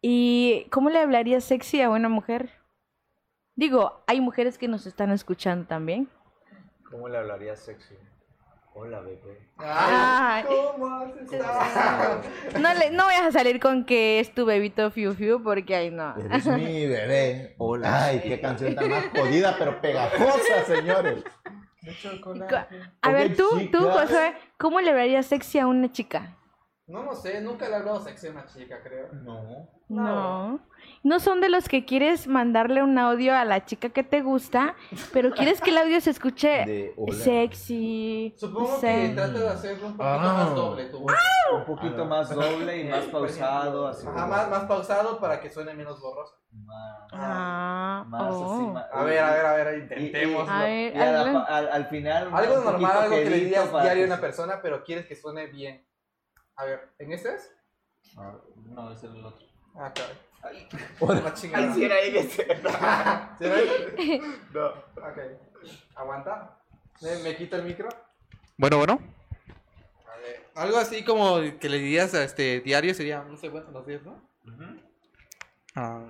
¿Y 0.02 0.66
cómo 0.70 0.90
le 0.90 0.98
hablarías 0.98 1.44
sexy 1.44 1.80
a 1.80 1.88
una 1.88 2.08
mujer? 2.08 2.50
Digo, 3.54 4.02
hay 4.06 4.20
mujeres 4.20 4.58
que 4.58 4.68
nos 4.68 4.86
están 4.86 5.10
escuchando 5.10 5.66
también. 5.66 6.08
¿Cómo 6.90 7.08
le 7.08 7.18
hablaría 7.18 7.54
sexy? 7.54 7.94
Hola, 8.74 9.00
bebé. 9.00 9.50
Ay. 9.58 10.44
¿Cómo 10.44 10.86
has 10.86 11.16
estado? 11.16 12.22
No, 12.58 12.74
le, 12.74 12.90
no 12.90 13.04
vayas 13.04 13.26
a 13.26 13.32
salir 13.32 13.60
con 13.60 13.84
que 13.84 14.18
es 14.18 14.34
tu 14.34 14.46
bebito 14.46 14.90
fiu 14.90 15.12
fiu 15.12 15.42
porque 15.42 15.76
ahí 15.76 15.90
no. 15.90 16.16
Eres 16.16 16.46
mi 16.46 16.86
bebé. 16.86 17.54
Hola. 17.58 18.06
Ay, 18.06 18.20
qué 18.20 18.40
canción 18.40 18.74
tan 18.74 18.88
más 18.88 19.04
jodida, 19.14 19.56
pero 19.58 19.80
pegajosa, 19.80 20.64
señores. 20.66 21.22
De 21.82 21.94
chocolate. 21.96 22.80
A 23.02 23.12
ver, 23.12 23.36
tú, 23.36 23.46
tú. 23.70 23.80
Josué, 23.90 24.34
¿cómo 24.56 24.80
le 24.80 24.90
hablarías 24.90 25.26
sexy 25.26 25.58
a 25.58 25.66
una 25.66 25.92
chica? 25.92 26.38
No 26.86 27.02
lo 27.02 27.14
sé, 27.14 27.40
nunca 27.40 27.66
le 27.68 27.72
he 27.72 27.76
hablado 27.76 28.00
sexy 28.00 28.28
a 28.28 28.30
una 28.30 28.46
chica, 28.46 28.80
creo. 28.82 29.08
No. 29.12 29.68
No. 29.88 30.60
No 31.04 31.18
son 31.18 31.40
de 31.40 31.48
los 31.48 31.68
que 31.68 31.84
quieres 31.84 32.28
mandarle 32.28 32.80
un 32.82 32.96
audio 32.96 33.34
a 33.34 33.44
la 33.44 33.64
chica 33.64 33.88
que 33.88 34.04
te 34.04 34.22
gusta, 34.22 34.76
pero 35.12 35.32
quieres 35.32 35.60
que 35.60 35.70
el 35.70 35.78
audio 35.78 36.00
se 36.00 36.10
escuche 36.10 36.48
De 36.96 37.12
sexy. 37.12 38.34
Supongo 38.38 38.80
que 38.80 39.12
trata 39.14 39.32
de 39.38 39.48
hacerlo 39.48 39.86
un 39.88 39.96
poquito 39.96 40.04
Ah. 40.14 40.34
más 40.36 40.54
doble, 40.54 40.84
tú. 40.86 41.06
Un 41.56 41.64
poquito 41.66 42.04
más 42.04 42.30
doble 42.34 42.80
y 42.82 42.84
más 42.88 43.04
pausado, 43.06 43.88
así. 43.88 44.06
Ajá, 44.06 44.26
más, 44.26 44.48
más 44.48 44.64
pausado 44.64 45.18
para 45.18 45.40
que 45.40 45.50
suene 45.50 45.74
menos 45.74 46.00
borroso. 46.00 46.36
Más, 46.52 47.08
Ah, 47.12 48.04
más 48.08 48.22
así. 48.22 48.42
oh. 48.44 48.68
más- 48.72 48.86
A 48.92 49.02
ver, 49.04 49.18
a 49.18 49.30
ver, 49.32 49.46
a 49.46 49.52
ver, 49.54 49.74
Y- 49.74 49.78
y- 50.02 50.06
intentemos. 50.06 50.48
Al, 50.48 51.68
al 51.68 51.86
final. 51.86 52.30
Algo 52.32 52.58
normal, 52.60 52.92
algo 52.96 53.16
que 53.16 53.24
le 53.30 53.36
dirías 53.38 53.70
diario 53.72 54.04
a 54.04 54.06
una 54.06 54.20
persona, 54.20 54.60
pero 54.62 54.84
quieres 54.84 55.06
que 55.06 55.16
suene 55.16 55.46
bien. 55.46 55.84
A 56.56 56.64
ver, 56.64 56.90
¿en 56.98 57.12
este 57.12 57.34
es? 57.34 57.50
Ah, 58.16 58.34
No, 58.66 58.92
ese 58.92 59.06
es 59.08 59.14
el 59.14 59.24
otro. 59.26 59.44
Ah, 59.74 59.90
claro. 59.92 60.12
Una 61.00 61.34
chingada. 61.34 61.76
Era 61.76 61.94
ahí 61.96 62.16
ese. 62.16 62.46
¿Sí 63.38 63.44
ves? 63.44 64.22
No. 64.52 64.66
Ok. 64.68 65.18
Aguanta. 65.94 66.58
¿Me, 67.00 67.16
me 67.18 67.36
quito 67.36 67.56
el 67.56 67.64
micro? 67.64 67.88
Bueno, 68.56 68.78
bueno. 68.78 69.00
A 70.06 70.16
ver. 70.18 70.46
Algo 70.54 70.78
así 70.78 71.04
como 71.04 71.40
que 71.58 71.68
le 71.68 71.78
dirías 71.78 72.14
a 72.14 72.24
este 72.24 72.60
diario 72.60 72.94
sería, 72.94 73.22
no 73.22 73.36
sé 73.36 73.50
cuántos 73.50 73.72
los 73.72 73.86
días, 73.86 74.02
¿no? 74.02 74.20
Ah. 75.74 76.04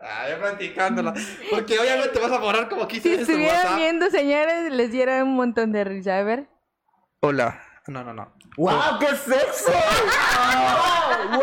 Ah, 0.00 0.28
ya 0.28 0.38
practicándola. 0.38 1.14
Porque 1.50 1.78
obviamente 1.78 2.18
vas 2.18 2.32
a 2.32 2.38
borrar 2.38 2.68
como 2.68 2.88
15 2.88 3.08
Si 3.08 3.20
estuvieran 3.20 3.76
viendo, 3.76 4.10
señores, 4.10 4.72
les 4.72 4.90
diera 4.90 5.22
un 5.22 5.36
montón 5.36 5.72
de 5.72 5.84
risa. 5.84 6.18
A 6.18 6.22
ver. 6.22 6.48
Hola. 7.20 7.62
No, 7.86 8.04
no, 8.04 8.12
no. 8.12 8.32
¡Wow! 8.56 8.98
¡Qué 9.00 9.06
sexo! 9.16 9.72
¡Wow! 11.32 11.40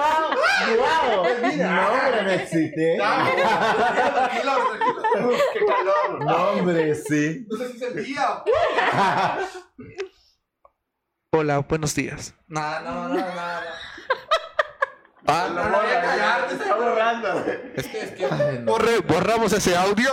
¡Wow! 0.77 1.25
No, 1.57 1.91
hombre, 1.91 2.21
me 2.23 2.35
excité. 2.35 2.97
tranquilo, 2.97 4.53
tranquilo. 4.77 5.31
¡Qué 5.53 5.59
calor! 5.65 6.23
No, 6.25 6.35
hombre, 6.51 6.95
sí. 6.95 7.45
No 7.49 7.57
sé 7.57 7.69
si 7.69 7.75
es 7.77 7.81
el 7.81 8.05
día. 8.05 8.43
Hola, 11.33 11.59
buenos 11.59 11.93
días. 11.95 12.33
No, 12.47 12.79
no, 12.81 13.07
no, 13.09 13.09
no, 13.09 13.15
no. 13.17 13.23
Ah, 15.29 15.49
no, 15.53 15.69
no, 15.69 15.77
voy 15.81 15.91
a 15.91 16.01
callar. 16.01 16.45
Se 16.49 16.55
está 16.55 16.75
borrando. 16.75 17.45
Es 17.75 17.88
que, 17.88 17.99
es 18.01 18.11
que. 18.11 18.25
Ay, 18.25 18.59
no. 18.61 18.71
Borre- 18.73 19.01
borramos 19.05 19.51
ese 19.51 19.75
audio. 19.75 20.09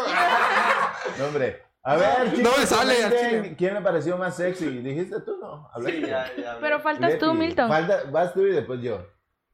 No, 1.19 1.27
hombre. 1.27 1.64
A 1.87 1.97
ver, 1.97 2.31
chicos, 2.35 2.51
No 2.53 2.59
me 2.59 2.67
sale 2.67 2.95
comenten. 3.03 3.55
¿Quién 3.57 3.75
le 3.75 3.81
pareció 3.83 4.17
más 4.17 4.37
sexy? 4.37 4.67
¿Dijiste 4.79 5.21
tú 5.21 5.37
no? 5.39 5.65
Sí, 5.65 5.71
Hablaste. 5.75 6.01
ya, 6.01 6.27
ya. 6.37 6.59
Pero 6.61 6.81
faltas 6.81 7.19
tú, 7.19 7.35
Milton. 7.35 7.69
falta- 7.69 8.05
vas 8.11 8.33
tú 8.33 8.41
y 8.47 8.53
después 8.53 8.81
yo. 8.81 9.07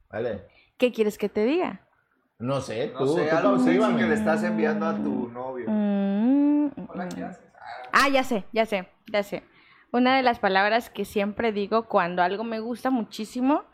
Vale. 0.09 0.47
¿Qué 0.79 0.93
quieres 0.93 1.19
que 1.19 1.29
te 1.29 1.45
diga? 1.45 1.87
No 2.39 2.61
sé, 2.61 2.93
No 2.93 3.01
tú, 3.01 3.17
sé, 3.17 3.29
tú 3.29 3.37
algo 3.37 3.59
sexy 3.59 3.97
que 3.97 4.05
le 4.07 4.15
estás 4.15 4.43
enviando 4.45 4.87
a 4.87 4.95
tu 4.97 5.29
novio. 5.29 5.67
Mm, 5.69 6.71
Hola, 6.89 7.09
¿qué 7.09 7.21
mm. 7.21 7.25
haces? 7.25 7.45
Ah, 7.93 8.09
ya 8.09 8.25
sé, 8.25 8.45
ya 8.53 8.65
sé, 8.65 8.89
ya 9.13 9.23
sé. 9.23 9.43
Una 9.93 10.17
de 10.17 10.23
las 10.23 10.39
palabras 10.39 10.89
que 10.89 11.05
siempre 11.05 11.53
digo 11.53 11.87
cuando 11.89 12.23
algo 12.23 12.45
me 12.45 12.61
gusta 12.61 12.91
muchísimo, 12.91 13.65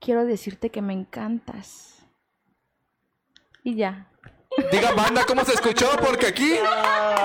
quiero 0.00 0.24
decirte 0.26 0.70
que 0.70 0.82
me 0.82 0.92
encantas. 0.92 2.04
Y 3.62 3.76
ya. 3.76 4.08
Diga, 4.70 4.92
banda, 4.94 5.24
¿cómo 5.26 5.44
se 5.44 5.54
escuchó? 5.54 5.90
Porque 6.04 6.26
aquí, 6.28 6.54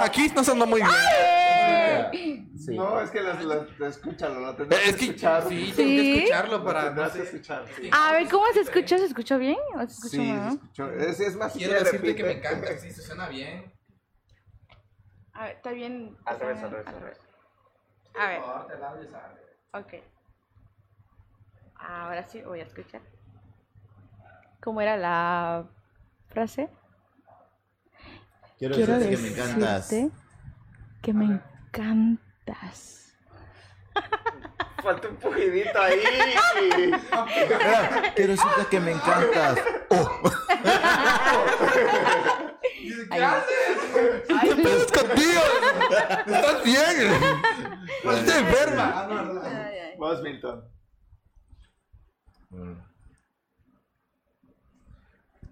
aquí 0.02 0.28
no 0.36 0.44
sonó 0.44 0.66
muy 0.66 0.82
bien. 0.82 2.52
Sí. 2.58 2.76
No, 2.76 3.00
es 3.00 3.12
que 3.12 3.22
las, 3.22 3.44
las, 3.44 3.68
escúchalo, 3.80 4.40
lo 4.40 4.56
tendrás 4.56 4.82
Es 4.82 4.94
que 4.94 4.98
que- 4.98 5.06
escuchar. 5.06 5.48
Sí, 5.48 5.66
Sí. 5.68 5.74
tengo 5.74 5.90
que 5.90 6.18
escucharlo 6.18 6.58
Lo 6.60 6.64
para. 6.66 6.90
No 6.92 7.10
sé. 7.10 7.24
escuchar. 7.24 7.66
Sí, 7.76 7.90
A 7.92 8.12
ver, 8.14 8.28
¿cómo 8.30 8.46
se 8.54 8.62
escuchó? 8.62 8.98
¿Se 8.98 9.06
escuchó 9.06 9.38
bien? 9.38 9.58
¿O 9.76 9.80
se 9.80 9.86
escuchó 9.86 10.10
sí, 10.10 10.32
mal? 10.32 10.50
se 10.50 10.56
escuchó. 10.56 10.90
Es, 10.92 11.20
es 11.20 11.36
más, 11.36 11.54
Quiero 11.54 11.74
decirte 11.74 12.16
que 12.16 12.24
me 12.24 12.30
repite. 12.30 12.48
encanta, 12.48 12.78
sí, 12.78 12.92
se 12.92 13.02
suena 13.04 13.28
bien. 13.28 13.72
A 15.34 15.44
ver, 15.46 15.56
está 15.58 15.72
bien. 15.72 16.18
Al 16.26 16.40
revés, 16.40 16.64
al 16.64 16.72
revés, 16.72 16.88
al 16.88 17.00
revés. 17.02 17.20
La 18.16 18.24
a 18.24 18.28
ver. 18.30 18.42
ok. 19.74 19.94
Ahora 21.78 22.24
sí 22.28 22.42
voy 22.42 22.62
a 22.62 22.64
escuchar. 22.64 23.02
¿Cómo 24.64 24.82
era 24.82 24.98
la 24.98 25.66
frase? 26.30 26.70
Quiero, 28.58 28.76
Quiero 28.76 28.98
decirte 29.00 29.16
que 29.16 29.22
me 29.22 29.28
encantas. 29.30 29.90
que 31.02 31.14
me 31.14 31.26
encantas. 31.26 33.14
Falta 34.82 35.08
un 35.10 35.16
poquitito 35.18 35.82
ahí. 35.82 36.00
Quiero 38.16 38.32
decirte 38.32 38.68
que 38.70 38.80
me 38.80 38.92
encantas. 38.92 39.60
¿Qué 43.12 43.24
haces? 43.24 43.78
¿Qué 44.28 44.56
pedo 44.56 44.86
contigo? 44.88 45.42
¿Estás 46.26 46.64
bien? 46.64 47.12
¿Estás 48.04 48.38
enferma? 48.38 48.86
Ah. 48.96 49.08
Vamos, 49.98 50.22
Milton. 50.22 50.64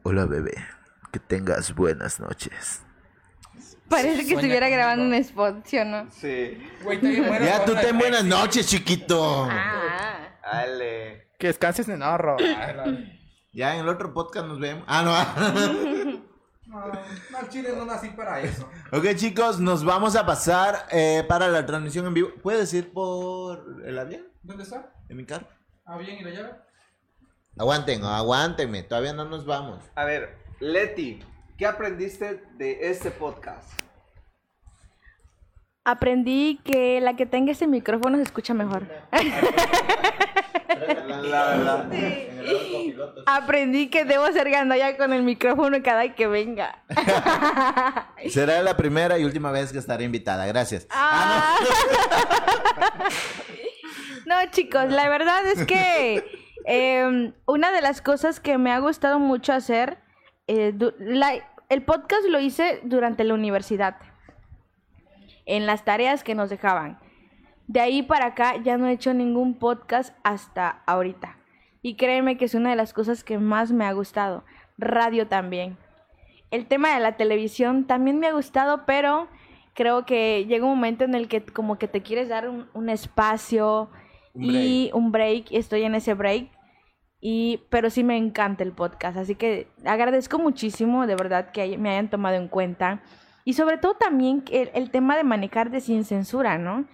Hola, 0.04 0.26
bebé. 0.26 0.54
Que 1.12 1.20
tengas 1.20 1.74
buenas 1.76 2.20
noches. 2.20 2.82
Parece 3.96 4.26
que 4.26 4.34
estuviera 4.34 4.70
grabando 4.70 5.06
un 5.06 5.14
spot, 5.14 5.66
¿sí 5.66 5.78
o 5.78 5.86
no? 5.86 6.10
Sí. 6.12 6.58
Güey, 6.84 7.00
bueno, 7.00 7.46
Ya, 7.46 7.64
tú 7.64 7.74
ten 7.76 7.98
buenas 7.98 8.24
noches, 8.24 8.68
chiquito. 8.68 9.48
Ah. 9.50 10.30
Dale. 10.52 11.30
Que 11.38 11.48
descanses 11.48 11.88
en 11.89 12.02
ahorro. 12.04 12.38
Ya 13.52 13.76
en 13.76 13.82
el 13.82 13.89
otro 13.89 14.14
podcast 14.14 14.48
nos 14.48 14.60
vemos. 14.60 14.84
Ah, 14.88 15.04
no. 15.04 16.34
No, 16.66 16.80
no, 16.88 17.38
al 17.38 17.50
chile 17.50 17.70
no 17.76 17.86
nací 17.86 18.10
para 18.10 18.41
eso. 18.41 18.68
ok, 18.91 19.14
chicos, 19.16 19.60
nos 19.60 19.86
vamos 19.86 20.16
a 20.16 20.26
pasar 20.26 20.88
eh, 20.91 21.24
para 21.28 21.48
la 21.48 21.66
transmisión 21.66 22.07
en 22.07 22.15
vivo. 22.15 22.30
¿Puedes 22.41 22.74
ir 22.74 22.91
por 22.91 23.84
el 23.86 23.99
avión? 23.99 24.24
¿Dónde 24.41 24.64
está? 24.64 24.91
En 25.07 25.18
mi 25.18 25.26
carro. 25.26 25.48
Ah, 25.86 25.98
bien, 25.98 26.18
¿y 26.18 26.24
la 26.24 26.32
llave? 26.32 26.52
Aguanten, 27.60 28.03
aguántenme. 28.03 28.82
Todavía 28.82 29.14
no 29.14 29.26
nos 29.26 29.45
vamos. 29.45 29.84
A 29.95 30.06
ver, 30.06 30.36
Leti, 30.60 31.24
¿qué 31.58 31.66
aprendiste 31.66 32.44
de 32.56 32.90
este 32.90 33.12
podcast? 33.12 33.70
Aprendí 35.86 36.62
que 36.64 37.02
la 37.02 37.16
que 37.16 37.26
tenga 37.26 37.52
ese 37.52 37.68
micrófono 37.68 38.16
se 38.18 38.24
escucha 38.24 38.54
mejor. 38.54 38.88
La 41.24 41.46
verdad. 41.46 41.92
Aprendí 43.26 43.90
que 43.90 44.06
debo 44.06 44.28
ser 44.28 44.50
gandalla 44.50 44.96
con 44.96 45.12
el 45.12 45.24
micrófono 45.24 45.82
cada 45.84 46.16
que 46.16 46.28
venga. 46.28 46.84
Será 48.30 48.62
la 48.62 48.78
primera 48.78 49.18
y 49.20 49.26
última 49.26 49.52
vez 49.52 49.72
que 49.74 49.80
estaré 49.80 50.06
invitada. 50.06 50.46
Gracias. 50.46 50.88
Ah. 50.90 51.58
No, 54.26 54.36
chicos, 54.52 54.90
la 54.90 55.10
verdad 55.10 55.46
es 55.48 55.66
que 55.66 56.24
eh, 56.66 57.34
una 57.46 57.72
de 57.74 57.82
las 57.82 58.02
cosas 58.02 58.40
que 58.40 58.58
me 58.58 58.72
ha 58.72 58.80
gustado 58.80 59.20
mucho 59.20 59.52
hacer, 59.52 59.98
eh, 60.48 60.74
la- 60.99 61.34
el 61.70 61.84
podcast 61.84 62.26
lo 62.30 62.40
hice 62.40 62.80
durante 62.84 63.24
la 63.24 63.34
universidad, 63.34 63.98
en 65.45 65.65
las 65.65 65.84
tareas 65.86 66.24
que 66.24 66.36
nos 66.36 66.49
dejaban. 66.49 66.99
De 67.68 67.80
ahí 67.80 68.03
para 68.03 68.28
acá 68.28 68.57
ya 68.64 68.78
no 68.78 68.88
he 68.88 68.91
hecho 68.94 69.14
ningún 69.14 69.56
podcast 69.56 70.15
hasta 70.24 70.84
ahorita. 70.86 71.38
Y 71.82 71.95
créeme 71.95 72.38
que 72.38 72.45
es 72.45 72.56
una 72.56 72.70
de 72.70 72.76
las 72.76 72.94
cosas 72.94 73.24
que 73.24 73.38
más 73.40 73.72
me 73.72 73.86
ha 73.86 73.91
gustado. 73.94 74.44
Radio 74.78 75.28
también. 75.28 75.78
el 76.52 76.68
tema 76.68 76.94
de 76.94 76.99
la 76.99 77.18
televisión 77.18 77.86
también 77.86 78.20
me 78.20 78.28
ha 78.28 78.32
gustado, 78.34 78.86
pero 78.86 79.28
creo 79.74 80.06
que 80.06 80.45
llega 80.45 80.65
un 80.65 80.76
momento 80.76 81.03
en 81.03 81.15
el 81.15 81.28
que 81.28 81.44
como 81.44 81.80
que 81.80 81.88
te 81.88 82.03
quieres 82.03 82.30
dar 82.30 82.48
un, 82.48 82.68
un 82.76 82.90
espacio 82.90 83.90
Un 84.36 84.44
y 84.45 84.91
un 84.94 85.11
break. 85.11 85.48
Estoy 85.52 85.82
en 85.84 85.95
ese 85.95 86.14
break. 86.14 86.49
Y, 87.26 87.62
pero 87.70 87.90
sí 87.90 88.04
me 88.04 88.18
encanta 88.18 88.66
el 88.66 88.74
podcast, 88.74 89.16
así 89.16 89.36
que 89.36 89.70
agradezco 89.86 90.40
muchísimo 90.40 91.08
de 91.08 91.16
verdad 91.16 91.52
que 91.52 91.78
me 91.78 91.91
hayan 91.91 92.10
tomado 92.10 92.36
en 92.36 92.50
cuenta. 92.50 93.02
Y 93.45 93.54
sobre 93.54 93.78
todo 93.78 93.94
también 93.94 94.44
el, 94.52 94.91
tema 94.91 95.16
de 95.16 95.24
manejar 95.24 95.70
de 95.72 95.80
sin 95.80 96.04
censura, 96.04 96.58
¿no? 96.58 96.86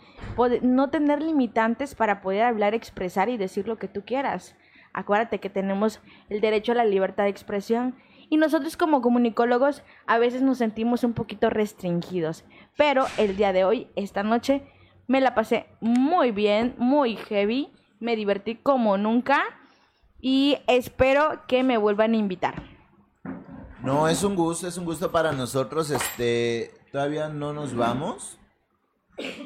No 0.61 0.91
tener 0.91 1.23
limitantes 1.23 1.95
para 1.95 2.21
poder 2.21 2.43
hablar, 2.43 2.75
expresar 2.75 3.27
y 3.29 3.37
decir 3.37 3.67
lo 3.67 3.79
que 3.79 3.87
tú 3.87 4.05
quieras. 4.05 4.55
Acuérdate 4.93 5.39
que 5.39 5.49
tenemos 5.49 5.99
el 6.29 6.41
derecho 6.41 6.73
a 6.73 6.75
la 6.75 6.85
libertad 6.85 7.23
de 7.23 7.31
expresión. 7.31 7.95
Y 8.29 8.37
nosotros 8.37 8.77
como 8.77 9.01
comunicólogos 9.01 9.81
a 10.05 10.19
veces 10.19 10.43
nos 10.43 10.59
sentimos 10.59 11.03
un 11.03 11.13
poquito 11.13 11.49
restringidos. 11.49 12.45
Pero 12.77 13.05
el 13.17 13.35
día 13.35 13.51
de 13.51 13.63
hoy, 13.63 13.87
esta 13.95 14.21
noche, 14.21 14.61
me 15.07 15.21
la 15.21 15.33
pasé 15.33 15.65
muy 15.81 16.29
bien, 16.29 16.75
muy 16.77 17.15
heavy. 17.15 17.71
Me 17.99 18.15
divertí 18.15 18.53
como 18.53 18.95
nunca. 18.99 19.43
Y 20.21 20.57
espero 20.67 21.41
que 21.47 21.63
me 21.63 21.77
vuelvan 21.77 22.13
a 22.13 22.17
invitar. 22.17 22.63
No, 23.83 24.07
es 24.07 24.23
un 24.23 24.35
gusto, 24.35 24.67
es 24.67 24.77
un 24.77 24.85
gusto 24.85 25.11
para 25.11 25.31
nosotros. 25.31 25.89
Este, 25.89 26.71
todavía 26.91 27.29
no 27.29 27.53
nos 27.53 27.75
vamos. 27.75 28.37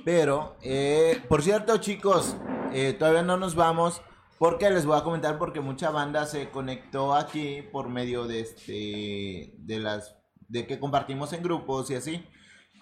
Pero, 0.06 0.58
eh, 0.62 1.22
por 1.30 1.42
cierto, 1.42 1.78
chicos, 1.78 2.36
eh, 2.72 2.94
todavía 2.94 3.22
no 3.22 3.38
nos 3.38 3.56
vamos. 3.56 4.02
Porque 4.40 4.70
les 4.70 4.86
voy 4.86 4.98
a 4.98 5.04
comentar 5.04 5.38
porque 5.38 5.62
mucha 5.62 5.90
banda 5.92 6.26
se 6.26 6.50
conectó 6.50 7.14
aquí 7.14 7.62
por 7.72 7.88
medio 7.88 8.26
de 8.26 8.42
este 8.42 9.54
de 9.58 9.80
las 9.80 10.18
de 10.50 10.68
que 10.68 10.80
compartimos 10.80 11.32
en 11.34 11.44
grupos 11.44 11.90
y 11.92 11.96
así. 11.96 12.26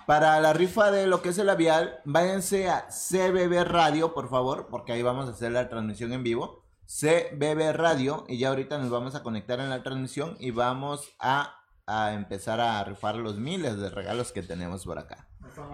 Para 0.08 0.40
la 0.40 0.54
rifa 0.54 0.92
de 0.92 1.06
lo 1.06 1.22
que 1.22 1.30
es 1.30 1.38
el 1.38 1.48
labial, 1.48 2.00
váyanse 2.06 2.70
a 2.70 2.88
CBB 2.88 3.64
Radio, 3.64 4.14
por 4.14 4.30
favor, 4.30 4.68
porque 4.72 4.94
ahí 4.94 5.04
vamos 5.04 5.28
a 5.28 5.34
hacer 5.34 5.52
la 5.52 5.70
transmisión 5.70 6.12
en 6.14 6.24
vivo. 6.24 6.61
CBB 7.00 7.72
Radio 7.74 8.26
y 8.28 8.38
ya 8.38 8.50
ahorita 8.50 8.78
nos 8.78 8.90
vamos 8.90 9.16
a 9.16 9.24
conectar 9.24 9.60
en 9.62 9.70
la 9.70 9.82
transmisión 9.82 10.36
y 10.40 10.52
vamos 10.52 11.10
a, 11.20 11.56
a 11.88 12.14
empezar 12.14 12.60
a 12.60 12.84
rifar 12.84 13.16
los 13.16 13.38
miles 13.38 13.78
de 13.78 13.90
regalos 13.90 14.32
que 14.34 14.42
tenemos 14.44 14.84
por 14.84 15.00
acá. 15.00 15.30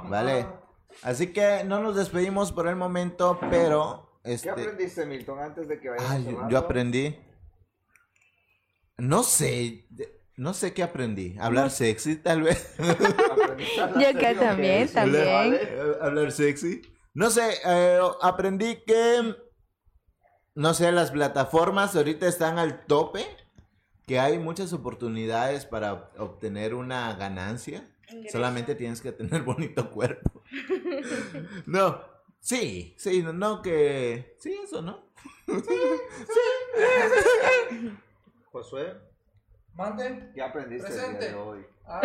Vale. 0.09 0.45
Así 1.01 1.33
que 1.33 1.63
no 1.63 1.79
nos 1.81 1.95
despedimos 1.95 2.51
por 2.51 2.67
el 2.67 2.75
momento, 2.75 3.39
pero 3.49 4.19
¿Qué 4.23 4.33
este 4.33 4.49
aprendiste, 4.51 5.05
Milton, 5.05 5.39
antes 5.39 5.67
de 5.67 5.79
que 5.79 5.89
vayamos 5.89 6.11
Ay, 6.11 6.37
yo- 6.51 6.57
aprendí. 6.57 7.17
No 8.97 9.23
sé, 9.23 9.87
no 10.37 10.53
sé 10.53 10.73
qué 10.73 10.83
aprendí. 10.83 11.35
Hablar 11.39 11.69
sexy, 11.71 12.15
tal 12.17 12.41
vez. 12.43 12.75
Yo 13.77 14.09
acá 14.09 14.33
también, 14.39 14.87
también. 14.91 15.25
Vale. 15.25 15.69
Hablar 16.01 16.31
sexy. 16.31 16.81
No 17.13 17.29
sé, 17.29 17.57
eh, 17.65 17.99
aprendí 18.21 18.83
que, 18.85 19.35
no 20.57 20.73
sé, 20.73 20.91
las 20.91 21.11
plataformas 21.11 21.95
ahorita 21.95 22.27
están 22.27 22.57
al 22.57 22.83
tope, 22.87 23.23
que 24.07 24.19
hay 24.19 24.39
muchas 24.39 24.73
oportunidades 24.73 25.65
para 25.65 26.09
obtener 26.17 26.73
una 26.73 27.13
ganancia. 27.13 27.87
Solamente 28.31 28.73
tienes 28.73 28.99
que 29.01 29.11
tener 29.11 29.43
bonito 29.43 29.91
cuerpo. 29.91 30.41
No, 31.67 32.01
sí, 32.39 32.95
sí, 32.97 33.21
no, 33.21 33.33
no 33.33 33.61
que... 33.61 34.35
Sí, 34.39 34.57
eso, 34.63 34.81
¿no? 34.81 35.05
Josué, 38.51 38.97
Mande. 39.75 40.31
¿qué 40.33 40.41
aprendiste 40.41 40.87
el 40.87 40.93
día 40.93 41.03
Presente. 41.03 41.29
de 41.29 41.35
hoy? 41.35 41.65
Ah, 41.85 42.01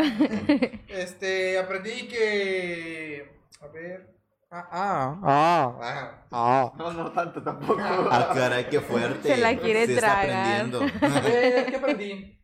este, 0.89 1.59
aprendí 1.59 2.07
que. 2.07 3.33
A 3.63 3.69
ver. 3.69 4.15
Ah, 4.55 4.69
ah, 4.71 5.81
ah, 5.81 6.27
ah. 6.31 6.73
No, 6.77 6.93
no 6.93 7.11
tanto 7.11 7.43
tampoco. 7.43 7.81
Ah, 7.81 8.33
caray, 8.35 8.69
qué 8.69 8.81
fuerte. 8.81 9.35
Se 9.35 9.37
la 9.39 9.57
quiere 9.57 9.87
Se 9.87 9.95
está 9.95 10.21
tragar. 10.21 10.67
aprendiendo. 10.67 10.81
Eh, 11.27 11.67
¿Qué 11.71 11.77
aprendí? 11.77 12.39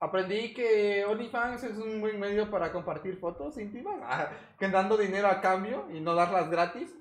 Aprendí 0.00 0.52
que 0.52 1.04
OnlyFans 1.04 1.62
es 1.62 1.76
un 1.78 2.00
buen 2.00 2.18
medio 2.18 2.50
para 2.50 2.72
compartir 2.72 3.18
fotos 3.20 3.56
íntimas, 3.56 4.00
ah, 4.02 4.30
que 4.58 4.68
dando 4.68 4.96
dinero 4.96 5.28
a 5.28 5.40
cambio 5.40 5.86
y 5.94 6.00
no 6.00 6.16
darlas 6.16 6.50
gratis. 6.50 6.92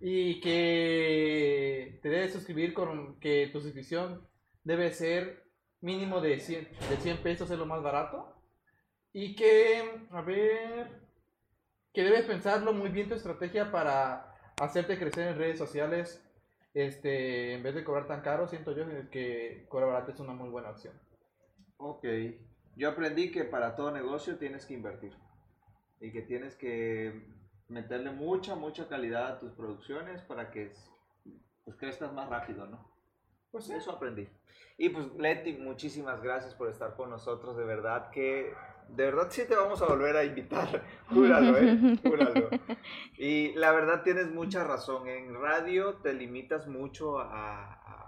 Y 0.00 0.40
que 0.40 1.98
te 2.02 2.08
debes 2.08 2.32
suscribir 2.32 2.72
con 2.72 3.20
que 3.20 3.50
tu 3.52 3.60
suscripción 3.60 4.26
debe 4.62 4.90
ser 4.92 5.44
mínimo 5.82 6.22
de 6.22 6.40
100, 6.40 6.68
de 6.88 6.96
100 6.96 7.18
pesos, 7.18 7.50
es 7.50 7.58
lo 7.58 7.66
más 7.66 7.82
barato. 7.82 8.34
Y 9.12 9.36
que, 9.36 10.06
a 10.10 10.22
ver, 10.22 11.03
que 11.94 12.02
debes 12.02 12.26
pensarlo 12.26 12.72
muy 12.72 12.90
bien 12.90 13.08
tu 13.08 13.14
estrategia 13.14 13.70
para 13.70 14.34
hacerte 14.60 14.98
crecer 14.98 15.28
en 15.28 15.38
redes 15.38 15.58
sociales. 15.58 16.20
Este, 16.74 17.54
en 17.54 17.62
vez 17.62 17.76
de 17.76 17.84
cobrar 17.84 18.08
tan 18.08 18.20
caro, 18.20 18.48
siento 18.48 18.72
yo 18.72 18.84
que 19.10 19.64
cobrar 19.68 19.90
barato 19.90 20.10
es 20.10 20.18
una 20.18 20.32
muy 20.32 20.48
buena 20.48 20.70
opción. 20.70 21.00
Ok. 21.76 22.04
Yo 22.76 22.90
aprendí 22.90 23.30
que 23.30 23.44
para 23.44 23.76
todo 23.76 23.92
negocio 23.92 24.36
tienes 24.36 24.66
que 24.66 24.74
invertir. 24.74 25.16
Y 26.00 26.10
que 26.10 26.22
tienes 26.22 26.56
que 26.56 27.28
meterle 27.68 28.10
mucha, 28.10 28.56
mucha 28.56 28.88
calidad 28.88 29.28
a 29.28 29.38
tus 29.38 29.52
producciones 29.52 30.20
para 30.22 30.50
que 30.50 30.72
pues, 31.64 31.76
crezcas 31.76 32.12
más 32.12 32.28
rápido, 32.28 32.66
¿no? 32.66 32.92
Pues 33.52 33.66
sí. 33.66 33.72
Eso 33.72 33.92
aprendí. 33.92 34.28
Y 34.76 34.88
pues 34.88 35.12
Leti, 35.14 35.52
muchísimas 35.52 36.20
gracias 36.20 36.54
por 36.54 36.68
estar 36.68 36.96
con 36.96 37.10
nosotros, 37.10 37.56
de 37.56 37.64
verdad 37.64 38.10
que, 38.10 38.52
de 38.88 39.04
verdad 39.04 39.28
sí 39.30 39.42
te 39.48 39.54
vamos 39.54 39.82
a 39.82 39.86
volver 39.86 40.16
a 40.16 40.24
invitar, 40.24 40.84
júralo, 41.08 41.56
¿eh? 41.58 41.98
Júralo. 42.02 42.50
Y 43.16 43.52
la 43.54 43.72
verdad 43.72 44.02
tienes 44.02 44.30
mucha 44.30 44.64
razón, 44.64 45.08
en 45.08 45.34
radio 45.34 45.94
te 45.96 46.12
limitas 46.12 46.66
mucho 46.66 47.18
a, 47.18 47.74
a 47.74 48.04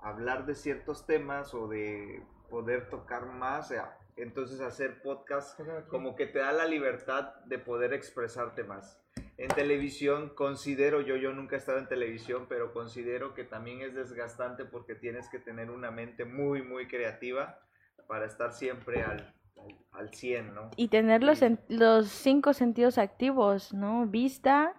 hablar 0.00 0.46
de 0.46 0.54
ciertos 0.54 1.06
temas 1.06 1.54
o 1.54 1.68
de 1.68 2.22
poder 2.48 2.88
tocar 2.88 3.26
más, 3.26 3.72
entonces 4.16 4.60
hacer 4.60 5.02
podcast 5.02 5.60
como 5.88 6.16
que 6.16 6.26
te 6.26 6.38
da 6.38 6.52
la 6.52 6.64
libertad 6.64 7.34
de 7.46 7.58
poder 7.58 7.92
expresarte 7.92 8.64
más. 8.64 9.00
En 9.36 9.48
televisión 9.48 10.30
considero 10.30 11.00
yo, 11.00 11.16
yo 11.16 11.32
nunca 11.32 11.56
he 11.56 11.58
estado 11.58 11.78
en 11.78 11.88
televisión, 11.88 12.46
pero 12.48 12.72
considero 12.72 13.34
que 13.34 13.44
también 13.44 13.82
es 13.82 13.94
desgastante 13.94 14.64
porque 14.64 14.94
tienes 14.94 15.28
que 15.28 15.38
tener 15.38 15.70
una 15.70 15.90
mente 15.90 16.24
muy, 16.24 16.62
muy 16.62 16.88
creativa 16.88 17.60
para 18.08 18.26
estar 18.26 18.52
siempre 18.52 19.02
al, 19.02 19.32
al, 19.62 19.76
al 19.92 20.14
100, 20.14 20.54
¿no? 20.54 20.70
Y 20.76 20.88
tener 20.88 21.22
los, 21.22 21.40
los 21.68 22.08
cinco 22.08 22.52
sentidos 22.52 22.98
activos, 22.98 23.72
¿no? 23.72 24.06
Vista, 24.06 24.74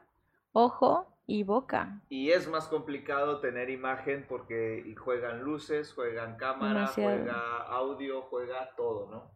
ojo 0.51 1.07
y 1.26 1.43
boca. 1.43 2.01
Y 2.10 2.31
es 2.31 2.47
más 2.47 2.68
complicado 2.68 3.39
tener 3.39 3.69
imagen 3.69 4.26
porque 4.27 4.95
juegan 4.97 5.41
luces, 5.43 5.93
juegan 5.93 6.38
cámara, 6.38 6.81
Demasiado. 6.81 7.18
juega 7.18 7.57
audio, 7.68 8.22
juega 8.23 8.76
todo, 8.76 9.10
¿no? 9.11 9.31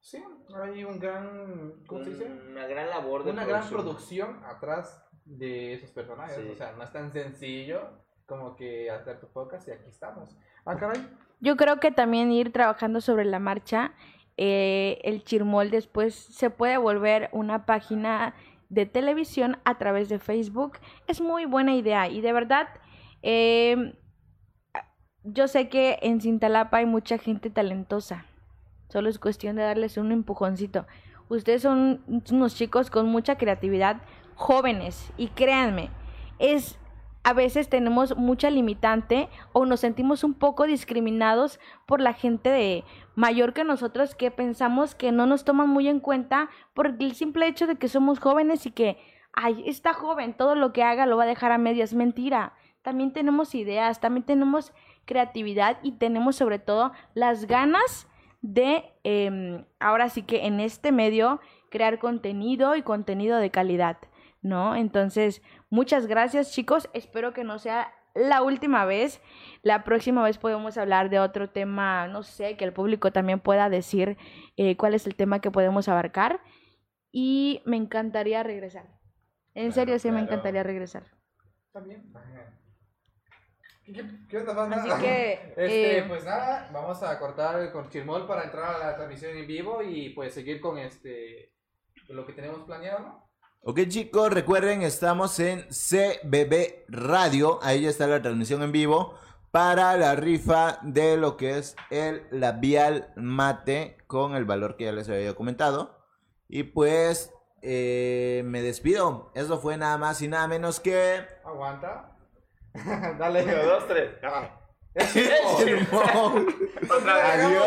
Sí, 0.00 0.24
hay 0.54 0.82
un 0.82 0.98
gran, 0.98 1.84
¿cómo 1.86 2.02
se 2.02 2.10
dice? 2.10 2.24
Una 2.24 2.66
gran 2.66 2.88
labor 2.88 3.22
de 3.24 3.32
Una 3.32 3.44
gran 3.44 3.68
producción 3.68 4.42
atrás 4.46 5.04
de 5.26 5.74
esos 5.74 5.90
personajes. 5.90 6.36
Sí. 6.36 6.48
O 6.50 6.54
sea, 6.54 6.72
no 6.72 6.82
es 6.82 6.90
tan 6.90 7.12
sencillo 7.12 7.82
como 8.24 8.56
que 8.56 8.90
hacer 8.90 9.20
tu 9.20 9.28
podcast 9.28 9.68
y 9.68 9.72
aquí 9.72 9.90
estamos. 9.90 10.34
Ah, 10.64 10.76
caray. 10.76 11.06
Yo 11.40 11.56
creo 11.56 11.80
que 11.80 11.90
también 11.90 12.32
ir 12.32 12.50
trabajando 12.52 13.02
sobre 13.02 13.26
la 13.26 13.38
marcha, 13.40 13.92
eh, 14.42 15.02
el 15.04 15.22
Chirmol 15.22 15.70
después 15.70 16.14
se 16.14 16.48
puede 16.48 16.78
volver 16.78 17.28
una 17.32 17.66
página 17.66 18.34
de 18.70 18.86
televisión 18.86 19.58
a 19.64 19.76
través 19.76 20.08
de 20.08 20.18
Facebook. 20.18 20.78
Es 21.06 21.20
muy 21.20 21.44
buena 21.44 21.74
idea 21.74 22.08
y 22.08 22.22
de 22.22 22.32
verdad, 22.32 22.68
eh, 23.20 23.98
yo 25.24 25.46
sé 25.46 25.68
que 25.68 25.98
en 26.00 26.22
Cintalapa 26.22 26.78
hay 26.78 26.86
mucha 26.86 27.18
gente 27.18 27.50
talentosa. 27.50 28.24
Solo 28.88 29.10
es 29.10 29.18
cuestión 29.18 29.56
de 29.56 29.62
darles 29.62 29.98
un 29.98 30.10
empujoncito. 30.10 30.86
Ustedes 31.28 31.60
son 31.60 32.02
unos 32.08 32.54
chicos 32.54 32.88
con 32.88 33.08
mucha 33.08 33.36
creatividad, 33.36 34.00
jóvenes, 34.36 35.12
y 35.18 35.28
créanme, 35.28 35.90
es 36.38 36.78
a 37.22 37.32
veces 37.34 37.68
tenemos 37.68 38.16
mucha 38.16 38.50
limitante 38.50 39.28
o 39.52 39.66
nos 39.66 39.80
sentimos 39.80 40.24
un 40.24 40.34
poco 40.34 40.66
discriminados 40.66 41.60
por 41.86 42.00
la 42.00 42.14
gente 42.14 42.48
de 42.48 42.84
mayor 43.14 43.52
que 43.52 43.64
nosotros 43.64 44.14
que 44.14 44.30
pensamos 44.30 44.94
que 44.94 45.12
no 45.12 45.26
nos 45.26 45.44
toman 45.44 45.68
muy 45.68 45.88
en 45.88 46.00
cuenta 46.00 46.48
por 46.72 46.86
el 46.98 47.14
simple 47.14 47.46
hecho 47.46 47.66
de 47.66 47.76
que 47.76 47.88
somos 47.88 48.20
jóvenes 48.20 48.64
y 48.64 48.70
que, 48.70 48.98
ay, 49.32 49.62
está 49.66 49.92
joven, 49.92 50.34
todo 50.34 50.54
lo 50.54 50.72
que 50.72 50.82
haga 50.82 51.06
lo 51.06 51.18
va 51.18 51.24
a 51.24 51.26
dejar 51.26 51.52
a 51.52 51.58
medias. 51.58 51.92
Mentira. 51.92 52.54
También 52.82 53.12
tenemos 53.12 53.54
ideas, 53.54 54.00
también 54.00 54.24
tenemos 54.24 54.72
creatividad 55.04 55.78
y 55.82 55.92
tenemos 55.92 56.36
sobre 56.36 56.58
todo 56.58 56.92
las 57.12 57.46
ganas 57.46 58.08
de, 58.40 58.84
em, 59.04 59.66
ahora 59.78 60.08
sí 60.08 60.22
que 60.22 60.46
en 60.46 60.60
este 60.60 60.92
medio, 60.92 61.40
crear 61.68 61.98
contenido 61.98 62.76
y 62.76 62.82
contenido 62.82 63.36
de 63.36 63.50
calidad, 63.50 63.98
¿no? 64.42 64.76
Entonces, 64.76 65.42
muchas 65.68 66.06
gracias 66.06 66.52
chicos, 66.52 66.88
espero 66.92 67.32
que 67.32 67.44
no 67.44 67.58
sea 67.58 67.92
la 68.14 68.42
última 68.42 68.84
vez. 68.84 69.20
La 69.62 69.84
próxima 69.84 70.22
vez 70.22 70.38
podemos 70.38 70.76
hablar 70.78 71.10
de 71.10 71.20
otro 71.20 71.50
tema, 71.50 72.08
no 72.08 72.22
sé, 72.22 72.56
que 72.56 72.64
el 72.64 72.72
público 72.72 73.12
también 73.12 73.40
pueda 73.40 73.68
decir 73.68 74.16
eh, 74.56 74.76
cuál 74.76 74.94
es 74.94 75.06
el 75.06 75.14
tema 75.14 75.40
que 75.40 75.50
podemos 75.50 75.88
abarcar. 75.88 76.40
Y 77.12 77.62
me 77.66 77.76
encantaría 77.76 78.42
regresar. 78.42 78.86
En 79.54 79.72
Claro, 79.72 79.72
serio, 79.72 79.98
sí, 79.98 80.10
me 80.10 80.20
encantaría 80.20 80.62
regresar. 80.62 81.04
También. 81.72 82.12
¿Qué, 83.84 84.04
qué, 84.28 84.38
onda, 84.38 84.52
banda? 84.52 84.76
Así 84.76 85.02
que, 85.02 85.32
Este, 85.56 85.98
eh, 85.98 86.04
pues 86.06 86.24
nada, 86.24 86.70
vamos 86.72 87.02
a 87.02 87.18
cortar 87.18 87.72
con 87.72 87.88
Chirmol 87.88 88.26
para 88.26 88.44
entrar 88.44 88.76
a 88.76 88.78
la 88.78 88.96
transmisión 88.96 89.36
en 89.36 89.46
vivo 89.46 89.82
y 89.82 90.10
pues 90.10 90.32
seguir 90.32 90.60
con 90.60 90.78
este 90.78 91.52
con 92.06 92.16
lo 92.16 92.24
que 92.24 92.32
tenemos 92.32 92.60
planeado, 92.60 93.00
¿no? 93.00 93.29
Ok 93.62 93.80
chicos, 93.88 94.32
recuerden, 94.32 94.80
estamos 94.80 95.38
en 95.38 95.66
CBB 95.68 96.86
Radio, 96.88 97.58
ahí 97.60 97.82
ya 97.82 97.90
está 97.90 98.06
la 98.06 98.22
transmisión 98.22 98.62
en 98.62 98.72
vivo 98.72 99.18
para 99.50 99.98
la 99.98 100.14
rifa 100.14 100.78
de 100.80 101.18
lo 101.18 101.36
que 101.36 101.58
es 101.58 101.76
el 101.90 102.26
labial 102.30 103.12
mate 103.16 103.98
con 104.06 104.34
el 104.34 104.46
valor 104.46 104.76
que 104.76 104.84
ya 104.84 104.92
les 104.92 105.10
había 105.10 105.34
comentado. 105.34 105.98
Y 106.48 106.62
pues 106.62 107.34
eh, 107.60 108.40
me 108.46 108.62
despido, 108.62 109.30
eso 109.34 109.58
fue 109.58 109.76
nada 109.76 109.98
más 109.98 110.22
y 110.22 110.28
nada 110.28 110.48
menos 110.48 110.80
que... 110.80 111.20
Aguanta. 111.44 112.16
Dale. 113.18 113.44
Dos, 113.44 113.86
tres. 113.86 114.12
Ah. 114.98 115.04
Otra 116.90 117.14
vez. 117.14 117.24
Adiós, 117.24 117.66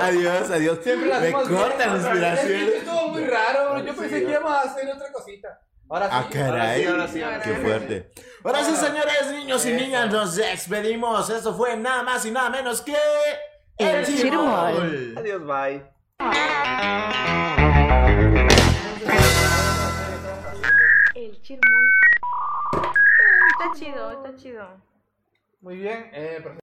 adiós, 0.00 0.50
adiós. 0.50 0.78
Siempre 0.82 1.08
la 1.08 1.20
Me 1.20 1.26
hacemos 1.28 1.48
corta 1.48 1.76
bien. 1.76 1.90
la 1.90 1.96
inspiración. 1.98 2.52
Es 2.62 2.70
que 2.70 2.76
estuvo 2.78 3.08
muy 3.08 3.24
raro. 3.26 3.78
Yo 3.84 3.92
Sí, 3.92 4.00
pensé 4.00 4.24
que 4.24 4.30
íbamos 4.30 4.50
a 4.52 4.60
hacer 4.62 4.90
otra 4.90 5.12
cosita. 5.12 5.60
Ahora 5.90 6.06
sí. 6.08 6.12
Ah, 6.16 6.28
caray. 6.32 6.86
ahora 6.86 7.08
sí, 7.08 7.22
ahora 7.22 7.42
sí. 7.44 7.50
Qué 7.50 7.56
fuerte. 7.56 8.10
Ahora 8.42 8.64
sí, 8.64 8.76
señores, 8.76 9.30
niños 9.32 9.66
y 9.66 9.72
niñas, 9.72 10.10
nos 10.10 10.36
despedimos. 10.36 11.28
Eso 11.28 11.54
fue 11.54 11.76
nada 11.76 12.02
más 12.02 12.24
y 12.24 12.30
nada 12.30 12.48
menos 12.50 12.80
que. 12.80 12.96
El 13.76 14.06
Chirmol. 14.06 15.14
Adiós, 15.18 15.42
bye. 15.44 15.82
El 21.14 21.40
chirmol. 21.42 21.88
Está 23.52 23.78
chido, 23.78 24.10
está 24.12 24.36
chido. 24.36 24.93
Muy 25.64 25.76
bien. 25.76 26.10
Eh, 26.12 26.60